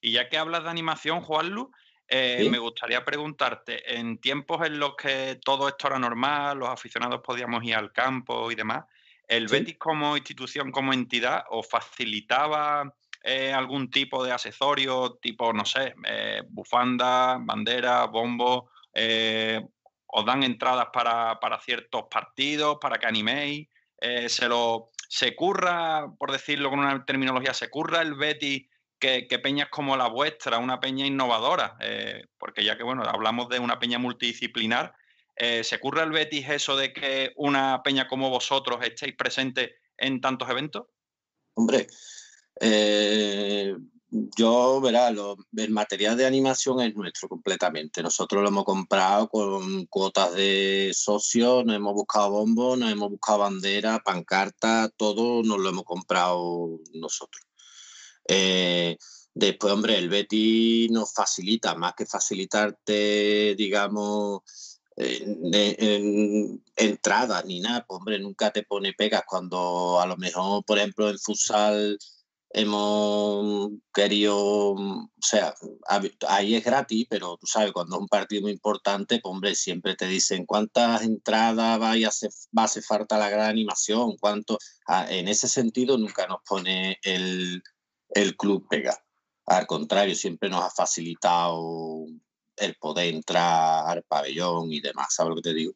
Y 0.00 0.12
ya 0.12 0.28
que 0.28 0.38
hablas 0.38 0.64
de 0.64 0.70
animación, 0.70 1.20
Juanlu, 1.20 1.70
eh, 2.08 2.48
me 2.50 2.58
gustaría 2.58 3.04
preguntarte, 3.04 3.96
en 3.96 4.18
tiempos 4.18 4.66
en 4.66 4.78
los 4.78 4.96
que 4.96 5.38
todo 5.44 5.68
esto 5.68 5.86
era 5.86 5.98
normal, 5.98 6.58
los 6.58 6.68
aficionados 6.68 7.20
podíamos 7.22 7.62
ir 7.64 7.76
al 7.76 7.92
campo 7.92 8.50
y 8.50 8.56
demás, 8.56 8.84
¿el 9.28 9.46
Betis 9.46 9.78
como 9.78 10.16
institución, 10.16 10.72
como 10.72 10.92
entidad, 10.92 11.44
os 11.50 11.68
facilitaba 11.68 12.92
eh, 13.22 13.52
algún 13.52 13.88
tipo 13.90 14.24
de 14.24 14.32
accesorio, 14.32 15.18
tipo, 15.22 15.52
no 15.52 15.64
sé, 15.64 15.94
eh, 16.08 16.42
bufanda, 16.48 17.38
bandera, 17.40 18.04
bombo? 18.06 18.70
¿Os 20.08 20.24
dan 20.24 20.42
entradas 20.42 20.88
para, 20.92 21.38
para, 21.40 21.60
ciertos 21.60 22.04
partidos, 22.10 22.78
para 22.80 22.98
que 22.98 23.06
animéis? 23.06 23.68
¿Se 24.28 24.48
lo 24.48 24.90
se 25.08 25.34
curra, 25.36 26.12
por 26.18 26.32
decirlo 26.32 26.70
con 26.70 26.80
una 26.80 27.04
terminología, 27.04 27.54
se 27.54 27.70
curra 27.70 28.02
el 28.02 28.14
Betis 28.14 28.66
que, 28.98 29.26
peñas 29.42 29.68
como 29.68 29.96
la 29.96 30.08
vuestra, 30.08 30.58
una 30.58 30.80
peña 30.80 31.06
innovadora, 31.06 31.76
eh, 31.80 32.26
porque 32.38 32.64
ya 32.64 32.76
que 32.76 32.82
bueno, 32.82 33.02
hablamos 33.04 33.48
de 33.48 33.58
una 33.58 33.78
peña 33.78 33.98
multidisciplinar, 33.98 34.94
eh, 35.36 35.62
¿se 35.64 35.76
ocurre 35.76 36.02
al 36.02 36.10
Betis 36.10 36.48
eso 36.48 36.76
de 36.76 36.92
que 36.92 37.32
una 37.36 37.82
peña 37.82 38.08
como 38.08 38.30
vosotros 38.30 38.78
estéis 38.82 39.14
presentes 39.14 39.72
en 39.98 40.20
tantos 40.20 40.48
eventos? 40.48 40.86
Hombre, 41.54 41.86
eh, 42.60 43.74
yo, 44.10 44.80
verá, 44.80 45.08
el 45.08 45.70
material 45.70 46.16
de 46.16 46.26
animación 46.26 46.80
es 46.80 46.94
nuestro 46.94 47.28
completamente. 47.28 48.02
Nosotros 48.02 48.42
lo 48.42 48.48
hemos 48.48 48.64
comprado 48.64 49.28
con 49.28 49.86
cuotas 49.86 50.34
de 50.34 50.92
socios, 50.94 51.64
nos 51.64 51.76
hemos 51.76 51.94
buscado 51.94 52.30
bombos, 52.30 52.78
nos 52.78 52.92
hemos 52.92 53.10
buscado 53.10 53.40
bandera, 53.40 54.00
pancarta, 54.04 54.90
todo 54.96 55.42
nos 55.42 55.58
lo 55.58 55.68
hemos 55.68 55.84
comprado 55.84 56.78
nosotros. 56.94 57.42
Eh, 58.28 58.96
después, 59.34 59.72
hombre, 59.72 59.98
el 59.98 60.08
Betty 60.08 60.88
nos 60.90 61.12
facilita, 61.12 61.74
más 61.74 61.94
que 61.96 62.06
facilitarte, 62.06 63.54
digamos, 63.56 64.42
en, 64.96 66.62
entradas 66.76 67.44
ni 67.44 67.60
nada, 67.60 67.84
pues, 67.86 67.98
hombre, 67.98 68.18
nunca 68.20 68.50
te 68.50 68.62
pone 68.62 68.92
pegas 68.92 69.24
cuando 69.26 70.00
a 70.00 70.06
lo 70.06 70.16
mejor, 70.16 70.64
por 70.64 70.78
ejemplo, 70.78 71.10
en 71.10 71.18
futsal 71.18 71.98
hemos 72.56 73.70
querido, 73.92 74.72
o 74.72 75.08
sea, 75.20 75.54
ahí 76.26 76.54
es 76.54 76.64
gratis, 76.64 77.06
pero 77.10 77.36
tú 77.36 77.46
sabes, 77.46 77.72
cuando 77.72 77.96
es 77.96 78.00
un 78.00 78.08
partido 78.08 78.42
muy 78.42 78.52
importante, 78.52 79.20
pues 79.20 79.30
hombre, 79.30 79.54
siempre 79.54 79.94
te 79.94 80.06
dicen 80.06 80.46
cuántas 80.46 81.02
entradas 81.02 81.78
va 81.78 81.92
a 81.92 82.08
hacer, 82.08 82.30
va 82.56 82.62
a 82.62 82.64
hacer 82.64 82.82
falta 82.82 83.18
la 83.18 83.28
gran 83.28 83.50
animación, 83.50 84.16
cuánto, 84.18 84.58
ah, 84.86 85.06
en 85.10 85.28
ese 85.28 85.48
sentido 85.48 85.98
nunca 85.98 86.26
nos 86.26 86.38
pone 86.48 86.98
el, 87.02 87.62
el 88.08 88.36
club 88.36 88.66
pega. 88.70 89.04
Al 89.44 89.66
contrario, 89.66 90.14
siempre 90.14 90.48
nos 90.48 90.64
ha 90.64 90.70
facilitado 90.70 92.06
el 92.56 92.74
poder 92.76 93.14
entrar 93.14 93.86
al 93.86 94.02
pabellón 94.04 94.72
y 94.72 94.80
demás, 94.80 95.08
¿sabes 95.14 95.28
lo 95.28 95.36
que 95.36 95.50
te 95.50 95.54
digo? 95.54 95.74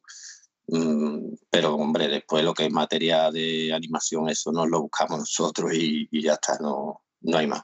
Mm, 0.72 1.34
pero, 1.50 1.74
hombre, 1.74 2.06
después 2.06 2.44
lo 2.44 2.54
que 2.54 2.66
es 2.66 2.70
materia 2.70 3.30
de 3.32 3.72
animación, 3.72 4.28
eso 4.28 4.52
nos 4.52 4.68
lo 4.68 4.82
buscamos 4.82 5.18
nosotros 5.18 5.72
y, 5.74 6.08
ya 6.12 6.34
está, 6.34 6.58
no, 6.60 7.02
no 7.22 7.38
hay 7.38 7.48
más. 7.48 7.62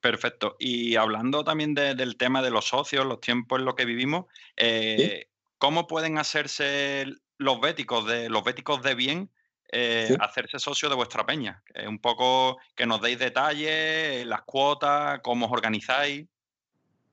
Perfecto. 0.00 0.56
Y 0.58 0.96
hablando 0.96 1.44
también 1.44 1.74
del 1.74 2.16
tema 2.16 2.42
de 2.42 2.50
los 2.50 2.66
socios, 2.66 3.06
los 3.06 3.20
tiempos 3.20 3.60
en 3.60 3.64
los 3.64 3.76
que 3.76 3.84
vivimos, 3.84 4.26
eh, 4.56 5.28
¿cómo 5.58 5.86
pueden 5.86 6.18
hacerse 6.18 7.06
los 7.38 7.60
béticos 7.60 8.06
de 8.06 8.28
los 8.28 8.42
béticos 8.42 8.82
de 8.82 8.94
bien 8.96 9.30
eh, 9.70 10.16
hacerse 10.20 10.58
socio 10.58 10.88
de 10.88 10.96
vuestra 10.96 11.24
peña. 11.24 11.62
un 11.86 11.98
poco 11.98 12.58
que 12.74 12.84
nos 12.84 13.00
deis 13.00 13.18
detalles, 13.18 14.26
las 14.26 14.42
cuotas, 14.42 15.20
cómo 15.22 15.46
os 15.46 15.52
organizáis. 15.52 16.26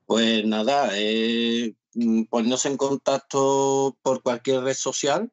Pues 0.04 0.44
nada, 0.44 0.90
eh, 0.94 1.72
mm, 1.94 2.24
ponernos 2.24 2.66
en 2.66 2.76
contacto 2.76 3.96
por 4.02 4.22
cualquier 4.22 4.62
red 4.62 4.74
social. 4.74 5.30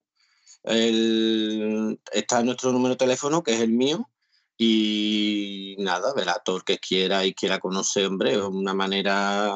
está 2.11 2.43
nuestro 2.43 2.71
número 2.71 2.95
de 2.95 2.97
teléfono, 2.97 3.43
que 3.43 3.53
es 3.53 3.61
el 3.61 3.71
mío. 3.71 4.09
Y 4.57 5.75
nada, 5.79 6.13
verá, 6.15 6.41
todo 6.43 6.57
el 6.57 6.63
que 6.63 6.79
quiera 6.79 7.25
y 7.25 7.33
quiera 7.33 7.59
conocer, 7.59 8.07
hombre, 8.07 8.41
una 8.41 8.73
manera, 8.73 9.55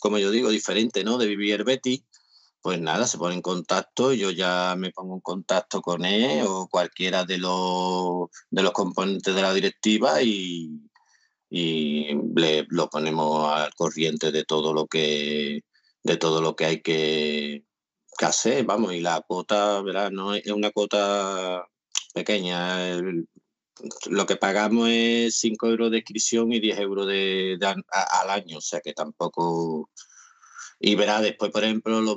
como 0.00 0.18
yo 0.18 0.30
digo, 0.30 0.50
diferente, 0.50 1.02
¿no? 1.04 1.18
De 1.18 1.26
vivir 1.26 1.64
Betty 1.64 2.04
pues 2.64 2.80
nada, 2.80 3.06
se 3.06 3.18
pone 3.18 3.34
en 3.34 3.42
contacto, 3.42 4.14
yo 4.14 4.30
ya 4.30 4.74
me 4.74 4.90
pongo 4.90 5.16
en 5.16 5.20
contacto 5.20 5.82
con 5.82 6.02
él 6.06 6.46
o 6.48 6.66
cualquiera 6.66 7.24
de 7.24 7.36
los, 7.36 8.30
de 8.48 8.62
los 8.62 8.72
componentes 8.72 9.34
de 9.34 9.42
la 9.42 9.52
directiva 9.52 10.22
y, 10.22 10.80
y 11.50 12.14
le, 12.34 12.64
lo 12.70 12.88
ponemos 12.88 13.52
al 13.52 13.74
corriente 13.74 14.32
de 14.32 14.44
todo 14.44 14.72
lo 14.72 14.86
que 14.86 15.60
de 16.04 16.16
todo 16.16 16.40
lo 16.40 16.54
que 16.54 16.66
hay 16.66 16.82
que, 16.82 17.64
hacer, 18.20 18.64
vamos, 18.64 18.94
y 18.94 19.00
la 19.00 19.20
cuota, 19.22 19.82
¿verdad? 19.82 20.10
No 20.12 20.34
es 20.34 20.46
una 20.46 20.70
cuota 20.70 21.66
pequeña. 22.14 23.00
lo 24.06 24.26
que 24.26 24.36
pagamos 24.36 24.88
es 24.90 25.38
5 25.40 25.66
euros 25.68 25.90
de 25.90 25.98
inscripción 25.98 26.52
y 26.52 26.60
10 26.60 26.78
euros 26.78 27.06
de, 27.08 27.58
al 27.90 28.30
año, 28.30 28.58
o 28.58 28.60
sea 28.60 28.80
que 28.80 28.92
tampoco 28.92 29.90
y 30.80 30.96
verá, 30.96 31.20
después, 31.22 31.50
por 31.50 31.64
ejemplo, 31.64 32.00
los, 32.00 32.16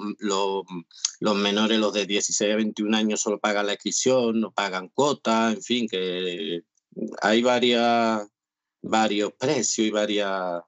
los, 1.20 1.36
menores, 1.36 1.80
los 1.80 1.94
de 1.94 2.06
16 2.06 2.54
a 2.54 2.58
21 2.58 2.98
años, 2.98 3.22
solo 3.22 3.40
pagan 3.40 3.66
la 3.66 3.74
inscripción, 3.74 4.42
no 4.42 4.52
pagan 4.52 4.90
cuotas, 4.90 5.54
en 5.54 5.62
fin, 5.62 5.88
que 5.88 6.64
hay 7.22 7.42
varias, 7.42 8.28
varios 8.82 9.32
precios 9.34 9.88
y 9.88 9.92
varias, 9.92 10.62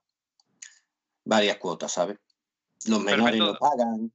varias 1.26 1.58
cuotas, 1.58 1.92
¿sabes? 1.92 2.18
Los 2.88 3.02
menores 3.02 3.38
no 3.38 3.56
pagan. 3.56 4.12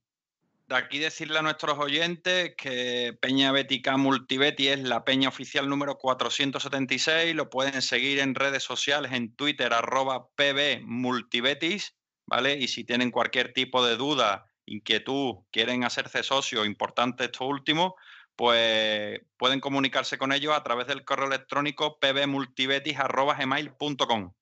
De 0.66 0.77
aquí 0.77 0.99
decirle 0.99 1.39
a 1.39 1.43
nuestros 1.43 1.78
oyentes 1.78 2.55
que 2.57 3.16
Peña 3.20 3.53
Bética 3.53 3.99
Multibeti 3.99 4.69
es 4.69 4.81
la 4.81 5.05
peña 5.05 5.28
oficial 5.28 5.69
número 5.69 5.99
476. 5.99 7.35
Lo 7.35 7.51
pueden 7.51 7.82
seguir 7.82 8.19
en 8.19 8.35
redes 8.35 8.62
sociales, 8.62 9.12
en 9.12 9.35
Twitter, 9.35 9.74
arroba 9.74 10.28
pb 10.36 10.81
multibetis 10.82 11.95
¿vale? 12.27 12.55
Y 12.55 12.69
si 12.69 12.85
tienen 12.85 13.11
cualquier 13.11 13.53
tipo 13.53 13.85
de 13.85 13.97
duda, 13.97 14.47
inquietud, 14.66 15.39
quieren 15.51 15.82
hacerse 15.85 16.23
socio, 16.23 16.65
importante 16.65 17.24
esto 17.24 17.45
último, 17.47 17.97
pues 18.36 19.20
pueden 19.36 19.61
comunicarse 19.61 20.16
con 20.19 20.32
ellos 20.32 20.57
a 20.57 20.62
través 20.62 20.86
del 20.86 21.05
correo 21.05 21.27
electrónico 21.27 21.99
pbmultibetis.gmail.com. 21.99 24.32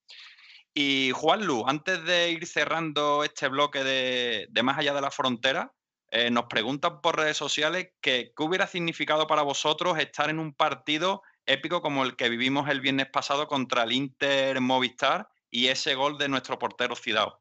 Y 0.75 1.11
Juanlu, 1.13 1.65
antes 1.67 2.03
de 2.05 2.31
ir 2.31 2.47
cerrando 2.47 3.25
este 3.25 3.49
bloque 3.49 3.85
de, 3.85 4.49
Más 4.63 4.79
allá 4.79 4.95
de 4.95 5.01
la 5.01 5.11
frontera, 5.11 5.73
eh, 6.11 6.31
nos 6.31 6.45
preguntan 6.45 7.01
por 7.01 7.17
redes 7.17 7.37
sociales 7.37 7.91
que, 8.01 8.33
qué 8.37 8.43
hubiera 8.43 8.67
significado 8.67 9.27
para 9.27 9.43
vosotros 9.43 9.99
estar 9.99 10.31
en 10.31 10.39
un 10.39 10.55
partido 10.55 11.23
épico 11.47 11.83
como 11.83 12.05
el 12.05 12.17
que 12.17 12.29
vivimos 12.29 12.69
el 12.69 12.81
viernes 12.81 13.09
pasado 13.09 13.49
contra 13.49 13.83
el 13.83 13.93
Inter 13.93 14.61
Movistar 14.61 15.29
y 15.51 15.67
ese 15.69 15.95
gol 15.95 16.19
de 16.19 16.29
nuestro 16.29 16.59
portero 16.59 16.97
Cidao. 16.97 17.41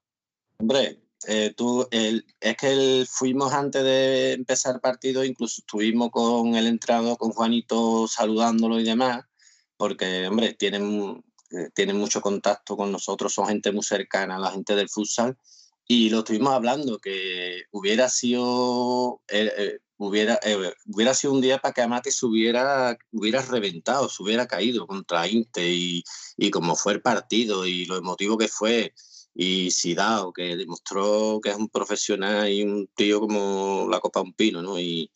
Hombre, 0.57 0.99
eh, 1.27 1.53
tú, 1.55 1.87
es 1.91 2.57
que 2.57 3.05
fuimos 3.07 3.53
antes 3.53 3.83
de 3.83 4.33
empezar 4.33 4.75
el 4.75 4.81
partido, 4.81 5.23
incluso 5.23 5.61
estuvimos 5.61 6.09
con 6.09 6.55
el 6.55 6.67
entrenador, 6.67 7.17
con 7.17 7.31
Juanito, 7.31 8.07
saludándolo 8.07 8.79
y 8.79 8.83
demás, 8.83 9.23
porque, 9.77 10.27
hombre, 10.27 10.53
tienen, 10.53 11.23
eh, 11.51 11.69
tienen 11.73 11.97
mucho 11.97 12.21
contacto 12.21 12.77
con 12.77 12.91
nosotros, 12.91 13.33
son 13.33 13.47
gente 13.47 13.71
muy 13.71 13.83
cercana, 13.83 14.39
la 14.39 14.51
gente 14.51 14.75
del 14.75 14.89
futsal, 14.89 15.37
y 15.87 16.09
lo 16.09 16.19
estuvimos 16.19 16.53
hablando, 16.53 16.99
que 16.99 17.63
hubiera 17.71 18.09
sido, 18.09 19.21
eh, 19.27 19.79
hubiera, 19.97 20.39
hubiera 20.85 21.13
sido 21.13 21.33
un 21.33 21.41
día 21.41 21.59
para 21.59 21.73
que 21.73 21.81
Amate 21.81 22.11
se 22.11 22.25
hubiera, 22.25 22.97
hubiera 23.11 23.41
reventado, 23.41 24.07
se 24.09 24.23
hubiera 24.23 24.47
caído 24.47 24.87
contra 24.87 25.27
Inte, 25.27 25.69
y, 25.69 26.03
y 26.37 26.51
como 26.51 26.75
fue 26.75 26.93
el 26.93 27.01
partido, 27.01 27.65
y 27.65 27.85
lo 27.85 27.97
emotivo 27.97 28.37
que 28.37 28.47
fue, 28.47 28.93
y 29.33 29.71
Sidao, 29.71 30.33
que 30.33 30.55
demostró 30.55 31.39
que 31.41 31.49
es 31.51 31.55
un 31.55 31.69
profesional 31.69 32.49
y 32.49 32.63
un 32.63 32.87
tío 32.95 33.19
como 33.19 33.87
la 33.89 33.99
copa 33.99 34.21
un 34.21 34.33
pino, 34.33 34.61
¿no? 34.61 34.79
Y, 34.79 35.11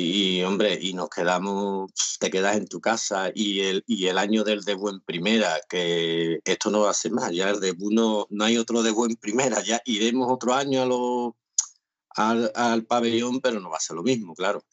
y 0.00 0.42
hombre, 0.42 0.78
y 0.80 0.94
nos 0.94 1.08
quedamos, 1.08 1.90
te 2.18 2.30
quedas 2.30 2.56
en 2.56 2.66
tu 2.66 2.80
casa 2.80 3.30
y 3.34 3.60
el, 3.60 3.84
y 3.86 4.06
el 4.06 4.18
año 4.18 4.44
del 4.44 4.62
debut 4.62 4.94
en 4.94 5.00
primera, 5.00 5.60
que 5.68 6.40
esto 6.44 6.70
no 6.70 6.80
va 6.80 6.90
a 6.90 6.94
ser 6.94 7.12
más, 7.12 7.32
ya 7.32 7.50
el 7.50 7.60
debut 7.60 7.92
no, 7.92 8.26
no 8.30 8.44
hay 8.44 8.56
otro 8.56 8.82
debut 8.82 9.10
en 9.10 9.16
primera, 9.16 9.62
ya 9.62 9.80
iremos 9.84 10.30
otro 10.30 10.54
año 10.54 10.82
a 10.82 10.86
lo, 10.86 11.36
al, 12.16 12.52
al, 12.54 12.84
pabellón, 12.86 13.40
pero 13.40 13.60
no 13.60 13.70
va 13.70 13.76
a 13.76 13.80
ser 13.80 13.96
lo 13.96 14.02
mismo, 14.02 14.34
claro. 14.34 14.64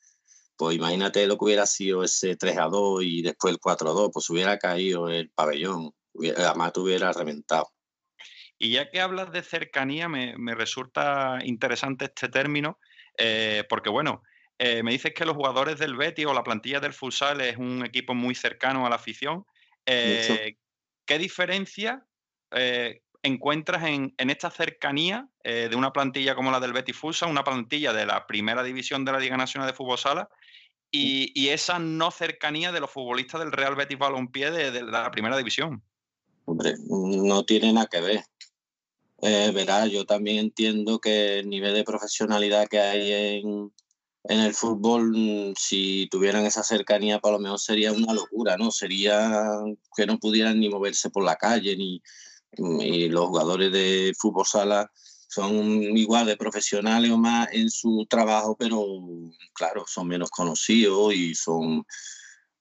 Pues 0.57 0.75
imagínate 0.75 1.27
lo 1.27 1.37
que 1.37 1.45
hubiera 1.45 1.67
sido 1.67 2.03
ese 2.03 2.35
3 2.35 2.57
a 2.57 2.65
2 2.65 3.03
y 3.03 3.21
después 3.21 3.53
el 3.53 3.59
4 3.59 3.89
a 3.89 3.93
2, 3.93 4.09
pues 4.11 4.29
hubiera 4.29 4.57
caído 4.57 5.09
el 5.09 5.29
pabellón, 5.29 5.93
además 6.35 6.71
hubiera 6.77 7.13
reventado. 7.13 7.69
Y 8.59 8.71
ya 8.71 8.89
que 8.89 8.99
hablas 8.99 9.31
de 9.31 9.43
cercanía, 9.43 10.09
me, 10.09 10.55
resulta 10.55 11.37
interesante 11.43 12.05
este 12.05 12.27
término, 12.27 12.79
eh, 13.17 13.63
porque 13.69 13.89
bueno, 13.89 14.23
eh, 14.59 14.83
me 14.83 14.91
dices 14.91 15.13
que 15.13 15.25
los 15.25 15.35
jugadores 15.35 15.79
del 15.79 15.95
Betis 15.95 16.25
o 16.25 16.33
la 16.33 16.43
plantilla 16.43 16.79
del 16.79 16.93
Futsal 16.93 17.41
es 17.41 17.57
un 17.57 17.85
equipo 17.85 18.13
muy 18.13 18.35
cercano 18.35 18.85
a 18.85 18.89
la 18.89 18.95
afición. 18.95 19.45
Eh, 19.85 20.57
¿Qué 21.05 21.17
diferencia 21.17 22.05
encuentras 23.23 23.83
en, 23.85 24.13
esta 24.17 24.49
cercanía 24.49 25.27
de 25.43 25.75
una 25.75 25.91
plantilla 25.91 26.35
como 26.35 26.51
la 26.51 26.59
del 26.59 26.73
Betis 26.73 26.95
Futsal, 26.95 27.29
una 27.29 27.43
plantilla 27.43 27.93
de 27.93 28.05
la 28.05 28.25
primera 28.25 28.63
división 28.63 29.05
de 29.05 29.11
la 29.11 29.19
Liga 29.19 29.37
Nacional 29.37 29.67
de 29.67 29.75
Fútbol 29.75 29.97
Sala, 29.97 30.29
y, 30.91 31.49
esa 31.49 31.79
no 31.79 32.11
cercanía 32.11 32.71
de 32.71 32.79
los 32.79 32.89
futbolistas 32.89 33.41
del 33.41 33.51
Real 33.51 33.75
Betis 33.75 33.97
Balompié 33.97 34.51
de 34.51 34.83
la 34.83 35.11
primera 35.11 35.37
división? 35.37 35.83
Hombre, 36.45 36.75
no 36.87 37.43
tiene 37.43 37.73
nada 37.73 37.87
que 37.87 37.99
ver. 37.99 38.23
Eh, 39.21 39.51
verá, 39.53 39.87
yo 39.87 40.05
también 40.05 40.37
entiendo 40.37 40.99
que 40.99 41.39
el 41.39 41.49
nivel 41.49 41.73
de 41.73 41.83
profesionalidad 41.83 42.67
que 42.67 42.79
hay 42.79 43.11
en, 43.11 43.73
en 44.29 44.39
el 44.41 44.53
fútbol, 44.53 45.11
mm, 45.11 45.53
si 45.57 46.07
tuvieran 46.09 46.45
esa 46.45 46.63
cercanía, 46.63 47.19
por 47.19 47.33
lo 47.33 47.39
menos 47.39 47.63
sería 47.63 47.91
una 47.91 48.13
locura, 48.13 48.57
¿no? 48.57 48.71
Sería 48.71 49.41
que 49.95 50.05
no 50.05 50.19
pudieran 50.19 50.59
ni 50.59 50.69
moverse 50.69 51.09
por 51.09 51.23
la 51.23 51.35
calle, 51.35 51.75
ni 51.77 52.01
mm, 52.57 53.11
los 53.11 53.27
jugadores 53.27 53.71
de 53.71 54.13
fútbol 54.17 54.45
sala 54.45 54.91
son 55.29 55.97
igual 55.97 56.25
de 56.25 56.37
profesionales 56.37 57.11
o 57.11 57.17
más 57.17 57.49
en 57.51 57.69
su 57.69 58.05
trabajo, 58.09 58.55
pero 58.57 58.85
claro, 59.53 59.85
son 59.87 60.07
menos 60.07 60.29
conocidos 60.29 61.13
y 61.13 61.35
son, 61.35 61.85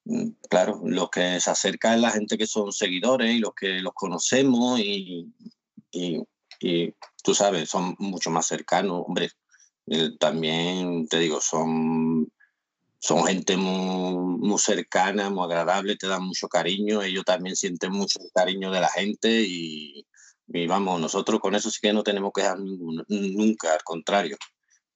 mm, 0.05 0.29
claro, 0.49 0.81
los 0.85 1.11
que 1.11 1.41
se 1.41 1.51
acercan 1.51 1.95
es 1.95 2.01
la 2.01 2.11
gente 2.11 2.39
que 2.39 2.47
son 2.47 2.73
seguidores 2.73 3.35
y 3.35 3.39
los 3.41 3.55
que 3.55 3.81
los 3.81 3.95
conocemos 3.95 4.81
y, 4.81 5.33
y 5.93 6.23
y 6.61 6.95
tú 7.23 7.35
sabes, 7.35 7.69
son 7.69 7.97
mucho 7.99 8.31
más 8.31 8.47
cercanos, 8.47 9.05
hombre, 9.07 9.31
también 10.19 11.07
te 11.09 11.19
digo, 11.19 11.41
son, 11.41 12.29
son 12.99 13.27
gente 13.27 13.57
muy, 13.57 14.39
muy, 14.39 14.59
cercana, 14.59 15.31
muy 15.31 15.45
agradable, 15.45 15.97
te 15.97 16.09
dan 16.09 16.25
mucho 16.25 16.49
cariño, 16.49 17.03
ellos 17.03 17.25
también 17.25 17.57
sienten 17.57 17.93
mucho 17.93 18.19
cariño 18.35 18.71
de 18.71 18.81
la 18.81 18.89
gente 18.89 19.45
y, 19.47 20.05
vamos, 20.67 21.01
nosotros 21.01 21.41
con 21.41 21.55
eso 21.55 21.71
sí 21.71 21.79
que 21.81 21.93
no 21.93 22.03
tenemos 22.03 22.33
que 22.35 22.43
dejar 22.43 22.59
nunca, 22.59 23.73
al 23.73 23.83
contrario. 23.85 24.37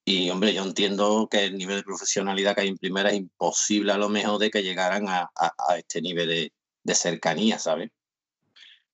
Y 0.04 0.30
hombre, 0.30 0.54
yo 0.54 0.64
entiendo 0.64 1.28
que 1.30 1.44
el 1.44 1.58
nivel 1.58 1.76
de 1.76 1.82
profesionalidad 1.84 2.54
que 2.54 2.62
hay 2.62 2.68
en 2.68 2.78
primera 2.78 3.10
es 3.10 3.16
imposible 3.16 3.92
a 3.92 3.98
lo 3.98 4.08
mejor 4.08 4.38
de 4.38 4.50
que 4.50 4.62
llegaran 4.62 5.08
a, 5.08 5.30
a, 5.36 5.76
este 5.76 6.00
nivel 6.00 6.28
de, 6.28 6.52
de 6.82 6.94
cercanía, 6.94 7.58
¿sabes? 7.58 7.90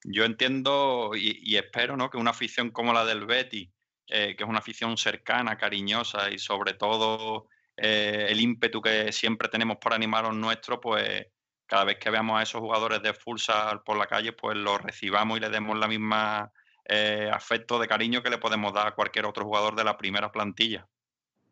Yo 0.04 0.24
entiendo 0.24 1.12
y, 1.16 1.56
espero 1.56 1.96
¿no? 1.96 2.10
que 2.10 2.16
una 2.16 2.30
afición 2.30 2.70
como 2.70 2.92
la 2.92 3.04
del 3.04 3.26
Betty, 3.26 3.70
eh, 4.08 4.34
que 4.36 4.44
es 4.44 4.48
una 4.48 4.58
afición 4.58 4.96
cercana, 4.96 5.56
cariñosa 5.56 6.30
y 6.30 6.38
sobre 6.38 6.74
todo 6.74 7.48
eh, 7.76 8.26
el 8.28 8.40
ímpetu 8.40 8.80
que 8.80 9.12
siempre 9.12 9.48
tenemos 9.48 9.78
por 9.78 9.92
animar 9.92 10.24
a 10.24 10.28
los 10.28 10.36
nuestros, 10.36 10.78
pues 10.80 11.26
cada 11.66 11.84
vez 11.84 11.98
que 11.98 12.10
veamos 12.10 12.38
a 12.38 12.42
esos 12.42 12.60
jugadores 12.60 13.02
de 13.02 13.12
futsal 13.12 13.82
por 13.82 13.96
la 13.96 14.06
calle, 14.06 14.32
pues 14.32 14.56
los 14.56 14.80
recibamos 14.80 15.38
y 15.38 15.40
le 15.40 15.50
demos 15.50 15.76
la 15.78 15.88
misma 15.88 16.52
eh, 16.84 17.28
afecto 17.32 17.78
de 17.78 17.88
cariño 17.88 18.22
que 18.22 18.30
le 18.30 18.38
podemos 18.38 18.72
dar 18.72 18.86
a 18.86 18.94
cualquier 18.94 19.26
otro 19.26 19.44
jugador 19.44 19.74
de 19.74 19.84
la 19.84 19.96
primera 19.96 20.30
plantilla. 20.30 20.88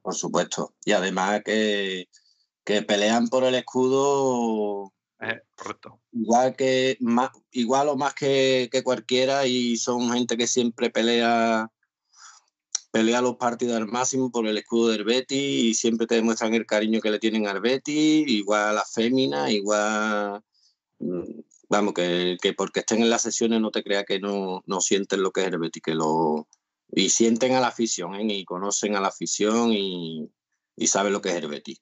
Por 0.03 0.15
supuesto. 0.15 0.75
Y 0.85 0.93
además 0.93 1.43
que, 1.45 2.09
que 2.65 2.83
pelean 2.83 3.29
por 3.29 3.45
el 3.45 3.57
escudo 3.57 4.93
correcto. 5.55 6.01
Igual 6.13 6.57
que 6.57 6.97
más, 7.01 7.31
igual 7.53 7.89
o 7.89 7.97
más 7.97 8.15
que, 8.15 8.69
cualquiera 8.85 9.47
y 9.47 9.77
son 9.77 10.13
gente 10.13 10.37
que 10.37 10.47
siempre 10.47 10.91
pelea 10.91 11.71
pelea 12.95 13.21
los 13.21 13.35
partidos 13.35 13.77
al 13.77 13.89
máximo 13.89 14.31
por 14.31 14.47
el 14.47 14.57
escudo 14.57 14.91
del 14.91 15.03
Betty 15.03 15.35
y 15.35 15.75
siempre 15.75 16.07
te 16.07 16.15
demuestran 16.15 16.55
el 16.55 16.65
cariño 16.65 17.01
que 17.01 17.11
le 17.11 17.19
tienen 17.19 17.49
al 17.49 17.61
Betty, 17.61 18.23
igual 18.29 18.69
a 18.69 18.73
la 18.73 18.85
fémina, 18.85 19.51
igual 19.51 20.41
mm, 21.01 21.41
vamos, 21.69 21.93
que, 21.93 22.39
porque 22.57 22.81
estén 22.81 23.03
en 23.03 23.11
las 23.11 23.23
sesiones 23.23 23.61
no 23.61 23.73
te 23.73 23.83
crea 23.83 24.05
que 24.05 24.21
no, 24.21 24.63
no 24.67 24.81
sienten 24.81 25.25
lo 25.25 25.33
que 25.33 25.41
es 25.41 25.49
el 25.49 25.59
Betty, 25.59 25.81
que 25.81 25.93
lo 25.97 26.47
y 26.93 27.09
sienten 27.09 27.55
a 27.55 27.61
la 27.61 27.67
afición 27.67 28.15
¿eh? 28.15 28.33
y 28.33 28.45
conocen 28.45 28.95
a 28.95 29.01
la 29.01 29.09
afición 29.09 29.73
y, 29.73 30.31
y 30.77 30.87
saben 30.87 31.13
lo 31.13 31.21
que 31.21 31.31
es 31.31 31.35
el 31.35 31.49
Betty. 31.49 31.77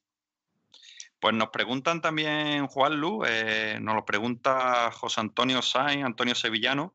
Pues 1.21 1.35
nos 1.35 1.51
preguntan 1.51 2.01
también, 2.01 2.69
Juan 2.69 2.99
Lu, 2.99 3.23
eh, 3.27 3.77
nos 3.83 3.97
lo 3.97 4.07
pregunta 4.07 4.91
José 4.93 5.21
Antonio 5.21 5.61
Sainz, 5.61 6.07
Antonio 6.07 6.35
Sevillano, 6.35 6.95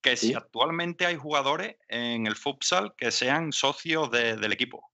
que 0.00 0.16
si 0.16 0.34
actualmente 0.34 1.06
hay 1.06 1.16
jugadores 1.16 1.76
en 1.88 2.26
el 2.26 2.36
futsal 2.36 2.94
que 2.96 3.10
sean 3.10 3.52
socios 3.52 4.10
del 4.10 4.52
equipo. 4.52 4.90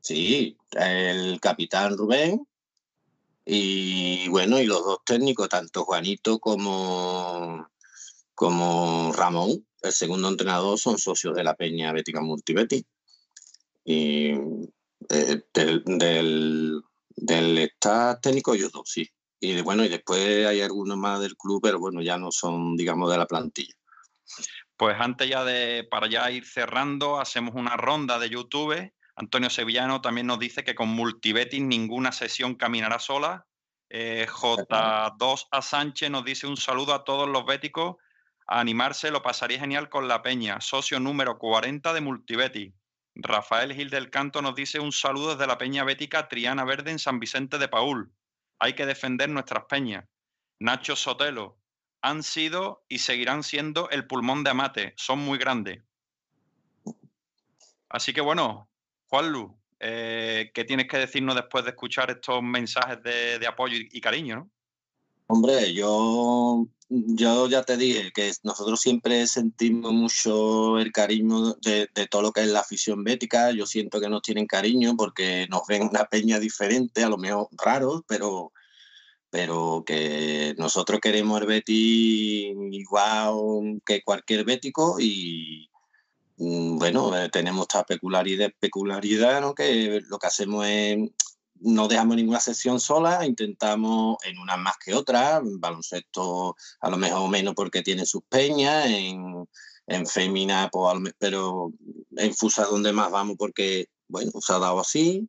Sí, 0.00 0.56
el 0.72 1.40
capitán 1.40 1.96
Rubén 1.96 2.46
y 3.50 4.28
bueno, 4.28 4.60
y 4.60 4.66
los 4.66 4.84
dos 4.84 4.98
técnicos, 5.06 5.48
tanto 5.48 5.84
Juanito 5.84 6.38
como, 6.38 7.66
como 8.34 9.10
Ramón, 9.14 9.66
el 9.80 9.92
segundo 9.92 10.28
entrenador, 10.28 10.78
son 10.78 10.98
socios 10.98 11.34
de 11.34 11.44
la 11.44 11.54
Peña 11.54 11.92
Bética 11.92 12.20
Multibeti. 12.20 12.84
Y 13.86 14.32
eh, 15.08 15.42
del 15.54 16.82
del 17.16 17.58
staff 17.58 18.20
técnico, 18.20 18.54
yo 18.54 18.68
dos, 18.68 18.90
sí. 18.90 19.08
Y 19.40 19.60
bueno, 19.62 19.82
y 19.82 19.88
después 19.88 20.46
hay 20.46 20.60
algunos 20.60 20.98
más 20.98 21.20
del 21.20 21.34
club, 21.34 21.60
pero 21.62 21.78
bueno, 21.78 22.02
ya 22.02 22.18
no 22.18 22.30
son, 22.30 22.76
digamos, 22.76 23.10
de 23.10 23.16
la 23.16 23.26
plantilla. 23.26 23.74
Pues 24.76 24.96
antes 25.00 25.28
ya 25.28 25.44
de, 25.44 25.86
para 25.90 26.06
ya 26.08 26.30
ir 26.30 26.46
cerrando, 26.46 27.20
hacemos 27.20 27.54
una 27.54 27.76
ronda 27.76 28.18
de 28.18 28.30
YouTube. 28.30 28.92
Antonio 29.16 29.50
Sevillano 29.50 30.00
también 30.00 30.26
nos 30.26 30.38
dice 30.38 30.62
que 30.62 30.74
con 30.74 30.88
Multibeting 30.88 31.68
ninguna 31.68 32.12
sesión 32.12 32.54
caminará 32.54 32.98
sola. 32.98 33.46
Eh, 33.90 34.26
J2 34.28 35.48
a 35.50 35.62
Sánchez 35.62 36.10
nos 36.10 36.24
dice 36.24 36.46
un 36.46 36.56
saludo 36.56 36.94
a 36.94 37.04
todos 37.04 37.28
los 37.28 37.44
béticos. 37.44 37.96
A 38.46 38.60
animarse, 38.60 39.10
lo 39.10 39.22
pasaría 39.22 39.60
genial 39.60 39.88
con 39.88 40.08
la 40.08 40.22
Peña, 40.22 40.60
socio 40.60 41.00
número 41.00 41.38
40 41.38 41.92
de 41.92 42.00
Multibeti. 42.00 42.74
Rafael 43.14 43.74
Gil 43.74 43.90
del 43.90 44.10
Canto 44.10 44.40
nos 44.40 44.54
dice 44.54 44.78
un 44.78 44.92
saludo 44.92 45.34
desde 45.34 45.48
la 45.48 45.58
Peña 45.58 45.84
Bética 45.84 46.28
Triana 46.28 46.64
Verde 46.64 46.92
en 46.92 47.00
San 47.00 47.18
Vicente 47.18 47.58
de 47.58 47.68
Paul. 47.68 48.12
Hay 48.60 48.74
que 48.74 48.86
defender 48.86 49.28
nuestras 49.28 49.64
peñas. 49.64 50.04
Nacho 50.60 50.94
Sotelo, 50.94 51.57
han 52.02 52.22
sido 52.22 52.84
y 52.88 52.98
seguirán 52.98 53.42
siendo 53.42 53.90
el 53.90 54.06
pulmón 54.06 54.44
de 54.44 54.50
Amate. 54.50 54.94
Son 54.96 55.18
muy 55.18 55.38
grandes. 55.38 55.82
Así 57.88 58.12
que 58.12 58.20
bueno, 58.20 58.68
Juanlu, 59.06 59.56
eh, 59.80 60.50
¿qué 60.52 60.64
tienes 60.64 60.88
que 60.88 60.98
decirnos 60.98 61.34
después 61.34 61.64
de 61.64 61.70
escuchar 61.70 62.10
estos 62.10 62.42
mensajes 62.42 63.02
de, 63.02 63.46
apoyo 63.46 63.76
y, 63.78 64.00
cariño? 64.00 64.50
Hombre, 65.26 65.72
yo, 65.72 66.66
yo 66.88 67.48
ya 67.48 67.62
te 67.62 67.76
dije 67.76 68.12
que 68.12 68.32
nosotros 68.42 68.80
siempre 68.80 69.26
sentimos 69.26 69.92
mucho 69.92 70.78
el 70.78 70.90
cariño 70.92 71.54
de, 71.54 71.88
todo 72.10 72.22
lo 72.22 72.32
que 72.32 72.42
es 72.42 72.48
la 72.48 72.60
afición 72.60 73.04
bética. 73.04 73.50
Yo 73.52 73.66
siento 73.66 74.00
que 74.00 74.08
nos 74.08 74.22
tienen 74.22 74.46
cariño 74.46 74.94
porque 74.96 75.46
nos 75.50 75.62
ven 75.66 75.82
una 75.82 76.04
peña 76.04 76.38
diferente, 76.38 77.02
a 77.02 77.08
lo 77.08 77.18
mejor 77.18 77.48
raro, 77.52 78.04
pero, 78.06 78.52
pero 79.30 79.84
que 79.86 80.54
nosotros 80.58 81.00
queremos 81.00 81.40
el 81.40 81.46
Betty 81.46 82.54
igual 82.72 83.82
que 83.84 84.02
cualquier 84.02 84.44
bético 84.44 84.98
y, 84.98 85.70
mm, 86.38 86.78
bueno, 86.78 87.16
eh, 87.16 87.28
tenemos 87.30 87.62
esta 87.62 87.84
peculiaridad, 87.84 88.50
peculiaridad 88.58 89.40
¿no? 89.40 89.54
que 89.54 90.00
lo 90.08 90.18
que 90.18 90.26
hacemos 90.26 90.66
es 90.66 90.98
no 91.60 91.88
dejamos 91.88 92.16
ninguna 92.16 92.40
sesión 92.40 92.78
sola, 92.80 93.26
intentamos 93.26 94.16
en 94.24 94.38
unas 94.38 94.58
más 94.58 94.76
que 94.78 94.94
otras, 94.94 95.42
baloncesto 95.44 96.56
a 96.80 96.90
lo 96.90 96.96
mejor 96.96 97.28
menos 97.28 97.54
porque 97.54 97.82
tiene 97.82 98.06
sus 98.06 98.22
peñas, 98.28 98.86
en, 98.86 99.48
en 99.88 100.06
fémina, 100.06 100.68
pues, 100.70 101.14
pero 101.18 101.72
en 102.16 102.34
Fusa 102.34 102.64
donde 102.66 102.92
más 102.92 103.10
vamos 103.10 103.36
porque, 103.36 103.88
bueno, 104.06 104.30
se 104.40 104.52
ha 104.52 104.58
dado 104.58 104.78
así, 104.80 105.28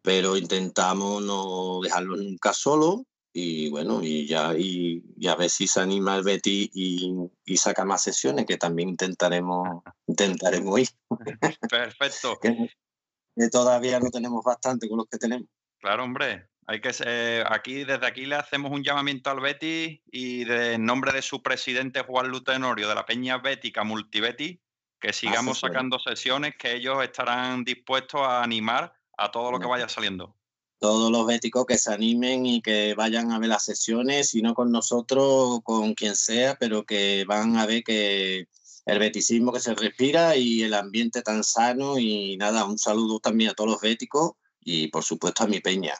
pero 0.00 0.36
intentamos 0.36 1.22
no 1.24 1.80
dejarlo 1.82 2.16
nunca 2.16 2.52
solo 2.52 3.04
y 3.32 3.68
bueno, 3.70 4.02
y 4.02 4.26
ya 4.26 4.54
y, 4.56 5.02
a 5.28 5.36
ver 5.36 5.50
si 5.50 5.66
se 5.68 5.80
anima 5.80 6.16
el 6.16 6.24
Betty 6.24 6.70
y, 6.72 7.14
y, 7.44 7.56
saca 7.56 7.84
más 7.84 8.02
sesiones, 8.02 8.46
que 8.46 8.56
también 8.56 8.88
intentaremos, 8.90 9.82
intentaremos 10.06 10.80
ir. 10.80 10.88
Perfecto. 11.70 12.38
que 12.40 13.48
todavía 13.50 14.00
no 14.00 14.10
tenemos 14.10 14.44
bastante 14.44 14.88
con 14.88 14.98
los 14.98 15.06
que 15.06 15.18
tenemos. 15.18 15.48
Claro, 15.78 16.04
hombre. 16.04 16.48
Hay 16.66 16.82
que 16.82 17.42
aquí 17.48 17.84
desde 17.84 18.06
aquí 18.06 18.26
le 18.26 18.34
hacemos 18.34 18.70
un 18.70 18.84
llamamiento 18.84 19.30
al 19.30 19.40
Betty 19.40 20.02
y 20.12 20.44
de, 20.44 20.74
en 20.74 20.84
nombre 20.84 21.12
de 21.12 21.22
su 21.22 21.42
presidente 21.42 22.02
Juan 22.02 22.28
Lutenorio 22.28 22.86
de 22.86 22.94
la 22.94 23.06
Peña 23.06 23.38
Bética 23.38 23.84
Multibeti 23.84 24.60
que 25.00 25.12
sigamos 25.12 25.60
sacando 25.60 25.98
sesiones 25.98 26.56
que 26.56 26.74
ellos 26.74 27.02
estarán 27.02 27.64
dispuestos 27.64 28.20
a 28.20 28.42
animar 28.42 28.92
a 29.16 29.30
todo 29.30 29.50
lo 29.50 29.58
que 29.58 29.66
vaya 29.66 29.88
saliendo. 29.88 30.36
Todos 30.78 31.10
los 31.10 31.26
béticos 31.26 31.66
que 31.66 31.76
se 31.76 31.92
animen 31.92 32.46
y 32.46 32.62
que 32.62 32.94
vayan 32.94 33.32
a 33.32 33.38
ver 33.38 33.48
las 33.48 33.64
sesiones, 33.64 34.30
si 34.30 34.42
no 34.42 34.54
con 34.54 34.70
nosotros, 34.70 35.60
con 35.64 35.94
quien 35.94 36.14
sea, 36.14 36.56
pero 36.58 36.84
que 36.84 37.24
van 37.26 37.56
a 37.56 37.66
ver 37.66 37.82
que 37.82 38.46
el 38.86 38.98
beticismo 38.98 39.52
que 39.52 39.60
se 39.60 39.74
respira 39.74 40.36
y 40.36 40.62
el 40.62 40.74
ambiente 40.74 41.22
tan 41.22 41.44
sano 41.44 41.98
y 41.98 42.36
nada, 42.36 42.64
un 42.64 42.78
saludo 42.78 43.20
también 43.20 43.50
a 43.50 43.54
todos 43.54 43.70
los 43.70 43.80
béticos 43.80 44.32
y 44.60 44.88
por 44.88 45.04
supuesto 45.04 45.44
a 45.44 45.46
mi 45.46 45.60
peña, 45.60 45.94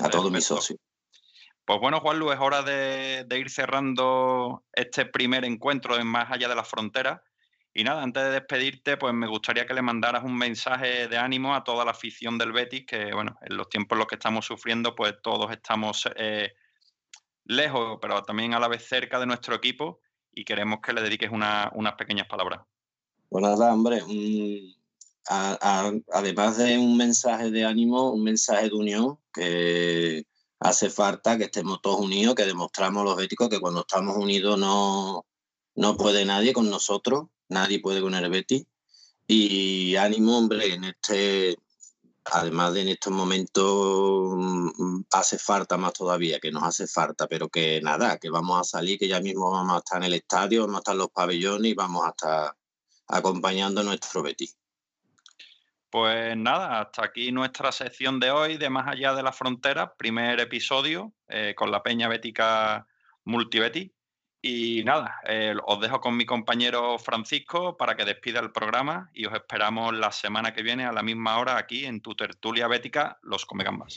a 0.00 0.08
todos 0.10 0.30
mis 0.30 0.44
socios. 0.44 0.80
Pues 1.64 1.80
bueno, 1.80 2.00
Juanlu, 2.00 2.30
es 2.30 2.40
hora 2.40 2.62
de, 2.62 3.26
ir 3.30 3.48
cerrando 3.48 4.64
este 4.72 5.06
primer 5.06 5.44
encuentro 5.44 5.98
en 5.98 6.06
Más 6.06 6.30
Allá 6.30 6.48
de 6.48 6.54
las 6.54 6.68
Fronteras. 6.68 7.22
Y 7.76 7.82
nada, 7.82 8.04
antes 8.04 8.22
de 8.22 8.30
despedirte, 8.30 8.96
pues 8.96 9.12
me 9.12 9.26
gustaría 9.26 9.66
que 9.66 9.74
le 9.74 9.82
mandaras 9.82 10.22
un 10.22 10.38
mensaje 10.38 11.08
de 11.08 11.18
ánimo 11.18 11.56
a 11.56 11.64
toda 11.64 11.84
la 11.84 11.90
afición 11.90 12.38
del 12.38 12.52
Betis, 12.52 12.86
que 12.86 13.12
bueno, 13.12 13.36
en 13.42 13.56
los 13.56 13.68
tiempos 13.68 13.96
en 13.96 13.98
los 13.98 14.06
que 14.06 14.14
estamos 14.14 14.46
sufriendo, 14.46 14.94
pues 14.94 15.14
todos 15.20 15.50
estamos 15.50 16.08
eh, 16.14 16.52
lejos, 17.46 17.98
pero 18.00 18.22
también 18.22 18.54
a 18.54 18.60
la 18.60 18.68
vez 18.68 18.86
cerca 18.86 19.18
de 19.18 19.26
nuestro 19.26 19.56
equipo 19.56 20.00
y 20.32 20.44
queremos 20.44 20.78
que 20.80 20.92
le 20.92 21.02
dediques 21.02 21.30
unas 21.32 21.94
pequeñas 21.98 22.28
palabras. 22.28 22.60
Pues 23.28 23.42
nada, 23.42 23.74
hombre, 23.74 24.02
además 25.26 26.56
de 26.58 26.78
un 26.78 26.96
mensaje 26.96 27.50
de 27.50 27.64
ánimo, 27.64 28.12
un 28.12 28.22
mensaje 28.22 28.68
de 28.68 28.74
unión 28.74 29.18
que 29.32 30.26
hace 30.60 30.90
falta 30.90 31.36
que 31.36 31.44
estemos 31.44 31.82
todos 31.82 31.98
unidos, 32.00 32.36
que 32.36 32.46
demostramos 32.46 33.04
los 33.04 33.20
éticos 33.20 33.48
que 33.48 33.58
cuando 33.58 33.80
estamos 33.80 34.16
unidos 34.16 34.58
no, 34.58 35.26
no 35.74 35.96
puede 35.96 36.24
nadie 36.24 36.52
con 36.52 36.70
nosotros, 36.70 37.26
nadie 37.48 37.80
puede 37.80 38.00
con 38.00 38.14
el 38.14 38.30
Betis. 38.30 38.64
Y 39.26 39.96
ánimo, 39.96 40.38
hombre, 40.38 40.74
en 40.74 40.84
este 40.84 41.56
además 42.32 42.72
de 42.74 42.82
en 42.82 42.88
estos 42.88 43.12
momentos 43.12 44.34
mm, 44.36 45.00
hace 45.12 45.38
falta 45.38 45.76
más 45.76 45.92
todavía, 45.92 46.40
que 46.40 46.50
nos 46.50 46.62
hace 46.62 46.86
falta, 46.86 47.26
pero 47.26 47.48
que 47.48 47.80
nada, 47.82 48.18
que 48.18 48.30
vamos 48.30 48.60
a 48.60 48.64
salir, 48.64 48.98
que 48.98 49.08
ya 49.08 49.20
mismo 49.20 49.50
vamos 49.50 49.74
a 49.74 49.78
estar 49.78 49.98
en 49.98 50.04
el 50.04 50.14
estadio, 50.14 50.62
vamos 50.62 50.76
a 50.76 50.78
estar 50.78 50.94
en 50.94 50.98
los 50.98 51.10
pabellones 51.10 51.72
y 51.72 51.74
vamos 51.74 52.04
a 52.06 52.10
estar 52.10 52.56
acompañando 53.08 53.82
a 53.82 53.84
nuestro 53.84 54.22
Betis. 54.22 54.56
Pues 55.90 56.36
nada, 56.36 56.80
hasta 56.80 57.04
aquí 57.04 57.30
nuestra 57.30 57.70
sección 57.70 58.18
de 58.18 58.32
hoy 58.32 58.56
de 58.56 58.68
Más 58.68 58.88
allá 58.88 59.14
de 59.14 59.22
la 59.22 59.32
frontera, 59.32 59.94
primer 59.94 60.40
episodio 60.40 61.12
eh, 61.28 61.54
con 61.56 61.70
la 61.70 61.82
Peña 61.82 62.08
Bética 62.08 62.86
Multibeti. 63.24 63.94
Y 64.46 64.84
nada, 64.84 65.22
eh, 65.26 65.54
os 65.64 65.80
dejo 65.80 66.02
con 66.02 66.18
mi 66.18 66.26
compañero 66.26 66.98
Francisco 66.98 67.78
para 67.78 67.96
que 67.96 68.04
despida 68.04 68.40
el 68.40 68.52
programa 68.52 69.08
y 69.14 69.24
os 69.24 69.32
esperamos 69.32 69.94
la 69.94 70.12
semana 70.12 70.52
que 70.52 70.62
viene 70.62 70.84
a 70.84 70.92
la 70.92 71.02
misma 71.02 71.38
hora 71.38 71.56
aquí 71.56 71.86
en 71.86 72.02
tu 72.02 72.14
tertulia 72.14 72.68
bética 72.68 73.18
Los 73.22 73.46
Comegambas. 73.46 73.96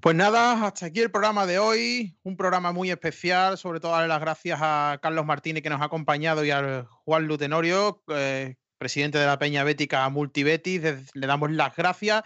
Pues 0.00 0.16
nada, 0.16 0.64
hasta 0.64 0.86
aquí 0.86 1.00
el 1.00 1.10
programa 1.10 1.44
de 1.44 1.58
hoy, 1.58 2.16
un 2.22 2.38
programa 2.38 2.72
muy 2.72 2.90
especial, 2.90 3.58
sobre 3.58 3.78
todo 3.78 3.92
darle 3.92 4.08
las 4.08 4.22
gracias 4.22 4.58
a 4.62 5.00
Carlos 5.02 5.26
Martínez 5.26 5.62
que 5.62 5.68
nos 5.68 5.82
ha 5.82 5.84
acompañado 5.84 6.46
y 6.46 6.50
al 6.50 6.86
Juan 7.04 7.26
Lutenorio, 7.26 8.02
eh, 8.08 8.56
presidente 8.78 9.18
de 9.18 9.26
la 9.26 9.38
Peña 9.38 9.64
Bética 9.64 10.08
Multibetis, 10.08 10.80
le 11.12 11.26
damos 11.26 11.50
las 11.50 11.76
gracias 11.76 12.22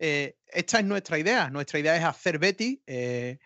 eh, 0.00 0.36
esta 0.48 0.78
es 0.78 0.84
nuestra 0.86 1.18
idea. 1.18 1.50
Nuestra 1.50 1.78
idea 1.78 1.96
es 1.96 2.04
hacer 2.04 2.38
Betty, 2.38 2.82
eh, 2.86 3.38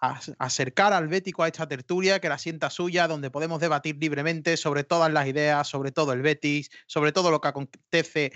acercar 0.00 0.92
al 0.92 1.08
bético 1.08 1.42
a 1.42 1.46
esta 1.46 1.68
tertulia, 1.68 2.20
que 2.20 2.28
la 2.28 2.38
sienta 2.38 2.68
suya, 2.68 3.06
donde 3.06 3.30
podemos 3.30 3.60
debatir 3.60 3.96
libremente 3.98 4.56
sobre 4.56 4.82
todas 4.82 5.12
las 5.12 5.26
ideas, 5.28 5.68
sobre 5.68 5.92
todo 5.92 6.12
el 6.12 6.22
Betis, 6.22 6.70
sobre 6.86 7.12
todo 7.12 7.30
lo 7.30 7.40
que 7.40 7.48
acontece 7.48 8.32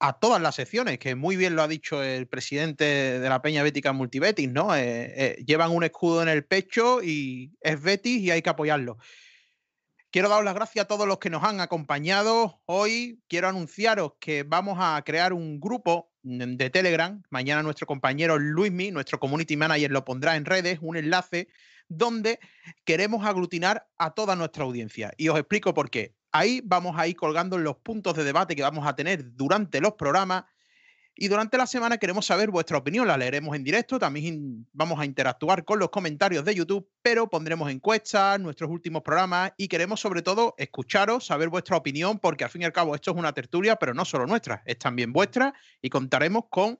a 0.00 0.18
todas 0.18 0.40
las 0.40 0.54
secciones, 0.54 0.98
que 0.98 1.16
muy 1.16 1.36
bien 1.36 1.56
lo 1.56 1.62
ha 1.62 1.68
dicho 1.68 2.02
el 2.02 2.28
presidente 2.28 2.84
de 2.84 3.28
la 3.28 3.42
Peña 3.42 3.64
Bética 3.64 3.92
Multibetis, 3.92 4.48
¿no? 4.48 4.74
Eh, 4.74 5.42
llevan 5.44 5.72
un 5.72 5.82
escudo 5.84 6.22
en 6.22 6.28
el 6.28 6.44
pecho 6.44 7.02
y 7.02 7.52
es 7.60 7.82
Betis 7.82 8.20
y 8.20 8.30
hay 8.30 8.40
que 8.40 8.50
apoyarlo. 8.50 8.98
Quiero 10.10 10.30
daros 10.30 10.46
las 10.46 10.54
gracias 10.54 10.86
a 10.86 10.88
todos 10.88 11.06
los 11.06 11.18
que 11.18 11.28
nos 11.28 11.44
han 11.44 11.60
acompañado. 11.60 12.62
Hoy 12.64 13.20
quiero 13.28 13.46
anunciaros 13.46 14.12
que 14.18 14.42
vamos 14.42 14.78
a 14.80 15.02
crear 15.04 15.34
un 15.34 15.60
grupo 15.60 16.10
de 16.22 16.70
Telegram. 16.70 17.22
Mañana 17.28 17.62
nuestro 17.62 17.86
compañero 17.86 18.38
Luismi, 18.38 18.90
nuestro 18.90 19.20
community 19.20 19.58
manager, 19.58 19.90
lo 19.90 20.06
pondrá 20.06 20.36
en 20.36 20.46
redes, 20.46 20.78
un 20.80 20.96
enlace 20.96 21.48
donde 21.88 22.40
queremos 22.86 23.26
aglutinar 23.26 23.86
a 23.98 24.12
toda 24.14 24.34
nuestra 24.34 24.64
audiencia. 24.64 25.12
Y 25.18 25.28
os 25.28 25.38
explico 25.38 25.74
por 25.74 25.90
qué. 25.90 26.14
Ahí 26.32 26.62
vamos 26.64 26.98
a 26.98 27.06
ir 27.06 27.14
colgando 27.14 27.58
los 27.58 27.76
puntos 27.76 28.14
de 28.14 28.24
debate 28.24 28.56
que 28.56 28.62
vamos 28.62 28.86
a 28.86 28.96
tener 28.96 29.36
durante 29.36 29.78
los 29.82 29.92
programas 29.92 30.44
y 31.20 31.26
durante 31.26 31.58
la 31.58 31.66
semana 31.66 31.98
queremos 31.98 32.26
saber 32.26 32.48
vuestra 32.48 32.78
opinión, 32.78 33.08
la 33.08 33.16
leeremos 33.16 33.56
en 33.56 33.64
directo, 33.64 33.98
también 33.98 34.68
vamos 34.72 35.00
a 35.00 35.04
interactuar 35.04 35.64
con 35.64 35.80
los 35.80 35.90
comentarios 35.90 36.44
de 36.44 36.54
YouTube, 36.54 36.88
pero 37.02 37.28
pondremos 37.28 37.68
encuestas, 37.72 38.38
nuestros 38.38 38.70
últimos 38.70 39.02
programas 39.02 39.52
y 39.56 39.66
queremos 39.66 39.98
sobre 39.98 40.22
todo 40.22 40.54
escucharos, 40.58 41.26
saber 41.26 41.48
vuestra 41.48 41.76
opinión, 41.76 42.20
porque 42.20 42.44
al 42.44 42.50
fin 42.50 42.62
y 42.62 42.66
al 42.66 42.72
cabo 42.72 42.94
esto 42.94 43.10
es 43.10 43.16
una 43.16 43.32
tertulia, 43.32 43.74
pero 43.74 43.94
no 43.94 44.04
solo 44.04 44.28
nuestra, 44.28 44.62
es 44.64 44.78
también 44.78 45.12
vuestra 45.12 45.52
y 45.82 45.90
contaremos 45.90 46.44
con 46.50 46.78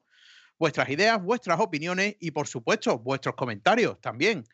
vuestras 0.56 0.88
ideas, 0.88 1.20
vuestras 1.20 1.58
opiniones 1.58 2.14
y 2.20 2.30
por 2.30 2.46
supuesto 2.46 2.96
vuestros 2.96 3.34
comentarios 3.34 4.00
también. 4.00 4.44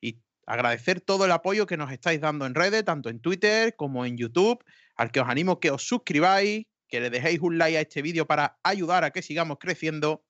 Y 0.00 0.20
agradecer 0.46 1.00
todo 1.00 1.24
el 1.24 1.32
apoyo 1.32 1.66
que 1.66 1.76
nos 1.76 1.90
estáis 1.90 2.20
dando 2.20 2.46
en 2.46 2.54
redes, 2.54 2.84
tanto 2.84 3.08
en 3.08 3.18
Twitter 3.18 3.74
como 3.74 4.06
en 4.06 4.16
YouTube, 4.16 4.62
al 4.94 5.10
que 5.10 5.18
os 5.18 5.28
animo 5.28 5.58
que 5.58 5.72
os 5.72 5.82
suscribáis, 5.84 6.66
que 6.92 7.00
le 7.00 7.08
dejéis 7.08 7.40
un 7.40 7.56
like 7.56 7.78
a 7.78 7.80
este 7.80 8.02
vídeo 8.02 8.26
para 8.26 8.58
ayudar 8.62 9.02
a 9.02 9.12
que 9.12 9.22
sigamos 9.22 9.56
creciendo. 9.58 10.22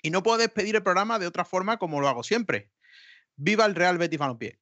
Y 0.00 0.08
no 0.08 0.22
puedo 0.22 0.38
despedir 0.38 0.74
el 0.74 0.82
programa 0.82 1.18
de 1.18 1.26
otra 1.26 1.44
forma 1.44 1.76
como 1.76 2.00
lo 2.00 2.08
hago 2.08 2.22
siempre. 2.22 2.70
¡Viva 3.36 3.66
el 3.66 3.74
Real 3.74 3.98
Betis 3.98 4.18
Balompié! 4.18 4.58